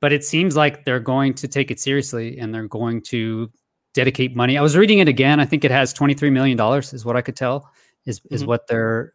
but 0.00 0.12
it 0.12 0.24
seems 0.24 0.56
like 0.56 0.84
they're 0.84 1.00
going 1.00 1.34
to 1.34 1.48
take 1.48 1.70
it 1.70 1.78
seriously 1.80 2.38
and 2.38 2.54
they're 2.54 2.68
going 2.68 3.02
to 3.02 3.50
dedicate 3.92 4.34
money. 4.36 4.56
I 4.56 4.62
was 4.62 4.76
reading 4.76 5.00
it 5.00 5.08
again. 5.08 5.40
I 5.40 5.44
think 5.44 5.64
it 5.64 5.70
has 5.70 5.92
23 5.92 6.30
million 6.30 6.56
dollars, 6.56 6.92
is 6.94 7.04
what 7.04 7.16
I 7.16 7.22
could 7.22 7.36
tell. 7.36 7.68
Is 8.06 8.20
is 8.30 8.44
Mhm. 8.44 8.46
what 8.46 8.66
they're. 8.68 9.12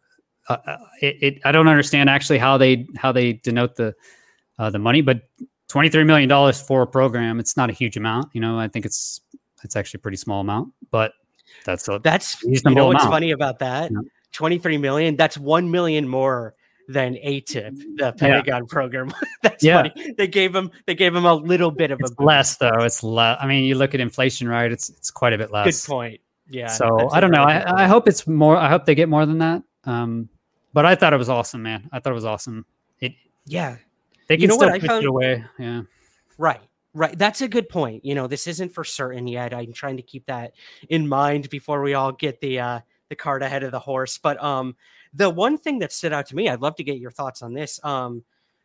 Uh, 0.48 0.58
uh, 0.64 0.76
it, 1.00 1.16
it. 1.22 1.38
I 1.44 1.50
don't 1.50 1.66
understand 1.66 2.08
actually 2.08 2.38
how 2.38 2.56
they 2.56 2.86
how 2.96 3.10
they 3.10 3.32
denote 3.32 3.74
the 3.74 3.94
uh, 4.58 4.70
the 4.70 4.78
money, 4.78 5.00
but 5.00 5.22
23 5.68 6.04
million 6.04 6.28
dollars 6.28 6.60
for 6.60 6.82
a 6.82 6.86
program. 6.86 7.40
It's 7.40 7.56
not 7.56 7.70
a 7.70 7.72
huge 7.72 7.96
amount. 7.96 8.28
You 8.34 8.40
know, 8.40 8.58
I 8.58 8.68
think 8.68 8.86
it's 8.86 9.20
it's 9.64 9.76
actually 9.76 9.98
a 9.98 10.02
pretty 10.02 10.16
small 10.18 10.40
amount, 10.40 10.72
but 10.90 11.12
that's 11.64 11.88
a 11.88 11.98
That's 12.02 12.42
you 12.42 12.60
know 12.66 12.86
what's 12.86 13.02
amount. 13.02 13.14
funny 13.14 13.30
about 13.32 13.58
that? 13.60 13.90
Yeah. 13.90 13.98
23 14.32 14.76
million, 14.78 15.16
that's 15.16 15.38
1 15.38 15.70
million 15.70 16.06
more 16.06 16.54
than 16.88 17.14
AATIP, 17.14 17.96
the 17.96 18.12
Pentagon 18.12 18.66
program. 18.66 19.10
that's 19.42 19.64
Yeah. 19.64 19.76
funny. 19.82 20.12
They 20.16 20.28
gave 20.28 20.54
him 20.54 20.70
they 20.86 20.94
gave 20.94 21.14
him 21.16 21.24
a 21.24 21.34
little 21.34 21.70
bit 21.70 21.90
of 21.90 21.98
it's 22.00 22.12
a 22.18 22.22
less 22.22 22.56
though. 22.58 22.82
It's 22.82 23.02
less. 23.02 23.38
I 23.40 23.46
mean, 23.46 23.64
you 23.64 23.74
look 23.74 23.94
at 23.94 24.00
inflation, 24.00 24.46
right? 24.48 24.70
It's 24.70 24.88
it's 24.90 25.10
quite 25.10 25.32
a 25.32 25.38
bit 25.38 25.50
less. 25.50 25.84
good 25.86 25.90
point. 25.90 26.20
Yeah. 26.48 26.68
so 26.68 27.10
I 27.10 27.18
don't 27.18 27.32
know. 27.32 27.42
I, 27.42 27.84
I 27.84 27.86
hope 27.88 28.06
it's 28.06 28.26
more. 28.28 28.56
I 28.56 28.68
hope 28.68 28.84
they 28.84 28.94
get 28.94 29.08
more 29.08 29.26
than 29.26 29.38
that. 29.38 29.62
Um, 29.84 30.28
but 30.72 30.84
I 30.86 30.94
thought 30.94 31.12
it 31.12 31.16
was 31.16 31.28
awesome, 31.28 31.62
man. 31.62 31.88
I 31.90 31.98
thought 31.98 32.10
it 32.10 32.14
was 32.14 32.24
awesome. 32.24 32.66
It 33.00 33.14
yeah. 33.46 33.76
They 34.28 34.34
You 34.34 34.40
can 34.40 34.48
know 34.48 34.56
what 34.56 34.64
still 34.64 34.74
I 34.74 34.78
push 34.78 34.88
found- 34.88 35.04
it 35.04 35.08
away. 35.08 35.44
Yeah. 35.58 35.82
Right. 36.38 36.60
Right. 36.94 37.16
That's 37.18 37.42
a 37.42 37.48
good 37.48 37.68
point. 37.68 38.04
You 38.04 38.14
know, 38.14 38.26
this 38.26 38.46
isn't 38.46 38.72
for 38.72 38.82
certain 38.84 39.26
yet. 39.26 39.52
I'm 39.52 39.72
trying 39.72 39.96
to 39.98 40.02
keep 40.02 40.26
that 40.26 40.54
in 40.88 41.06
mind 41.06 41.50
before 41.50 41.82
we 41.82 41.94
all 41.94 42.12
get 42.12 42.40
the 42.40 42.58
uh 42.60 42.80
the 43.08 43.14
cart 43.16 43.42
ahead 43.42 43.62
of 43.62 43.70
the 43.70 43.78
horse. 43.78 44.18
But 44.18 44.42
um 44.42 44.76
the 45.12 45.30
one 45.30 45.58
thing 45.58 45.78
that 45.80 45.92
stood 45.92 46.12
out 46.12 46.26
to 46.26 46.36
me, 46.36 46.48
I'd 46.48 46.60
love 46.60 46.76
to 46.76 46.84
get 46.84 46.98
your 46.98 47.10
thoughts 47.10 47.42
on 47.42 47.52
this. 47.54 47.78
Um 47.84 48.24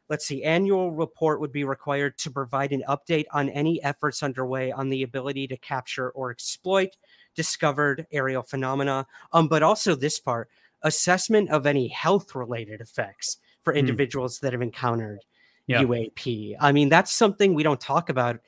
let's 0.09 0.25
see, 0.25 0.43
annual 0.43 0.91
report 0.91 1.39
would 1.39 1.51
be 1.53 1.63
required 1.63 2.17
to 2.17 2.31
provide 2.31 2.71
an 2.73 2.83
update 2.89 3.25
on 3.31 3.49
any 3.49 3.81
efforts 3.83 4.23
underway 4.23 4.71
on 4.71 4.89
the 4.89 5.03
ability 5.03 5.47
to 5.47 5.57
capture 5.57 6.09
or 6.11 6.31
exploit 6.31 6.95
discovered 7.35 8.05
aerial 8.11 8.43
phenomena. 8.43 9.07
Um, 9.31 9.47
but 9.47 9.63
also 9.63 9.95
this 9.95 10.19
part, 10.19 10.49
assessment 10.83 11.49
of 11.49 11.65
any 11.65 11.87
health 11.87 12.35
related 12.35 12.81
effects 12.81 13.37
for 13.63 13.71
Hmm. 13.71 13.79
individuals 13.79 14.39
that 14.39 14.51
have 14.51 14.61
encountered 14.61 15.19
Yeah. 15.67 15.83
UAP. 15.83 16.55
I 16.59 16.71
mean, 16.71 16.89
that's 16.89 17.11
something 17.11 17.53
we 17.53 17.63
don't 17.63 17.79
talk 17.79 18.09
about 18.09 18.39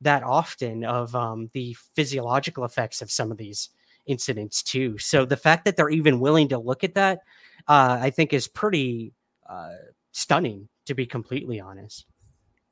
that 0.00 0.22
often 0.22 0.84
of 0.84 1.14
um, 1.14 1.50
the 1.52 1.76
physiological 1.94 2.64
effects 2.64 3.02
of 3.02 3.10
some 3.10 3.30
of 3.30 3.36
these 3.36 3.70
incidents 4.06 4.62
too. 4.62 4.98
So 4.98 5.24
the 5.24 5.36
fact 5.36 5.64
that 5.64 5.76
they're 5.76 5.90
even 5.90 6.20
willing 6.20 6.48
to 6.48 6.58
look 6.58 6.84
at 6.84 6.94
that, 6.94 7.20
uh, 7.68 7.98
I 8.00 8.10
think, 8.10 8.32
is 8.32 8.48
pretty 8.48 9.12
uh, 9.48 9.74
stunning. 10.12 10.68
To 10.86 10.94
be 10.94 11.06
completely 11.06 11.60
honest, 11.60 12.06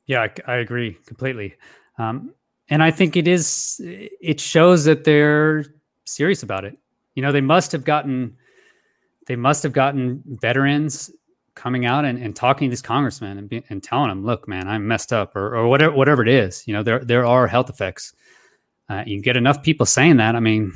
Yeah, 0.05 0.27
I, 0.47 0.53
I 0.53 0.55
agree 0.57 0.97
completely. 1.05 1.55
Um, 1.97 2.33
and 2.69 2.83
I 2.83 2.91
think 2.91 3.15
it 3.15 3.29
is. 3.29 3.79
It 3.81 4.41
shows 4.41 4.83
that 4.85 5.05
they're 5.05 5.63
serious 6.05 6.43
about 6.43 6.65
it. 6.65 6.77
You 7.15 7.21
know, 7.21 7.31
they 7.31 7.39
must 7.39 7.71
have 7.71 7.85
gotten. 7.85 8.35
They 9.27 9.37
must 9.37 9.63
have 9.63 9.71
gotten 9.71 10.21
veterans 10.25 11.11
coming 11.59 11.85
out 11.85 12.05
and, 12.05 12.17
and 12.17 12.33
talking 12.35 12.67
to 12.67 12.69
these 12.71 12.81
congressmen 12.81 13.37
and, 13.37 13.49
be, 13.49 13.63
and 13.69 13.83
telling 13.83 14.07
them, 14.07 14.25
"Look, 14.25 14.47
man, 14.47 14.67
I'm 14.67 14.87
messed 14.87 15.11
up," 15.11 15.35
or, 15.35 15.55
or 15.55 15.67
whatever 15.67 15.93
whatever 15.93 16.21
it 16.23 16.29
is. 16.29 16.65
You 16.65 16.73
know, 16.73 16.83
there 16.83 16.99
there 17.03 17.25
are 17.25 17.47
health 17.47 17.69
effects. 17.69 18.13
Uh, 18.87 19.03
you 19.05 19.21
get 19.21 19.35
enough 19.37 19.61
people 19.61 19.85
saying 19.85 20.17
that. 20.17 20.35
I 20.35 20.39
mean, 20.39 20.71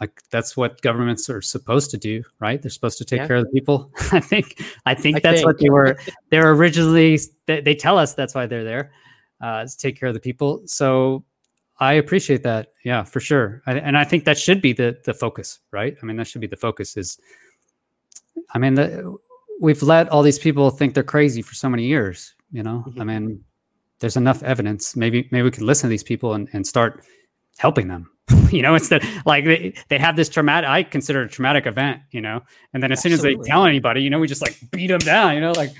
like 0.00 0.20
that's 0.30 0.56
what 0.56 0.82
governments 0.82 1.30
are 1.30 1.40
supposed 1.40 1.92
to 1.92 1.96
do, 1.96 2.24
right? 2.40 2.60
They're 2.60 2.70
supposed 2.70 2.98
to 2.98 3.04
take 3.04 3.20
Yeah. 3.20 3.26
care 3.28 3.36
of 3.36 3.44
the 3.44 3.52
people. 3.52 3.92
I 4.12 4.20
think. 4.20 4.60
I 4.84 4.94
think 4.94 5.18
I 5.18 5.20
that's 5.20 5.44
what 5.44 5.58
they 5.58 5.70
were. 5.70 5.96
They're 6.30 6.50
originally. 6.50 7.20
They, 7.46 7.60
they 7.60 7.74
tell 7.76 7.96
us 7.96 8.14
that's 8.14 8.34
why 8.34 8.46
they're 8.46 8.64
there, 8.64 8.90
uh, 9.40 9.64
to 9.64 9.78
take 9.78 9.98
care 9.98 10.08
of 10.08 10.14
the 10.14 10.20
people. 10.20 10.62
So 10.66 11.24
I 11.78 11.94
appreciate 11.94 12.42
that. 12.42 12.72
Yeah, 12.84 13.04
for 13.04 13.20
sure. 13.20 13.62
I, 13.66 13.74
and 13.78 13.96
I 13.96 14.02
think 14.02 14.24
that 14.24 14.38
should 14.38 14.60
be 14.60 14.72
the 14.72 14.98
the 15.04 15.14
focus, 15.14 15.60
right? 15.70 15.96
I 16.02 16.04
mean, 16.04 16.16
that 16.16 16.26
should 16.26 16.40
be 16.40 16.48
the 16.48 16.56
focus. 16.56 16.96
Is 16.96 17.18
I 18.52 18.58
mean, 18.58 18.74
the, 18.74 19.16
we've 19.60 19.82
let 19.82 20.08
all 20.08 20.22
these 20.22 20.38
people 20.38 20.70
think 20.70 20.94
they're 20.94 21.02
crazy 21.02 21.42
for 21.42 21.54
so 21.54 21.68
many 21.68 21.84
years. 21.84 22.34
You 22.52 22.62
know, 22.62 22.84
I 22.86 23.00
Mhm. 23.00 23.06
mean, 23.06 23.44
there's 24.00 24.16
enough 24.16 24.42
evidence. 24.42 24.94
Maybe 24.96 25.28
maybe 25.32 25.42
we 25.44 25.50
could 25.50 25.62
listen 25.62 25.88
to 25.88 25.90
these 25.90 26.02
people 26.04 26.34
and, 26.34 26.48
and 26.52 26.66
start 26.66 27.04
helping 27.58 27.88
them. 27.88 28.10
you 28.50 28.60
know, 28.62 28.74
instead 28.74 29.04
like 29.24 29.44
they, 29.44 29.72
they 29.88 29.98
have 29.98 30.16
this 30.16 30.28
traumatic. 30.28 30.68
I 30.68 30.82
consider 30.82 31.22
it 31.22 31.26
a 31.26 31.28
traumatic 31.28 31.66
event. 31.66 32.02
You 32.10 32.20
know, 32.20 32.42
and 32.74 32.82
then 32.82 32.92
as 32.92 33.00
soon 33.00 33.12
as 33.12 33.22
they 33.22 33.34
tell 33.44 33.64
anybody, 33.64 34.02
you 34.02 34.10
know, 34.10 34.18
we 34.18 34.26
just 34.28 34.42
like 34.42 34.56
beat 34.72 34.88
them 34.88 34.98
down. 35.00 35.34
You 35.34 35.40
know, 35.40 35.52
like 35.52 35.70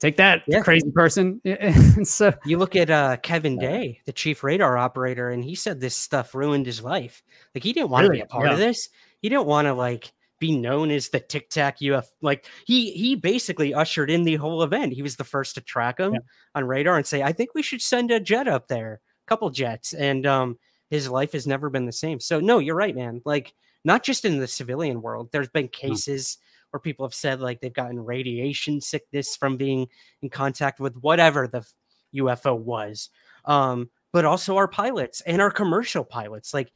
take 0.00 0.16
that 0.16 0.42
Yeah. 0.46 0.60
crazy 0.60 0.90
person. 0.90 1.40
and 1.44 2.06
so 2.06 2.32
you 2.44 2.58
look 2.58 2.76
at 2.76 2.90
uh, 2.90 3.16
Kevin 3.18 3.58
Day, 3.58 4.00
the 4.06 4.12
chief 4.12 4.42
radar 4.42 4.76
operator, 4.78 5.30
and 5.30 5.44
he 5.44 5.54
said 5.54 5.80
this 5.80 5.96
stuff 5.96 6.34
ruined 6.34 6.66
his 6.66 6.82
life. 6.82 7.22
Like 7.54 7.64
he 7.64 7.72
didn't 7.72 7.90
want 7.90 8.04
to 8.04 8.10
Really? 8.10 8.20
be 8.20 8.24
a 8.24 8.26
part 8.26 8.46
of 8.52 8.58
this. 8.58 8.88
He 9.20 9.28
didn't 9.28 9.46
want 9.46 9.66
to 9.66 9.74
like 9.74 10.12
be 10.38 10.56
known 10.56 10.90
as 10.90 11.08
the 11.08 11.20
Tic 11.20 11.50
Tac 11.50 11.78
UF. 11.82 12.08
Like 12.22 12.46
he 12.66 12.92
he 12.92 13.14
basically 13.16 13.74
ushered 13.74 14.10
in 14.10 14.22
the 14.24 14.36
whole 14.36 14.62
event. 14.62 14.92
He 14.92 15.02
was 15.02 15.16
the 15.16 15.24
first 15.24 15.54
to 15.56 15.60
track 15.60 15.98
him 15.98 16.14
Yeah. 16.14 16.20
on 16.54 16.64
radar 16.66 16.96
and 16.96 17.06
say, 17.06 17.22
"I 17.22 17.32
think 17.32 17.50
we 17.54 17.62
should 17.62 17.82
send 17.82 18.10
a 18.10 18.20
jet 18.20 18.46
up 18.48 18.68
there, 18.68 19.00
a 19.26 19.28
couple 19.28 19.50
jets." 19.50 19.92
And 19.94 20.26
um, 20.26 20.58
his 20.90 21.08
life 21.08 21.32
has 21.32 21.46
never 21.46 21.70
been 21.70 21.86
the 21.86 21.92
same. 21.92 22.20
So 22.20 22.40
no, 22.40 22.58
you're 22.58 22.74
right, 22.76 22.94
man. 22.94 23.20
Like 23.24 23.54
not 23.84 24.02
just 24.02 24.24
in 24.24 24.38
the 24.38 24.46
civilian 24.46 25.02
world. 25.02 25.30
There's 25.32 25.48
been 25.48 25.68
cases 25.68 26.38
where 26.70 26.80
people 26.80 27.06
have 27.06 27.14
said 27.14 27.40
like 27.40 27.60
they've 27.60 27.72
gotten 27.72 28.04
radiation 28.04 28.80
sickness 28.80 29.36
from 29.36 29.56
being 29.56 29.88
in 30.22 30.28
contact 30.30 30.80
with 30.80 30.94
whatever 30.96 31.46
the 31.48 31.66
UFO 32.14 32.56
was. 32.58 33.08
Um, 33.44 33.88
but 34.12 34.24
also 34.24 34.56
our 34.56 34.68
pilots 34.68 35.20
and 35.22 35.40
our 35.40 35.50
commercial 35.50 36.04
pilots. 36.04 36.52
Like 36.54 36.72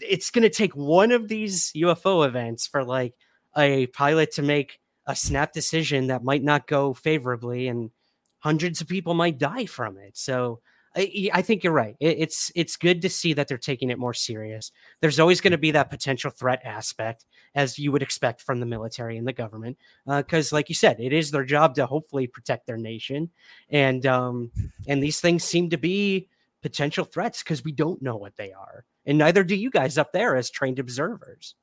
it's 0.00 0.30
going 0.30 0.42
to 0.42 0.50
take 0.50 0.74
one 0.74 1.12
of 1.12 1.28
these 1.28 1.72
UFO 1.72 2.26
events 2.26 2.66
for 2.66 2.84
like 2.84 3.14
a 3.56 3.86
pilot 3.88 4.32
to 4.32 4.42
make 4.42 4.80
a 5.06 5.14
snap 5.14 5.52
decision 5.52 6.06
that 6.08 6.24
might 6.24 6.42
not 6.42 6.66
go 6.66 6.94
favorably 6.94 7.68
and 7.68 7.90
hundreds 8.38 8.80
of 8.80 8.88
people 8.88 9.14
might 9.14 9.38
die 9.38 9.66
from 9.66 9.96
it. 9.98 10.16
So 10.16 10.60
I, 10.96 11.30
I 11.32 11.42
think 11.42 11.64
you're 11.64 11.72
right. 11.72 11.96
It, 11.98 12.18
it's 12.18 12.52
it's 12.54 12.76
good 12.76 13.02
to 13.02 13.08
see 13.08 13.32
that 13.32 13.48
they're 13.48 13.58
taking 13.58 13.90
it 13.90 13.98
more 13.98 14.14
serious. 14.14 14.70
There's 15.00 15.18
always 15.18 15.40
going 15.40 15.52
to 15.52 15.58
be 15.58 15.72
that 15.72 15.90
potential 15.90 16.30
threat 16.30 16.60
aspect, 16.64 17.24
as 17.54 17.78
you 17.78 17.90
would 17.92 18.02
expect 18.02 18.40
from 18.40 18.60
the 18.60 18.66
military 18.66 19.16
and 19.16 19.26
the 19.26 19.32
government, 19.32 19.76
because, 20.06 20.52
like 20.52 20.68
you 20.68 20.74
said, 20.74 21.00
it 21.00 21.12
is 21.12 21.30
their 21.30 21.44
job 21.44 21.74
to 21.76 21.86
hopefully 21.86 22.26
protect 22.26 22.66
their 22.66 22.76
nation, 22.76 23.30
and 23.70 24.06
um, 24.06 24.52
and 24.86 25.02
these 25.02 25.20
things 25.20 25.42
seem 25.42 25.70
to 25.70 25.78
be 25.78 26.28
potential 26.62 27.04
threats 27.04 27.42
because 27.42 27.64
we 27.64 27.72
don't 27.72 28.00
know 28.00 28.16
what 28.16 28.36
they 28.36 28.52
are, 28.52 28.84
and 29.06 29.18
neither 29.18 29.44
do 29.44 29.54
you 29.54 29.70
guys 29.70 29.98
up 29.98 30.12
there 30.12 30.36
as 30.36 30.50
trained 30.50 30.78
observers. 30.78 31.54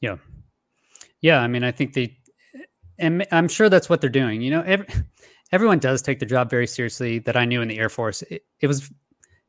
Yeah. 0.00 0.16
Yeah. 1.20 1.40
I 1.40 1.46
mean, 1.46 1.64
I 1.64 1.70
think 1.70 1.94
they, 1.94 2.18
and 2.98 3.26
I'm 3.32 3.48
sure 3.48 3.68
that's 3.68 3.88
what 3.88 4.00
they're 4.00 4.10
doing. 4.10 4.40
You 4.42 4.50
know, 4.50 4.62
every, 4.62 4.86
everyone 5.52 5.78
does 5.78 6.02
take 6.02 6.18
the 6.18 6.26
job 6.26 6.50
very 6.50 6.66
seriously 6.66 7.18
that 7.20 7.36
I 7.36 7.44
knew 7.44 7.62
in 7.62 7.68
the 7.68 7.78
Air 7.78 7.88
Force. 7.88 8.22
It, 8.22 8.42
it 8.60 8.66
was, 8.66 8.90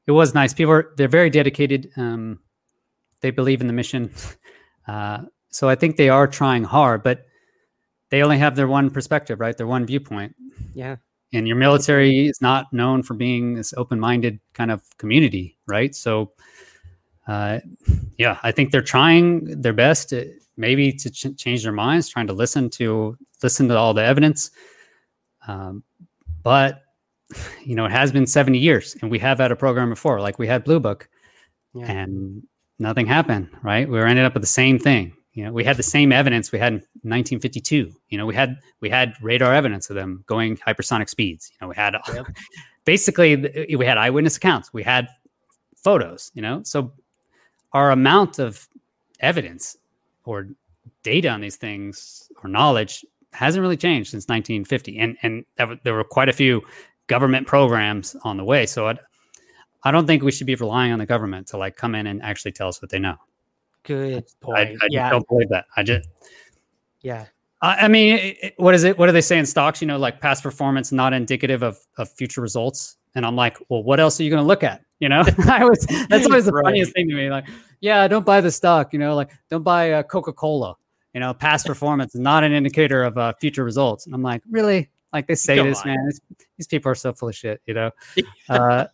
it 0.08 0.12
was 0.12 0.34
nice. 0.34 0.54
People 0.54 0.74
are, 0.74 0.94
they're 0.98 1.08
very 1.08 1.30
dedicated. 1.30 1.92
Um, 1.98 2.40
they 3.22 3.32
believe 3.32 3.62
in 3.62 3.68
the 3.68 3.74
mission. 3.74 4.12
Uh, 4.88 5.24
so 5.50 5.68
I 5.68 5.74
think 5.74 5.98
they 5.98 6.10
are 6.10 6.28
trying 6.28 6.64
hard, 6.64 7.02
but 7.02 7.26
they 8.12 8.22
only 8.22 8.38
have 8.38 8.56
their 8.56 8.68
one 8.68 8.92
perspective, 8.92 9.40
right? 9.40 9.58
Their 9.58 9.66
one 9.66 9.84
viewpoint. 9.84 10.36
Yeah. 10.76 10.98
and 11.34 11.48
your 11.48 11.58
military 11.58 12.28
is 12.28 12.40
not 12.40 12.72
known 12.72 13.02
for 13.02 13.16
being 13.16 13.56
this 13.56 13.74
open-minded 13.78 14.40
kind 14.54 14.70
of 14.70 14.84
community, 15.00 15.58
right? 15.68 15.96
So, 15.96 16.34
uh, 17.28 17.60
yeah, 18.18 18.38
I 18.44 18.52
think 18.52 18.72
they're 18.72 18.82
trying 18.82 19.62
their 19.62 19.74
best, 19.74 20.10
to, 20.10 20.32
maybe 20.58 20.92
to 20.94 21.10
ch- 21.10 21.36
change 21.38 21.64
their 21.64 21.72
minds, 21.72 22.08
trying 22.10 22.28
to 22.28 22.34
listen 22.34 22.70
to 22.72 23.18
listen 23.44 23.68
to 23.68 23.78
all 23.78 23.94
the 23.94 24.04
evidence. 24.04 24.52
Um, 25.48 25.84
but 26.44 26.82
you 27.66 27.76
know, 27.76 27.86
it 27.86 27.92
has 27.92 28.12
been 28.12 28.28
70 28.28 28.58
years, 28.58 28.96
and 29.02 29.10
we 29.12 29.20
have 29.20 29.40
had 29.40 29.52
a 29.52 29.56
program 29.56 29.90
before, 29.90 30.20
like 30.22 30.40
we 30.40 30.48
had 30.48 30.64
Blue 30.64 30.80
Book, 30.80 31.10
Yeah. 31.74 31.92
and 31.92 32.44
nothing 32.80 33.06
happened, 33.06 33.50
right? 33.64 33.88
We 33.90 33.98
were 33.98 34.06
ended 34.08 34.26
up 34.26 34.34
with 34.34 34.44
the 34.44 34.48
same 34.48 34.80
thing. 34.80 35.14
You 35.34 35.44
know, 35.46 35.52
we 35.52 35.66
had 35.66 35.76
the 35.76 35.84
same 35.84 36.14
evidence 36.14 36.52
we 36.54 36.60
had 36.60 36.72
in 36.74 36.80
1952. 37.04 37.92
You 38.08 38.18
know, 38.18 38.26
we 38.26 38.34
had 38.36 38.58
we 38.80 38.90
had 38.90 39.14
radar 39.22 39.54
evidence 39.54 39.90
of 39.90 39.96
them 39.98 40.24
going 40.28 40.56
hypersonic 40.58 41.10
speeds. 41.10 41.52
You 41.52 41.58
know, 41.66 41.70
we 41.70 41.76
had 41.76 41.96
Yep. 42.14 42.28
basically 42.86 43.76
we 43.76 43.86
had 43.86 43.98
eyewitness 43.98 44.38
accounts. 44.38 44.72
We 44.72 44.84
had 44.84 45.10
photos. 45.84 46.32
You 46.36 46.42
know, 46.42 46.62
so 46.64 46.94
our 47.76 47.92
amount 47.92 48.40
of 48.40 48.68
evidence 49.20 49.76
or 50.24 50.48
data 51.04 51.28
on 51.28 51.42
these 51.42 51.58
things 51.58 52.32
or 52.42 52.50
knowledge 52.50 53.06
hasn't 53.34 53.62
really 53.62 53.76
changed 53.76 54.12
since 54.12 54.30
1950. 54.30 54.98
And 54.98 55.18
and 55.24 55.46
there 55.84 55.94
were 55.94 56.06
quite 56.06 56.30
a 56.30 56.34
few 56.34 56.62
government 57.08 57.46
programs 57.48 58.16
on 58.24 58.38
the 58.38 58.46
way. 58.46 58.66
So 58.66 58.88
I, 58.88 58.96
I 59.84 59.92
don't 59.92 60.08
think 60.08 60.24
we 60.24 60.32
should 60.32 60.48
be 60.48 60.56
relying 60.56 60.94
on 60.94 61.00
the 61.00 61.06
government 61.06 61.48
to 61.48 61.58
like 61.58 61.76
come 61.76 61.96
in 61.96 62.08
and 62.08 62.24
actually 62.24 62.54
tell 62.54 62.70
us 62.70 62.82
what 62.82 62.90
they 62.90 62.98
know. 62.98 63.18
Good 63.84 64.24
point. 64.40 64.58
I 64.58 64.66
just 64.72 64.94
yeah, 64.94 65.10
don't 65.10 65.28
believe 65.28 65.50
that. 65.50 65.66
I 65.76 65.84
just, 65.84 66.08
yeah, 67.02 67.26
I, 67.62 67.86
I 67.86 67.88
mean, 67.90 68.16
it, 68.16 68.38
it- 68.42 68.54
what 68.56 68.74
is 68.74 68.86
it? 68.86 68.98
What 68.98 69.08
do 69.08 69.12
they 69.12 69.22
say 69.22 69.38
in 69.38 69.46
stocks? 69.46 69.82
You 69.82 69.88
know, 69.88 69.98
like 69.98 70.22
past 70.22 70.44
performance 70.44 70.94
not 70.94 71.12
indicative 71.12 71.62
of 71.62 71.78
of 71.98 72.10
future 72.10 72.40
results. 72.40 72.96
And 73.16 73.26
I'm 73.26 73.36
like, 73.36 73.58
well, 73.68 73.84
what 73.84 74.00
else 74.00 74.18
are 74.20 74.24
you 74.24 74.30
going 74.30 74.42
to 74.42 74.48
look 74.48 74.64
at? 74.64 74.85
You 75.00 75.10
know, 75.10 75.24
I 75.50 75.64
was 75.66 75.86
that's 76.10 76.26
always 76.26 76.46
the 76.46 76.52
Right. 76.52 76.64
funniest 76.66 76.94
thing 76.94 77.10
to 77.10 77.16
me. 77.16 77.30
Like, 77.30 77.46
yeah, 77.82 78.08
don't 78.08 78.26
buy 78.26 78.42
the 78.42 78.52
stock. 78.52 78.94
You 78.94 79.00
know, 79.00 79.16
like 79.16 79.32
don't 79.50 79.64
buy 79.64 79.92
uh, 79.92 80.04
Coca 80.04 80.32
Cola. 80.34 80.76
You 81.14 81.20
know, 81.20 81.34
past 81.34 81.66
performance 81.68 82.16
is 82.16 82.22
not 82.22 82.44
an 82.44 82.52
indicator 82.54 83.04
of 83.04 83.18
uh, 83.18 83.34
future 83.40 83.64
results. 83.64 84.06
And 84.06 84.16
I'm 84.16 84.22
like, 84.24 84.42
really? 84.50 84.90
Like 85.14 85.28
they 85.28 85.36
say 85.36 85.58
Come 85.58 85.70
this, 85.70 85.82
on. 85.82 85.88
man. 85.88 86.06
It's, 86.10 86.20
these 86.58 86.68
people 86.68 86.92
are 86.92 86.96
so 86.96 87.14
full 87.14 87.30
of 87.30 87.36
shit. 87.36 87.62
You 87.66 87.74
know, 87.74 87.92
uh, 88.50 88.86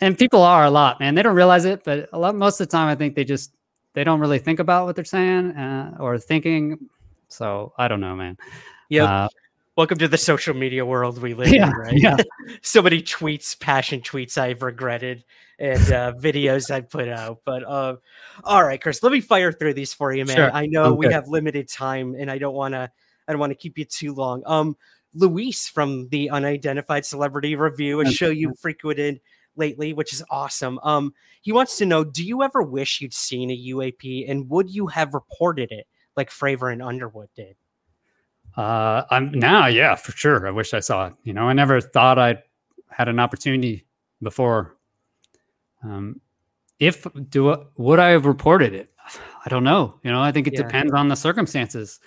and 0.00 0.16
people 0.18 0.42
are 0.42 0.64
a 0.64 0.70
lot, 0.70 1.00
man. 1.00 1.14
They 1.14 1.22
don't 1.22 1.34
realize 1.36 1.64
it, 1.64 1.84
but 1.84 2.08
a 2.12 2.18
lot 2.18 2.34
most 2.34 2.60
of 2.60 2.68
the 2.68 2.72
time, 2.72 2.88
I 2.88 2.94
think 2.94 3.14
they 3.14 3.24
just 3.24 3.52
they 3.94 4.04
don't 4.04 4.20
really 4.20 4.38
think 4.38 4.58
about 4.58 4.86
what 4.86 4.96
they're 4.96 5.04
saying 5.04 5.52
uh, 5.52 5.96
or 6.00 6.18
thinking. 6.18 6.78
So 7.28 7.72
I 7.78 7.88
don't 7.88 8.00
know, 8.00 8.14
man. 8.16 8.36
Yeah. 8.88 9.04
Uh, 9.04 9.28
Welcome 9.76 9.98
to 9.98 10.06
the 10.06 10.18
social 10.18 10.54
media 10.54 10.86
world 10.86 11.18
we 11.18 11.34
live 11.34 11.52
yeah, 11.52 11.66
in, 11.66 11.72
right? 11.72 11.94
yeah. 11.96 12.16
so 12.62 12.80
many 12.80 13.02
tweets, 13.02 13.58
passion 13.58 14.02
tweets 14.02 14.38
I've 14.38 14.62
regretted 14.62 15.24
and 15.58 15.82
uh, 15.92 16.12
videos 16.16 16.70
I've 16.70 16.88
put 16.88 17.08
out. 17.08 17.40
But 17.44 17.64
uh, 17.64 17.96
all 18.44 18.64
right, 18.64 18.80
Chris, 18.80 19.02
let 19.02 19.10
me 19.10 19.20
fire 19.20 19.50
through 19.50 19.74
these 19.74 19.92
for 19.92 20.12
you, 20.12 20.26
man. 20.26 20.36
Sure. 20.36 20.50
I 20.52 20.66
know 20.66 20.92
I'm 20.92 20.96
we 20.96 21.12
have 21.12 21.26
limited 21.26 21.68
time, 21.68 22.14
and 22.16 22.30
I 22.30 22.38
don't 22.38 22.54
want 22.54 22.74
to. 22.74 22.88
I 23.26 23.32
don't 23.32 23.40
want 23.40 23.50
to 23.50 23.56
keep 23.56 23.76
you 23.76 23.84
too 23.84 24.14
long. 24.14 24.44
Um, 24.46 24.76
Luis 25.12 25.66
from 25.66 26.08
the 26.08 26.30
Unidentified 26.30 27.04
Celebrity 27.04 27.56
Review, 27.56 28.00
a 28.00 28.06
show 28.06 28.30
you 28.30 28.54
frequented 28.60 29.20
lately, 29.56 29.92
which 29.92 30.12
is 30.12 30.22
awesome. 30.30 30.78
Um, 30.84 31.14
he 31.42 31.50
wants 31.50 31.78
to 31.78 31.86
know: 31.86 32.04
Do 32.04 32.24
you 32.24 32.44
ever 32.44 32.62
wish 32.62 33.00
you'd 33.00 33.12
seen 33.12 33.50
a 33.50 33.58
UAP, 33.58 34.30
and 34.30 34.48
would 34.50 34.70
you 34.70 34.86
have 34.86 35.14
reported 35.14 35.72
it 35.72 35.88
like 36.16 36.30
Fravor 36.30 36.72
and 36.72 36.80
Underwood 36.80 37.30
did? 37.34 37.56
Uh, 38.56 39.04
I'm 39.10 39.32
now, 39.32 39.66
yeah, 39.66 39.94
for 39.96 40.12
sure. 40.12 40.46
I 40.46 40.50
wish 40.50 40.74
I 40.74 40.80
saw 40.80 41.06
it. 41.08 41.14
You 41.24 41.32
know, 41.32 41.48
I 41.48 41.52
never 41.54 41.80
thought 41.80 42.18
I 42.18 42.38
had 42.88 43.08
an 43.08 43.18
opportunity 43.18 43.84
before. 44.22 44.76
Um, 45.82 46.20
if 46.78 47.06
do 47.30 47.66
would 47.76 47.98
I 47.98 48.08
have 48.10 48.26
reported 48.26 48.74
it? 48.74 48.90
I 49.44 49.48
don't 49.48 49.64
know. 49.64 49.98
You 50.02 50.10
know, 50.12 50.22
I 50.22 50.32
think 50.32 50.46
it 50.46 50.54
Yeah. 50.54 50.62
depends 50.62 50.92
on 50.92 51.08
the 51.08 51.16
circumstances. 51.16 52.00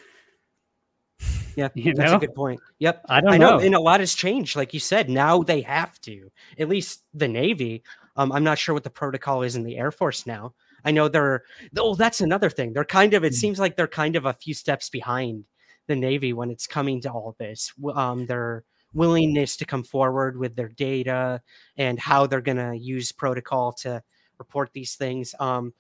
Yeah, 1.56 1.70
You 1.76 1.94
that's 1.94 2.12
know? 2.12 2.18
a 2.18 2.20
good 2.20 2.36
point. 2.36 2.60
Yep. 2.80 3.06
I 3.10 3.22
don't 3.22 3.34
I 3.34 3.38
know, 3.38 3.58
know. 3.58 3.60
and 3.60 3.76
a 3.76 3.80
lot 3.80 4.00
has 4.00 4.14
changed. 4.16 4.56
Like 4.56 4.74
you 4.74 4.80
said, 4.80 5.10
now 5.10 5.44
they 5.44 5.62
have 5.62 6.00
to. 6.02 6.30
At 6.58 6.70
least 6.70 7.04
the 7.14 7.28
Navy. 7.28 7.84
Um, 8.16 8.32
I'm 8.32 8.44
not 8.44 8.58
sure 8.58 8.74
what 8.74 8.84
the 8.84 8.90
protocol 8.90 9.44
is 9.44 9.56
in 9.56 9.64
the 9.64 9.78
Air 9.78 9.92
Force 9.92 10.26
now. 10.26 10.54
I 10.86 10.92
know 10.92 11.08
they're. 11.08 11.44
Oh, 11.78 11.96
that's 11.96 12.22
another 12.22 12.50
thing. 12.50 12.74
They're 12.74 12.86
kind 12.86 13.14
of. 13.14 13.24
It 13.24 13.34
Mm. 13.34 13.38
seems 13.38 13.60
like 13.60 13.76
they're 13.76 13.88
kind 13.88 14.16
of 14.16 14.26
a 14.26 14.34
few 14.34 14.54
steps 14.54 14.90
behind 14.90 15.46
the 15.88 15.96
Navy 15.96 16.34
when 16.34 16.52
it's 16.52 16.68
coming 16.68 17.02
to 17.02 17.12
all 17.12 17.36
this. 17.40 17.74
Um, 17.94 18.26
their 18.26 18.64
willingness 18.94 19.58
to 19.58 19.66
come 19.66 19.84
forward 19.84 20.38
with 20.38 20.56
their 20.56 20.70
data 20.70 21.42
and 21.78 22.00
how 22.00 22.26
they're 22.26 22.42
going 22.42 22.58
to 22.58 22.76
use 22.78 23.12
protocol 23.12 23.72
to 23.74 24.02
report 24.40 24.70
these 24.74 24.96
things. 24.96 25.36
Um, 25.40 25.74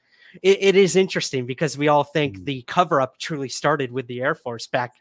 it, 0.44 0.58
it 0.62 0.76
is 0.76 0.96
interesting 0.96 1.46
because 1.46 1.78
we 1.78 1.88
all 1.88 2.04
think 2.04 2.38
Mm. 2.40 2.46
the 2.46 2.62
cover 2.64 3.00
up 3.02 3.18
truly 3.18 3.50
started 3.50 3.92
with 3.92 4.08
the 4.08 4.22
Air 4.22 4.36
Force 4.36 4.68
back 4.68 4.94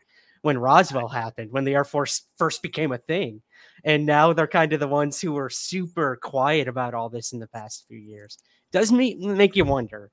when 0.43 0.57
Roswell 0.57 1.09
happened, 1.09 1.51
when 1.51 1.65
the 1.65 1.75
Air 1.75 1.85
Force 1.85 2.23
first 2.39 2.63
became 2.63 2.93
a 2.93 2.99
thing. 2.99 3.43
And 3.85 4.07
now 4.07 4.33
they're 4.33 4.47
kind 4.47 4.73
of 4.73 4.81
the 4.81 4.89
ones 4.89 5.21
who 5.21 5.33
were 5.33 5.51
super 5.51 6.17
quiet 6.17 6.69
about 6.69 6.95
all 6.95 7.09
this 7.09 7.33
in 7.33 7.41
the 7.41 7.49
past 7.49 7.85
few 7.89 7.99
years. 7.99 8.39
Does 8.71 8.93
make, 8.93 9.19
make 9.19 9.57
you 9.57 9.65
wonder. 9.65 10.11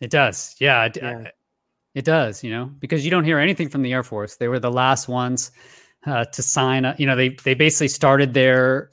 It 0.00 0.10
does. 0.10 0.54
Yeah, 0.60 0.88
Yeah. 0.94 1.30
It 1.94 2.04
does, 2.04 2.42
you 2.42 2.50
know, 2.50 2.70
because 2.78 3.04
you 3.04 3.10
don't 3.10 3.24
hear 3.24 3.38
anything 3.38 3.68
from 3.68 3.82
the 3.82 3.92
Air 3.92 4.02
Force. 4.02 4.36
They 4.36 4.48
were 4.48 4.58
the 4.58 4.70
last 4.70 5.08
ones 5.08 5.50
uh, 6.06 6.24
to 6.24 6.42
sign 6.42 6.84
up. 6.84 6.98
You 6.98 7.06
know, 7.06 7.16
they, 7.16 7.30
they 7.30 7.54
basically 7.54 7.88
started 7.88 8.34
their 8.34 8.90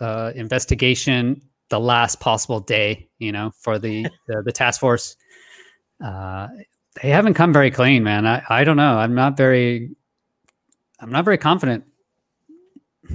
uh, 0.00 0.32
investigation 0.34 1.42
the 1.68 1.80
last 1.80 2.20
possible 2.20 2.60
day, 2.60 3.08
you 3.18 3.32
know, 3.32 3.52
for 3.60 3.78
the, 3.78 4.06
the, 4.26 4.42
the 4.42 4.52
task 4.52 4.80
force. 4.80 5.16
Uh, 6.02 6.48
they 7.02 7.10
haven't 7.10 7.34
come 7.34 7.52
very 7.52 7.70
clean, 7.70 8.02
man. 8.02 8.26
I, 8.26 8.42
I 8.48 8.64
don't 8.64 8.76
know. 8.76 8.98
I'm 8.98 9.14
not 9.14 9.36
very, 9.36 9.90
I'm 11.00 11.12
not 11.12 11.24
very 11.24 11.38
confident. 11.38 11.84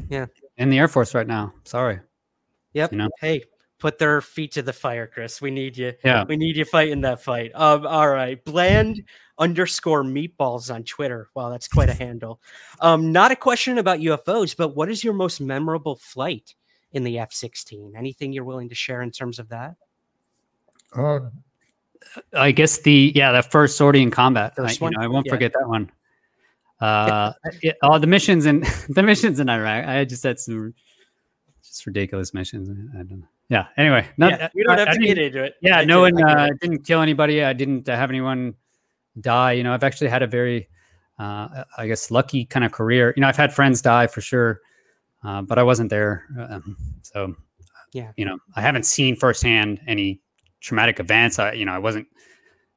Yeah. 0.10 0.28
In 0.58 0.70
the 0.70 0.78
Air 0.78 0.88
Force 0.88 1.16
right 1.16 1.28
now. 1.28 1.54
Sorry. 1.64 2.00
Yep. 2.74 2.92
You 2.92 2.98
know? 3.00 3.10
Hey, 3.20 3.44
put 3.80 3.98
their 3.98 4.22
feet 4.22 4.52
to 4.54 4.62
the 4.62 4.74
fire, 4.74 5.08
Chris. 5.08 5.42
We 5.42 5.52
need 5.52 5.78
you. 5.78 5.94
Yeah. 6.04 6.24
We 6.24 6.38
need 6.38 6.56
you 6.56 6.66
fighting 6.66 7.02
that 7.02 7.22
fight. 7.22 7.52
Um, 7.56 7.88
all 7.88 8.10
right. 8.10 8.44
Bland 8.46 9.02
underscore 9.38 10.04
meatballs 10.04 10.74
on 10.74 10.84
Twitter. 10.84 11.30
Wow, 11.34 11.50
that's 11.50 11.68
quite 11.68 11.90
a 11.90 11.94
handle. 11.94 12.40
Um, 12.80 13.12
not 13.12 13.32
a 13.32 13.36
question 13.36 13.78
about 13.78 14.00
UFOs, 14.00 14.56
but 14.56 14.76
what 14.76 14.90
is 14.90 15.04
your 15.04 15.14
most 15.14 15.42
memorable 15.42 15.96
flight 15.96 16.56
in 16.92 17.04
the 17.04 17.20
F 17.20 17.34
16? 17.34 17.94
Anything 17.98 18.32
you're 18.34 18.44
willing 18.44 18.70
to 18.70 18.76
share 18.76 19.02
in 19.02 19.12
terms 19.12 19.40
of 19.40 19.50
that? 19.50 19.76
Oh 20.96 21.30
I 22.34 22.52
guess 22.52 22.80
the 22.80 23.12
yeah, 23.16 23.32
that 23.32 23.52
first 23.52 23.78
sortie 23.78 24.02
in 24.02 24.12
combat. 24.12 24.56
First 24.56 24.74
I, 24.74 24.74
you 24.74 24.80
one? 24.86 24.94
know, 24.94 25.02
I 25.02 25.08
won't 25.08 25.26
Yeah. 25.26 25.32
forget 25.34 25.54
that 25.54 25.68
one. 25.68 25.90
Uh, 26.80 27.32
yeah, 27.62 27.72
oh, 27.82 27.98
the 27.98 28.08
missions 28.08 28.46
in 28.46 28.64
the 28.90 29.02
missions 29.04 29.40
in 29.40 29.50
Iraq. 29.50 29.88
I 29.88 30.04
just 30.06 30.22
had 30.24 30.40
some 30.40 30.74
just 31.64 31.86
ridiculous 31.86 32.34
missions. 32.34 32.70
I 32.70 32.98
don't 32.98 33.20
know. 33.22 33.28
Yeah. 33.50 33.68
Anyway, 33.78 34.08
not, 34.18 34.32
yeah, 34.32 34.50
we 34.54 34.64
don't 34.64 34.76
I- 34.76 34.80
have 34.80 34.88
I 34.90 34.94
to 34.98 35.00
get 35.00 35.18
into 35.18 35.44
it. 35.44 35.56
Yeah, 35.62 35.80
I 35.80 35.86
no 35.86 36.02
one 36.02 36.22
uh, 36.22 36.50
didn't 36.62 36.84
kill 36.86 37.02
anybody. 37.02 37.44
I 37.44 37.54
didn't 37.54 37.88
uh, 37.88 37.96
have 37.96 38.10
anyone 38.10 38.56
die. 39.22 39.54
You 39.54 39.64
know, 39.64 39.74
I've 39.74 39.84
actually 39.84 40.10
had 40.10 40.22
a 40.24 40.28
very, 40.28 40.68
uh, 41.20 41.64
I 41.78 41.88
guess, 41.88 42.12
lucky 42.12 42.46
kind 42.46 42.66
of 42.66 42.72
career. 42.72 43.14
You 43.16 43.22
know, 43.22 43.28
I've 43.28 43.38
had 43.38 43.54
friends 43.54 43.82
die 43.82 44.08
for 44.08 44.22
sure, 44.22 44.62
uh, 45.24 45.42
but 45.42 45.58
I 45.58 45.64
wasn't 45.64 45.90
there. 45.90 46.26
Um, 46.50 46.78
so, 47.02 47.36
Yeah. 47.94 48.12
you 48.18 48.26
know, 48.26 48.38
I 48.56 48.62
haven't 48.62 48.86
seen 48.86 49.16
firsthand 49.16 49.80
any 49.88 50.20
traumatic 50.62 51.00
events. 51.00 51.40
I, 51.40 51.54
you 51.54 51.66
know, 51.66 51.74
I 51.74 51.80
wasn't 51.80 52.08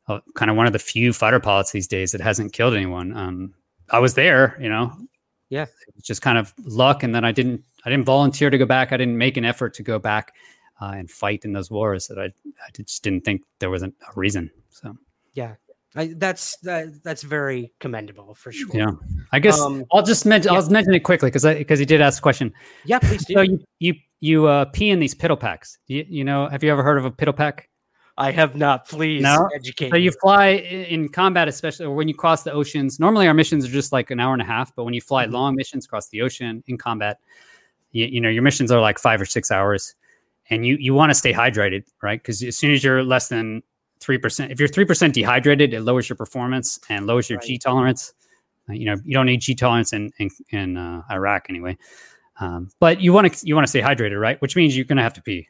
uh, 0.08 0.20
kind 0.34 0.50
of 0.50 0.56
one 0.56 0.66
of 0.66 0.72
the 0.72 0.78
few 0.78 1.12
fighter 1.12 1.40
pilots 1.40 1.72
these 1.72 1.88
days 1.88 2.12
that 2.12 2.20
hasn't 2.20 2.52
killed 2.52 2.74
anyone. 2.74 3.16
Um, 3.16 3.54
I 3.90 3.98
was 3.98 4.14
there, 4.14 4.56
you 4.60 4.68
know. 4.68 4.92
Yeah. 5.48 5.62
It 5.62 5.94
was 5.94 6.04
just 6.04 6.22
kind 6.22 6.38
of 6.38 6.52
luck, 6.64 7.02
and 7.02 7.14
then 7.14 7.24
I 7.24 7.32
didn't. 7.32 7.62
I 7.84 7.90
didn't 7.90 8.04
volunteer 8.04 8.50
to 8.50 8.58
go 8.58 8.66
back. 8.66 8.92
I 8.92 8.96
didn't 8.96 9.16
make 9.16 9.36
an 9.36 9.44
effort 9.44 9.72
to 9.74 9.82
go 9.84 10.00
back 10.00 10.34
uh, 10.80 10.94
and 10.96 11.08
fight 11.08 11.44
in 11.44 11.52
those 11.52 11.70
wars. 11.70 12.08
That 12.08 12.18
I, 12.18 12.24
I 12.24 12.70
just 12.76 13.04
didn't 13.04 13.24
think 13.24 13.42
there 13.60 13.70
was 13.70 13.84
a 13.84 13.92
reason. 14.16 14.50
So 14.70 14.96
I, 15.96 16.14
that's 16.16 16.56
that, 16.58 17.02
that's 17.02 17.22
very 17.22 17.72
commendable 17.80 18.34
for 18.34 18.52
sure. 18.52 18.70
yeah, 18.74 18.90
I 19.32 19.38
guess 19.38 19.58
Um, 19.60 19.84
I'll 19.92 20.02
just 20.02 20.26
mention. 20.26 20.52
yeah. 20.52 20.58
I'll 20.60 20.70
mention 20.70 20.94
it 20.94 21.00
quickly 21.00 21.28
because 21.30 21.44
because 21.44 21.78
he 21.78 21.84
did 21.86 22.00
ask 22.00 22.18
a 22.18 22.22
question. 22.22 22.52
Yeah, 22.84 22.98
please 22.98 23.24
do. 23.24 23.34
So 23.34 23.40
you 23.40 23.58
you 23.78 23.94
you 24.20 24.46
uh, 24.46 24.66
pee 24.66 24.90
in 24.90 25.00
these 25.00 25.14
piddle 25.14 25.38
packs. 25.38 25.78
You, 25.86 26.04
you 26.08 26.24
know, 26.24 26.48
have 26.48 26.62
you 26.62 26.70
ever 26.70 26.82
heard 26.82 26.98
of 26.98 27.04
a 27.04 27.10
piddle 27.10 27.34
pack? 27.36 27.68
I 28.18 28.30
have 28.30 28.56
not. 28.56 28.88
Please 28.88 29.22
No? 29.22 29.46
educate. 29.54 29.90
So 29.90 29.96
you 29.96 30.10
fly 30.10 30.48
in 30.48 31.08
combat, 31.10 31.48
especially 31.48 31.86
when 31.88 32.08
you 32.08 32.14
cross 32.14 32.42
the 32.44 32.52
oceans. 32.52 32.98
Normally, 32.98 33.26
our 33.28 33.34
missions 33.34 33.66
are 33.66 33.70
just 33.70 33.92
like 33.92 34.10
an 34.10 34.20
hour 34.20 34.32
and 34.32 34.40
a 34.40 34.44
half, 34.46 34.74
but 34.74 34.84
when 34.84 34.94
you 34.94 35.02
fly 35.02 35.26
Mhm. 35.26 35.32
long 35.32 35.54
missions 35.54 35.84
across 35.84 36.08
the 36.08 36.22
ocean 36.22 36.62
in 36.66 36.78
combat, 36.78 37.18
you, 37.92 38.06
you 38.06 38.20
know 38.22 38.30
your 38.30 38.42
missions 38.42 38.72
are 38.72 38.80
like 38.80 38.98
five 38.98 39.20
or 39.20 39.26
six 39.26 39.50
hours, 39.50 39.94
and 40.48 40.66
you 40.66 40.76
you 40.80 40.94
want 40.94 41.10
to 41.10 41.14
stay 41.14 41.32
hydrated, 41.32 41.84
right? 42.02 42.18
Because 42.20 42.42
as 42.42 42.56
soon 42.56 42.72
as 42.72 42.82
you're 42.82 43.02
less 43.04 43.28
than 43.28 43.62
three 44.00 44.18
percent, 44.18 44.52
if 44.52 44.58
you're 44.58 44.68
three 44.68 44.84
percent 44.84 45.14
dehydrated, 45.14 45.74
it 45.74 45.80
lowers 45.82 46.08
your 46.08 46.16
performance 46.16 46.78
and 46.88 47.06
lowers 47.06 47.28
your 47.30 47.40
G 47.40 47.58
tolerance. 47.58 48.14
Uh, 48.68 48.72
you 48.72 48.86
know, 48.86 48.96
you 49.04 49.14
don't 49.14 49.26
need 49.26 49.40
G 49.40 49.54
tolerance 49.54 49.92
in 49.92 50.12
in, 50.18 50.30
in 50.50 50.76
uh, 50.76 51.02
Iraq 51.10 51.46
anyway. 51.48 51.76
Um, 52.40 52.70
but 52.80 53.00
you 53.00 53.12
want 53.12 53.32
to 53.32 53.46
you 53.46 53.54
want 53.54 53.66
to 53.66 53.70
stay 53.70 53.80
hydrated, 53.80 54.20
right? 54.20 54.40
Which 54.42 54.56
means 54.56 54.76
you're 54.76 54.84
going 54.84 54.98
to 54.98 55.02
have 55.02 55.14
to 55.14 55.22
pee, 55.22 55.48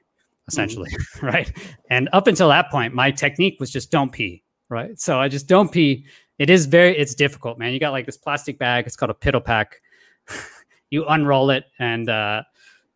essentially, 0.48 0.90
right? 1.23 1.51
And 1.90 2.09
up 2.12 2.27
until 2.27 2.48
that 2.48 2.70
point, 2.70 2.94
my 2.94 3.10
technique 3.10 3.59
was 3.59 3.70
just 3.70 3.90
don't 3.90 4.12
pee, 4.12 4.44
right? 4.68 4.98
So 4.98 5.20
I 5.20 5.28
just 5.28 5.48
don't 5.48 5.70
pee. 5.70 6.05
It 6.39 6.51
is 6.51 6.66
very 6.66 6.97
it's 6.97 7.14
difficult, 7.14 7.59
man. 7.59 7.73
You 7.73 7.81
got 7.81 7.90
like 7.90 8.06
this 8.06 8.16
plastic 8.16 8.59
bag. 8.59 8.86
It's 8.86 8.97
called 8.97 9.10
a 9.10 9.14
piddle 9.14 9.44
pack. 9.44 9.81
you 10.90 11.05
unroll 11.06 11.51
it, 11.51 11.64
and 11.78 12.09
uh, 12.09 12.43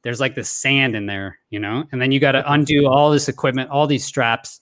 there's 0.02 0.20
like 0.20 0.34
this 0.34 0.50
sand 0.50 0.94
in 0.94 1.06
there, 1.06 1.38
you 1.50 1.58
know, 1.58 1.84
and 1.92 2.00
then 2.00 2.12
you 2.12 2.20
got 2.20 2.32
to 2.32 2.52
undo 2.52 2.86
all 2.86 3.10
this 3.10 3.28
equipment, 3.28 3.70
all 3.70 3.86
these 3.86 4.04
straps. 4.04 4.59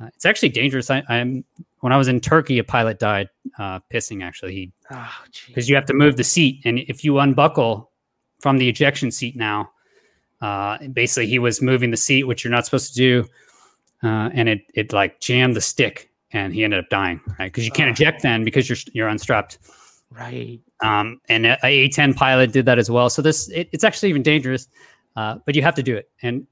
Uh, 0.00 0.06
it's 0.14 0.24
actually 0.24 0.48
dangerous. 0.48 0.90
I, 0.90 1.02
I'm 1.08 1.44
when 1.80 1.92
I 1.92 1.96
was 1.96 2.08
in 2.08 2.20
Turkey, 2.20 2.58
a 2.58 2.64
pilot 2.64 2.98
died 2.98 3.28
uh, 3.58 3.80
pissing. 3.92 4.22
Actually, 4.22 4.54
he 4.54 4.72
Oh, 4.90 5.12
because 5.46 5.68
you 5.68 5.74
have 5.76 5.86
to 5.86 5.94
move 5.94 6.16
the 6.16 6.24
seat, 6.24 6.60
and 6.64 6.78
if 6.78 7.04
you 7.04 7.18
unbuckle 7.18 7.90
from 8.40 8.58
the 8.58 8.68
ejection 8.68 9.10
seat 9.10 9.36
now, 9.36 9.70
uh, 10.40 10.78
basically 10.88 11.26
he 11.26 11.38
was 11.38 11.60
moving 11.62 11.90
the 11.90 11.96
seat, 11.96 12.24
which 12.24 12.44
you're 12.44 12.50
not 12.50 12.64
supposed 12.64 12.94
to 12.94 12.96
do, 12.98 13.24
uh, 14.02 14.30
and 14.32 14.48
it 14.48 14.60
it 14.74 14.92
like 14.92 15.20
jammed 15.20 15.54
the 15.54 15.60
stick, 15.60 16.10
and 16.32 16.54
he 16.54 16.64
ended 16.64 16.80
up 16.80 16.88
dying, 16.88 17.20
right? 17.38 17.46
Because 17.52 17.64
you 17.66 17.70
can't 17.72 17.88
Oh. 17.88 17.92
eject 17.92 18.22
then 18.22 18.42
because 18.44 18.68
you're 18.68 18.78
you're 18.92 19.08
unstrapped. 19.08 19.58
Right. 20.10 20.58
Um, 20.82 21.20
and 21.28 21.46
a 21.46 21.58
a 21.62 21.88
A10 21.88 22.16
pilot 22.16 22.52
did 22.52 22.64
that 22.66 22.78
as 22.78 22.90
well. 22.90 23.10
So 23.10 23.22
this 23.22 23.48
it, 23.50 23.68
it's 23.72 23.84
actually 23.84 24.08
even 24.08 24.22
dangerous, 24.22 24.66
uh, 25.16 25.36
but 25.46 25.54
you 25.54 25.62
have 25.62 25.74
to 25.76 25.82
do 25.82 25.94
it. 25.96 26.10
And 26.22 26.46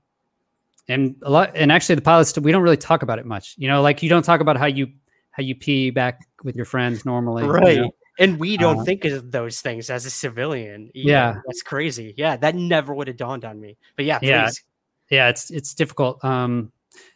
and 0.88 1.14
a 1.22 1.30
lot 1.30 1.52
and 1.54 1.70
actually 1.70 1.94
the 1.96 2.02
pilots 2.02 2.36
we 2.38 2.50
don't 2.52 2.62
really 2.62 2.76
talk 2.76 3.02
about 3.02 3.18
it 3.18 3.26
much. 3.26 3.54
You 3.58 3.68
know, 3.68 3.82
like 3.82 4.02
you 4.02 4.08
don't 4.08 4.24
talk 4.24 4.40
about 4.40 4.56
how 4.56 4.66
you 4.66 4.88
how 5.30 5.42
you 5.42 5.54
pee 5.54 5.90
back 5.90 6.26
with 6.42 6.56
your 6.56 6.64
friends 6.64 7.04
normally. 7.04 7.44
you 7.44 7.50
Right. 7.50 7.78
know? 7.78 7.90
And 8.20 8.38
we 8.40 8.56
don't 8.56 8.80
Uh, 8.80 8.84
think 8.84 9.04
of 9.04 9.30
those 9.30 9.60
things 9.60 9.90
as 9.90 10.04
a 10.04 10.10
civilian. 10.10 10.90
either. 10.94 11.08
Yeah. 11.08 11.40
That's 11.46 11.62
crazy. 11.62 12.14
Yeah. 12.16 12.36
That 12.36 12.56
never 12.56 12.92
would 12.92 13.06
have 13.06 13.16
dawned 13.16 13.44
on 13.44 13.60
me. 13.60 13.76
But 13.94 14.06
yeah, 14.06 14.18
Yeah. 14.22 14.44
please. 14.46 14.62
yeah 15.10 15.28
it's 15.28 15.50
it's 15.50 15.72
difficult 15.74 16.22
um 16.24 16.70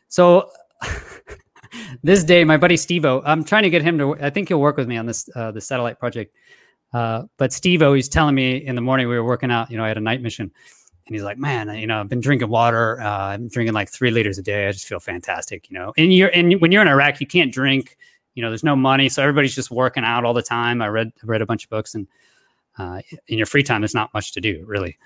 so 0.09 0.49
this 2.03 2.25
day 2.25 2.45
my 2.45 2.57
buddy 2.57 2.77
stevo 2.77 3.23
i'm 3.27 3.45
trying 3.45 3.63
to 3.65 3.71
get 3.71 3.83
him 3.83 3.99
to 3.99 4.15
i 4.21 4.31
think 4.31 4.49
he'll 4.49 4.61
work 4.61 4.77
with 4.77 4.89
me 4.89 4.97
on 4.97 5.07
this 5.07 5.29
uh 5.37 5.51
the 5.53 5.61
satellite 5.61 5.99
project 5.99 6.35
uh 6.95 7.23
but 7.37 7.51
stevo 7.51 7.95
he's 7.95 8.09
telling 8.09 8.35
me 8.35 8.57
in 8.57 8.75
the 8.75 8.81
morning 8.81 9.09
we 9.09 9.15
were 9.15 9.25
working 9.25 9.51
out 9.51 9.71
you 9.71 9.77
know 9.77 9.85
i 9.85 9.89
had 9.89 9.97
a 9.99 10.01
night 10.01 10.21
mission 10.23 10.51
and 11.07 11.15
he's 11.15 11.23
like 11.23 11.39
man 11.39 11.69
you 11.77 11.87
know 11.87 12.01
i've 12.01 12.09
been 12.09 12.21
drinking 12.21 12.49
water 12.49 13.01
uh 13.01 13.29
i'm 13.33 13.49
drinking 13.49 13.75
like 13.75 13.89
three 13.89 14.11
liters 14.11 14.39
a 14.39 14.43
day 14.43 14.69
i 14.69 14.73
just 14.73 14.87
feel 14.87 15.01
fantastic 15.01 15.69
you 15.71 15.79
know 15.79 15.93
and 15.97 16.13
you're 16.13 16.31
and 16.31 16.61
when 16.61 16.73
you're 16.73 16.83
in 16.83 16.89
iraq 16.89 17.21
you 17.21 17.27
can't 17.27 17.53
drink 17.53 17.97
you 18.35 18.43
know 18.43 18.49
there's 18.49 18.65
no 18.65 18.77
money 18.77 19.09
so 19.09 19.23
everybody's 19.23 19.55
just 19.55 19.71
working 19.71 20.05
out 20.05 20.25
all 20.25 20.35
the 20.35 20.43
time 20.43 20.81
i 20.81 20.87
read 20.89 21.13
I 21.23 21.27
read 21.27 21.43
a 21.43 21.47
bunch 21.47 21.65
of 21.65 21.71
books 21.71 21.95
and 21.95 22.07
uh 22.79 23.01
in 23.29 23.39
your 23.39 23.47
free 23.47 23.63
time 23.63 23.81
there's 23.81 23.95
not 23.95 24.13
much 24.15 24.33
to 24.33 24.41
do 24.41 24.65
really 24.67 24.97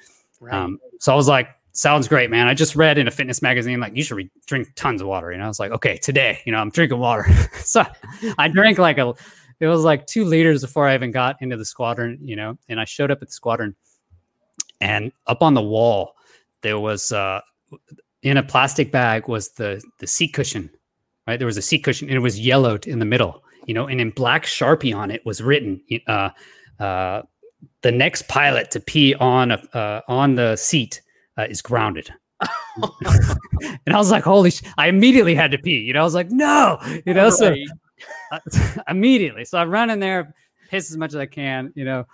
Right. 0.40 0.54
um, 0.54 0.78
so 1.00 1.12
I 1.12 1.16
was 1.16 1.28
like, 1.28 1.48
sounds 1.72 2.08
great, 2.08 2.30
man. 2.30 2.46
I 2.46 2.54
just 2.54 2.76
read 2.76 2.98
in 2.98 3.08
a 3.08 3.10
fitness 3.10 3.42
magazine, 3.42 3.80
like, 3.80 3.96
you 3.96 4.02
should 4.02 4.16
re- 4.16 4.30
drink 4.46 4.68
tons 4.76 5.00
of 5.00 5.08
water. 5.08 5.32
You 5.32 5.38
know, 5.38 5.44
I 5.44 5.48
was 5.48 5.60
like, 5.60 5.72
okay, 5.72 5.96
today, 5.96 6.40
you 6.44 6.52
know, 6.52 6.58
I'm 6.58 6.70
drinking 6.70 6.98
water. 6.98 7.26
so 7.64 7.84
I 8.38 8.48
drank 8.48 8.78
like 8.78 8.98
a, 8.98 9.14
it 9.60 9.66
was 9.66 9.82
like 9.84 10.06
two 10.06 10.24
liters 10.24 10.62
before 10.62 10.86
I 10.86 10.94
even 10.94 11.10
got 11.10 11.40
into 11.40 11.56
the 11.56 11.64
squadron, 11.64 12.18
you 12.20 12.36
know, 12.36 12.58
and 12.68 12.78
I 12.78 12.84
showed 12.84 13.10
up 13.10 13.22
at 13.22 13.28
the 13.28 13.32
squadron 13.32 13.74
and 14.80 15.12
up 15.26 15.42
on 15.42 15.54
the 15.54 15.62
wall, 15.62 16.14
there 16.62 16.78
was, 16.78 17.12
uh, 17.12 17.40
in 18.22 18.36
a 18.36 18.42
plastic 18.42 18.90
bag 18.90 19.28
was 19.28 19.50
the, 19.50 19.82
the 20.00 20.06
seat 20.06 20.32
cushion, 20.32 20.70
right? 21.26 21.38
There 21.38 21.46
was 21.46 21.56
a 21.56 21.62
seat 21.62 21.84
cushion 21.84 22.08
and 22.08 22.16
it 22.16 22.20
was 22.20 22.40
yellowed 22.40 22.86
in 22.86 22.98
the 22.98 23.04
middle, 23.04 23.42
you 23.66 23.74
know, 23.74 23.86
and 23.86 24.00
in 24.00 24.10
black 24.10 24.44
Sharpie 24.44 24.96
on 24.96 25.10
it 25.10 25.24
was 25.24 25.42
written, 25.42 25.80
uh, 26.06 26.30
uh, 26.80 27.22
the 27.82 27.92
next 27.92 28.28
pilot 28.28 28.70
to 28.72 28.80
pee 28.80 29.14
on 29.14 29.52
a, 29.52 29.54
uh, 29.72 30.00
on 30.08 30.34
the 30.34 30.56
seat 30.56 31.00
uh, 31.38 31.46
is 31.48 31.62
grounded. 31.62 32.12
and 33.86 33.94
I 33.94 33.96
was 33.96 34.10
like, 34.10 34.24
holy! 34.24 34.50
Sh-. 34.50 34.62
I 34.76 34.88
immediately 34.88 35.34
had 35.34 35.50
to 35.52 35.58
pee. 35.58 35.78
You 35.78 35.94
know, 35.94 36.00
I 36.00 36.04
was 36.04 36.14
like, 36.14 36.30
no, 36.30 36.78
you 37.06 37.14
know, 37.14 37.30
so 37.30 37.54
uh, 38.30 38.38
immediately. 38.88 39.44
So 39.44 39.58
I 39.58 39.64
run 39.64 39.90
in 39.90 40.00
there, 40.00 40.34
piss 40.68 40.90
as 40.90 40.96
much 40.96 41.10
as 41.10 41.16
I 41.16 41.26
can, 41.26 41.72
you 41.74 41.84
know, 41.84 42.04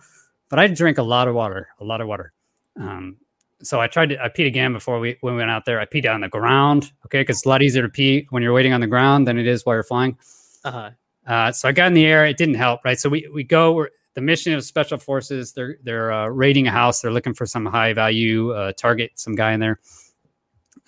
but 0.49 0.59
I 0.59 0.67
drink 0.69 0.99
a 0.99 1.03
lot 1.03 1.29
of 1.29 1.35
water, 1.35 1.69
a 1.81 1.85
lot 1.85 2.01
of 2.01 2.09
water. 2.09 2.33
Um, 2.79 3.17
so 3.63 3.81
I 3.81 3.87
tried 3.87 4.11
to, 4.11 4.23
I 4.23 4.29
peed 4.29 4.47
again 4.47 4.73
before 4.73 4.99
we, 4.99 5.17
when 5.21 5.35
we 5.35 5.39
went 5.39 5.51
out 5.51 5.65
there. 5.65 5.81
I 5.81 5.87
peed 5.87 6.13
on 6.13 6.21
the 6.21 6.29
ground, 6.29 6.93
okay, 7.07 7.21
because 7.21 7.39
it's 7.39 7.47
a 7.47 7.49
lot 7.49 7.63
easier 7.63 7.83
to 7.83 7.89
pee 7.89 8.27
when 8.31 8.43
you're 8.43 8.53
waiting 8.53 8.73
on 8.73 8.81
the 8.81 8.87
ground 8.87 9.29
than 9.29 9.39
it 9.39 9.47
is 9.47 9.65
while 9.65 9.77
you're 9.77 9.83
flying. 9.83 10.17
Uh-huh. 10.65 10.91
Uh, 11.27 11.53
so 11.53 11.69
I 11.69 11.73
got 11.73 11.87
in 11.87 11.95
the 11.95 12.05
air. 12.05 12.27
It 12.27 12.37
didn't 12.37 12.57
help, 12.57 12.85
right? 12.85 12.99
So 12.99 13.09
we 13.09 13.29
we 13.33 13.45
go. 13.45 13.73
We're, 13.73 13.91
the 14.15 14.21
mission 14.21 14.53
of 14.53 14.65
special 14.65 14.99
forces. 14.99 15.53
They're 15.53 15.79
they're 15.83 16.13
uh, 16.13 16.27
raiding 16.29 16.67
a 16.67 16.71
house. 16.71 17.01
They're 17.01 17.13
looking 17.13 17.35
for 17.35 17.47
some 17.47 17.65
high 17.67 17.93
value 17.93 18.53
uh, 18.53 18.73
target, 18.73 19.13
some 19.15 19.35
guy 19.35 19.53
in 19.53 19.61
there. 19.61 19.79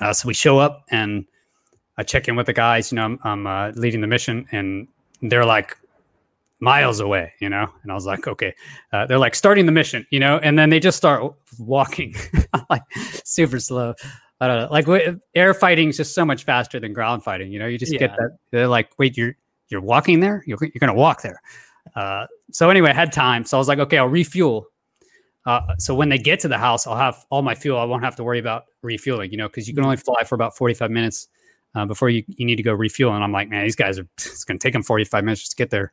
Uh, 0.01 0.13
so 0.13 0.27
we 0.27 0.35
show 0.35 0.59
up 0.59 0.85
and 0.91 1.25
I 1.97 2.03
check 2.03 2.29
in 2.29 2.37
with 2.37 2.47
the 2.47 2.53
guys. 2.53 2.91
You 2.91 2.97
know, 2.97 3.05
I'm, 3.05 3.19
I'm 3.23 3.47
uh, 3.47 3.71
leading 3.77 4.01
the 4.01 4.07
mission, 4.07 4.47
and 4.53 4.89
they're 5.23 5.45
like 5.45 5.79
miles 6.65 7.01
away. 7.01 7.33
You 7.41 7.49
know, 7.49 7.69
and 7.83 7.93
I 7.93 7.95
was 7.95 8.07
like, 8.07 8.27
okay. 8.27 8.55
Uh, 8.93 9.07
they're 9.07 9.19
like 9.19 9.35
starting 9.35 9.67
the 9.67 9.73
mission. 9.73 10.07
You 10.11 10.21
know, 10.21 10.39
and 10.39 10.59
then 10.59 10.71
they 10.71 10.81
just 10.81 10.97
start 10.97 11.35
walking 11.59 12.15
like 12.71 12.83
super 13.25 13.61
slow. 13.61 13.95
I 14.41 14.49
don't 14.49 14.61
know. 14.63 14.69
Like 14.71 15.19
air 15.35 15.55
fighting 15.55 15.91
is 15.91 15.97
just 15.97 16.15
so 16.15 16.25
much 16.25 16.45
faster 16.45 16.81
than 16.81 16.93
ground 16.93 17.23
fighting. 17.23 17.53
You 17.53 17.59
know, 17.61 17.67
you 17.67 17.79
just 17.79 17.93
get 17.93 18.11
that. 18.17 18.39
They're 18.51 18.69
like, 18.69 18.91
wait, 18.99 19.17
you're 19.17 19.37
you're 19.69 19.81
walking 19.81 20.21
there. 20.21 20.43
You're 20.47 20.59
you're 20.61 20.81
gonna 20.81 20.95
walk 20.95 21.23
there. 21.23 21.41
Uh, 21.95 22.27
so 22.51 22.71
anyway, 22.71 22.91
I 22.91 22.95
had 22.95 23.13
time, 23.13 23.45
so 23.45 23.57
I 23.57 23.59
was 23.59 23.69
like, 23.69 23.79
okay, 23.79 23.99
I'll 23.99 24.09
refuel. 24.09 24.67
Uh, 25.47 25.61
so 25.79 25.95
when 25.95 26.09
they 26.09 26.19
get 26.19 26.41
to 26.41 26.49
the 26.49 26.59
house, 26.59 26.87
I'll 26.87 26.97
have 26.97 27.25
all 27.31 27.43
my 27.43 27.55
fuel. 27.55 27.79
I 27.79 27.85
won't 27.85 28.03
have 28.03 28.17
to 28.17 28.25
worry 28.25 28.39
about 28.39 28.65
refueling, 28.83 29.31
you 29.31 29.37
know, 29.37 29.49
because 29.49 29.69
you 29.69 29.75
can 29.75 29.85
only 29.85 29.97
fly 29.97 30.25
for 30.25 30.35
about 30.35 30.57
45 30.57 30.91
minutes 30.91 31.29
uh, 31.75 31.85
before 31.85 32.09
you, 32.09 32.25
you 32.29 32.47
need 32.47 32.57
to 32.57 32.63
go 32.63 32.73
refuel. 32.73 33.15
And 33.15 33.23
I'm 33.23 33.33
like, 33.33 33.51
man, 33.51 33.65
these 33.65 33.77
guys 33.77 33.99
are, 33.99 34.07
it's 34.17 34.45
going 34.45 34.59
to 34.59 34.63
take 34.63 34.73
them 34.73 34.83
45 34.83 35.25
minutes 35.25 35.43
just 35.43 35.53
to 35.53 35.57
get 35.57 35.71
there. 35.71 35.93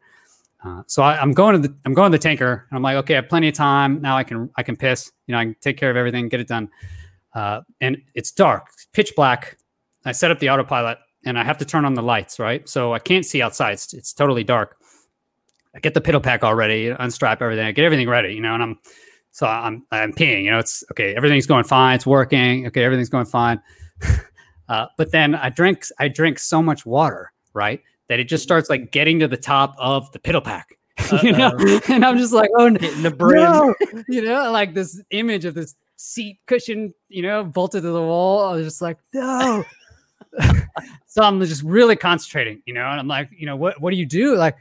Uh, 0.64 0.84
so 0.88 1.02
I, 1.02 1.20
I'm 1.20 1.32
going 1.32 1.60
to 1.60 1.68
the, 1.68 1.76
I'm 1.86 1.94
going 1.94 2.12
to 2.12 2.18
the 2.18 2.22
tanker 2.22 2.68
and 2.70 2.78
I'm 2.78 2.84
like, 2.84 2.96
okay, 2.98 3.16
I 3.16 3.22
have 3.22 3.30
plenty 3.30 3.48
of 3.48 3.56
time. 3.56 4.02
Now 4.02 4.18
I 4.18 4.24
can, 4.24 4.50
I 4.58 4.64
can 4.64 4.76
piss, 4.76 5.12
you 5.28 5.34
know, 5.34 5.40
I 5.40 5.46
can 5.46 5.56
take 5.62 5.78
care 5.78 5.90
of 5.90 5.98
everything, 5.98 6.30
get 6.30 6.40
it 6.40 6.48
done. 6.48 6.70
Uh, 7.34 7.62
and 7.80 7.98
it's 8.14 8.32
dark, 8.32 8.68
pitch 8.94 9.14
black. 9.16 9.58
I 10.06 10.12
set 10.12 10.32
up 10.32 10.40
the 10.40 10.50
autopilot 10.50 11.00
and 11.26 11.38
I 11.40 11.44
have 11.44 11.58
to 11.60 11.66
turn 11.66 11.86
on 11.86 11.94
the 11.94 12.02
lights, 12.02 12.40
right? 12.40 12.68
So 12.68 12.94
I 12.94 13.00
can't 13.00 13.26
see 13.26 13.42
outside. 13.42 13.74
It's, 13.74 13.94
it's 13.94 14.14
totally 14.14 14.44
dark. 14.44 14.78
I 15.76 15.80
get 15.80 15.94
the 15.94 16.02
piddle 16.02 16.22
pack 16.22 16.44
already, 16.44 16.90
unstrap 16.90 17.42
everything, 17.42 17.66
I 17.66 17.72
get 17.72 17.86
everything 17.86 18.10
ready, 18.10 18.34
you 18.34 18.42
know, 18.42 18.54
and 18.54 18.64
I'm 18.64 18.80
so 19.32 19.48
I'm 19.48 19.86
I'm 19.92 20.12
peeing, 20.12 20.44
you 20.44 20.52
know, 20.52 20.60
it's 20.60 20.84
okay, 20.92 21.16
everything's 21.16 21.48
going 21.48 21.64
fine, 21.64 21.96
it's 21.96 22.06
working, 22.06 22.68
okay, 22.68 22.84
everything's 22.84 23.10
going 23.10 23.26
fine. 23.26 23.62
uh, 24.70 24.88
but 24.98 25.12
then 25.12 25.34
I 25.34 25.50
drink 25.50 25.86
I 25.98 26.10
drink 26.10 26.40
so 26.40 26.62
much 26.62 26.86
water, 26.86 27.32
right? 27.54 27.82
That 28.12 28.20
it 28.20 28.26
just 28.26 28.44
starts 28.44 28.70
like 28.70 28.92
getting 28.92 29.22
to 29.22 29.28
the 29.30 29.38
top 29.38 29.74
of 29.78 30.12
the 30.12 30.20
piddle 30.20 30.44
pack. 30.44 30.78
you 31.24 31.32
know, 31.32 31.52
and 31.88 32.04
I'm 32.04 32.18
just 32.18 32.34
like, 32.34 32.50
oh 32.58 32.68
Hitting 32.68 33.04
the 33.04 33.10
brim. 33.10 33.42
no, 33.42 33.74
you 34.10 34.22
know, 34.22 34.52
like 34.52 34.74
this 34.74 35.02
image 35.12 35.46
of 35.46 35.54
this 35.54 35.76
seat 35.96 36.38
cushion, 36.46 36.94
you 37.08 37.22
know, 37.22 37.46
bolted 37.46 37.84
to 37.84 37.90
the 37.90 38.02
wall. 38.02 38.44
I 38.44 38.56
was 38.58 38.66
just 38.66 38.82
like, 38.82 38.98
no. 39.14 39.64
so 41.08 41.24
I'm 41.24 41.40
just 41.40 41.64
really 41.64 41.96
concentrating, 41.96 42.62
you 42.66 42.74
know, 42.74 42.86
and 42.86 43.00
I'm 43.00 43.08
like, 43.08 43.30
you 43.32 43.46
know, 43.46 43.56
what 43.56 43.80
what 43.80 43.92
do 43.92 43.96
you 43.96 44.06
do? 44.06 44.36
Like, 44.36 44.58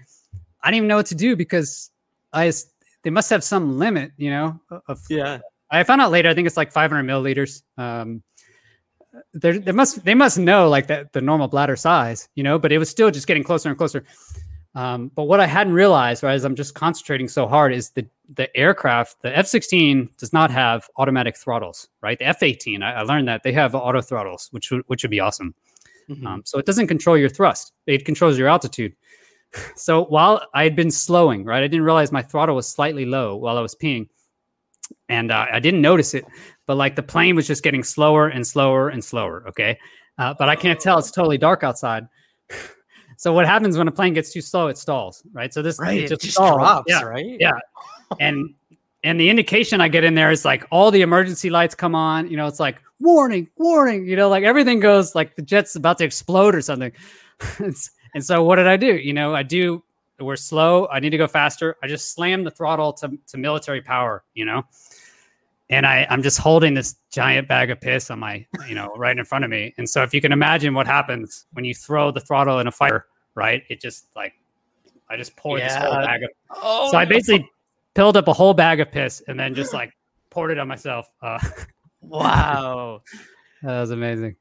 I 0.62 0.68
didn't 0.68 0.76
even 0.76 0.88
know 0.88 0.96
what 0.98 1.06
to 1.06 1.16
do 1.16 1.34
because 1.34 1.90
I 2.32 2.52
they 3.02 3.10
must 3.10 3.30
have 3.30 3.42
some 3.42 3.80
limit, 3.80 4.12
you 4.16 4.30
know, 4.30 4.60
of 4.86 5.00
Yeah. 5.10 5.40
I 5.72 5.82
found 5.82 6.00
out 6.00 6.12
later. 6.12 6.28
I 6.28 6.34
think 6.34 6.46
it's 6.46 6.56
like 6.56 6.70
500 6.70 7.02
milliliters. 7.04 7.62
Um, 7.76 8.22
they 9.34 9.72
must 9.72 10.04
they 10.04 10.14
must 10.14 10.38
know 10.38 10.68
like 10.68 10.86
that 10.88 11.12
the 11.12 11.20
normal 11.20 11.48
bladder 11.48 11.76
size, 11.76 12.28
you 12.34 12.42
know. 12.42 12.58
But 12.58 12.72
it 12.72 12.78
was 12.78 12.88
still 12.88 13.10
just 13.10 13.26
getting 13.26 13.44
closer 13.44 13.68
and 13.68 13.78
closer. 13.78 14.04
Um, 14.74 15.10
but 15.16 15.24
what 15.24 15.40
I 15.40 15.46
hadn't 15.46 15.72
realized, 15.72 16.22
right, 16.22 16.34
as 16.34 16.44
I'm 16.44 16.54
just 16.54 16.74
concentrating 16.74 17.28
so 17.28 17.48
hard, 17.48 17.72
is 17.72 17.90
the 17.90 18.06
the 18.34 18.54
aircraft, 18.56 19.22
the 19.22 19.36
F-16 19.36 20.16
does 20.16 20.32
not 20.32 20.52
have 20.52 20.88
automatic 20.96 21.36
throttles, 21.36 21.88
right? 22.00 22.16
The 22.16 22.26
F-18, 22.26 22.80
I, 22.80 22.92
I 22.92 23.02
learned 23.02 23.26
that 23.26 23.42
they 23.42 23.50
have 23.52 23.74
auto 23.74 24.00
throttles, 24.00 24.48
which 24.52 24.70
would 24.70 24.82
which 24.86 25.02
would 25.02 25.10
be 25.10 25.20
awesome. 25.20 25.54
Mhm. 26.08 26.26
Um, 26.26 26.42
so 26.44 26.58
it 26.58 26.66
doesn't 26.66 26.86
control 26.86 27.16
your 27.16 27.28
thrust; 27.28 27.72
it 27.86 28.04
controls 28.04 28.38
your 28.38 28.48
altitude. 28.48 28.94
So 29.74 30.04
while 30.04 30.46
I 30.54 30.62
had 30.62 30.76
been 30.76 30.92
slowing, 30.92 31.44
right, 31.44 31.64
I 31.64 31.66
didn't 31.66 31.84
realize 31.84 32.12
my 32.12 32.22
throttle 32.22 32.54
was 32.54 32.68
slightly 32.68 33.04
low 33.04 33.34
while 33.34 33.58
I 33.58 33.60
was 33.60 33.74
peeing, 33.74 34.08
and 35.08 35.32
uh, 35.32 35.46
I 35.52 35.58
didn't 35.58 35.80
notice 35.80 36.14
it. 36.14 36.24
But 36.70 36.76
like 36.76 36.94
the 36.94 37.02
plane 37.02 37.34
was 37.34 37.48
just 37.48 37.64
getting 37.64 37.82
slower 37.82 38.28
and 38.28 38.46
slower 38.46 38.90
and 38.90 39.02
slower. 39.04 39.42
Okay, 39.48 39.76
uh, 40.18 40.34
but 40.38 40.48
I 40.48 40.54
can't 40.54 40.78
tell; 40.78 41.00
it's 41.00 41.10
totally 41.10 41.36
dark 41.36 41.64
outside. 41.64 42.06
so 43.16 43.32
what 43.32 43.44
happens 43.44 43.76
when 43.76 43.88
a 43.88 43.90
plane 43.90 44.14
gets 44.14 44.32
too 44.32 44.40
slow? 44.40 44.68
It 44.68 44.78
stalls, 44.78 45.20
right? 45.32 45.52
So 45.52 45.62
this 45.62 45.80
Right. 45.80 45.98
it 45.98 46.04
It 46.04 46.08
just, 46.10 46.22
just 46.22 46.36
drops, 46.36 46.84
Yeah, 46.86 47.02
right? 47.02 47.26
yeah. 47.40 47.50
and 48.20 48.54
and 49.02 49.18
the 49.20 49.28
indication 49.28 49.80
I 49.80 49.88
get 49.88 50.04
in 50.04 50.14
there 50.14 50.30
is 50.30 50.44
like 50.44 50.64
all 50.70 50.92
the 50.92 51.02
emergency 51.02 51.50
lights 51.50 51.74
come 51.74 51.96
on. 51.96 52.30
You 52.30 52.36
know, 52.36 52.46
it's 52.46 52.60
like 52.60 52.80
warning, 53.00 53.48
warning. 53.56 54.06
You 54.06 54.14
know, 54.14 54.28
like 54.28 54.44
everything 54.44 54.78
goes 54.78 55.16
like 55.16 55.34
the 55.34 55.42
jet's 55.42 55.74
about 55.74 55.98
to 55.98 56.04
explode 56.04 56.54
or 56.54 56.60
something. 56.62 56.92
And 58.14 58.24
so 58.24 58.44
what 58.44 58.56
did 58.56 58.68
I 58.68 58.76
do? 58.76 58.94
You 58.94 59.12
know, 59.12 59.34
I 59.34 59.42
do. 59.42 59.82
We're 60.20 60.36
slow. 60.36 60.86
I 60.86 61.00
need 61.00 61.10
to 61.10 61.18
go 61.18 61.26
faster. 61.26 61.76
I 61.82 61.88
just 61.88 62.12
slam 62.14 62.44
the 62.44 62.50
throttle 62.52 62.92
to 62.92 63.18
to 63.26 63.38
military 63.38 63.82
power. 63.82 64.22
You 64.34 64.44
know, 64.44 64.62
and 65.70 65.86
I 65.86 66.06
I'm 66.10 66.22
just 66.22 66.38
holding 66.38 66.74
this 66.74 66.96
giant 67.10 67.48
bag 67.48 67.70
of 67.70 67.80
piss 67.80 68.10
on 68.10 68.18
my 68.18 68.44
you 68.68 68.74
know 68.74 68.88
right 68.96 69.16
in 69.16 69.24
front 69.24 69.44
of 69.44 69.50
me. 69.50 69.72
And 69.78 69.88
so 69.88 70.02
if 70.02 70.12
you 70.12 70.20
can 70.20 70.32
imagine 70.32 70.74
what 70.74 70.86
happens 70.86 71.46
when 71.52 71.64
you 71.64 71.74
throw 71.74 72.10
the 72.10 72.20
throttle 72.20 72.58
in 72.58 72.66
a 72.66 72.72
fire, 72.72 73.06
right? 73.34 73.62
It 73.70 73.80
just 73.80 74.06
like 74.14 74.34
I 75.08 75.16
just 75.16 75.34
poured 75.36 75.62
this 75.62 75.74
whole 75.74 75.92
bag 75.92 76.22
of 76.24 76.30
Oh, 76.50 76.90
so 76.90 76.98
I 76.98 77.04
basically 77.04 77.48
filled 77.94 78.16
up 78.16 78.28
a 78.28 78.32
whole 78.32 78.52
bag 78.54 78.80
of 78.80 78.90
piss 78.90 79.22
and 79.26 79.38
then 79.38 79.54
just 79.54 79.72
like 79.72 79.92
poured 80.28 80.50
it 80.50 80.58
on 80.58 80.68
myself. 80.68 81.06
Uh, 81.22 81.38
wow. 82.00 83.02
that 83.62 83.80
was 83.80 83.90
amazing. 83.90 84.36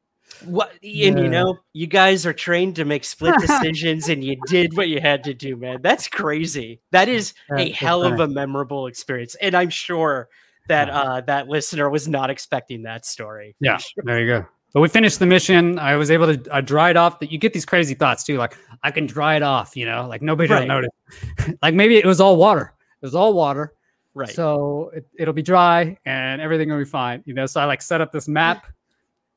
What 0.45 0.71
and 0.71 0.79
Yeah. 0.83 1.19
you 1.19 1.27
know, 1.27 1.57
you 1.73 1.87
guys 1.87 2.25
are 2.25 2.33
trained 2.33 2.75
to 2.77 2.85
make 2.85 3.03
split 3.03 3.35
decisions, 3.41 4.09
and 4.09 4.23
you 4.23 4.37
did 4.47 4.77
what 4.77 4.87
you 4.87 5.01
had 5.01 5.23
to 5.25 5.33
do, 5.33 5.55
man. 5.55 5.81
That's 5.81 6.07
crazy. 6.07 6.81
That 6.91 7.09
is 7.09 7.33
a 7.51 7.55
That's 7.55 7.79
so 7.79 7.85
hell 7.85 8.03
of 8.03 8.19
a 8.19 8.27
memorable 8.27 8.85
experience, 8.87 9.35
and 9.41 9.55
I'm 9.55 9.71
sure 9.71 10.29
that 10.69 10.89
uh, 10.89 11.21
that 11.21 11.47
listener 11.49 11.89
was 11.89 12.07
not 12.07 12.29
expecting 12.29 12.83
that 12.83 13.05
story. 13.05 13.55
Yeah, 13.59 13.77
sure. 13.77 14.03
there 14.05 14.19
you 14.21 14.27
go. 14.27 14.45
But 14.73 14.81
we 14.81 14.87
finished 14.87 15.19
the 15.19 15.25
mission. 15.25 15.77
I 15.79 15.95
was 15.95 16.09
able 16.11 16.35
to 16.37 16.55
I 16.55 16.61
dried 16.61 16.95
off. 16.95 17.19
That 17.19 17.31
you 17.31 17.37
get 17.37 17.53
these 17.53 17.65
crazy 17.65 17.93
thoughts 17.95 18.23
too, 18.23 18.37
like 18.37 18.55
I 18.83 18.91
can 18.91 19.05
dry 19.05 19.35
it 19.35 19.43
off. 19.43 19.75
You 19.75 19.85
know, 19.85 20.07
like 20.07 20.21
nobody 20.21 20.47
will 20.49 20.59
Right. 20.59 20.67
notice. 20.67 20.91
like 21.61 21.73
maybe 21.75 21.97
it 21.97 22.05
was 22.05 22.21
all 22.21 22.37
water. 22.37 22.73
It 23.01 23.05
was 23.05 23.15
all 23.15 23.33
water. 23.33 23.73
right. 24.13 24.29
So 24.29 24.91
it, 24.93 25.05
it'll 25.17 25.33
be 25.33 25.41
dry 25.41 25.97
and 26.05 26.39
everything 26.41 26.69
will 26.69 26.77
be 26.79 26.85
fine. 26.85 27.23
You 27.25 27.33
know, 27.33 27.45
so 27.45 27.59
I 27.61 27.65
like 27.65 27.81
set 27.81 27.99
up 28.01 28.11
this 28.11 28.27
map. 28.27 28.67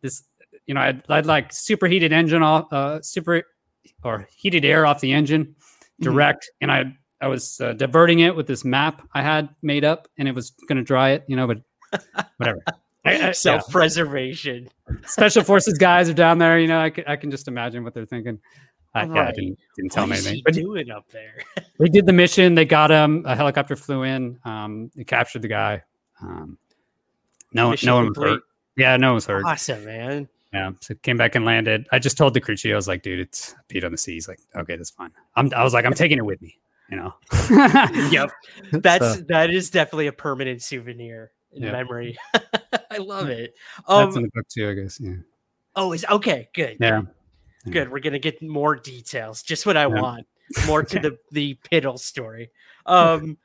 This, 0.02 0.24
you 0.66 0.74
know, 0.74 0.80
I'd, 0.80 1.02
I'd 1.08 1.26
like 1.26 1.52
superheated 1.52 2.12
engine 2.12 2.42
off, 2.42 2.72
uh, 2.72 3.00
super 3.02 3.42
or 4.04 4.26
heated 4.36 4.64
air 4.64 4.84
off 4.86 5.00
the 5.00 5.12
engine 5.12 5.54
Mhm. 6.00 6.04
direct, 6.04 6.50
and 6.60 6.70
I 6.72 6.84
I 7.22 7.28
was 7.28 7.60
uh, 7.60 7.72
diverting 7.72 8.18
it 8.18 8.34
with 8.34 8.46
this 8.46 8.64
map 8.64 9.06
I 9.14 9.22
had 9.22 9.48
made 9.62 9.84
up, 9.84 10.08
and 10.18 10.28
it 10.28 10.34
was 10.34 10.50
going 10.68 10.76
to 10.76 10.84
dry 10.84 11.10
it. 11.10 11.24
You 11.28 11.36
know, 11.36 11.46
but 11.46 11.62
whatever. 12.36 12.62
Yeah. 13.04 13.32
Self-preservation. 13.32 14.68
Special 15.06 15.42
forces 15.42 15.76
guys 15.78 16.08
are 16.08 16.14
down 16.14 16.38
there. 16.38 16.58
You 16.58 16.68
know, 16.68 16.80
I 16.80 16.90
can, 16.90 17.04
I 17.06 17.16
can 17.16 17.30
just 17.30 17.48
imagine 17.48 17.82
what 17.82 17.94
they're 17.94 18.06
thinking. 18.06 18.38
I, 18.94 19.06
yeah, 19.06 19.28
I 19.28 19.32
didn't, 19.32 19.58
didn't 19.76 19.92
tell 19.92 20.06
What 20.06 20.18
is 20.18 20.26
anything. 20.26 20.42
But 20.44 20.54
doing 20.54 20.90
up 20.90 21.08
there? 21.10 21.42
they 21.78 21.88
did 21.88 22.06
the 22.06 22.12
mission. 22.12 22.54
They 22.54 22.64
got 22.64 22.90
him. 22.90 23.24
A 23.26 23.34
helicopter 23.34 23.74
flew 23.74 24.02
in. 24.02 24.38
Um, 24.44 24.90
they 24.94 25.04
captured 25.04 25.42
the 25.42 25.48
guy. 25.48 25.82
Um, 26.20 26.58
no, 27.52 27.70
Mission 27.70 27.86
no 27.86 27.96
one 27.96 28.08
was 28.08 28.18
hurt. 28.18 28.42
Yeah, 28.76 28.96
no 28.96 29.08
one 29.08 29.14
was 29.16 29.26
hurt. 29.26 29.44
Awesome, 29.44 29.84
man. 29.84 30.28
Yeah, 30.52 30.72
so 30.80 30.94
came 30.96 31.16
back 31.16 31.34
and 31.34 31.44
landed. 31.44 31.86
I 31.92 31.98
just 31.98 32.18
told 32.18 32.34
the 32.34 32.40
crew 32.40 32.56
chief, 32.56 32.72
I 32.72 32.76
was 32.76 32.86
like, 32.86 33.02
dude, 33.02 33.20
it's 33.20 33.54
Pete 33.68 33.84
on 33.84 33.92
the 33.92 33.98
sea. 33.98 34.12
He's 34.12 34.28
like, 34.28 34.40
okay, 34.54 34.76
that's 34.76 34.90
fine. 34.90 35.10
I'm, 35.34 35.50
I 35.54 35.64
was 35.64 35.72
like, 35.72 35.86
I'm 35.86 35.94
taking 35.94 36.18
it 36.18 36.26
with 36.26 36.42
me. 36.42 36.58
You 36.92 36.98
know. 36.98 37.14
Yep. 38.10 38.30
That's 38.72 39.16
So, 39.16 39.22
that 39.28 39.50
is 39.50 39.70
definitely 39.70 40.08
a 40.08 40.12
permanent 40.12 40.60
souvenir 40.62 41.32
in 41.52 41.62
Yeah. 41.62 41.72
memory. 41.72 42.18
I 42.90 42.98
love 42.98 43.28
it. 43.30 43.54
that's 43.88 44.14
in 44.14 44.18
Um, 44.18 44.22
the 44.24 44.30
book 44.34 44.46
too, 44.48 44.68
I 44.68 44.74
guess. 44.74 45.00
Yeah. 45.00 45.14
oh, 45.74 45.92
is 45.92 46.04
okay. 46.10 46.48
Good. 46.54 46.76
Yeah. 46.80 47.02
Good. 47.70 47.90
We're 47.90 48.00
gonna 48.00 48.18
get 48.18 48.42
more 48.42 48.76
details. 48.76 49.42
Just 49.42 49.64
what 49.64 49.76
I 49.78 49.82
Yeah. 49.86 50.00
want. 50.00 50.26
More 50.66 50.82
to 50.82 50.98
the 51.00 51.18
the 51.30 51.58
Piddle 51.70 51.98
story. 51.98 52.50
Um, 52.84 53.38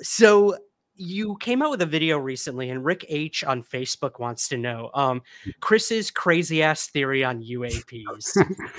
so 0.00 0.56
you 0.94 1.36
came 1.40 1.60
out 1.62 1.70
with 1.70 1.82
a 1.82 1.86
video 1.86 2.16
recently, 2.18 2.70
and 2.70 2.84
Rick 2.84 3.04
H 3.08 3.44
on 3.44 3.62
Facebook 3.62 4.18
wants 4.18 4.48
to 4.48 4.56
know 4.56 4.90
um 4.94 5.20
Chris's 5.60 6.10
crazy 6.10 6.62
ass 6.62 6.86
theory 6.88 7.22
on 7.22 7.42
UAPs. 7.42 8.36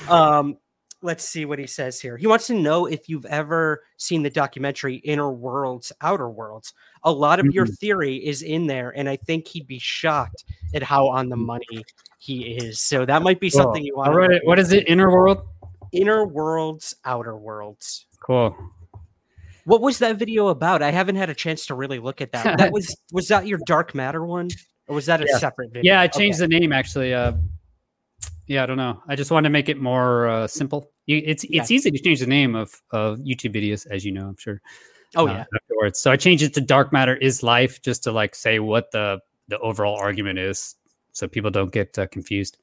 um, 0.10 0.58
let's 1.02 1.24
see 1.28 1.46
what 1.46 1.60
he 1.60 1.68
says 1.68 2.00
here. 2.00 2.18
He 2.18 2.28
wants 2.28 2.48
to 2.48 2.54
know 2.54 2.86
if 2.86 3.08
you've 3.08 3.26
ever 3.26 3.84
seen 3.98 4.24
the 4.24 4.30
documentary 4.30 4.96
Inner 4.98 5.32
Worlds, 5.32 5.92
Outer 6.02 6.30
Worlds. 6.30 6.74
A 7.04 7.12
lot 7.12 7.40
of 7.40 7.54
your 7.54 7.66
Mm-mm. 7.66 7.78
theory 7.78 8.16
is 8.18 8.42
in 8.42 8.68
there, 8.68 8.92
and 8.92 9.08
I 9.08 9.16
think 9.16 9.48
he'd 9.48 9.68
be 9.68 9.80
shocked 9.80 10.44
at 10.74 10.84
how 10.84 11.08
on 11.08 11.30
the 11.30 11.38
money 11.38 11.86
he 12.18 12.42
is. 12.58 12.80
So 12.82 13.06
that 13.06 13.22
might 13.22 13.40
be 13.40 13.50
something 13.50 13.84
you 13.84 13.96
want. 13.96 14.34
It. 14.34 14.42
What 14.46 14.60
is 14.60 14.74
it? 14.74 14.88
Inner 14.88 15.10
world. 15.10 15.48
Inner 15.92 16.26
Worlds, 16.28 16.96
Outer 17.06 17.38
Worlds. 17.38 18.06
Cool. 18.20 18.56
What 19.66 19.82
was 19.82 20.00
that 20.00 20.18
video 20.18 20.48
about? 20.48 20.82
I 20.82 20.92
haven't 20.92 21.16
had 21.16 21.30
a 21.30 21.36
chance 21.36 21.66
to 21.68 21.76
really 21.76 22.00
look 22.00 22.22
at 22.22 22.32
that. 22.34 22.58
That 22.58 22.72
was 22.74 22.96
was 23.12 23.28
that 23.30 23.48
your 23.48 23.60
dark 23.66 23.96
matter 23.96 24.26
one, 24.26 24.50
or 24.88 24.96
was 24.96 25.06
that 25.06 25.22
a 25.22 25.28
Yeah. 25.28 25.38
separate 25.38 25.72
video? 25.72 25.94
Yeah, 25.94 26.02
I 26.02 26.06
Okay. 26.06 26.20
changed 26.20 26.40
the 26.40 26.48
name 26.48 26.74
actually. 26.74 27.14
Uh, 27.14 27.34
yeah, 28.50 28.64
I 28.64 28.66
don't 28.66 28.78
know. 28.78 29.02
I 29.08 29.16
just 29.16 29.30
wanted 29.30 29.48
to 29.48 29.52
make 29.52 29.70
it 29.70 29.80
more 29.80 30.28
uh, 30.28 30.48
simple. 30.48 30.92
You, 31.06 31.22
it's 31.24 31.46
it's 31.52 31.70
easy 31.70 31.92
to 31.92 32.00
change 32.00 32.20
the 32.20 32.26
name 32.26 32.56
of 32.56 32.74
of 32.92 33.20
YouTube 33.20 33.54
videos, 33.54 33.86
as 33.92 34.04
you 34.04 34.12
know. 34.12 34.28
I'm 34.28 34.38
sure. 34.38 34.60
Oh 35.16 35.28
uh, 35.28 35.32
yeah, 35.32 35.46
Afterwards, 35.54 36.00
so 36.00 36.12
I 36.12 36.18
changed 36.18 36.44
it 36.44 36.56
to 36.56 36.62
"Dark 36.62 36.92
Matter 36.92 37.16
is 37.16 37.44
Life" 37.44 37.80
just 37.84 38.04
to 38.06 38.12
like 38.12 38.34
say 38.34 38.58
what 38.58 38.90
the 38.92 39.20
the 39.50 39.60
overall 39.60 39.96
argument 40.00 40.40
is, 40.40 40.76
so 41.12 41.28
people 41.28 41.52
don't 41.52 41.72
get 41.72 41.98
uh, 42.00 42.08
confused. 42.08 42.58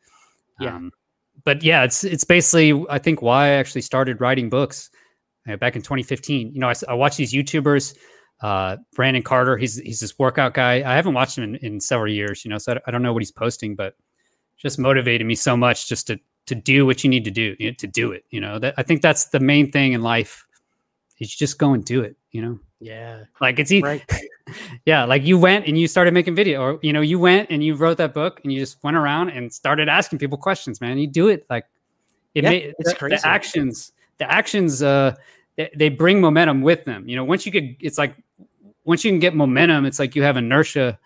Yeah. 0.59 0.75
Um, 0.75 0.91
but 1.45 1.63
yeah, 1.63 1.85
it's 1.85 2.03
it's 2.03 2.25
basically 2.25 2.85
I 2.91 2.99
think 2.99 3.23
why 3.23 3.47
I 3.47 3.51
actually 3.51 3.83
started 3.83 4.21
writing 4.21 4.51
books 4.51 4.91
uh, 5.49 5.57
back 5.57 5.77
in 5.77 5.83
2015. 5.83 6.53
You 6.53 6.61
know, 6.61 6.69
I, 6.69 6.75
I 6.89 6.95
watch 6.95 7.17
these 7.17 7.33
YouTubers. 7.33 7.97
Uh, 8.43 8.77
Brandon 8.97 9.23
Carter, 9.23 9.57
he's 9.57 9.77
he's 9.77 10.01
this 10.01 10.19
workout 10.19 10.53
guy. 10.53 10.83
I 10.85 10.97
haven't 10.97 11.15
watched 11.15 11.39
him 11.39 11.45
in, 11.45 11.57
in 11.65 11.81
several 11.81 12.13
years, 12.13 12.45
you 12.45 12.51
know, 12.51 12.59
so 12.59 12.73
I, 12.73 12.81
I 12.89 12.91
don't 12.91 13.03
know 13.03 13.13
what 13.13 13.23
he's 13.23 13.31
posting, 13.31 13.77
but 13.77 13.95
just 14.57 14.79
motivated 14.79 15.27
me 15.27 15.35
so 15.35 15.57
much 15.57 15.89
just 15.89 16.07
to 16.09 16.19
to 16.47 16.55
do 16.55 16.87
what 16.87 17.03
you 17.03 17.11
need 17.11 17.25
to 17.25 17.31
do, 17.31 17.57
you 17.59 17.71
know, 17.71 17.75
to 17.79 17.87
do 17.87 18.13
it. 18.13 18.25
You 18.31 18.41
know, 18.41 18.59
that 18.59 18.75
I 18.77 18.83
think 18.83 19.03
that's 19.03 19.27
the 19.27 19.41
main 19.41 19.71
thing 19.73 19.93
in 19.93 20.03
life. 20.03 20.47
Is 21.19 21.35
just 21.35 21.59
go 21.59 21.73
and 21.73 21.85
do 21.85 22.03
it. 22.03 22.17
You 22.31 22.43
know, 22.43 22.61
yeah, 22.79 23.25
like 23.41 23.59
it's 23.59 23.73
e- 23.73 23.83
right. 23.83 24.03
yeah, 24.87 25.05
like 25.05 25.25
you 25.25 25.39
went 25.39 25.67
and 25.67 25.79
you 25.79 25.89
started 25.89 26.13
making 26.13 26.35
video, 26.35 26.61
or 26.61 26.79
you 26.83 26.93
know, 26.93 27.01
you 27.01 27.19
went 27.19 27.51
and 27.51 27.65
you 27.65 27.75
wrote 27.75 27.97
that 27.99 28.13
book 28.13 28.41
and 28.45 28.53
you 28.53 28.61
just 28.61 28.83
went 28.85 28.97
around 28.97 29.31
and 29.31 29.53
started 29.53 29.89
asking 29.89 30.19
people 30.19 30.37
questions, 30.39 30.81
man. 30.81 30.99
You 30.99 31.07
do 31.07 31.29
it 31.29 31.47
like 31.49 31.65
it 32.35 32.45
Yeah, 32.45 32.51
made 32.51 32.75
it's 32.79 32.93
the, 32.93 32.97
crazy. 32.99 33.17
the 33.17 33.27
actions, 33.27 33.93
the 34.19 34.31
actions, 34.31 34.83
uh, 34.83 35.15
they, 35.57 35.71
they 35.75 35.89
bring 35.89 36.21
momentum 36.21 36.61
with 36.61 36.85
them. 36.85 37.09
You 37.09 37.17
know, 37.17 37.25
once 37.25 37.47
you 37.47 37.53
get, 37.53 37.65
it's 37.81 37.97
like 37.97 38.15
once 38.85 39.05
you 39.05 39.11
can 39.11 39.21
get 39.21 39.35
momentum, 39.35 39.87
it's 39.87 39.99
like 39.99 40.15
you 40.15 40.23
have 40.23 40.37
inertia. 40.37 40.99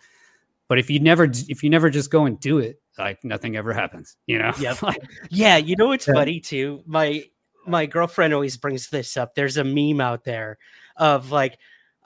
But 0.67 0.81
if 0.81 0.91
you 0.91 0.99
never, 0.99 1.31
if 1.49 1.63
you 1.63 1.71
never 1.71 1.89
just 1.89 2.11
go 2.11 2.25
and 2.25 2.39
do 2.41 2.59
it, 2.59 2.80
like 2.99 3.23
nothing 3.25 3.57
ever 3.57 3.73
happens. 3.73 4.17
You 4.27 4.39
know. 4.39 4.53
Yep. 4.59 4.79
Yeah, 5.31 5.57
you 5.57 5.77
know 5.77 5.89
what's 5.89 6.07
Yeah. 6.07 6.15
funny 6.15 6.41
too? 6.41 6.83
My 6.87 7.25
my 7.67 7.87
girlfriend 7.87 8.35
always 8.35 8.57
brings 8.57 8.89
this 8.91 9.17
up. 9.17 9.35
There's 9.35 9.57
a 9.57 9.65
meme 9.65 10.01
out 10.01 10.25
there 10.25 10.59
of 10.97 11.31
like 11.31 11.59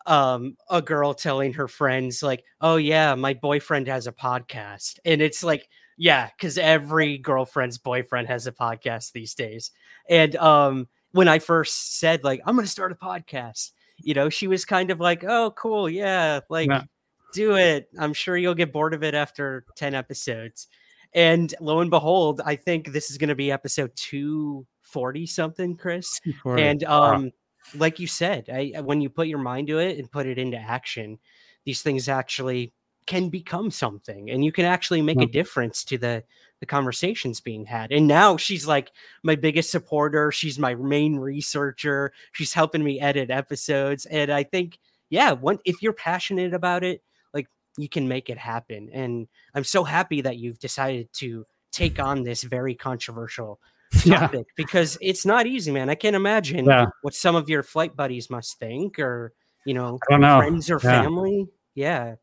um 0.07 0.57
a 0.71 0.83
girl 0.83 1.15
telling 1.15 1.55
her 1.55 1.69
friends 1.69 2.23
like, 2.23 2.45
"Oh 2.61 2.77
yeah, 2.77 3.15
my 3.15 3.35
boyfriend 3.35 3.87
has 3.89 4.07
a 4.07 4.13
podcast." 4.13 4.99
And 5.05 5.23
it's 5.23 5.43
like, 5.43 5.69
yeah, 5.97 6.29
cuz 6.41 6.59
every 6.59 7.19
girlfriend's 7.19 7.79
boyfriend 7.79 8.29
has 8.29 8.47
a 8.47 8.53
podcast 8.53 9.13
these 9.13 9.35
days. 9.35 9.71
And 10.09 10.37
um 10.37 10.89
when 11.13 11.29
I 11.29 11.39
first 11.39 11.99
said 11.99 12.25
like, 12.25 12.41
"I'm 12.47 12.57
going 12.57 12.67
to 12.67 12.71
start 12.71 12.93
a 12.93 12.97
podcast." 12.97 13.71
You 13.99 14.15
know, 14.15 14.29
she 14.29 14.49
was 14.49 14.65
kind 14.65 14.91
of 14.91 15.01
like, 15.01 15.25
"Oh, 15.25 15.53
cool. 15.53 15.89
Yeah, 15.89 16.41
like 16.51 16.69
Yeah. 16.69 16.83
Do 17.35 17.57
it. 17.57 17.89
I'm 17.99 18.13
sure 18.15 18.37
you'll 18.37 18.55
get 18.55 18.73
bored 18.73 18.95
of 18.95 19.03
it 19.05 19.15
after 19.15 19.65
10 19.77 19.95
episodes." 19.95 20.69
And 21.13 21.55
lo 21.61 21.81
and 21.81 21.91
behold, 21.91 22.41
I 22.45 22.57
think 22.57 22.93
this 22.93 23.11
is 23.11 23.19
going 23.19 23.29
to 23.29 23.35
be 23.37 23.53
episode 23.53 23.93
240 23.97 25.27
something, 25.27 25.77
Chris. 25.77 26.21
And 26.57 26.83
Wow. 27.01 27.15
um, 27.15 27.33
like 27.73 27.99
you 28.01 28.07
said, 28.07 28.49
I, 28.51 28.81
when 28.81 29.01
you 29.01 29.09
put 29.11 29.29
your 29.29 29.39
mind 29.39 29.69
to 29.69 29.79
it 29.79 29.99
and 29.99 30.11
put 30.11 30.27
it 30.27 30.39
into 30.39 30.59
action, 30.59 31.19
these 31.65 31.83
things 31.83 32.09
actually 32.09 32.73
can 33.07 33.29
become 33.29 33.71
something, 33.71 34.31
and 34.31 34.45
you 34.45 34.51
can 34.53 34.65
actually 34.65 35.03
make 35.03 35.21
a 35.23 35.27
difference 35.27 35.85
to 35.85 35.99
the 35.99 36.25
the 36.61 36.67
conversations 36.67 37.41
being 37.41 37.67
had. 37.67 37.93
And 37.93 38.07
now 38.07 38.37
she's 38.37 38.67
like 38.67 38.91
my 39.23 39.37
biggest 39.37 39.71
supporter. 39.71 40.33
She's 40.33 40.59
my 40.59 40.75
main 40.75 41.17
researcher. 41.17 42.13
She's 42.33 42.55
helping 42.55 42.83
me 42.83 43.01
edit 43.01 43.31
episodes, 43.31 44.07
and 44.07 44.31
I 44.33 44.43
think, 44.45 44.79
yeah, 45.11 45.33
when 45.33 45.59
if 45.65 45.83
you're 45.83 45.93
passionate 45.93 46.55
about 46.55 46.83
it, 46.85 47.03
you 47.79 47.89
can 47.89 48.07
make 48.09 48.31
it 48.31 48.39
happen. 48.39 48.89
And 48.93 49.27
I'm 49.55 49.65
so 49.65 49.85
happy 49.85 50.21
that 50.23 50.37
you've 50.39 50.59
decided 50.59 51.13
to 51.15 51.45
take 51.73 51.99
on 51.99 52.23
this 52.23 52.43
very 52.43 52.75
controversial 52.75 53.61
Yeah. 54.05 54.21
topic 54.21 54.47
because 54.57 54.99
it's 55.01 55.25
not 55.27 55.47
easy, 55.47 55.71
man. 55.71 55.89
I 55.91 55.95
can't 55.95 56.17
imagine 56.17 56.65
Yeah. 56.65 56.87
what 57.03 57.15
some 57.15 57.35
of 57.37 57.49
your 57.49 57.63
flight 57.63 57.95
buddies 57.97 58.31
must 58.31 58.59
think, 58.59 58.99
or 58.99 59.33
you 59.65 59.75
know, 59.75 59.99
know. 60.11 60.39
friends 60.39 60.71
or 60.71 60.75
Yeah. 60.83 61.03
family. 61.03 61.47
Yeah. 61.75 62.15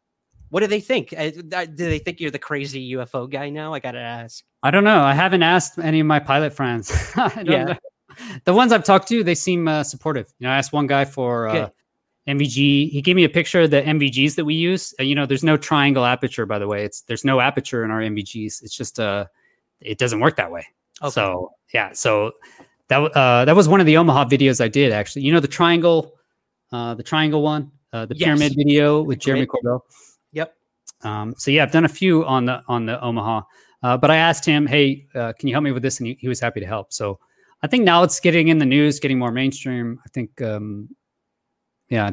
What 0.49 0.59
do 0.61 0.67
they 0.67 0.81
think? 0.81 1.13
Uh, 1.17 1.29
Do 1.29 1.65
they 1.75 1.99
think 1.99 2.19
you're 2.19 2.29
the 2.31 2.39
crazy 2.39 2.91
UFO 2.95 3.29
guy 3.29 3.49
now? 3.49 3.73
I 3.73 3.79
gotta 3.79 3.99
ask. 3.99 4.43
I 4.63 4.69
don't 4.71 4.83
know. 4.83 5.01
I 5.01 5.13
haven't 5.13 5.43
asked 5.43 5.79
any 5.79 6.01
of 6.01 6.07
my 6.07 6.19
pilot 6.19 6.53
friends. 6.53 6.91
Yeah. 7.43 7.63
know. 7.63 7.75
The 8.43 8.53
ones 8.53 8.73
I've 8.73 8.83
talked 8.83 9.07
to, 9.07 9.23
they 9.23 9.35
seem 9.35 9.67
uh, 9.69 9.83
supportive. 9.83 10.27
You 10.39 10.47
know, 10.47 10.53
I 10.53 10.57
asked 10.57 10.73
one 10.73 10.87
guy 10.87 11.05
for 11.05 11.47
uh. 11.47 11.69
NVG. 12.27 12.89
He 12.91 13.01
gave 13.01 13.15
me 13.15 13.23
a 13.23 13.29
picture 13.29 13.61
of 13.61 13.71
the 13.71 13.81
NVGs 13.81 14.35
that 14.35 14.45
we 14.45 14.53
use. 14.53 14.93
Uh, 14.99 15.03
you 15.03 15.15
know, 15.15 15.25
there's 15.25 15.43
no 15.43 15.57
triangle 15.57 16.05
aperture, 16.05 16.45
by 16.45 16.59
the 16.59 16.67
way. 16.67 16.85
It's 16.85 17.01
there's 17.01 17.25
no 17.25 17.39
aperture 17.39 17.83
in 17.83 17.91
our 17.91 17.99
NVGs. 17.99 18.63
It's 18.63 18.75
just 18.75 18.99
uh, 18.99 19.25
it 19.79 19.97
doesn't 19.97 20.19
work 20.19 20.35
that 20.35 20.51
way. 20.51 20.65
Okay. 21.01 21.11
So 21.11 21.51
yeah, 21.73 21.93
so 21.93 22.33
that 22.89 22.99
uh, 22.99 23.45
that 23.45 23.55
was 23.55 23.67
one 23.67 23.79
of 23.79 23.85
the 23.85 23.97
Omaha 23.97 24.25
videos 24.25 24.61
I 24.61 24.67
did 24.67 24.91
actually. 24.91 25.23
You 25.23 25.33
know, 25.33 25.39
the 25.39 25.47
triangle, 25.47 26.13
uh, 26.71 26.93
the 26.93 27.03
triangle 27.03 27.41
one, 27.41 27.71
uh, 27.93 28.05
the 28.05 28.15
Yes. 28.15 28.25
pyramid 28.25 28.53
video 28.55 29.01
with 29.01 29.19
Jeremy. 29.19 29.47
Corbell. 29.47 29.81
Yep. 30.33 30.53
Um, 31.03 31.33
so 31.37 31.49
yeah, 31.49 31.63
I've 31.63 31.71
done 31.71 31.85
a 31.85 31.89
few 31.89 32.23
on 32.25 32.45
the 32.45 32.61
on 32.67 32.85
the 32.85 33.01
Omaha, 33.03 33.41
uh, 33.81 33.97
but 33.97 34.11
I 34.11 34.17
asked 34.17 34.45
him, 34.45 34.67
"Hey, 34.67 35.07
uh, 35.15 35.33
can 35.33 35.47
you 35.47 35.55
help 35.55 35.63
me 35.63 35.71
with 35.71 35.81
this?" 35.81 35.99
And 35.99 36.07
he, 36.07 36.17
he 36.19 36.27
was 36.27 36.39
happy 36.39 36.59
to 36.59 36.67
help. 36.67 36.93
So 36.93 37.17
I 37.63 37.67
think 37.67 37.83
now 37.83 38.03
it's 38.03 38.19
getting 38.19 38.49
in 38.49 38.59
the 38.59 38.65
news, 38.65 38.99
getting 38.99 39.17
more 39.17 39.31
mainstream. 39.31 39.99
I 40.05 40.09
think, 40.09 40.39
um, 40.41 40.89
yeah, 41.91 42.09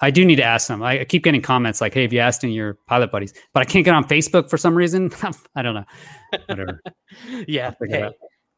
I 0.00 0.10
do 0.10 0.24
need 0.24 0.36
to 0.36 0.44
ask 0.44 0.68
them. 0.68 0.82
I, 0.82 1.00
I 1.00 1.04
keep 1.04 1.22
getting 1.22 1.42
comments 1.42 1.80
like, 1.80 1.94
"Hey, 1.94 2.02
have 2.02 2.12
you 2.12 2.20
asked 2.20 2.42
any 2.42 2.54
of 2.54 2.56
your 2.56 2.74
pilot 2.86 3.12
buddies?" 3.12 3.34
But 3.52 3.60
I 3.60 3.64
can't 3.64 3.84
get 3.84 3.94
on 3.94 4.04
Facebook 4.04 4.48
for 4.48 4.56
some 4.56 4.74
reason. 4.74 5.10
I 5.54 5.62
don't 5.62 5.74
know. 5.74 5.84
Whatever. 6.46 6.80
yeah. 7.46 7.72
Hey. 7.88 8.10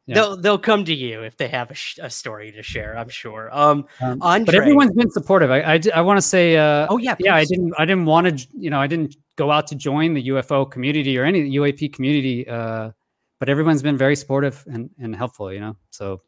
Yeah. 0.06 0.14
They'll 0.14 0.36
they'll 0.36 0.58
come 0.58 0.84
to 0.86 0.94
you 0.94 1.22
if 1.22 1.36
they 1.36 1.46
have 1.48 1.70
a, 1.70 1.74
sh- 1.74 1.98
a 2.02 2.10
story 2.10 2.50
to 2.52 2.62
share. 2.62 2.96
I'm 2.96 3.08
sure. 3.08 3.48
Um, 3.52 3.86
Um, 4.00 4.18
Andre, 4.22 4.46
but 4.46 4.54
everyone's 4.54 4.94
been 4.94 5.10
supportive. 5.10 5.50
I 5.50 5.80
I, 5.94 6.00
want 6.00 6.16
to 6.16 6.22
say, 6.22 6.56
uh, 6.56 6.88
Oh 6.90 6.96
yeah, 6.96 7.14
yeah, 7.20 7.36
I 7.36 7.44
didn't 7.44 7.74
I 7.78 7.84
didn't 7.84 8.06
want 8.06 8.26
to, 8.26 8.48
you 8.58 8.70
know, 8.70 8.80
I 8.80 8.86
didn't 8.88 9.14
go 9.36 9.52
out 9.52 9.66
to 9.68 9.76
join 9.76 10.14
the 10.14 10.28
UFO 10.28 10.68
community 10.68 11.16
or 11.16 11.24
any 11.24 11.48
UAP 11.52 11.92
community. 11.92 12.48
Uh, 12.48 12.90
but 13.38 13.48
everyone's 13.48 13.82
been 13.82 13.96
very 13.96 14.16
supportive 14.16 14.64
and, 14.70 14.90
and 14.98 15.14
helpful, 15.14 15.52
you 15.52 15.60
know. 15.60 15.76
So 15.90 16.20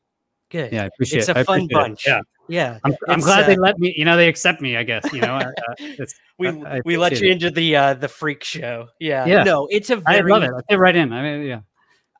Good. 0.52 0.72
yeah, 0.72 0.82
I 0.82 0.86
appreciate. 0.86 1.18
It. 1.18 1.20
It's 1.22 1.28
it. 1.30 1.36
a 1.36 1.40
I 1.40 1.44
fun 1.44 1.56
appreciate 1.62 1.70
it. 1.70 1.82
bunch. 1.88 2.06
Yeah, 2.06 2.20
Yeah. 2.48 2.78
I'm, 2.84 2.94
I'm 3.08 3.18
It's, 3.18 3.26
glad 3.26 3.46
they 3.46 3.56
uh, 3.56 3.60
let 3.60 3.78
me. 3.78 3.92
You 3.96 4.04
know, 4.04 4.16
they 4.16 4.28
accept 4.28 4.60
me. 4.60 4.76
I 4.76 4.82
guess. 4.84 5.10
You 5.12 5.22
know, 5.22 5.36
uh, 5.36 5.50
uh, 5.80 6.06
we 6.38 6.48
I- 6.48 6.76
I 6.76 6.80
we 6.84 6.96
let 6.96 7.18
you 7.20 7.28
it. 7.28 7.32
into 7.32 7.50
the 7.50 7.74
uh 7.74 7.94
the 7.94 8.08
freak 8.08 8.44
show. 8.44 8.86
Yeah. 9.00 9.24
Yeah. 9.26 9.42
No, 9.44 9.66
it's 9.70 9.90
a 9.90 9.96
very 9.96 10.30
I 10.30 10.34
love 10.38 10.42
it. 10.44 10.50
I 10.56 10.60
fit 10.72 10.78
right 10.78 10.94
in. 10.94 11.12
I 11.12 11.22
mean, 11.22 11.46
yeah. 11.46 11.60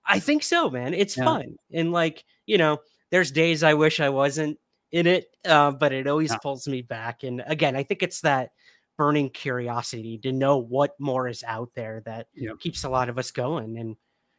I 0.07 0.19
think 0.19 0.43
so, 0.43 0.69
man. 0.71 0.95
It's 0.95 1.17
Yeah. 1.17 1.25
fun. 1.25 1.57
And 1.73 1.93
like, 1.93 2.25
you 2.47 2.59
know, 2.59 2.79
there's 3.11 3.31
days 3.31 3.63
I 3.63 3.75
wish 3.75 4.01
I 4.01 4.09
wasn't 4.09 4.59
in 4.91 5.07
it, 5.07 5.27
uh, 5.45 5.71
but 5.71 5.93
it 5.93 6.07
always 6.09 6.31
Yeah. 6.33 6.39
pulls 6.39 6.67
me 6.67 6.83
back. 6.83 7.23
And 7.23 7.43
again, 7.47 7.77
I 7.77 7.83
think 7.85 8.03
it's 8.03 8.21
that 8.23 8.51
burning 8.99 9.31
curiosity 9.31 10.19
to 10.19 10.33
know 10.33 10.59
what 10.59 10.99
more 10.99 11.29
is 11.29 11.45
out 11.47 11.71
there 11.75 12.03
that 12.05 12.27
Yeah. 12.35 12.53
keeps 12.59 12.85
a 12.85 12.89
lot 12.91 13.09
of 13.09 13.17
us 13.19 13.31
going. 13.31 13.79
And 13.79 13.97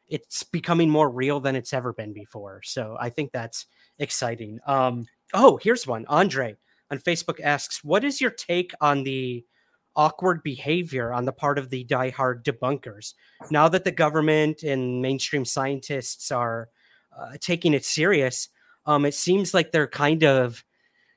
it's 0.07 0.43
becoming 0.43 0.89
more 0.89 1.09
real 1.09 1.39
than 1.39 1.55
it's 1.55 1.73
ever 1.73 1.93
been 1.93 2.13
before. 2.13 2.61
So 2.63 2.97
I 2.99 3.09
think 3.09 3.31
that's 3.31 3.65
exciting. 3.99 4.59
Um, 4.65 5.05
oh, 5.33 5.57
here's 5.61 5.87
one. 5.87 6.05
Andre 6.07 6.55
on 6.91 6.99
Facebook 6.99 7.39
asks, 7.41 7.83
What 7.83 8.03
is 8.03 8.21
your 8.21 8.31
take 8.31 8.73
on 8.81 9.03
the 9.03 9.45
awkward 9.95 10.41
behavior 10.43 11.13
on 11.13 11.25
the 11.25 11.31
part 11.31 11.57
of 11.57 11.69
the 11.69 11.85
diehard 11.85 12.43
debunkers? 12.43 13.13
Now 13.51 13.67
that 13.69 13.83
the 13.83 13.91
government 13.91 14.63
and 14.63 15.01
mainstream 15.01 15.45
scientists 15.45 16.31
are 16.31 16.69
uh, 17.17 17.37
taking 17.39 17.73
it 17.73 17.85
serious, 17.85 18.49
um, 18.85 19.05
it 19.05 19.13
seems 19.13 19.53
like 19.53 19.71
they're 19.71 19.87
kind 19.87 20.23
of 20.23 20.63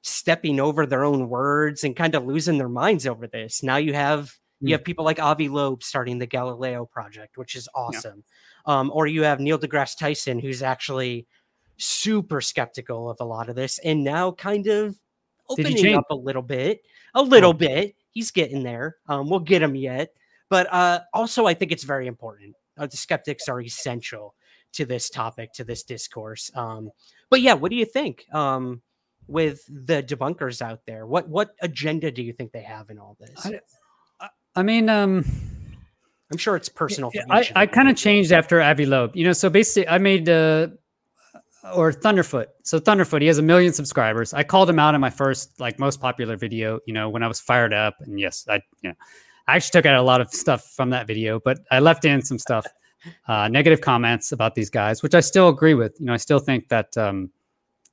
stepping 0.03 0.61
over 0.61 0.87
their 0.87 1.05
own 1.05 1.29
words 1.29 1.83
and 1.83 1.97
kind 1.97 2.15
of 2.15 2.25
losing 2.27 2.59
their 2.59 2.69
minds 2.69 3.07
over 3.07 3.27
this. 3.27 3.63
Now 3.63 3.77
you 3.77 3.93
have 3.95 4.35
you 4.61 4.69
Hmm. 4.69 4.73
have 4.73 4.85
people 4.85 5.05
like 5.05 5.19
Avi 5.21 5.49
Loeb 5.51 5.83
starting 5.83 6.19
the 6.19 6.27
Galileo 6.27 6.87
project, 6.87 7.37
which 7.37 7.55
is 7.55 7.69
awesome. 7.75 8.25
Um, 8.65 8.91
or 8.95 9.07
you 9.07 9.23
have 9.25 9.39
Neil 9.41 9.59
deGrasse 9.59 9.99
Tyson, 9.99 10.39
who's 10.39 10.63
actually 10.63 11.27
super 11.79 12.41
skeptical 12.41 13.11
of 13.11 13.19
a 13.21 13.25
lot 13.25 13.49
of 13.49 13.57
this, 13.57 13.79
and 13.79 14.03
now 14.05 14.33
kind 14.33 14.67
of 14.67 14.97
opening 15.49 15.95
up 15.95 16.07
a 16.11 16.15
little 16.15 16.43
bit, 16.43 16.83
a 17.15 17.23
little 17.23 17.51
Oh. 17.51 17.55
bit. 17.55 17.95
He's 18.11 18.31
getting 18.31 18.63
there. 18.63 18.97
Um, 19.09 19.29
we'll 19.29 19.41
get 19.41 19.63
him 19.63 19.75
yet, 19.75 20.13
but 20.49 20.73
uh, 20.73 21.01
also 21.13 21.47
I 21.47 21.55
think 21.55 21.71
it's 21.73 21.85
very 21.85 22.07
important. 22.07 22.57
Uh, 22.79 22.87
the 22.87 22.97
skeptics 22.97 23.49
are 23.49 23.61
essential 23.61 24.35
to 24.73 24.85
this 24.85 25.11
topic, 25.11 25.53
to 25.55 25.65
this 25.65 25.83
discourse. 25.83 26.51
Um, 26.55 26.91
but 27.31 27.41
yeah, 27.41 27.55
what 27.55 27.71
do 27.71 27.77
you 27.77 27.85
think 27.85 28.27
um, 28.33 28.83
with 29.27 29.65
the 29.69 30.03
debunkers 30.03 30.63
out 30.63 30.81
there? 30.87 31.07
What 31.07 31.29
what 31.29 31.55
agenda 31.61 32.11
do 32.11 32.23
you 32.23 32.33
think 32.33 32.53
they 32.53 32.63
have 32.63 32.91
in 32.91 32.99
all 32.99 33.17
this? 33.19 33.47
I, 34.21 34.29
I, 34.55 34.63
mean, 34.63 34.89
um, 34.89 35.25
I'm 36.31 36.39
sure 36.39 36.57
it's 36.57 36.69
personal. 36.69 37.11
For 37.11 37.23
I, 37.31 37.51
I 37.55 37.67
kind 37.67 37.89
of 37.89 37.97
changed 37.97 38.33
after 38.33 38.61
Avi 38.61 38.87
Loeb. 38.87 39.17
You 39.17 39.25
know, 39.25 39.33
so 39.33 39.51
basically, 39.51 39.89
I 39.89 39.99
made 39.99 40.29
uh, 40.29 40.69
or 41.75 41.93
Thunderfoot. 41.93 42.47
So 42.63 42.79
Thunderfoot, 42.79 43.21
he 43.21 43.27
has 43.27 43.39
a 43.39 43.43
million 43.43 43.73
subscribers. 43.73 44.35
I 44.35 44.43
called 44.43 44.69
him 44.69 44.79
out 44.79 44.95
in 44.95 45.01
my 45.01 45.11
first, 45.11 45.59
like, 45.61 45.79
most 45.79 46.01
popular 46.01 46.37
video. 46.37 46.81
You 46.87 46.95
know, 46.95 47.09
when 47.09 47.23
I 47.23 47.29
was 47.29 47.41
fired 47.41 47.73
up, 47.73 47.97
and 48.01 48.19
yes, 48.19 48.47
I, 48.49 48.57
you 48.83 48.91
know, 48.91 48.95
I 49.49 49.57
actually 49.57 49.81
took 49.81 49.87
out 49.87 49.97
a 49.97 50.03
lot 50.03 50.21
of 50.21 50.31
stuff 50.31 50.65
from 50.75 50.91
that 50.91 51.07
video, 51.07 51.41
but 51.41 51.59
I 51.71 51.81
left 51.81 52.05
in 52.05 52.23
some 52.23 52.39
stuff, 52.39 52.67
uh, 53.29 53.49
negative 53.49 53.81
comments 53.81 54.33
about 54.33 54.55
these 54.55 54.71
guys, 54.71 55.03
which 55.03 55.15
I 55.15 55.21
still 55.21 55.49
agree 55.49 55.75
with. 55.75 55.99
You 56.01 56.07
know, 56.07 56.15
I 56.15 56.19
still 56.19 56.41
think 56.41 56.69
that 56.69 56.97
um, 56.97 57.31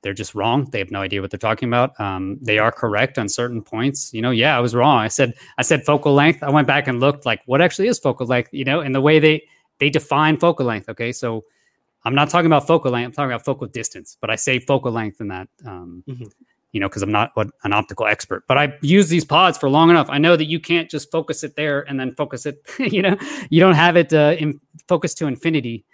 they're 0.02 0.12
just 0.12 0.34
wrong. 0.34 0.68
They 0.70 0.78
have 0.78 0.90
no 0.90 1.00
idea 1.00 1.22
what 1.22 1.30
they're 1.30 1.38
talking 1.38 1.68
about. 1.68 1.98
Um, 1.98 2.38
they 2.42 2.58
are 2.58 2.70
correct 2.70 3.18
on 3.18 3.28
certain 3.28 3.62
points. 3.62 4.12
You 4.12 4.22
know, 4.22 4.30
yeah, 4.30 4.56
I 4.56 4.60
was 4.60 4.74
wrong. 4.74 4.98
I 4.98 5.08
said 5.08 5.34
I 5.58 5.62
said 5.62 5.84
focal 5.84 6.12
length. 6.12 6.42
I 6.42 6.50
went 6.50 6.66
back 6.66 6.86
and 6.86 7.00
looked 7.00 7.24
like 7.24 7.40
what 7.46 7.62
actually 7.62 7.88
is 7.88 7.98
focal 7.98 8.26
length. 8.26 8.50
You 8.52 8.64
know, 8.64 8.80
and 8.80 8.94
the 8.94 9.00
way 9.00 9.18
they 9.18 9.42
they 9.78 9.90
define 9.90 10.36
focal 10.36 10.66
length. 10.66 10.88
Okay, 10.90 11.10
so 11.10 11.44
I'm 12.04 12.14
not 12.14 12.28
talking 12.30 12.46
about 12.46 12.66
focal 12.66 12.90
length. 12.92 13.06
I'm 13.06 13.12
talking 13.12 13.32
about 13.32 13.44
focal 13.44 13.66
distance. 13.66 14.16
But 14.20 14.30
I 14.30 14.36
say 14.36 14.58
focal 14.58 14.92
length 14.92 15.20
in 15.20 15.28
that. 15.28 15.48
Um, 15.64 16.02
Mhm. 16.08 16.30
You 16.72 16.80
know, 16.80 16.88
because 16.88 17.02
I'm 17.02 17.12
not 17.12 17.30
what, 17.34 17.50
an 17.62 17.72
optical 17.72 18.06
expert, 18.06 18.42
but 18.48 18.58
I 18.58 18.76
use 18.82 19.08
these 19.08 19.24
pods 19.24 19.56
for 19.56 19.68
long 19.70 19.90
enough. 19.90 20.08
I 20.10 20.18
know 20.18 20.34
that 20.34 20.46
you 20.46 20.58
can't 20.58 20.90
just 20.90 21.08
focus 21.12 21.44
it 21.44 21.54
there 21.54 21.82
and 21.88 22.00
then 22.00 22.12
focus 22.16 22.46
it. 22.46 22.62
you 22.80 23.00
know, 23.00 23.16
you 23.48 23.60
don't 23.60 23.76
have 23.76 23.96
it 23.96 24.12
uh, 24.12 24.34
in 24.38 24.60
focus 24.88 25.14
to 25.14 25.26
infinity. 25.28 25.84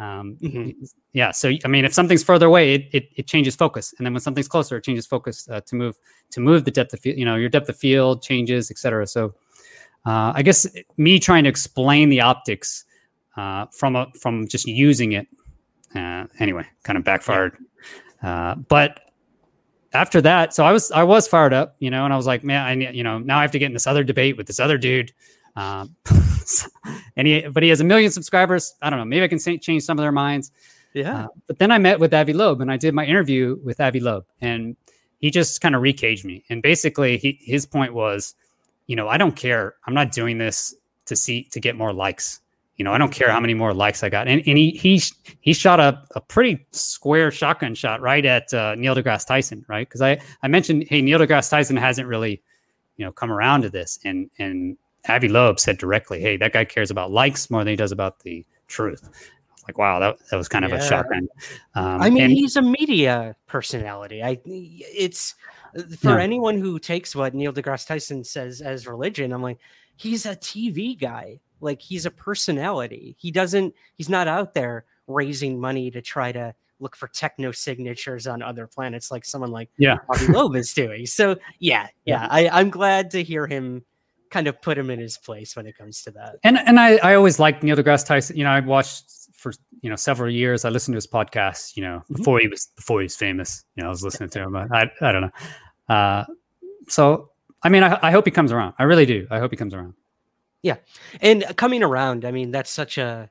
Um, 0.00 0.36
Mhm. 0.42 0.74
yeah 1.12 1.30
so 1.30 1.52
i 1.64 1.68
mean 1.68 1.84
if 1.84 1.94
something's 1.94 2.24
further 2.24 2.46
away 2.46 2.74
it, 2.74 2.88
it, 2.92 3.08
it 3.14 3.26
changes 3.28 3.54
focus 3.54 3.94
and 3.96 4.04
then 4.04 4.12
when 4.12 4.20
something's 4.20 4.48
closer 4.48 4.76
it 4.76 4.82
changes 4.82 5.06
focus 5.06 5.48
uh, 5.48 5.60
to 5.60 5.76
move 5.76 5.96
to 6.32 6.40
move 6.40 6.64
the 6.64 6.72
depth 6.72 6.92
of 6.94 6.98
field 6.98 7.16
you 7.16 7.24
know 7.24 7.36
your 7.36 7.48
depth 7.48 7.68
of 7.68 7.76
field 7.76 8.20
changes 8.20 8.72
etc 8.72 9.06
so 9.06 9.32
uh, 10.04 10.32
i 10.34 10.42
guess 10.42 10.66
me 10.96 11.20
trying 11.20 11.44
to 11.44 11.48
explain 11.48 12.08
the 12.08 12.20
optics 12.20 12.84
uh, 13.36 13.66
from 13.66 13.94
a 13.94 14.10
from 14.20 14.48
just 14.48 14.66
using 14.66 15.12
it 15.12 15.28
uh, 15.94 16.26
anyway 16.38 16.64
kind 16.82 16.96
of 16.96 17.04
backfired 17.04 17.56
uh, 18.22 18.54
but 18.54 19.00
after 19.92 20.20
that 20.20 20.52
so 20.54 20.64
i 20.64 20.72
was 20.72 20.90
i 20.92 21.02
was 21.02 21.28
fired 21.28 21.52
up 21.52 21.76
you 21.78 21.90
know 21.90 22.04
and 22.04 22.12
i 22.12 22.16
was 22.16 22.26
like 22.26 22.42
man 22.42 22.64
i 22.66 22.74
need 22.74 22.94
you 22.94 23.02
know 23.04 23.18
now 23.18 23.38
i 23.38 23.42
have 23.42 23.50
to 23.52 23.58
get 23.58 23.66
in 23.66 23.72
this 23.72 23.86
other 23.86 24.02
debate 24.04 24.36
with 24.36 24.46
this 24.46 24.58
other 24.60 24.76
dude 24.78 25.12
um, 25.56 25.94
and 27.16 27.28
he 27.28 27.46
but 27.48 27.62
he 27.62 27.68
has 27.68 27.80
a 27.80 27.84
million 27.84 28.10
subscribers 28.10 28.74
i 28.82 28.90
don't 28.90 28.98
know 28.98 29.04
maybe 29.04 29.22
i 29.24 29.28
can 29.28 29.38
say, 29.38 29.56
change 29.56 29.82
some 29.84 29.96
of 29.98 30.02
their 30.02 30.12
minds 30.12 30.50
Yeah. 30.94 31.24
uh, 31.24 31.28
but 31.46 31.58
then 31.58 31.70
I 31.70 31.78
met 31.78 32.00
with 32.00 32.12
Avi 32.14 32.32
Loeb 32.32 32.60
and 32.60 32.70
I 32.72 32.76
did 32.76 32.92
my 32.94 33.04
interview 33.04 33.56
with 33.64 33.80
Avi 33.80 34.00
Loeb 34.00 34.24
and 34.40 34.76
he 35.20 35.30
just 35.30 35.60
kind 35.60 35.74
of 35.74 35.80
recaged 35.82 36.24
me. 36.24 36.44
And 36.50 36.60
basically 36.62 37.16
he, 37.18 37.38
his 37.40 37.64
point 37.66 37.94
was, 37.94 38.34
you 38.88 38.94
know, 38.94 39.08
I 39.08 39.16
don't 39.16 39.34
care. 39.34 39.74
I'm 39.86 39.94
not 39.94 40.12
doing 40.12 40.38
this 40.38 40.74
to 41.06 41.16
see, 41.16 41.44
to 41.52 41.60
get 41.60 41.76
more 41.76 41.92
likes. 41.94 42.40
You 42.76 42.84
know, 42.84 42.92
I 42.92 42.98
don't 42.98 43.12
care 43.12 43.30
how 43.30 43.38
many 43.38 43.54
more 43.54 43.72
likes 43.72 44.02
I 44.02 44.08
got. 44.08 44.26
And, 44.26 44.42
and 44.46 44.58
he, 44.58 44.70
he, 44.70 45.00
he 45.40 45.52
shot 45.52 45.78
a, 45.78 46.02
a 46.16 46.20
pretty 46.20 46.66
square 46.72 47.30
shotgun 47.30 47.74
shot 47.74 48.00
right 48.00 48.24
at 48.24 48.52
uh, 48.52 48.74
Neil 48.74 48.96
deGrasse 48.96 49.26
Tyson, 49.26 49.64
right? 49.68 49.86
Because 49.88 50.02
I, 50.02 50.20
I 50.42 50.48
mentioned, 50.48 50.86
hey, 50.88 51.00
Neil 51.00 51.20
deGrasse 51.20 51.50
Tyson 51.50 51.76
hasn't 51.76 52.08
really, 52.08 52.42
you 52.96 53.04
know, 53.04 53.12
come 53.12 53.30
around 53.30 53.62
to 53.62 53.70
this. 53.70 54.00
And, 54.04 54.28
and 54.38 54.76
Avi 55.08 55.28
Loeb 55.28 55.60
said 55.60 55.78
directly, 55.78 56.20
hey, 56.20 56.36
that 56.38 56.52
guy 56.52 56.64
cares 56.64 56.90
about 56.90 57.12
likes 57.12 57.48
more 57.48 57.60
than 57.62 57.72
he 57.72 57.76
does 57.76 57.92
about 57.92 58.20
the 58.20 58.44
truth. 58.66 59.08
Like, 59.68 59.78
wow, 59.78 59.98
that, 60.00 60.16
that 60.30 60.36
was 60.36 60.48
kind 60.48 60.64
of 60.64 60.72
a 60.72 60.82
shotgun. 60.82 61.28
Um, 61.74 62.02
I 62.02 62.10
mean, 62.10 62.24
and- 62.24 62.32
he's 62.32 62.56
a 62.56 62.62
media 62.62 63.34
personality. 63.46 64.22
I 64.22 64.38
it's 64.44 65.34
for 65.98 66.18
anyone 66.18 66.58
who 66.58 66.78
takes 66.78 67.16
what 67.16 67.34
Neil 67.34 67.52
deGrasse 67.52 67.86
Tyson 67.86 68.24
says 68.24 68.60
as 68.60 68.86
religion. 68.86 69.32
I'm 69.32 69.42
like, 69.42 69.58
he's 69.96 70.26
a 70.26 70.36
TV 70.36 70.98
guy. 70.98 71.40
Like 71.60 71.80
he's 71.80 72.06
a 72.06 72.10
personality. 72.10 73.16
He 73.18 73.30
doesn't. 73.30 73.74
He's 73.94 74.08
not 74.08 74.28
out 74.28 74.54
there 74.54 74.84
raising 75.06 75.60
money 75.60 75.90
to 75.90 76.00
try 76.02 76.32
to 76.32 76.54
look 76.80 76.96
for 76.96 77.08
techno 77.08 77.52
signatures 77.52 78.26
on 78.26 78.42
other 78.42 78.66
planets 78.66 79.10
like 79.10 79.24
someone 79.24 79.50
like 79.50 79.70
Yeah. 79.78 79.98
Avi 80.10 80.26
Loeb 80.32 80.56
is 80.56 80.72
doing. 80.74 81.06
So 81.06 81.36
yeah, 81.58 81.86
yeah. 82.04 82.26
I, 82.30 82.48
I'm 82.48 82.68
glad 82.70 83.10
to 83.12 83.22
hear 83.22 83.46
him 83.46 83.84
kind 84.30 84.48
of 84.48 84.60
put 84.60 84.76
him 84.76 84.90
in 84.90 84.98
his 84.98 85.16
place 85.16 85.54
when 85.56 85.66
it 85.66 85.78
comes 85.78 86.02
to 86.02 86.10
that. 86.10 86.36
and 86.42 86.58
and 86.58 86.80
I, 86.80 86.96
I 86.96 87.14
always 87.14 87.38
liked 87.38 87.62
Neil 87.62 87.76
deGrasse 87.76 88.06
Tyson. 88.06 88.36
You 88.36 88.44
know, 88.44 88.50
I 88.50 88.60
watched 88.60 89.04
for 89.34 89.52
you 89.82 89.90
know 89.90 89.96
several 89.96 90.30
years. 90.32 90.64
I 90.64 90.70
listened 90.70 90.94
to 90.94 90.96
his 90.96 91.06
podcast. 91.06 91.76
You 91.76 91.84
know, 91.84 91.98
Mm-hmm. 92.04 92.14
before 92.16 92.38
he 92.40 92.48
was 92.48 92.66
before 92.76 93.00
he 93.00 93.04
was 93.04 93.16
famous. 93.16 93.64
You 93.76 93.82
know, 93.82 93.88
I 93.88 93.90
was 93.90 94.02
listening 94.02 94.30
to 94.30 94.40
him. 94.42 94.56
I 94.56 94.90
I 95.00 95.12
don't 95.12 95.22
know. 95.22 95.94
Uh, 95.94 96.24
so 96.88 97.30
I 97.62 97.68
mean, 97.68 97.82
I, 97.84 97.98
I 98.02 98.10
hope 98.10 98.24
he 98.26 98.30
comes 98.30 98.50
around. 98.52 98.74
I 98.78 98.82
really 98.82 99.06
do. 99.06 99.26
I 99.30 99.38
hope 99.38 99.50
he 99.52 99.56
comes 99.56 99.72
around. 99.74 99.94
And 101.20 101.44
uh, 101.44 101.52
coming 101.52 101.82
around 101.82 102.24
i 102.24 102.30
mean 102.30 102.50
that's 102.50 102.70
such 102.70 102.98
a 102.98 103.30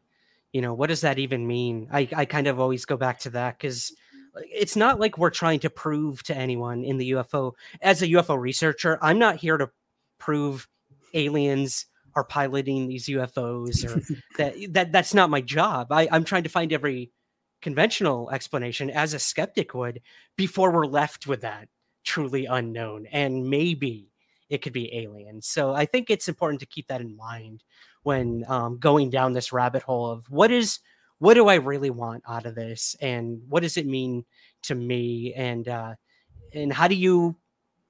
you 0.53 0.61
know 0.61 0.73
what 0.73 0.88
does 0.88 1.01
that 1.01 1.19
even 1.19 1.45
mean? 1.47 1.89
I 1.91 2.07
i 2.15 2.26
kind 2.26 2.47
of 2.47 2.60
always 2.60 2.85
go 2.85 2.95
back 2.95 3.19
to 3.19 3.31
that 3.31 3.57
because 3.57 3.91
uh, 4.38 4.41
it's 4.43 4.76
not 4.76 4.99
like 4.99 5.18
we're 5.18 5.31
trying 5.31 5.60
to 5.61 5.69
prove 5.69 6.23
to 6.23 6.38
anyone 6.38 6.84
in 6.84 6.97
the 6.97 7.11
ufo 7.11 7.53
as 7.81 8.01
a 8.01 8.07
ufo 8.07 8.39
researcher 8.39 8.99
i'm 9.01 9.19
not 9.19 9.38
here 9.38 9.57
to 9.57 9.69
prove 10.19 10.68
aliens 11.14 11.88
are 12.15 12.23
piloting 12.23 12.88
these 12.88 13.07
ufos 13.07 13.84
or 13.84 13.99
that 14.38 14.53
that 14.69 14.91
that's 14.91 15.14
not 15.14 15.30
my 15.30 15.41
job. 15.41 15.91
I 15.91 16.07
i'm 16.11 16.23
trying 16.23 16.43
to 16.43 16.49
find 16.49 16.72
every 16.72 17.11
conventional 17.61 18.30
explanation 18.30 18.89
as 18.89 19.14
a 19.14 19.19
skeptic 19.19 19.73
would 19.73 20.01
before 20.38 20.72
we're 20.72 20.85
left 20.85 21.27
with 21.27 21.41
that 21.41 21.69
truly 22.03 22.45
unknown 22.45 23.07
and 23.11 23.49
maybe 23.49 24.11
it 24.53 24.61
could 24.61 24.73
be 24.73 24.95
aliens. 24.95 25.47
So 25.47 25.73
I 25.73 25.85
think 25.85 26.09
it's 26.09 26.30
important 26.30 26.59
to 26.59 26.67
keep 26.67 26.88
that 26.88 27.01
in 27.01 27.17
mind 27.17 27.63
when 28.03 28.45
um, 28.47 28.77
going 28.77 29.09
down 29.09 29.34
this 29.34 29.51
rabbit 29.51 29.81
hole 29.81 30.11
of 30.11 30.30
what 30.30 30.51
is 30.51 30.80
what 31.17 31.34
do 31.34 31.47
I 31.47 31.55
really 31.55 31.89
want 31.89 32.23
out 32.27 32.45
of 32.45 32.53
this, 32.53 32.95
and 33.01 33.41
what 33.47 33.63
does 33.63 33.77
it 33.77 33.88
mean 33.88 34.25
to 34.63 34.75
me, 34.75 35.34
and 35.34 35.67
uh, 35.67 35.95
and 36.53 36.71
how 36.71 36.88
do 36.88 36.95
you 36.95 37.35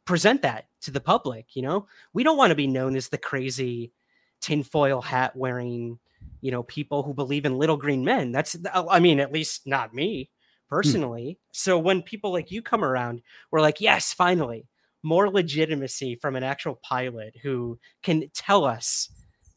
present 0.06 0.44
that 0.44 0.68
to 0.82 0.92
the 0.92 1.02
public? 1.02 1.48
You 1.56 1.64
know, 1.64 1.88
we 2.14 2.24
don't 2.24 2.38
want 2.38 2.52
to 2.52 2.56
be 2.56 2.68
known 2.68 2.96
as 2.96 3.10
the 3.10 3.18
crazy 3.18 3.92
tinfoil 4.40 5.02
hat 5.02 5.36
wearing, 5.36 6.00
you 6.42 6.52
know, 6.52 6.64
people 6.64 7.04
who 7.04 7.14
believe 7.14 7.46
in 7.46 7.58
little 7.58 7.78
green 7.78 8.06
men. 8.06 8.32
That's 8.32 8.56
I 8.74 9.00
mean, 9.00 9.20
at 9.20 9.34
least 9.34 9.68
not 9.68 9.94
me 9.94 10.30
personally. 10.70 11.40
Hmm. 11.40 11.50
So 11.52 11.80
when 11.80 12.04
people 12.04 12.32
like 12.32 12.52
you 12.52 12.62
come 12.62 12.86
around, 12.86 13.22
we're 13.52 13.62
like, 13.62 13.82
yes, 13.82 14.14
finally, 14.14 14.68
more 15.04 15.30
legitimacy 15.30 16.16
from 16.16 16.36
an 16.36 16.44
actual 16.44 16.80
pilot 16.82 17.36
who 17.44 17.78
can 18.02 18.30
tell 18.34 18.66
us 18.66 19.10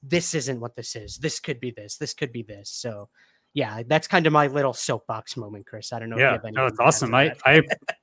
this 0.02 0.34
isn't 0.34 0.60
what 0.60 0.76
this 0.76 0.96
is. 0.96 1.16
This 1.16 1.40
could 1.40 1.60
be 1.60 1.70
this. 1.70 1.96
This 1.96 2.12
could 2.14 2.32
be 2.32 2.42
this. 2.42 2.70
So 2.70 3.08
yeah, 3.54 3.82
that's 3.86 4.06
kind 4.06 4.26
of 4.26 4.34
my 4.34 4.48
little 4.48 4.74
soapbox 4.74 5.34
moment, 5.36 5.64
Chris. 5.66 5.90
I 5.90 5.98
don't 5.98 6.10
know. 6.10 6.16
If 6.16 6.20
you 6.20 6.40
Yeah, 6.44 6.50
no, 6.50 6.66
it's 6.66 6.78
awesome. 6.78 7.14
I, 7.14 7.32
I, 7.46 7.62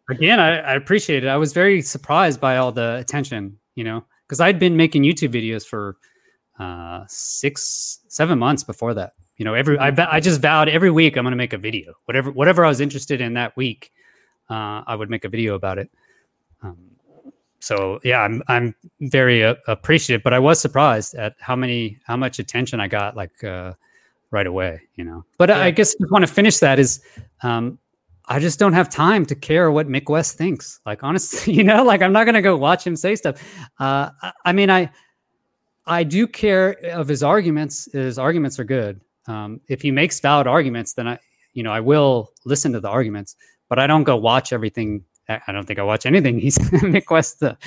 again, 0.09 0.39
I, 0.39 0.57
I 0.57 0.73
appreciate 0.73 1.23
it. 1.23 1.27
I 1.27 1.37
was 1.37 1.53
very 1.53 1.81
surprised 1.83 2.41
by 2.41 2.57
all 2.57 2.71
the 2.71 2.95
attention, 2.95 3.59
you 3.75 3.83
know, 3.83 4.03
because 4.25 4.39
I'd 4.39 4.57
been 4.57 4.75
making 4.75 5.03
YouTube 5.03 5.31
videos 5.31 5.63
for 5.63 5.97
uh, 6.57 7.03
six, 7.07 7.99
seven 8.07 8.39
months 8.39 8.63
before 8.63 8.95
that. 8.95 9.13
You 9.37 9.45
know, 9.45 9.53
every 9.53 9.77
I, 9.77 9.93
I 10.09 10.19
just 10.19 10.41
vowed 10.41 10.69
every 10.69 10.89
week 10.89 11.17
I'm 11.17 11.23
going 11.23 11.31
to 11.31 11.37
make 11.37 11.53
a 11.53 11.57
video. 11.59 11.93
Whatever, 12.05 12.31
whatever 12.31 12.65
I 12.65 12.69
was 12.69 12.81
interested 12.81 13.21
in 13.21 13.35
that 13.35 13.55
week, 13.55 13.91
uh, 14.49 14.81
I 14.87 14.95
would 14.95 15.11
make 15.11 15.23
a 15.23 15.29
video 15.29 15.53
about 15.53 15.77
it. 15.77 15.91
Um, 16.63 16.92
so 17.63 18.01
yeah, 18.03 18.19
I'm 18.19 18.43
I'm 18.49 18.75
very 18.99 19.41
uh, 19.41 19.55
appreciative, 19.67 20.21
but 20.21 20.33
I 20.33 20.39
was 20.39 20.59
surprised 20.59 21.15
at 21.15 21.35
how 21.39 21.55
many 21.55 21.97
how 22.03 22.17
much 22.17 22.37
attention 22.37 22.81
I 22.81 22.89
got. 22.89 23.15
Like 23.15 23.41
uh, 23.41 23.71
right 24.31 24.45
away, 24.45 24.81
you 24.95 25.05
know. 25.05 25.23
But 25.37 25.47
yeah. 25.47 25.59
I 25.59 25.71
guess 25.71 25.95
I 26.01 26.05
want 26.11 26.27
to 26.27 26.33
finish 26.33 26.57
that 26.57 26.77
is 26.77 27.01
um, 27.41 27.79
I 28.25 28.39
just 28.39 28.59
don't 28.59 28.73
have 28.73 28.89
time 28.89 29.25
to 29.27 29.35
care 29.35 29.71
what 29.71 29.87
Mick 29.87 30.09
West 30.09 30.37
thinks. 30.37 30.81
Like 30.85 31.05
honestly, 31.05 31.53
you 31.57 31.63
know, 31.63 31.85
like 31.85 32.01
I'm 32.01 32.11
not 32.11 32.25
gonna 32.25 32.41
go 32.41 32.57
watch 32.57 32.85
him 32.85 32.97
say 32.97 33.15
stuff. 33.15 33.41
Uh, 33.79 34.09
I, 34.21 34.33
I, 34.43 34.51
mean, 34.51 34.69
I 34.69 34.91
I 35.85 36.03
do 36.03 36.27
care 36.27 36.71
of 36.91 37.07
his 37.07 37.23
arguments. 37.23 37.87
His 37.93 38.19
arguments 38.19 38.59
are 38.59 38.65
good. 38.65 38.99
Um, 39.25 39.61
if 39.69 39.81
he 39.81 39.89
makes 39.89 40.19
valid 40.19 40.47
arguments, 40.47 40.95
then 40.95 41.07
I 41.07 41.19
you 41.53 41.63
know 41.63 41.71
I 41.71 41.79
will 41.79 42.33
listen 42.43 42.73
to 42.73 42.81
the 42.81 42.89
arguments. 42.89 43.37
But 43.69 43.79
I 43.79 43.87
don't 43.87 44.03
go 44.03 44.17
watch 44.17 44.51
everything. 44.51 45.05
I 45.29 45.51
don't 45.51 45.65
think 45.65 45.79
I 45.79 45.83
watch 45.83 46.05
anything 46.05 46.39
he's 46.39 46.57
Mick 46.57 47.09
West 47.09 47.39
the 47.39 47.57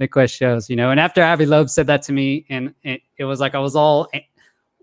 Mick 0.00 0.14
West 0.14 0.34
shows. 0.34 0.70
You 0.70 0.76
know, 0.76 0.90
and 0.90 1.00
after 1.00 1.22
Avi 1.22 1.46
Loeb 1.46 1.68
said 1.68 1.86
that 1.88 2.02
to 2.02 2.12
me, 2.12 2.46
and 2.48 2.74
it, 2.82 3.02
it 3.18 3.24
was 3.24 3.40
like 3.40 3.54
I 3.54 3.58
was 3.58 3.76
all 3.76 4.08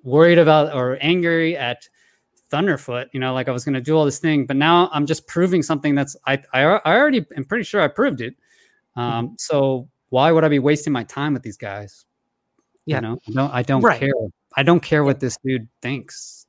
worried 0.03 0.37
about 0.37 0.73
or 0.73 0.97
angry 1.01 1.57
at 1.57 1.87
Thunderfoot, 2.51 3.07
you 3.13 3.19
know, 3.19 3.33
like 3.33 3.47
I 3.47 3.51
was 3.51 3.65
going 3.65 3.75
to 3.75 3.81
do 3.81 3.95
all 3.95 4.05
this 4.05 4.19
thing, 4.19 4.45
but 4.45 4.55
now 4.55 4.89
I'm 4.93 5.05
just 5.05 5.27
proving 5.27 5.61
something 5.61 5.95
that's 5.95 6.15
I 6.25 6.41
I, 6.53 6.61
I 6.61 6.97
already 6.97 7.25
am 7.35 7.45
pretty 7.45 7.63
sure 7.63 7.81
I 7.81 7.87
proved 7.87 8.21
it. 8.21 8.35
Um, 8.95 9.27
mm-hmm. 9.27 9.33
So 9.37 9.89
why 10.09 10.31
would 10.31 10.43
I 10.43 10.47
be 10.47 10.59
wasting 10.59 10.93
my 10.93 11.03
time 11.03 11.33
with 11.33 11.43
these 11.43 11.57
guys? 11.57 12.05
Yeah. 12.85 12.97
You 12.97 13.01
know, 13.01 13.19
no, 13.27 13.49
I 13.51 13.63
don't 13.63 13.81
right. 13.81 13.99
care. 13.99 14.13
I 14.55 14.63
don't 14.63 14.79
care 14.79 15.03
what 15.03 15.19
this 15.19 15.37
dude 15.45 15.67
thinks. 15.81 16.46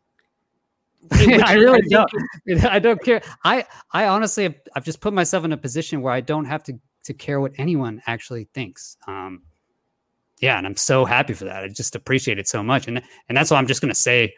I 1.44 1.54
really 1.54 1.82
don't. 1.88 2.10
I 2.64 2.78
don't 2.78 3.02
care. 3.02 3.22
I 3.44 3.64
I 3.92 4.06
honestly 4.06 4.44
have, 4.44 4.54
I've 4.74 4.84
just 4.84 5.00
put 5.00 5.12
myself 5.12 5.44
in 5.44 5.52
a 5.52 5.56
position 5.56 6.02
where 6.02 6.12
I 6.12 6.20
don't 6.20 6.44
have 6.44 6.62
to 6.64 6.78
to 7.04 7.14
care 7.14 7.40
what 7.40 7.52
anyone 7.58 8.02
actually 8.06 8.48
thinks. 8.54 8.96
Um, 9.06 9.42
yeah, 10.40 10.58
and 10.58 10.66
I'm 10.66 10.76
so 10.76 11.04
happy 11.04 11.32
for 11.32 11.44
that. 11.44 11.64
I 11.64 11.68
just 11.68 11.96
appreciate 11.96 12.38
it 12.38 12.48
so 12.48 12.62
much, 12.62 12.88
and 12.88 13.02
and 13.28 13.36
that's 13.36 13.50
why 13.50 13.58
I'm 13.58 13.66
just 13.66 13.80
gonna 13.80 13.94
say, 13.94 14.32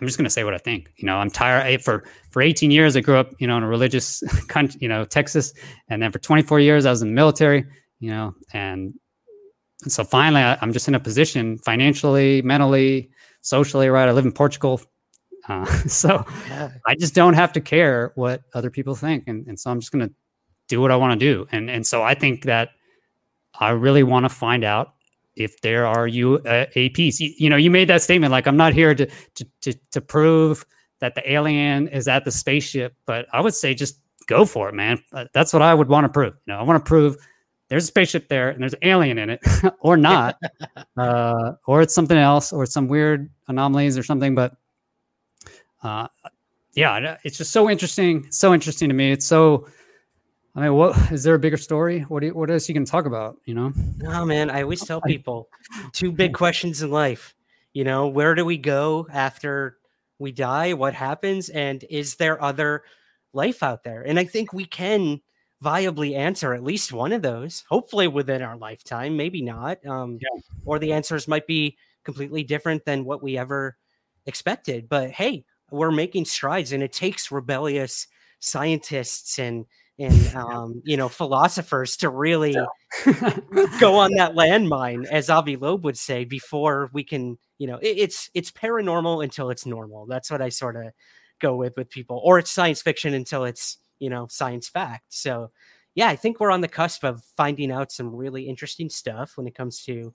I'm 0.00 0.06
just 0.06 0.18
gonna 0.18 0.30
say 0.30 0.44
what 0.44 0.54
I 0.54 0.58
think. 0.58 0.92
You 0.96 1.06
know, 1.06 1.16
I'm 1.16 1.30
tired. 1.30 1.62
I, 1.66 1.76
for 1.78 2.04
for 2.30 2.42
18 2.42 2.70
years, 2.70 2.96
I 2.96 3.00
grew 3.00 3.16
up, 3.16 3.32
you 3.38 3.46
know, 3.46 3.56
in 3.56 3.62
a 3.62 3.68
religious 3.68 4.22
country, 4.48 4.78
you 4.80 4.88
know, 4.88 5.04
Texas, 5.04 5.52
and 5.88 6.02
then 6.02 6.12
for 6.12 6.18
24 6.18 6.60
years, 6.60 6.86
I 6.86 6.90
was 6.90 7.02
in 7.02 7.08
the 7.08 7.14
military. 7.14 7.64
You 7.98 8.10
know, 8.10 8.34
and, 8.52 8.92
and 9.82 9.92
so 9.92 10.04
finally, 10.04 10.42
I, 10.42 10.62
am 10.62 10.72
just 10.72 10.86
in 10.86 10.94
a 10.94 11.00
position 11.00 11.56
financially, 11.58 12.42
mentally, 12.42 13.10
socially, 13.40 13.88
right? 13.88 14.08
I 14.08 14.12
live 14.12 14.26
in 14.26 14.32
Portugal. 14.32 14.80
Uh, 15.48 15.64
so 15.86 16.24
yeah. 16.48 16.70
I 16.86 16.94
just 16.94 17.14
don't 17.14 17.34
have 17.34 17.52
to 17.54 17.60
care 17.60 18.12
what 18.14 18.42
other 18.54 18.70
people 18.70 18.94
think, 18.94 19.24
and, 19.26 19.46
and 19.46 19.58
so 19.58 19.70
I'm 19.70 19.80
just 19.80 19.92
gonna 19.92 20.10
do 20.68 20.80
what 20.80 20.90
I 20.90 20.96
want 20.96 21.18
to 21.18 21.24
do, 21.24 21.46
and 21.52 21.70
and 21.70 21.86
so 21.86 22.02
I 22.02 22.14
think 22.14 22.44
that 22.44 22.70
I 23.58 23.70
really 23.70 24.02
want 24.02 24.24
to 24.24 24.28
find 24.28 24.64
out 24.64 24.94
if 25.36 25.60
there 25.60 25.86
are 25.86 26.06
you 26.06 26.36
uh, 26.46 26.66
APs. 26.74 27.20
You, 27.20 27.32
you, 27.36 27.50
know, 27.50 27.56
you 27.56 27.70
made 27.70 27.88
that 27.88 28.02
statement 28.02 28.32
like 28.32 28.46
I'm 28.46 28.56
not 28.56 28.72
here 28.72 28.94
to, 28.94 29.06
to 29.06 29.46
to 29.62 29.72
to 29.92 30.00
prove 30.00 30.64
that 31.00 31.14
the 31.14 31.30
alien 31.30 31.88
is 31.88 32.08
at 32.08 32.24
the 32.24 32.30
spaceship, 32.30 32.94
but 33.06 33.26
I 33.32 33.40
would 33.40 33.54
say 33.54 33.74
just 33.74 34.00
go 34.26 34.44
for 34.44 34.68
it, 34.68 34.74
man. 34.74 35.02
Uh, 35.12 35.26
that's 35.32 35.52
what 35.52 35.62
I 35.62 35.74
would 35.74 35.88
want 35.88 36.04
to 36.04 36.08
prove. 36.08 36.34
You 36.46 36.54
know, 36.54 36.58
I 36.58 36.62
want 36.62 36.82
to 36.82 36.88
prove 36.88 37.16
there's 37.68 37.84
a 37.84 37.88
spaceship 37.88 38.28
there 38.28 38.50
and 38.50 38.62
there's 38.62 38.72
an 38.74 38.80
alien 38.82 39.18
in 39.18 39.30
it, 39.30 39.40
or 39.80 39.96
not, 39.96 40.36
uh, 40.96 41.52
or 41.66 41.82
it's 41.82 41.94
something 41.94 42.16
else, 42.18 42.52
or 42.52 42.66
some 42.66 42.88
weird 42.88 43.30
anomalies 43.48 43.98
or 43.98 44.02
something. 44.02 44.34
But 44.34 44.54
uh, 45.82 46.08
yeah, 46.74 47.16
it's 47.24 47.38
just 47.38 47.52
so 47.52 47.70
interesting, 47.70 48.30
so 48.30 48.52
interesting 48.52 48.88
to 48.88 48.94
me. 48.94 49.12
It's 49.12 49.26
so 49.26 49.66
I 50.56 50.62
mean, 50.62 50.74
what 50.74 51.12
is 51.12 51.22
there 51.22 51.34
a 51.34 51.38
bigger 51.38 51.58
story? 51.58 52.00
What 52.00 52.20
do 52.20 52.28
you, 52.28 52.34
what 52.34 52.50
else 52.50 52.66
you 52.66 52.74
can 52.74 52.86
talk 52.86 53.04
about? 53.04 53.36
You 53.44 53.54
know? 53.54 53.72
No, 53.98 54.24
man. 54.24 54.48
I 54.48 54.62
always 54.62 54.82
tell 54.82 55.00
people 55.06 55.50
two 55.92 56.10
big 56.10 56.32
questions 56.32 56.82
in 56.82 56.90
life. 56.90 57.34
You 57.74 57.84
know, 57.84 58.08
where 58.08 58.34
do 58.34 58.42
we 58.42 58.56
go 58.56 59.06
after 59.12 59.76
we 60.18 60.32
die? 60.32 60.72
What 60.72 60.94
happens? 60.94 61.50
And 61.50 61.84
is 61.90 62.14
there 62.14 62.42
other 62.42 62.84
life 63.34 63.62
out 63.62 63.84
there? 63.84 64.00
And 64.00 64.18
I 64.18 64.24
think 64.24 64.54
we 64.54 64.64
can 64.64 65.20
viably 65.62 66.16
answer 66.16 66.54
at 66.54 66.64
least 66.64 66.90
one 66.90 67.12
of 67.12 67.20
those. 67.20 67.64
Hopefully 67.68 68.08
within 68.08 68.40
our 68.40 68.56
lifetime. 68.56 69.14
Maybe 69.14 69.42
not. 69.42 69.84
Um, 69.86 70.18
yeah. 70.22 70.40
Or 70.64 70.78
the 70.78 70.94
answers 70.94 71.28
might 71.28 71.46
be 71.46 71.76
completely 72.02 72.44
different 72.44 72.86
than 72.86 73.04
what 73.04 73.22
we 73.22 73.36
ever 73.36 73.76
expected. 74.24 74.88
But 74.88 75.10
hey, 75.10 75.44
we're 75.70 75.90
making 75.90 76.24
strides, 76.24 76.72
and 76.72 76.82
it 76.82 76.92
takes 76.92 77.30
rebellious 77.30 78.06
scientists 78.40 79.38
and 79.38 79.66
and 79.98 80.34
um, 80.34 80.82
you 80.84 80.96
know 80.96 81.08
philosophers 81.08 81.96
to 81.98 82.08
really 82.08 82.52
go 83.80 83.96
on 83.96 84.12
that 84.16 84.34
landmine, 84.34 85.06
as 85.06 85.30
Avi 85.30 85.56
Loeb 85.56 85.84
would 85.84 85.98
say, 85.98 86.24
before 86.24 86.90
we 86.92 87.04
can. 87.04 87.38
You 87.58 87.66
know, 87.66 87.78
it, 87.78 87.96
it's 87.98 88.30
it's 88.34 88.50
paranormal 88.50 89.24
until 89.24 89.48
it's 89.48 89.64
normal. 89.64 90.04
That's 90.06 90.30
what 90.30 90.42
I 90.42 90.50
sort 90.50 90.76
of 90.76 90.92
go 91.40 91.56
with 91.56 91.74
with 91.76 91.88
people, 91.88 92.20
or 92.22 92.38
it's 92.38 92.50
science 92.50 92.82
fiction 92.82 93.14
until 93.14 93.44
it's 93.44 93.78
you 93.98 94.10
know 94.10 94.26
science 94.28 94.68
fact. 94.68 95.04
So 95.08 95.50
yeah, 95.94 96.08
I 96.08 96.16
think 96.16 96.38
we're 96.38 96.50
on 96.50 96.60
the 96.60 96.68
cusp 96.68 97.02
of 97.04 97.24
finding 97.36 97.72
out 97.72 97.90
some 97.90 98.14
really 98.14 98.42
interesting 98.42 98.90
stuff 98.90 99.36
when 99.36 99.46
it 99.46 99.54
comes 99.54 99.82
to 99.84 100.12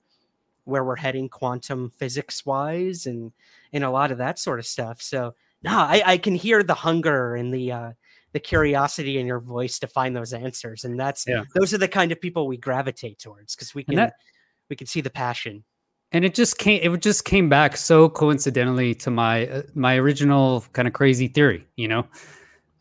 where 0.66 0.84
we're 0.84 0.96
heading 0.96 1.30
quantum 1.30 1.90
physics 1.90 2.46
wise 2.46 3.06
and 3.06 3.32
and 3.74 3.84
a 3.84 3.90
lot 3.90 4.12
of 4.12 4.18
that 4.20 4.40
sort 4.40 4.60
of 4.60 4.66
stuff. 4.66 5.02
So 5.02 5.34
no, 5.64 5.72
I, 5.72 6.02
I 6.06 6.18
can 6.18 6.36
hear 6.36 6.64
the 6.64 6.74
hunger 6.74 7.36
and 7.36 7.54
the 7.54 7.72
uh, 7.72 7.92
the 8.34 8.40
curiosity 8.40 9.20
in 9.20 9.28
your 9.28 9.40
voice 9.40 9.80
to 9.80 9.88
find 9.88 10.16
those 10.16 10.34
answers 10.34 10.86
and 10.86 11.00
that's 11.00 11.26
yeah. 11.28 11.44
those 11.56 11.74
are 11.74 11.78
the 11.78 11.88
kind 11.88 12.12
of 12.12 12.22
people 12.22 12.48
we 12.48 12.58
gravitate 12.58 13.20
towards 13.20 13.56
because 13.56 13.76
we 13.76 13.84
can 13.84 13.96
that, 13.96 14.14
we 14.70 14.76
can 14.76 14.88
see 14.88 15.02
the 15.02 15.10
passion 15.10 15.64
and 16.12 16.24
it 16.24 16.34
just 16.34 16.58
came 16.58 16.80
it 16.82 17.02
just 17.02 17.26
came 17.26 17.50
back 17.50 17.76
so 17.76 18.10
coincidentally 18.10 18.96
to 18.96 19.12
my 19.12 19.48
uh, 19.48 19.62
my 19.76 19.96
original 19.98 20.64
kind 20.74 20.88
of 20.88 20.94
crazy 20.94 21.28
theory 21.28 21.66
you 21.76 21.88
know 21.88 22.06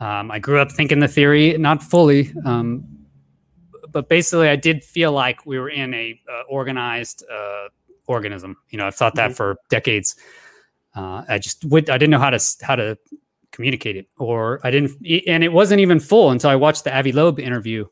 um, 0.01 0.31
i 0.31 0.39
grew 0.39 0.61
up 0.61 0.71
thinking 0.71 1.01
the 1.01 1.09
theory 1.09 1.57
not 1.59 1.83
fully 1.83 2.33
um, 2.45 2.85
but 3.93 4.09
basically 4.09 4.49
i 4.49 4.57
did 4.57 4.83
feel 4.85 5.13
like 5.13 5.45
we 5.47 5.59
were 5.59 5.71
in 5.71 5.95
a 5.95 6.21
uh, 6.31 6.43
organized 6.49 7.25
uh, 7.31 7.69
organism 8.07 8.57
you 8.71 8.79
know 8.79 8.87
i've 8.87 8.95
thought 8.95 9.15
that 9.15 9.31
mm-hmm. 9.31 9.37
for 9.37 9.57
decades 9.69 10.17
uh, 10.97 11.23
i 11.29 11.39
just 11.39 11.65
would 11.65 11.89
i 11.91 11.99
didn't 11.99 12.11
know 12.11 12.19
how 12.19 12.31
to 12.31 12.41
how 12.63 12.77
to 12.77 12.97
communicate 13.53 13.97
it, 13.97 14.07
or 14.19 14.61
I 14.65 14.71
didn't, 14.71 14.93
and 15.27 15.45
it 15.45 15.53
wasn't 15.53 15.81
even 15.81 16.01
full 16.01 16.31
until 16.31 16.51
I 16.51 16.57
watched 16.57 16.85
the 16.85 16.97
Avi 16.97 17.13
Loeb 17.13 17.39
interview 17.39 17.85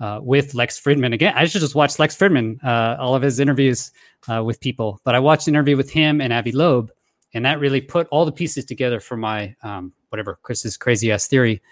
uh, 0.00 0.20
with 0.22 0.54
Lex 0.54 0.80
Fridman. 0.80 1.14
Again, 1.14 1.34
I 1.36 1.44
should 1.44 1.60
just 1.60 1.74
watch 1.74 1.98
Lex 1.98 2.16
Fridman, 2.16 2.62
uh, 2.64 2.96
all 2.98 3.14
of 3.14 3.22
his 3.22 3.40
interviews 3.40 3.92
uh, 4.28 4.42
with 4.42 4.60
people, 4.60 5.00
but 5.04 5.14
I 5.14 5.18
watched 5.18 5.48
an 5.48 5.54
interview 5.54 5.76
with 5.76 5.90
him 5.90 6.20
and 6.20 6.32
Avi 6.32 6.52
Loeb, 6.52 6.90
and 7.34 7.44
that 7.44 7.60
really 7.60 7.80
put 7.80 8.06
all 8.08 8.24
the 8.24 8.32
pieces 8.32 8.64
together 8.64 9.00
for 9.00 9.16
my 9.16 9.54
um, 9.62 9.92
whatever 10.08 10.38
Chris's 10.42 10.76
crazy 10.76 11.12
ass 11.12 11.26
theory. 11.26 11.62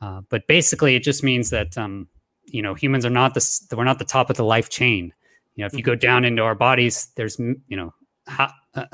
Uh, 0.00 0.22
but 0.28 0.46
basically, 0.46 0.94
it 0.94 1.02
just 1.02 1.22
means 1.22 1.50
that 1.50 1.76
um, 1.76 2.08
you 2.52 2.62
know 2.62 2.74
humans 2.74 3.04
are 3.04 3.10
not 3.10 3.34
the 3.34 3.76
we're 3.76 3.84
not 3.84 3.98
the 3.98 4.04
top 4.04 4.30
of 4.30 4.36
the 4.36 4.44
life 4.44 4.68
chain. 4.68 5.12
You 5.54 5.62
know, 5.62 5.66
if 5.66 5.74
you 5.74 5.82
go 5.82 5.94
down 5.94 6.24
into 6.24 6.42
our 6.42 6.54
bodies, 6.54 7.08
there's 7.16 7.38
you 7.38 7.76
know, 7.76 7.92
ha, 8.28 8.54
uh, 8.74 8.84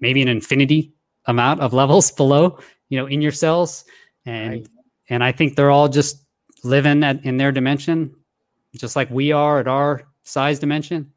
maybe 0.00 0.22
an 0.22 0.28
infinity 0.28 0.92
amount 1.26 1.60
of 1.60 1.72
levels 1.72 2.10
below 2.22 2.58
you 2.88 2.98
know 2.98 3.06
in 3.06 3.20
your 3.20 3.30
cells 3.30 3.84
and 4.24 4.50
right. 4.50 4.68
and 5.10 5.22
i 5.22 5.30
think 5.30 5.54
they're 5.54 5.70
all 5.70 5.86
just 5.86 6.24
living 6.64 7.04
at, 7.04 7.22
in 7.24 7.36
their 7.36 7.52
dimension 7.52 8.10
just 8.76 8.96
like 8.96 9.10
we 9.10 9.32
are 9.32 9.60
at 9.60 9.68
our 9.68 10.02
size 10.22 10.58
dimension. 10.58 11.12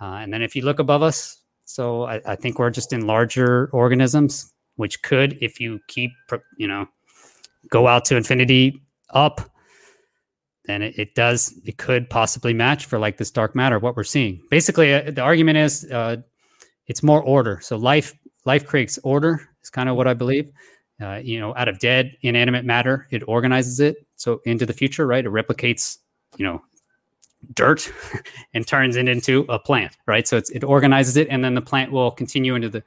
Uh, 0.00 0.20
and 0.22 0.32
then 0.32 0.42
if 0.42 0.54
you 0.56 0.62
look 0.62 0.78
above 0.78 1.02
us, 1.02 1.42
so 1.64 2.04
I, 2.04 2.20
I 2.24 2.36
think 2.36 2.58
we're 2.58 2.70
just 2.70 2.92
in 2.92 3.06
larger 3.06 3.68
organisms, 3.72 4.52
which 4.76 5.02
could, 5.02 5.36
if 5.40 5.60
you 5.60 5.80
keep, 5.88 6.12
you 6.56 6.66
know, 6.66 6.86
go 7.70 7.86
out 7.86 8.04
to 8.06 8.16
infinity 8.16 8.80
up, 9.10 9.40
then 10.68 10.82
it, 10.82 10.98
it 10.98 11.14
does, 11.14 11.58
it 11.64 11.78
could 11.78 12.08
possibly 12.10 12.52
match 12.52 12.84
for 12.84 12.98
like 12.98 13.16
this 13.16 13.30
dark 13.30 13.56
matter, 13.56 13.78
what 13.78 13.96
we're 13.96 14.04
seeing. 14.04 14.40
Basically, 14.50 14.94
uh, 14.94 15.10
the 15.10 15.22
argument 15.22 15.58
is 15.58 15.90
uh, 15.90 16.16
it's 16.86 17.02
more 17.02 17.22
order. 17.22 17.58
So 17.62 17.76
life, 17.76 18.14
life 18.44 18.66
creates 18.66 18.98
order 19.02 19.48
is 19.62 19.70
kind 19.70 19.88
of 19.88 19.96
what 19.96 20.06
I 20.06 20.14
believe. 20.14 20.50
Uh, 21.00 21.20
you 21.22 21.38
know, 21.38 21.54
out 21.56 21.68
of 21.68 21.78
dead 21.78 22.12
inanimate 22.22 22.64
matter, 22.64 23.06
it 23.10 23.22
organizes 23.28 23.80
it 23.80 23.96
so 24.16 24.40
into 24.44 24.66
the 24.66 24.72
future, 24.72 25.06
right? 25.06 25.24
It 25.24 25.30
replicates, 25.30 25.98
you 26.36 26.44
know, 26.44 26.60
dirt 27.54 27.90
and 28.54 28.66
turns 28.66 28.96
it 28.96 29.08
into 29.08 29.46
a 29.48 29.58
plant, 29.58 29.96
right? 30.06 30.26
So 30.26 30.40
it 30.52 30.64
organizes 30.64 31.16
it, 31.16 31.28
and 31.30 31.44
then 31.44 31.54
the 31.54 31.62
plant 31.62 31.92
will 31.92 32.10
continue 32.10 32.56
into 32.56 32.68
the 32.68 32.82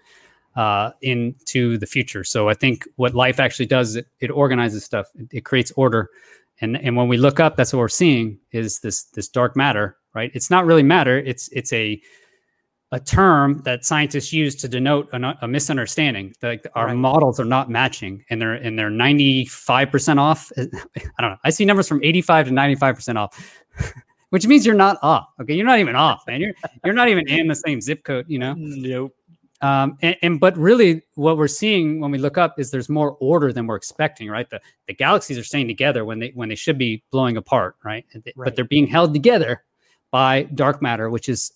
uh, 0.56 0.92
into 1.02 1.78
the 1.78 1.86
future. 1.86 2.26
So 2.26 2.50
I 2.50 2.54
think 2.54 2.86
what 2.98 3.16
life 3.16 3.40
actually 3.40 3.68
does 3.68 3.96
it, 3.96 4.08
it 4.20 4.30
organizes 4.30 4.84
stuff. 4.84 5.08
It, 5.16 5.28
it, 5.32 5.46
creates 5.46 5.72
order, 5.78 6.10
and 6.62 6.78
and 6.78 6.96
when 6.96 7.08
we 7.08 7.18
look 7.18 7.40
up, 7.40 7.56
that's 7.58 7.74
what 7.74 7.80
we're 7.80 7.88
seeing 7.90 8.40
is 8.52 8.80
this 8.80 9.06
this 9.06 9.28
dark 9.28 9.56
matter, 9.56 9.98
right? 10.14 10.32
It's 10.34 10.50
not 10.50 10.66
really 10.66 10.84
matter. 10.84 11.18
It's 11.18 11.50
it's 11.50 11.74
a 11.74 12.02
a 12.94 13.00
term 13.00 13.62
that 13.64 13.86
scientists 13.86 14.34
use 14.34 14.56
to 14.58 14.68
denote 14.68 15.08
a, 15.14 15.38
a 15.42 15.48
misunderstanding. 15.48 16.34
Like 16.42 16.68
our 16.76 16.88
right. 16.88 16.96
models 16.96 17.40
are 17.40 17.46
not 17.46 17.70
matching, 17.70 18.24
and 18.30 18.42
they're 18.42 18.54
and 18.54 18.78
they're 18.78 18.90
ninety 18.90 19.46
five 19.46 19.92
percent 19.92 20.20
off. 20.20 20.52
I 20.58 20.68
don't 21.20 21.32
know. 21.32 21.38
I 21.44 21.50
see 21.50 21.66
numbers 21.66 21.88
from 21.88 22.04
eighty 22.04 22.22
five 22.22 22.48
to 22.48 22.52
ninety 22.54 22.76
five 22.76 22.96
percent 22.96 23.18
off. 23.18 23.64
which 24.32 24.48
means 24.48 24.66
you're 24.66 24.76
not 24.76 24.98
off. 25.02 25.28
Okay, 25.42 25.54
you're 25.54 25.66
not 25.66 25.80
even 25.80 25.96
off, 25.96 26.24
man. 26.26 26.42
You're 26.42 26.54
you're 26.84 26.94
not 26.94 27.10
even 27.10 27.28
in 27.28 27.48
the 27.48 27.56
same 27.56 27.80
zip 27.82 28.04
code. 28.04 28.26
You 28.28 28.40
know. 28.40 28.56
Nope. 28.58 29.16
Um, 29.62 29.98
and, 30.02 30.16
and, 30.22 30.40
but 30.40 30.58
really, 30.58 31.04
what 31.16 31.38
we're 31.38 31.48
seeing 31.48 32.00
when 32.00 32.12
we 32.12 32.18
look 32.18 32.38
up 32.38 32.60
is 32.60 32.72
there's 32.72 32.90
more 32.90 33.16
order 33.20 33.54
than 33.54 33.68
we're 33.68 33.76
expecting. 33.76 34.30
Right. 34.30 34.50
The 34.50 34.60
the 34.88 34.94
galaxies 34.94 35.38
are 35.38 35.44
staying 35.44 35.68
together 35.68 36.04
when 36.04 36.20
they 36.20 36.32
when 36.34 36.50
they 36.50 36.56
should 36.56 36.78
be 36.78 37.04
blowing 37.12 37.38
apart. 37.38 37.76
Right. 37.84 38.06
right. 38.14 38.34
But 38.36 38.56
they're 38.56 38.66
being 38.66 38.88
held 38.88 39.14
together 39.14 39.64
by 40.10 40.44
dark 40.44 40.82
matter, 40.82 41.10
which 41.10 41.30
is 41.30 41.52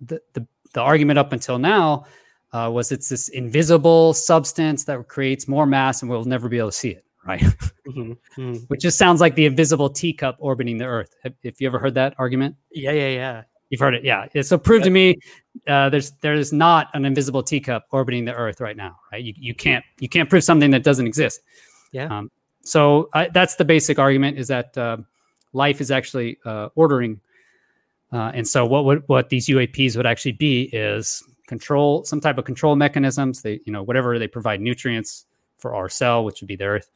the 0.00 0.20
the, 0.34 0.46
the 0.72 0.80
argument 0.80 1.18
up 1.18 1.32
until 1.32 1.58
now. 1.58 2.06
Uh, 2.50 2.70
was 2.72 2.90
it's 2.92 3.10
this 3.10 3.28
invisible 3.28 4.14
substance 4.14 4.84
that 4.84 5.06
creates 5.06 5.46
more 5.46 5.66
mass 5.66 6.00
and 6.00 6.10
we'll 6.10 6.24
never 6.24 6.48
be 6.48 6.56
able 6.56 6.70
to 6.70 6.76
see 6.76 6.90
it 6.90 7.04
right? 7.28 7.42
Mm-hmm. 7.88 8.12
Mm-hmm. 8.42 8.64
Which 8.66 8.82
just 8.82 8.98
sounds 8.98 9.18
like 9.18 9.34
the 9.34 9.46
invisible 9.46 9.88
teacup 9.88 10.36
orbiting 10.40 10.76
the 10.76 10.84
Earth. 10.84 11.14
Have, 11.22 11.32
have, 11.42 11.54
you 11.58 11.66
ever 11.66 11.78
heard 11.78 11.94
that 11.94 12.14
argument? 12.18 12.54
Yeah, 12.70 12.90
yeah, 12.90 13.08
yeah. 13.08 13.42
You've 13.70 13.80
heard 13.80 13.94
it, 13.94 14.04
yeah. 14.04 14.26
So 14.42 14.58
prove 14.58 14.82
to 14.82 14.90
me, 14.90 15.16
uh, 15.66 15.88
there's 15.88 16.12
there's 16.20 16.52
not 16.52 16.88
an 16.94 17.04
invisible 17.04 17.42
teacup 17.42 17.86
orbiting 17.90 18.24
the 18.24 18.34
Earth 18.34 18.60
right 18.60 18.76
now, 18.76 18.96
right? 19.12 19.22
You, 19.22 19.34
you 19.36 19.54
can't 19.54 19.84
you 19.98 20.08
can't 20.08 20.28
prove 20.28 20.44
something 20.44 20.70
that 20.70 20.82
doesn't 20.82 21.06
exist. 21.06 21.40
Yeah. 21.92 22.06
Um, 22.06 22.30
so 22.62 23.08
I, 23.14 23.28
that's 23.28 23.56
the 23.56 23.64
basic 23.64 23.98
argument: 23.98 24.38
is 24.38 24.48
that 24.48 24.76
uh, 24.76 24.98
life 25.52 25.80
is 25.80 25.90
actually 25.90 26.38
uh, 26.44 26.68
ordering, 26.74 27.20
uh, 28.12 28.32
and 28.34 28.46
so 28.46 28.66
what 28.66 28.84
would 28.84 29.02
what 29.08 29.28
these 29.28 29.48
UAPs 29.48 29.96
would 29.96 30.06
actually 30.06 30.32
be 30.32 30.64
is 30.72 31.22
control 31.46 32.04
some 32.04 32.20
type 32.20 32.38
of 32.38 32.44
control 32.44 32.76
mechanisms. 32.76 33.42
They 33.42 33.60
you 33.64 33.72
know 33.72 33.82
whatever 33.82 34.18
they 34.18 34.28
provide 34.28 34.60
nutrients 34.60 35.26
for 35.58 35.74
our 35.74 35.88
cell, 35.88 36.24
which 36.24 36.40
would 36.40 36.48
be 36.48 36.56
the 36.56 36.64
Earth. 36.64 36.90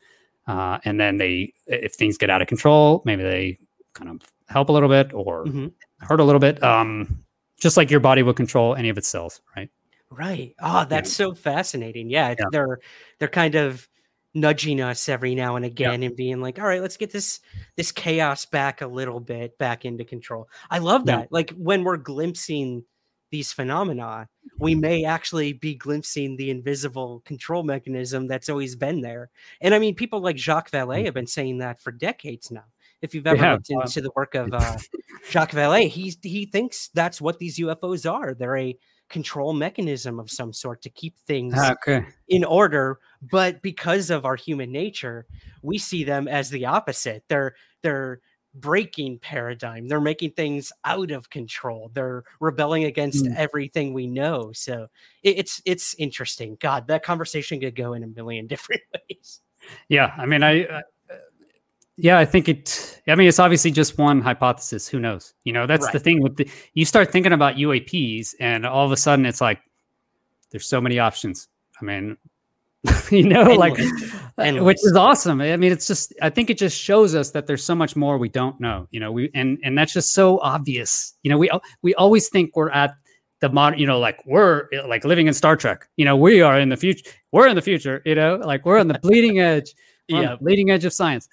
Uh, 0.47 0.79
and 0.85 0.99
then 0.99 1.17
they, 1.19 1.53
if 1.67 1.95
things 1.95 2.19
get 2.19 2.29
out 2.29 2.43
of 2.43 2.49
control, 2.49 3.01
maybe 3.05 3.23
they 3.23 3.59
kind 3.95 4.11
of 4.11 4.21
help 4.49 4.69
a 4.69 4.73
little 4.73 4.89
bit 4.89 5.13
or 5.15 5.45
mm-hmm. 5.45 5.69
hurt 6.01 6.21
a 6.21 6.25
little 6.25 6.41
bit. 6.41 6.63
Um, 6.63 7.23
just 7.63 7.77
like 7.77 7.91
your 7.91 8.01
body 8.01 8.23
will 8.23 8.35
control 8.35 8.75
any 8.75 8.89
of 8.89 8.99
its 8.99 9.09
cells, 9.09 9.41
right? 9.57 9.71
Right. 10.11 10.55
Oh, 10.61 10.85
that's 10.85 11.11
yeah. 11.11 11.27
so 11.27 11.35
fascinating. 11.35 12.11
Yeah, 12.11 12.35
yeah, 12.37 12.45
they're 12.51 12.81
they're 13.19 13.29
kind 13.29 13.55
of 13.55 13.89
nudging 14.35 14.81
us 14.81 15.09
every 15.09 15.35
now 15.35 15.57
and 15.57 15.65
again 15.65 16.03
yeah. 16.03 16.09
and 16.09 16.17
being 16.17 16.41
like, 16.41 16.59
all 16.59 16.67
right, 16.67 16.83
let's 16.83 16.97
get 16.97 17.13
this 17.13 17.41
this 17.77 17.93
chaos 17.93 18.45
back 18.45 18.81
a 18.81 18.87
little 18.87 19.21
bit 19.21 19.57
back 19.59 19.85
into 19.85 20.05
control. 20.05 20.49
I 20.71 20.79
love 20.79 21.07
that. 21.07 21.29
Like 21.31 21.51
when 21.51 21.85
we're 21.85 21.97
glimpsing 21.99 22.85
these 23.31 23.53
phenomena, 23.53 24.29
we 24.59 24.75
may 24.75 25.05
actually 25.05 25.55
be 25.55 25.75
glimpsing 25.75 26.37
the 26.37 26.51
invisible 26.51 27.23
control 27.25 27.63
mechanism 27.63 28.27
that's 28.27 28.49
always 28.49 28.77
been 28.77 29.01
there. 29.01 29.31
And 29.61 29.75
I 29.75 29.79
mean, 29.79 29.95
people 29.95 30.21
like 30.21 30.37
Jacques 30.37 30.71
Vallée 30.71 31.03
mm. 31.03 31.05
have 31.07 31.15
been 31.15 31.27
saying 31.27 31.59
that 31.59 31.81
for 31.81 31.93
decades 31.93 32.51
now. 32.51 32.65
If 33.03 33.15
you've 33.15 33.27
ever 33.27 33.43
yeah, 33.43 33.53
looked 33.55 33.71
into 33.71 34.01
the 34.01 34.11
work 34.17 34.35
of 34.35 34.53
uh, 34.53 34.77
Jacques 35.31 35.53
Vallée, 35.53 35.89
he 35.89 36.17
he 36.23 36.47
thinks 36.47 36.89
that's 36.95 37.21
what 37.21 37.39
these 37.39 37.59
UFOs 37.59 38.11
are. 38.11 38.35
They're 38.35 38.57
a 38.57 38.79
control 39.13 39.53
mechanism 39.53 40.19
of 40.19 40.31
some 40.31 40.53
sort 40.53 40.83
to 40.83 40.91
keep 40.91 41.19
things 41.19 41.55
ah, 41.57 41.73
okay. 41.73 42.07
in 42.29 42.45
order. 42.45 42.99
But 43.21 43.63
because 43.63 44.11
of 44.11 44.25
our 44.25 44.37
human 44.37 44.73
nature, 44.73 45.27
we 45.63 45.79
see 45.79 46.03
them 46.03 46.27
as 46.27 46.51
the 46.51 46.67
opposite. 46.67 47.25
They're 47.29 47.55
they're 47.83 48.21
breaking 48.55 49.19
paradigm. 49.19 49.89
They're 49.89 50.01
making 50.01 50.33
things 50.33 50.73
out 50.85 51.11
of 51.11 51.31
control. 51.31 51.91
They're 51.95 52.25
rebelling 52.41 52.85
against 52.85 53.25
mm. 53.25 53.37
everything 53.37 53.95
we 53.95 54.07
know. 54.07 54.53
So 54.53 54.89
it, 55.23 55.39
it's 55.39 55.63
it's 55.65 55.95
interesting. 55.99 56.57
God, 56.61 56.89
that 56.89 57.03
conversation 57.03 57.61
could 57.61 57.77
go 57.77 57.93
in 57.93 58.03
a 58.03 58.09
million 58.09 58.47
different 58.49 58.83
ways. 58.95 59.41
Yeah, 59.89 60.13
I 60.17 60.27
mean, 60.27 60.43
I. 60.43 60.83
Yeah, 62.03 62.19
I 62.19 62.25
think 62.25 62.49
it. 62.49 63.01
I 63.07 63.15
mean, 63.15 63.29
it's 63.29 63.39
obviously 63.39 63.71
just 63.71 63.97
one 63.97 64.21
hypothesis. 64.21 64.89
Who 64.89 64.99
knows? 64.99 65.35
You 65.45 65.53
know, 65.53 65.69
that's 65.69 65.85
right. 65.85 65.93
the 65.93 66.01
thing 66.01 66.21
with 66.21 66.37
the. 66.37 66.51
You 66.75 66.85
start 66.85 67.13
thinking 67.13 67.33
about 67.33 67.55
UAPs, 67.55 68.35
and 68.41 68.67
all 68.67 68.85
of 68.85 68.91
a 68.91 68.97
sudden, 68.97 69.25
it's 69.25 69.41
like 69.41 69.61
there's 70.51 70.67
so 70.67 70.81
many 70.81 70.99
options. 70.99 71.47
I 71.81 71.85
mean, 71.85 72.17
you 73.13 73.23
know, 73.23 73.45
like, 73.55 73.79
uh, 74.39 74.65
which 74.65 74.79
is 74.79 74.97
awesome. 74.97 75.41
I 75.41 75.57
mean, 75.57 75.71
it's 75.71 75.87
just, 75.87 76.13
I 76.21 76.29
think 76.29 76.51
it 76.51 76.59
just 76.59 76.77
shows 76.77 77.15
us 77.15 77.31
that 77.31 77.47
there's 77.47 77.63
so 77.63 77.77
much 77.77 77.95
more 77.95 78.19
we 78.19 78.29
don't 78.29 78.61
know, 78.61 78.89
you 78.91 78.99
know, 78.99 79.13
we, 79.13 79.31
and, 79.35 79.59
and 79.63 79.79
that's 79.79 79.93
just 79.93 80.13
so 80.13 80.41
obvious. 80.41 81.15
You 81.23 81.31
know, 81.31 81.39
we, 81.39 81.51
we 81.83 81.95
always 81.95 82.29
think 82.29 82.57
we're 82.57 82.71
at 82.71 82.97
the 83.41 83.49
modern, 83.49 83.79
you 83.79 83.87
know, 83.87 84.01
like 84.01 84.21
we're 84.27 84.69
like 84.87 85.05
living 85.05 85.29
in 85.29 85.35
Star 85.35 85.57
Trek, 85.57 85.89
you 85.97 86.05
know, 86.05 86.17
we 86.17 86.43
are 86.43 86.59
in 86.59 86.69
the 86.69 86.77
future, 86.77 87.09
we're 87.31 87.47
in 87.47 87.55
the 87.55 87.63
future, 87.63 88.03
you 88.05 88.17
know, 88.17 88.37
like 88.37 88.67
we're 88.67 88.79
on 88.79 88.89
the 88.89 88.99
bleeding 88.99 89.39
edge, 89.39 89.75
yeah, 90.09 90.37
bleeding 90.41 90.71
edge 90.71 90.85
of 90.85 90.93
science. 90.93 91.29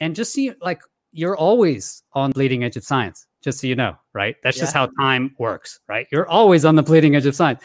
And 0.00 0.14
just 0.14 0.32
see, 0.32 0.52
like, 0.60 0.80
you're 1.12 1.36
always 1.36 2.02
on 2.12 2.32
bleeding 2.32 2.64
edge 2.64 2.76
of 2.76 2.84
science, 2.84 3.26
just 3.42 3.60
so 3.60 3.66
you 3.66 3.74
know, 3.74 3.96
right? 4.12 4.36
That's 4.42 4.56
yeah. 4.56 4.64
just 4.64 4.74
how 4.74 4.86
time 5.00 5.34
works, 5.38 5.80
right? 5.88 6.06
You're 6.12 6.28
always 6.28 6.64
on 6.64 6.74
the 6.76 6.82
bleeding 6.82 7.16
edge 7.16 7.26
of 7.26 7.34
science 7.34 7.62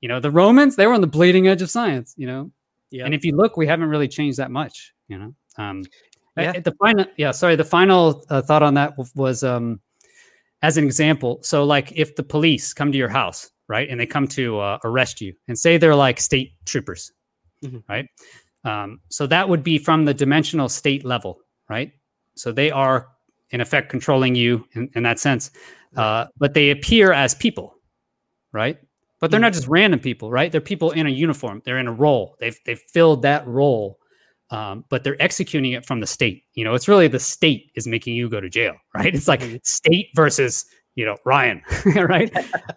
you 0.00 0.08
know 0.08 0.20
the 0.20 0.30
romans 0.30 0.76
they 0.76 0.86
were 0.86 0.92
on 0.92 1.00
the 1.00 1.06
bleeding 1.06 1.48
edge 1.48 1.62
of 1.62 1.70
science 1.70 2.14
you 2.16 2.26
know 2.26 2.50
yeah 2.90 3.04
and 3.04 3.14
if 3.14 3.24
you 3.24 3.34
look 3.34 3.56
we 3.56 3.66
haven't 3.66 3.88
really 3.88 4.08
changed 4.08 4.38
that 4.38 4.50
much 4.50 4.92
you 5.08 5.18
know 5.18 5.34
um 5.56 5.82
yeah. 6.36 6.52
the 6.60 6.74
final 6.80 7.04
yeah 7.16 7.30
sorry 7.30 7.56
the 7.56 7.64
final 7.64 8.24
uh, 8.30 8.40
thought 8.40 8.62
on 8.62 8.74
that 8.74 8.94
was 9.16 9.42
um 9.42 9.80
as 10.62 10.76
an 10.76 10.84
example 10.84 11.38
so 11.42 11.64
like 11.64 11.92
if 11.96 12.14
the 12.14 12.22
police 12.22 12.72
come 12.72 12.92
to 12.92 12.98
your 12.98 13.08
house 13.08 13.50
right 13.68 13.88
and 13.90 13.98
they 13.98 14.06
come 14.06 14.26
to 14.26 14.58
uh, 14.60 14.78
arrest 14.84 15.20
you 15.20 15.34
and 15.48 15.58
say 15.58 15.76
they're 15.76 15.96
like 15.96 16.20
state 16.20 16.52
troopers 16.64 17.12
mm-hmm. 17.64 17.78
right 17.88 18.06
um, 18.64 19.00
so 19.08 19.26
that 19.26 19.48
would 19.48 19.62
be 19.62 19.78
from 19.78 20.04
the 20.04 20.12
dimensional 20.12 20.68
state 20.68 21.04
level 21.04 21.38
right 21.68 21.92
so 22.34 22.52
they 22.52 22.70
are 22.70 23.08
in 23.50 23.60
effect 23.60 23.88
controlling 23.90 24.34
you 24.34 24.64
in, 24.74 24.90
in 24.94 25.02
that 25.02 25.18
sense 25.18 25.50
uh, 25.96 26.26
but 26.36 26.54
they 26.54 26.70
appear 26.70 27.12
as 27.12 27.34
people 27.34 27.74
right 28.52 28.78
but 29.20 29.30
they're 29.30 29.40
not 29.40 29.52
just 29.52 29.66
random 29.66 30.00
people, 30.00 30.30
right? 30.30 30.50
They're 30.50 30.60
people 30.60 30.92
in 30.92 31.06
a 31.06 31.10
uniform. 31.10 31.62
They're 31.64 31.78
in 31.78 31.88
a 31.88 31.92
role. 31.92 32.36
They've 32.38 32.58
they've 32.64 32.78
filled 32.78 33.22
that 33.22 33.46
role, 33.46 33.98
um, 34.50 34.84
but 34.88 35.02
they're 35.02 35.20
executing 35.20 35.72
it 35.72 35.84
from 35.84 36.00
the 36.00 36.06
state. 36.06 36.44
You 36.54 36.64
know, 36.64 36.74
it's 36.74 36.88
really 36.88 37.08
the 37.08 37.18
state 37.18 37.72
is 37.74 37.86
making 37.86 38.14
you 38.14 38.28
go 38.28 38.40
to 38.40 38.48
jail, 38.48 38.76
right? 38.94 39.14
It's 39.14 39.28
like 39.28 39.40
mm-hmm. 39.40 39.56
state 39.64 40.08
versus 40.14 40.66
you 40.94 41.04
know 41.04 41.16
Ryan, 41.24 41.62
right? 41.96 42.32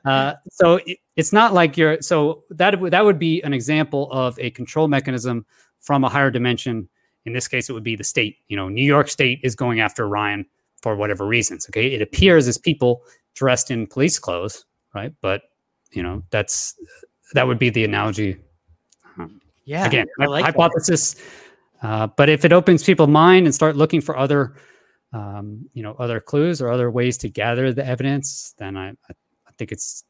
uh, 0.06 0.34
so 0.52 0.80
it, 0.86 0.98
it's 1.16 1.32
not 1.32 1.54
like 1.54 1.78
you're. 1.78 2.02
So 2.02 2.44
that 2.50 2.80
that 2.90 3.06
would 3.06 3.20
be 3.20 3.42
an 3.44 3.54
example 3.54 4.12
of 4.12 4.38
a 4.40 4.50
control 4.52 4.88
mechanism 4.88 5.46
from 5.80 6.04
a 6.04 6.10
higher 6.10 6.32
dimension. 6.32 6.90
In 7.26 7.34
this 7.34 7.48
case, 7.48 7.70
it 7.70 7.74
would 7.74 7.84
be 7.84 7.96
the 7.96 8.04
state. 8.04 8.38
You 8.48 8.58
know, 8.58 8.70
New 8.70 8.84
York 8.84 9.08
State 9.08 9.40
is 9.44 9.56
going 9.56 9.80
after 9.80 10.08
Ryan 10.08 10.46
for 10.82 10.96
whatever 10.96 11.26
reasons. 11.26 11.68
Okay, 11.70 11.94
it 11.94 12.02
appears 12.02 12.48
as 12.48 12.58
people 12.58 13.04
dressed 13.36 13.72
in 13.72 13.88
police 13.88 14.20
clothes, 14.20 14.66
right? 14.94 15.14
But 15.22 15.44
you 15.92 16.04
know 16.04 16.24
that's 16.30 16.76
that 17.34 17.46
would 17.46 17.60
be 17.60 17.70
the 17.70 17.84
analogy 17.84 18.38
yeah 19.66 19.86
again 19.86 20.08
like 20.18 20.46
hypothesis 20.46 21.16
uh, 21.84 22.08
but 22.16 22.30
if 22.30 22.46
it 22.46 22.54
opens 22.54 22.84
people's 22.84 23.10
mind 23.10 23.46
and 23.46 23.56
start 23.56 23.76
looking 23.76 24.02
for 24.02 24.18
other 24.18 24.56
um, 25.14 25.70
you 25.74 25.84
know 25.84 25.94
other 26.00 26.20
clues 26.20 26.62
or 26.62 26.70
other 26.70 26.90
ways 26.90 27.18
to 27.18 27.30
gather 27.30 27.74
the 27.74 27.86
evidence 27.86 28.56
then 28.58 28.78
I, 28.78 28.90
I 28.90 29.52
think 29.58 29.72
it's 29.72 30.04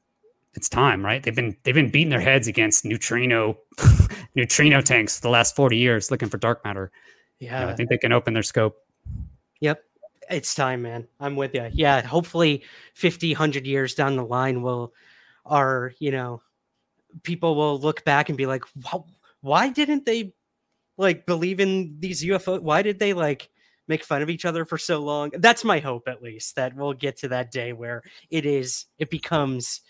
it's 0.53 0.69
time 0.69 1.03
right 1.05 1.23
they've 1.23 1.35
been 1.35 1.55
they've 1.63 1.75
been 1.75 1.89
beating 1.89 2.09
their 2.09 2.19
heads 2.19 2.47
against 2.47 2.85
neutrino 2.85 3.57
neutrino 4.35 4.81
tanks 4.81 5.19
the 5.19 5.29
last 5.29 5.55
40 5.55 5.77
years 5.77 6.11
looking 6.11 6.29
for 6.29 6.37
dark 6.37 6.63
matter 6.63 6.91
yeah 7.39 7.59
you 7.61 7.65
know, 7.65 7.71
i 7.71 7.75
think 7.75 7.89
they 7.89 7.97
can 7.97 8.11
open 8.11 8.33
their 8.33 8.43
scope 8.43 8.77
yep 9.59 9.83
It's 10.29 10.55
time, 10.55 10.81
man. 10.83 11.07
I'm 11.19 11.35
with 11.35 11.53
you. 11.55 11.67
Yeah, 11.73 12.01
hopefully 12.05 12.63
50, 12.93 13.33
100 13.33 13.67
years 13.67 13.95
down 13.95 14.15
the 14.15 14.23
line 14.23 14.61
will 14.61 14.93
are, 15.45 15.91
you 15.99 16.11
know, 16.11 16.41
people 17.23 17.55
will 17.55 17.77
look 17.79 18.05
back 18.05 18.29
and 18.29 18.37
be 18.37 18.45
like, 18.45 18.63
"Wow, 18.75 19.07
why 19.41 19.69
didn't 19.69 20.05
they 20.05 20.33
like 20.97 21.25
believe 21.25 21.59
in 21.59 21.97
these 21.99 22.23
UFO? 22.23 22.61
Why 22.61 22.81
did 22.81 22.99
they 22.99 23.13
like 23.13 23.49
make 23.87 24.05
fun 24.05 24.21
of 24.21 24.29
each 24.29 24.45
other 24.45 24.63
for 24.63 24.77
so 24.77 24.99
long? 24.99 25.31
That's 25.33 25.65
my 25.65 25.79
hope, 25.79 26.07
at 26.07 26.21
least, 26.21 26.55
that 26.55 26.75
we'll 26.75 26.93
get 26.93 27.17
to 27.17 27.27
that 27.29 27.51
day 27.51 27.73
where 27.73 28.03
it 28.29 28.45
is, 28.45 28.85
it 28.99 29.09
becomes 29.09 29.81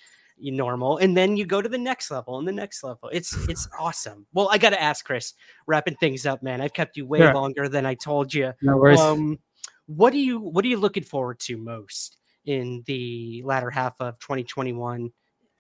normal 0.50 0.98
and 0.98 1.16
then 1.16 1.38
you 1.38 1.46
go 1.46 1.62
to 1.62 1.70
the 1.70 1.78
next 1.78 2.10
level 2.10 2.40
and 2.40 2.48
the 2.48 2.52
next 2.52 2.84
level 2.84 3.10
it's 3.14 3.36
it's 3.48 3.68
awesome 3.80 4.26
well 4.34 4.50
i 4.52 4.58
gotta 4.58 4.82
ask 4.82 5.06
chris 5.06 5.34
wrapping 5.68 5.96
things 5.98 6.26
up 6.26 6.42
man 6.42 6.62
i've 6.62 6.74
kept 6.74 6.98
you 6.98 7.06
way 7.06 7.20
sure. 7.20 7.34
longer 7.34 7.70
than 7.70 7.86
i 7.86 7.94
told 7.94 8.34
you 8.34 8.52
no 8.62 8.78
worries. 8.78 9.00
um 9.00 9.38
what 9.86 10.12
do 10.12 10.18
you 10.18 10.40
what 10.40 10.66
are 10.66 10.70
you 10.70 10.78
looking 10.78 11.04
forward 11.04 11.40
to 11.40 11.58
most 11.58 12.18
in 12.46 12.82
the 12.88 13.44
latter 13.46 13.70
half 13.70 13.96
of 14.00 14.18
2021 14.20 15.12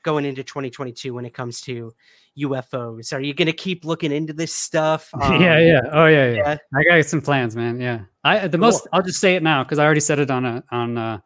going 0.03 0.25
into 0.25 0.43
2022 0.43 1.13
when 1.13 1.25
it 1.25 1.33
comes 1.33 1.61
to 1.61 1.93
UFOs? 2.39 3.13
Are 3.13 3.21
you 3.21 3.33
going 3.33 3.47
to 3.47 3.53
keep 3.53 3.85
looking 3.85 4.11
into 4.11 4.33
this 4.33 4.53
stuff? 4.53 5.09
Um, 5.21 5.39
yeah, 5.39 5.59
yeah. 5.59 5.81
Oh, 5.91 6.07
yeah, 6.07 6.31
yeah, 6.31 6.35
yeah, 6.35 6.57
I 6.73 6.83
got 6.97 7.05
some 7.05 7.21
plans, 7.21 7.55
man. 7.55 7.79
Yeah. 7.79 8.01
I 8.23 8.47
the 8.47 8.57
most 8.57 8.87
I'll 8.91 9.03
just 9.03 9.19
say 9.19 9.35
it 9.35 9.43
now 9.43 9.63
because 9.63 9.77
I 9.77 9.85
already 9.85 9.99
said 9.99 10.17
it 10.17 10.31
on 10.31 10.45
a 10.45 10.63
on 10.71 10.97
uh 10.97 11.19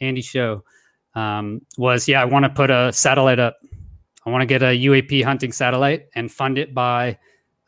Andy's 0.00 0.24
show. 0.24 0.64
Um, 1.14 1.60
was 1.76 2.08
yeah, 2.08 2.22
I 2.22 2.24
want 2.24 2.44
to 2.44 2.50
put 2.50 2.70
a 2.70 2.92
satellite 2.92 3.38
up. 3.38 3.58
I 4.24 4.30
want 4.30 4.42
to 4.42 4.46
get 4.46 4.62
a 4.62 4.66
UAP 4.66 5.24
hunting 5.24 5.52
satellite 5.52 6.06
and 6.14 6.30
fund 6.30 6.58
it 6.58 6.74
by 6.74 7.18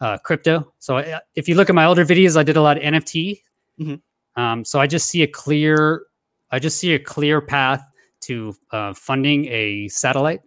uh, 0.01 0.19
crypto. 0.19 0.73
So 0.79 0.99
I, 0.99 1.21
if 1.35 1.49
you 1.49 1.55
look 1.55 1.69
at 1.69 1.75
my 1.75 1.85
older 1.85 2.05
videos, 2.05 2.37
I 2.37 2.43
did 2.43 2.57
a 2.57 2.63
lot 2.63 2.77
of 2.77 2.83
NFT. 2.83 3.41
Mm-hmm. 3.81 4.41
Um, 4.41 4.65
so 4.65 4.81
I 4.81 4.87
just 4.87 5.09
see 5.09 5.23
a 5.23 5.27
clear, 5.27 6.05
I 6.51 6.59
just 6.59 6.79
see 6.79 6.95
a 6.95 6.99
clear 6.99 7.41
path 7.41 7.85
to 8.23 8.55
uh, 8.71 8.95
funding 8.95 9.47
a 9.47 9.89
satellite 9.89 10.41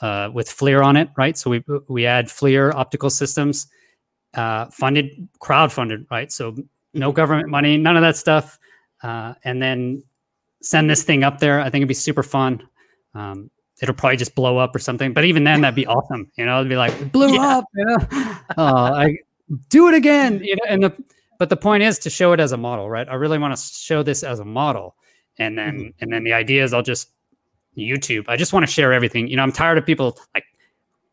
uh, 0.00 0.30
with 0.32 0.48
FLIR 0.48 0.84
on 0.84 0.96
it, 0.96 1.08
right? 1.16 1.36
So 1.36 1.50
we 1.50 1.64
we 1.88 2.06
add 2.06 2.26
FLIR 2.26 2.74
optical 2.74 3.10
systems, 3.10 3.68
uh, 4.34 4.66
funded, 4.66 5.28
crowd 5.38 5.72
funded, 5.72 6.06
right? 6.10 6.30
So 6.32 6.56
no 6.94 7.08
mm-hmm. 7.08 7.16
government 7.16 7.48
money, 7.48 7.76
none 7.76 7.96
of 7.96 8.02
that 8.02 8.16
stuff, 8.16 8.58
uh, 9.02 9.34
and 9.44 9.62
then 9.62 10.02
send 10.62 10.90
this 10.90 11.02
thing 11.02 11.24
up 11.24 11.38
there. 11.38 11.60
I 11.60 11.64
think 11.64 11.82
it'd 11.82 11.88
be 11.88 11.94
super 11.94 12.22
fun. 12.22 12.62
Um, 13.14 13.50
it'll 13.80 13.94
probably 13.94 14.16
just 14.16 14.34
blow 14.34 14.58
up 14.58 14.74
or 14.74 14.78
something, 14.78 15.12
but 15.12 15.24
even 15.24 15.44
then, 15.44 15.60
that'd 15.60 15.74
be 15.74 15.86
awesome. 15.86 16.30
You 16.36 16.46
know, 16.46 16.58
it'd 16.58 16.68
be 16.68 16.76
like 16.76 17.12
blew 17.12 17.34
yeah. 17.34 17.58
up. 17.58 17.64
You 17.74 17.84
know, 17.84 17.96
uh, 18.10 18.36
I 18.58 19.18
do 19.68 19.88
it 19.88 19.94
again. 19.94 20.40
You 20.42 20.56
know, 20.56 20.62
and 20.68 20.82
the 20.82 21.04
but 21.38 21.50
the 21.50 21.56
point 21.56 21.82
is 21.82 21.98
to 22.00 22.10
show 22.10 22.32
it 22.32 22.40
as 22.40 22.52
a 22.52 22.56
model, 22.56 22.88
right? 22.88 23.08
I 23.08 23.14
really 23.14 23.38
want 23.38 23.56
to 23.56 23.62
show 23.62 24.02
this 24.02 24.22
as 24.22 24.40
a 24.40 24.44
model, 24.44 24.96
and 25.38 25.56
then 25.58 25.74
mm-hmm. 25.74 25.88
and 26.00 26.12
then 26.12 26.24
the 26.24 26.32
idea 26.32 26.64
is 26.64 26.72
I'll 26.72 26.82
just 26.82 27.10
YouTube. 27.76 28.24
I 28.28 28.36
just 28.36 28.52
want 28.52 28.66
to 28.66 28.72
share 28.72 28.92
everything. 28.92 29.28
You 29.28 29.36
know, 29.36 29.42
I'm 29.42 29.52
tired 29.52 29.78
of 29.78 29.86
people 29.86 30.18
like 30.34 30.44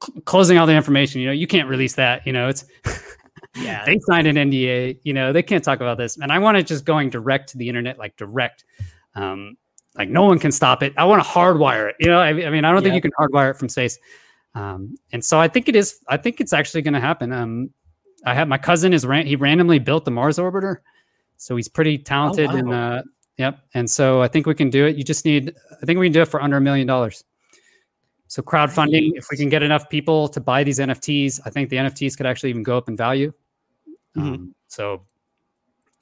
cl- 0.03 0.21
closing 0.21 0.57
all 0.57 0.65
the 0.67 0.75
information. 0.75 1.21
You 1.21 1.27
know, 1.27 1.33
you 1.33 1.47
can't 1.47 1.67
release 1.67 1.95
that. 1.95 2.25
You 2.25 2.33
know, 2.33 2.47
it's 2.47 2.65
yeah, 3.55 3.83
they 3.85 3.99
signed 3.99 4.27
an 4.27 4.35
NDA. 4.35 4.99
You 5.03 5.13
know, 5.13 5.33
they 5.33 5.43
can't 5.43 5.63
talk 5.63 5.81
about 5.81 5.97
this, 5.97 6.17
and 6.17 6.31
I 6.31 6.39
want 6.39 6.57
it 6.57 6.67
just 6.67 6.85
going 6.85 7.09
direct 7.09 7.49
to 7.49 7.57
the 7.57 7.67
internet, 7.67 7.97
like 7.97 8.15
direct. 8.15 8.63
Um, 9.15 9.57
like 9.97 10.09
no 10.09 10.23
one 10.23 10.39
can 10.39 10.51
stop 10.51 10.81
it. 10.81 10.93
I 10.97 11.05
want 11.05 11.23
to 11.23 11.29
hardwire 11.29 11.89
it. 11.89 11.95
You 11.99 12.07
know, 12.07 12.19
I, 12.19 12.29
I 12.29 12.49
mean, 12.49 12.65
I 12.65 12.71
don't 12.71 12.81
think 12.81 12.95
you 12.95 13.01
can 13.01 13.11
hardwire 13.19 13.51
it 13.51 13.57
from 13.57 13.69
space. 13.69 13.99
Um, 14.55 14.95
and 15.11 15.23
so 15.23 15.39
I 15.39 15.47
think 15.47 15.69
it 15.69 15.75
is. 15.75 15.99
I 16.07 16.17
think 16.17 16.39
it's 16.39 16.53
actually 16.53 16.81
going 16.81 16.93
to 16.93 16.99
happen. 16.99 17.31
Um, 17.31 17.69
I 18.25 18.33
have 18.33 18.47
my 18.47 18.57
cousin 18.57 18.93
is 18.93 19.05
ran, 19.05 19.27
he 19.27 19.35
randomly 19.35 19.79
built 19.79 20.05
the 20.05 20.11
Mars 20.11 20.37
orbiter, 20.37 20.77
so 21.37 21.55
he's 21.55 21.67
pretty 21.67 21.97
talented 21.97 22.49
oh, 22.49 22.53
wow. 22.53 22.59
and 22.59 22.73
uh, 22.73 23.01
Yep. 23.37 23.59
And 23.73 23.89
so 23.89 24.21
I 24.21 24.27
think 24.27 24.45
we 24.45 24.53
can 24.53 24.69
do 24.69 24.85
it. 24.85 24.95
You 24.95 25.03
just 25.03 25.25
need, 25.25 25.53
I 25.81 25.85
think 25.85 25.99
we 25.99 26.05
can 26.05 26.13
do 26.13 26.21
it 26.21 26.27
for 26.27 26.41
under 26.41 26.57
a 26.57 26.61
million 26.61 26.87
dollars. 26.87 27.23
So 28.27 28.41
crowdfunding, 28.41 29.11
if 29.15 29.27
we 29.31 29.37
can 29.37 29.49
get 29.49 29.63
enough 29.63 29.89
people 29.89 30.27
to 30.29 30.39
buy 30.39 30.63
these 30.63 30.79
NFTs, 30.79 31.39
I 31.45 31.49
think 31.49 31.69
the 31.69 31.77
NFTs 31.77 32.17
could 32.17 32.25
actually 32.25 32.49
even 32.49 32.63
go 32.63 32.77
up 32.77 32.89
in 32.89 32.97
value. 32.97 33.31
Mm-hmm. 34.17 34.33
Um, 34.33 34.55
so 34.67 35.03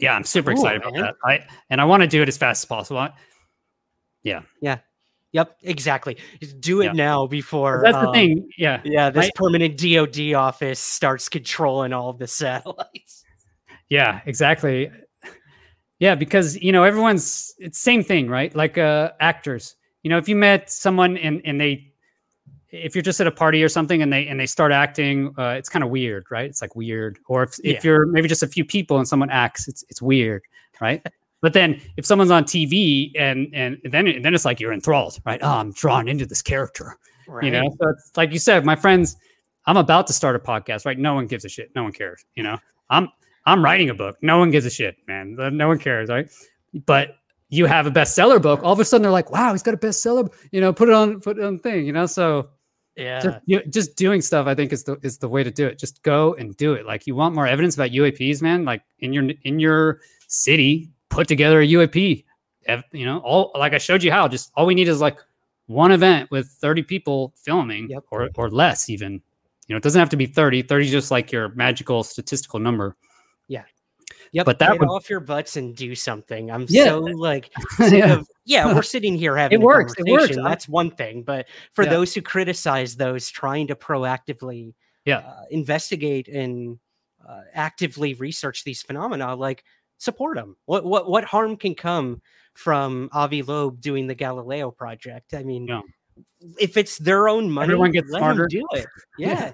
yeah, 0.02 0.16
I'm 0.16 0.24
super 0.24 0.54
cool, 0.54 0.62
excited 0.62 0.84
man. 0.84 0.96
about 0.96 1.16
that. 1.24 1.30
I 1.30 1.48
and 1.70 1.80
I 1.80 1.86
want 1.86 2.02
to 2.02 2.08
do 2.08 2.22
it 2.22 2.28
as 2.28 2.38
fast 2.38 2.64
as 2.64 2.68
possible. 2.68 3.00
I, 3.00 3.12
yeah. 4.24 4.42
Yeah. 4.62 4.80
Yep, 5.34 5.60
exactly. 5.64 6.18
Do 6.60 6.82
it 6.82 6.88
yeah. 6.88 6.92
now 6.92 7.26
before 7.26 7.82
that's 7.84 7.96
um, 7.96 8.08
the 8.08 8.12
thing. 8.12 8.50
Yeah. 8.58 8.82
Yeah, 8.84 9.10
this 9.10 9.26
right? 9.26 9.36
permanent 9.36 9.78
DoD 9.78 10.34
office 10.34 10.80
starts 10.80 11.30
controlling 11.30 11.94
all 11.94 12.10
of 12.10 12.18
the 12.18 12.28
satellites. 12.28 13.24
Yeah, 13.90 14.22
exactly. 14.26 14.92
Yeah, 16.00 16.16
because 16.16 16.58
you 16.58 16.72
know 16.72 16.84
everyone's 16.84 17.54
it's 17.60 17.78
same 17.78 18.04
thing, 18.04 18.28
right? 18.28 18.54
Like 18.56 18.78
uh, 18.78 19.12
actors. 19.20 19.76
You 20.02 20.10
know, 20.10 20.18
if 20.18 20.28
you 20.28 20.36
met 20.36 20.72
someone 20.72 21.16
and 21.18 21.42
and 21.46 21.62
they, 21.62 21.91
if 22.72 22.96
you're 22.96 23.02
just 23.02 23.20
at 23.20 23.28
a 23.28 23.32
party 23.32 23.64
or 23.64 23.70
something 23.70 24.02
and 24.02 24.12
they 24.12 24.28
and 24.28 24.40
they 24.40 24.46
start 24.46 24.72
acting, 24.72 25.34
uh, 25.38 25.56
it's 25.58 25.70
kind 25.70 25.84
of 25.84 25.90
weird, 25.90 26.26
right? 26.32 26.46
It's 26.46 26.62
like 26.62 26.76
weird. 26.76 27.20
Or 27.28 27.44
if 27.44 27.60
yeah. 27.64 27.76
if 27.76 27.84
you're 27.84 28.06
maybe 28.06 28.28
just 28.28 28.44
a 28.44 28.48
few 28.48 28.64
people 28.64 28.98
and 28.98 29.08
someone 29.08 29.30
acts, 29.30 29.68
it's 29.68 29.84
it's 29.90 30.02
weird, 30.02 30.44
right? 30.80 31.06
but 31.42 31.54
then 31.54 31.82
if 31.98 32.06
someone's 32.06 32.32
on 32.32 32.46
TV 32.46 33.12
and 33.18 33.50
and 33.54 33.78
then 33.84 34.22
then 34.22 34.34
it's 34.34 34.46
like 34.46 34.60
you're 34.60 34.74
enthralled, 34.74 35.20
right? 35.26 35.40
Oh, 35.44 35.50
I'm 35.50 35.72
drawn 35.74 36.08
into 36.08 36.26
this 36.26 36.42
character, 36.42 36.98
right. 37.28 37.44
you 37.44 37.52
know. 37.52 37.70
So 37.82 37.90
it's 37.90 38.12
like 38.16 38.32
you 38.32 38.40
said, 38.40 38.66
my 38.66 38.76
friends. 38.76 39.18
I'm 39.68 39.78
about 39.78 40.08
to 40.08 40.14
start 40.14 40.36
a 40.36 40.40
podcast, 40.40 40.88
right? 40.88 40.98
No 40.98 41.14
one 41.14 41.28
gives 41.28 41.46
a 41.46 41.50
shit. 41.50 41.70
No 41.76 41.84
one 41.84 41.92
cares, 41.92 42.26
you 42.34 42.42
know. 42.42 42.58
I'm 42.90 43.10
I'm 43.46 43.64
writing 43.64 43.92
a 43.92 43.94
book. 43.94 44.18
No 44.24 44.40
one 44.40 44.50
gives 44.50 44.66
a 44.66 44.72
shit, 44.72 44.98
man. 45.08 45.36
No 45.38 45.68
one 45.68 45.78
cares, 45.78 46.10
right? 46.10 46.32
But 46.88 47.18
you 47.50 47.68
have 47.68 47.86
a 47.86 47.92
bestseller 47.92 48.42
book. 48.42 48.64
All 48.64 48.74
of 48.74 48.80
a 48.80 48.86
sudden, 48.86 49.04
they're 49.04 49.12
like, 49.12 49.30
"Wow, 49.30 49.52
he's 49.52 49.62
got 49.62 49.76
a 49.76 49.78
bestseller." 49.78 50.34
You 50.52 50.62
know, 50.62 50.74
put 50.74 50.90
it 50.90 50.96
on, 50.96 51.20
put 51.20 51.38
it 51.38 51.44
on 51.44 51.60
thing. 51.60 51.86
You 51.86 51.94
know, 51.94 52.08
so 52.08 52.50
yeah, 53.02 53.20
just, 53.20 53.38
you, 53.46 53.64
just 53.66 53.96
doing 53.96 54.22
stuff. 54.22 54.48
I 54.48 54.56
think 54.56 54.72
is 54.72 54.84
the 54.84 54.98
is 55.02 55.18
the 55.18 55.28
way 55.28 55.44
to 55.44 55.52
do 55.52 55.66
it. 55.66 55.78
Just 55.78 56.04
go 56.04 56.34
and 56.36 56.56
do 56.58 56.74
it. 56.74 56.86
Like 56.86 57.08
you 57.08 57.16
want 57.16 57.36
more 57.36 57.48
evidence 57.48 57.76
about 57.76 57.92
UAPs, 57.92 58.42
man. 58.42 58.64
Like 58.66 58.84
in 59.00 59.14
your 59.14 59.30
in 59.44 59.60
your 59.60 60.02
city, 60.28 60.90
put 61.10 61.28
together 61.28 61.62
a 61.62 61.68
UAP. 61.68 62.24
You 62.92 63.06
know, 63.06 63.20
all 63.20 63.52
like 63.56 63.74
I 63.74 63.78
showed 63.78 64.04
you 64.04 64.12
how. 64.12 64.28
Just 64.28 64.52
all 64.56 64.66
we 64.66 64.76
need 64.76 64.88
is 64.88 65.02
like 65.02 65.18
one 65.68 65.92
event 65.92 66.30
with 66.32 66.48
30 66.48 66.84
people 66.84 67.34
filming 67.36 67.90
yep. 67.90 68.04
or 68.12 68.30
or 68.36 68.50
less 68.50 68.90
even. 68.90 69.22
You 69.68 69.76
know, 69.76 69.78
it 69.78 69.84
doesn't 69.84 70.00
have 70.00 70.10
to 70.10 70.18
be 70.18 70.26
30. 70.26 70.64
30 70.64 70.86
is 70.86 70.92
just 70.92 71.12
like 71.12 71.32
your 71.32 71.50
magical 71.50 72.04
statistical 72.04 72.60
number. 72.60 72.96
Yeah. 74.32 74.40
Yep. 74.40 74.46
But 74.46 74.60
that 74.60 74.80
would 74.80 74.88
off 74.88 75.10
your 75.10 75.20
butts 75.20 75.58
and 75.58 75.76
do 75.76 75.94
something. 75.94 76.52
I'm 76.52 76.66
yeah. 76.70 76.86
so 76.86 77.00
like, 77.00 77.52
yeah. 77.80 78.14
Of, 78.14 78.28
yeah, 78.46 78.74
we're 78.74 78.82
sitting 78.82 79.18
here 79.18 79.36
having 79.36 79.62
it 79.62 79.64
works. 79.64 79.94
It 79.98 80.10
works. 80.10 80.36
That's 80.36 80.68
one 80.70 80.92
thing. 80.92 81.24
But 81.24 81.48
for 81.74 81.84
yeah. 81.84 81.90
those 81.90 82.14
who 82.14 82.22
criticize 82.22 82.96
those 82.96 83.30
trying 83.30 83.68
to 83.68 83.76
proactively 83.76 84.74
yeah. 85.06 85.18
Uh, 85.18 85.44
investigate 85.50 86.28
and 86.28 86.80
uh, 87.28 87.42
actively 87.54 88.14
research 88.16 88.64
these 88.64 88.82
phenomena, 88.82 89.36
like 89.36 89.64
support 89.98 90.38
them. 90.38 90.56
What 90.66 90.86
what 90.86 91.10
what 91.10 91.24
harm 91.24 91.58
can 91.58 91.76
come 91.76 92.22
from 92.54 93.10
Avi 93.14 93.42
Loeb 93.42 93.82
doing 93.82 94.08
the 94.08 94.16
Galileo 94.16 94.72
project? 94.72 95.34
I 95.34 95.44
mean, 95.44 95.68
yeah. 95.68 95.82
if 96.60 96.78
it's 96.78 96.98
their 96.98 97.30
own 97.30 97.50
money, 97.50 97.66
everyone 97.66 97.92
gets 97.92 98.10
smarter. 98.10 98.48
do 98.48 98.66
it. 98.74 98.86
Yeah. 99.18 99.54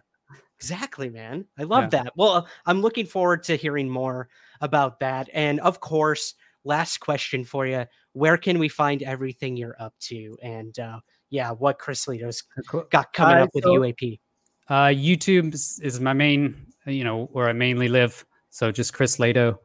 Exactly, 0.60 1.10
man. 1.10 1.45
I 1.60 1.64
love 1.64 1.94
yeah. 1.94 2.04
that. 2.04 2.14
Well, 2.16 2.48
I'm 2.66 2.82
looking 2.82 3.06
forward 3.06 3.44
to 3.44 3.56
hearing 3.56 3.88
more 3.88 4.28
about 4.62 5.00
that. 5.00 5.30
And 5.34 5.60
of 5.62 5.80
course, 5.80 6.36
last 6.64 7.00
question 7.00 7.44
for 7.44 7.66
you 7.66 7.86
where 8.14 8.38
can 8.38 8.58
we 8.58 8.68
find 8.68 9.04
everything 9.04 9.56
you're 9.56 9.76
up 9.80 9.94
to? 10.00 10.36
And 10.42 10.78
uh, 10.80 11.00
yeah, 11.30 11.52
what 11.52 11.78
Chris 11.78 12.06
Lehto's 12.06 12.44
got 12.90 13.14
coming 13.14 13.38
uh, 13.38 13.44
up 13.44 13.50
with 13.54 13.64
so, 13.64 13.74
UAP? 13.74 14.20
Uh, 14.68 14.88
YouTube 14.88 15.54
is, 15.54 16.00
my 16.02 16.14
main, 16.14 16.56
you 16.86 17.04
know, 17.04 17.26
where 17.32 17.48
I 17.48 17.54
mainly 17.54 17.88
live. 17.88 18.26
So 18.50 18.72
just 18.72 18.94
Chris 18.94 19.18
Lehto. 19.18 19.58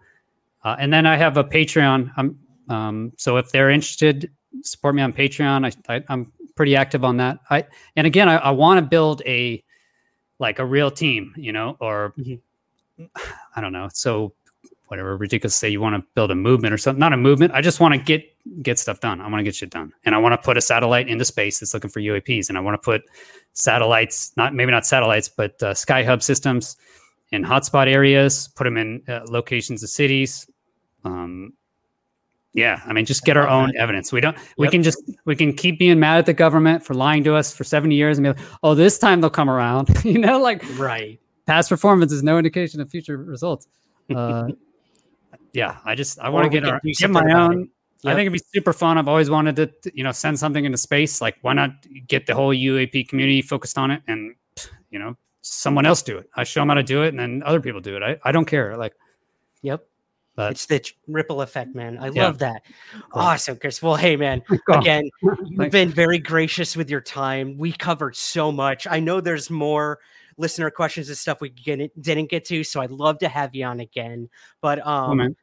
Uh, 0.64 0.76
and 0.78 0.92
then 0.92 1.06
I 1.06 1.16
have 1.16 1.38
a 1.38 1.44
Patreon. 1.44 2.10
I'm, 2.16 2.38
um, 2.68 3.12
so 3.16 3.38
if 3.38 3.50
they're 3.50 3.70
interested, 3.70 4.30
support 4.62 4.94
me 4.94 5.02
on 5.02 5.12
Patreon. 5.12 5.74
I, 5.88 5.94
I, 5.96 6.12
am 6.12 6.30
pretty 6.54 6.76
active 6.76 7.04
on 7.04 7.16
that. 7.16 7.38
I, 7.48 7.66
and 7.96 8.06
again, 8.06 8.28
I, 8.28 8.36
I 8.36 8.50
want 8.50 8.78
to 8.78 8.82
build 8.82 9.22
a, 9.24 9.64
like 10.38 10.58
a 10.58 10.64
real 10.64 10.90
team, 10.90 11.32
you 11.36 11.52
know, 11.52 11.76
or 11.80 12.12
mm-hmm. 12.18 13.04
I 13.56 13.60
don't 13.60 13.72
know. 13.72 13.88
So 13.92 14.34
whatever 14.92 15.16
ridiculous 15.16 15.56
say 15.56 15.68
you 15.68 15.80
want 15.80 15.96
to 15.96 16.06
build 16.14 16.30
a 16.30 16.34
movement 16.34 16.72
or 16.72 16.78
something, 16.78 17.00
not 17.00 17.12
a 17.12 17.16
movement. 17.16 17.52
I 17.52 17.60
just 17.60 17.80
want 17.80 17.94
to 17.94 18.00
get 18.00 18.24
get 18.62 18.78
stuff 18.78 19.00
done. 19.00 19.20
I 19.20 19.24
want 19.28 19.40
to 19.40 19.44
get 19.44 19.54
shit 19.54 19.70
done. 19.70 19.92
And 20.04 20.14
I 20.14 20.18
want 20.18 20.32
to 20.32 20.38
put 20.38 20.56
a 20.56 20.60
satellite 20.60 21.08
into 21.08 21.24
space 21.24 21.60
that's 21.60 21.74
looking 21.74 21.90
for 21.90 22.00
UAPs. 22.00 22.48
And 22.48 22.58
I 22.58 22.60
want 22.60 22.74
to 22.74 22.84
put 22.84 23.02
satellites, 23.52 24.32
not 24.36 24.54
maybe 24.54 24.70
not 24.70 24.86
satellites, 24.86 25.28
but 25.28 25.62
uh, 25.62 25.74
sky 25.74 26.04
hub 26.04 26.22
systems 26.22 26.76
in 27.30 27.42
hotspot 27.42 27.86
areas, 27.86 28.48
put 28.54 28.64
them 28.64 28.76
in 28.76 29.02
uh, 29.08 29.20
locations 29.26 29.82
of 29.82 29.88
cities, 29.88 30.46
um, 31.04 31.54
yeah, 32.54 32.82
I 32.84 32.92
mean, 32.92 33.06
just 33.06 33.24
get 33.24 33.38
our 33.38 33.48
own 33.48 33.72
evidence. 33.78 34.12
We 34.12 34.20
don't. 34.20 34.36
Yep. 34.36 34.46
We 34.58 34.68
can 34.68 34.82
just 34.82 35.02
we 35.24 35.34
can 35.34 35.54
keep 35.54 35.78
being 35.78 35.98
mad 35.98 36.18
at 36.18 36.26
the 36.26 36.34
government 36.34 36.84
for 36.84 36.92
lying 36.92 37.24
to 37.24 37.34
us 37.34 37.54
for 37.54 37.64
seventy 37.64 37.94
years 37.94 38.18
and 38.18 38.24
be 38.24 38.28
like, 38.30 38.40
oh, 38.62 38.74
this 38.74 38.98
time 38.98 39.22
they'll 39.22 39.30
come 39.30 39.48
around. 39.48 39.88
you 40.04 40.18
know, 40.18 40.38
like 40.38 40.62
right. 40.78 41.18
Past 41.46 41.70
performance 41.70 42.12
is 42.12 42.22
no 42.22 42.38
indication 42.38 42.80
of 42.80 42.90
future 42.90 43.16
results. 43.16 43.66
Uh, 44.14 44.48
yeah, 45.52 45.78
I 45.84 45.94
just 45.94 46.18
I 46.18 46.28
want 46.28 46.44
to 46.44 46.50
get 46.50 46.68
our 46.68 46.80
get 46.84 47.10
my 47.10 47.32
own. 47.32 47.62
It. 47.62 47.68
I 48.08 48.14
think 48.14 48.22
it'd 48.22 48.32
be 48.32 48.40
super 48.52 48.72
fun. 48.72 48.98
I've 48.98 49.06
always 49.06 49.30
wanted 49.30 49.54
to, 49.56 49.66
to, 49.68 49.92
you 49.96 50.02
know, 50.02 50.10
send 50.10 50.36
something 50.36 50.64
into 50.64 50.76
space. 50.76 51.20
Like, 51.20 51.36
why 51.42 51.52
not 51.52 51.70
get 52.08 52.26
the 52.26 52.34
whole 52.34 52.52
UAP 52.52 53.08
community 53.08 53.42
focused 53.42 53.78
on 53.78 53.92
it 53.92 54.02
and, 54.08 54.34
you 54.90 54.98
know, 54.98 55.16
someone 55.42 55.86
else 55.86 56.02
do 56.02 56.18
it. 56.18 56.28
I 56.34 56.42
show 56.42 56.60
them 56.62 56.68
how 56.68 56.74
to 56.74 56.82
do 56.82 57.04
it, 57.04 57.08
and 57.08 57.18
then 57.18 57.42
other 57.44 57.60
people 57.60 57.80
do 57.80 57.96
it. 57.96 58.02
I, 58.02 58.18
I 58.24 58.32
don't 58.32 58.44
care. 58.44 58.76
Like, 58.76 58.94
Yep. 59.62 59.86
but 60.34 60.50
It's 60.50 60.66
the 60.66 60.84
ripple 61.06 61.42
effect, 61.42 61.76
man. 61.76 61.96
I 61.98 62.08
Yeah. 62.08 62.24
love 62.24 62.38
that. 62.38 62.62
Awesome, 63.12 63.56
Chris. 63.56 63.80
Well, 63.80 63.94
hey, 63.94 64.16
man, 64.16 64.42
again, 64.68 65.08
you've 65.22 65.70
been 65.70 65.90
very 65.90 66.18
gracious 66.18 66.76
with 66.76 66.90
your 66.90 67.00
time. 67.00 67.56
We 67.56 67.70
covered 67.70 68.16
so 68.16 68.50
much. 68.50 68.86
I 68.90 68.98
know 68.98 69.20
there's 69.20 69.48
more 69.48 70.00
listener 70.38 70.70
questions 70.70 71.08
and 71.08 71.16
stuff 71.18 71.40
we 71.40 71.50
get, 71.50 71.78
didn't 72.02 72.30
get 72.30 72.44
to, 72.46 72.64
so 72.64 72.80
I'd 72.80 72.90
love 72.90 73.18
to 73.18 73.28
have 73.28 73.54
you 73.54 73.64
on 73.64 73.78
again. 73.78 74.28
But 74.60 74.84
um, 74.84 75.18
man. 75.18 75.36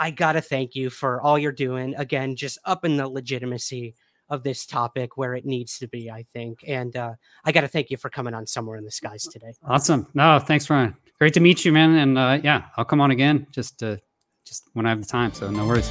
I 0.00 0.10
gotta 0.10 0.40
thank 0.40 0.74
you 0.74 0.88
for 0.88 1.20
all 1.20 1.38
you're 1.38 1.52
doing. 1.52 1.94
Again, 1.96 2.34
just 2.34 2.58
upping 2.64 2.96
the 2.96 3.06
legitimacy 3.06 3.94
of 4.30 4.42
this 4.42 4.64
topic 4.64 5.18
where 5.18 5.34
it 5.34 5.44
needs 5.44 5.78
to 5.78 5.88
be. 5.88 6.10
I 6.10 6.24
think, 6.32 6.64
and 6.66 6.96
uh, 6.96 7.12
I 7.44 7.52
gotta 7.52 7.68
thank 7.68 7.90
you 7.90 7.98
for 7.98 8.08
coming 8.08 8.32
on 8.32 8.46
somewhere 8.46 8.78
in 8.78 8.84
the 8.84 8.90
skies 8.90 9.24
today. 9.24 9.52
Awesome. 9.62 10.06
No, 10.14 10.38
thanks, 10.38 10.70
Ryan. 10.70 10.96
Great 11.18 11.34
to 11.34 11.40
meet 11.40 11.66
you, 11.66 11.72
man. 11.72 11.94
And 11.96 12.16
uh, 12.16 12.40
yeah, 12.42 12.64
I'll 12.78 12.84
come 12.86 13.02
on 13.02 13.10
again 13.10 13.46
just 13.52 13.82
just 14.46 14.70
when 14.72 14.86
I 14.86 14.88
have 14.88 15.02
the 15.02 15.06
time. 15.06 15.34
So 15.34 15.50
no 15.50 15.66
worries. 15.66 15.90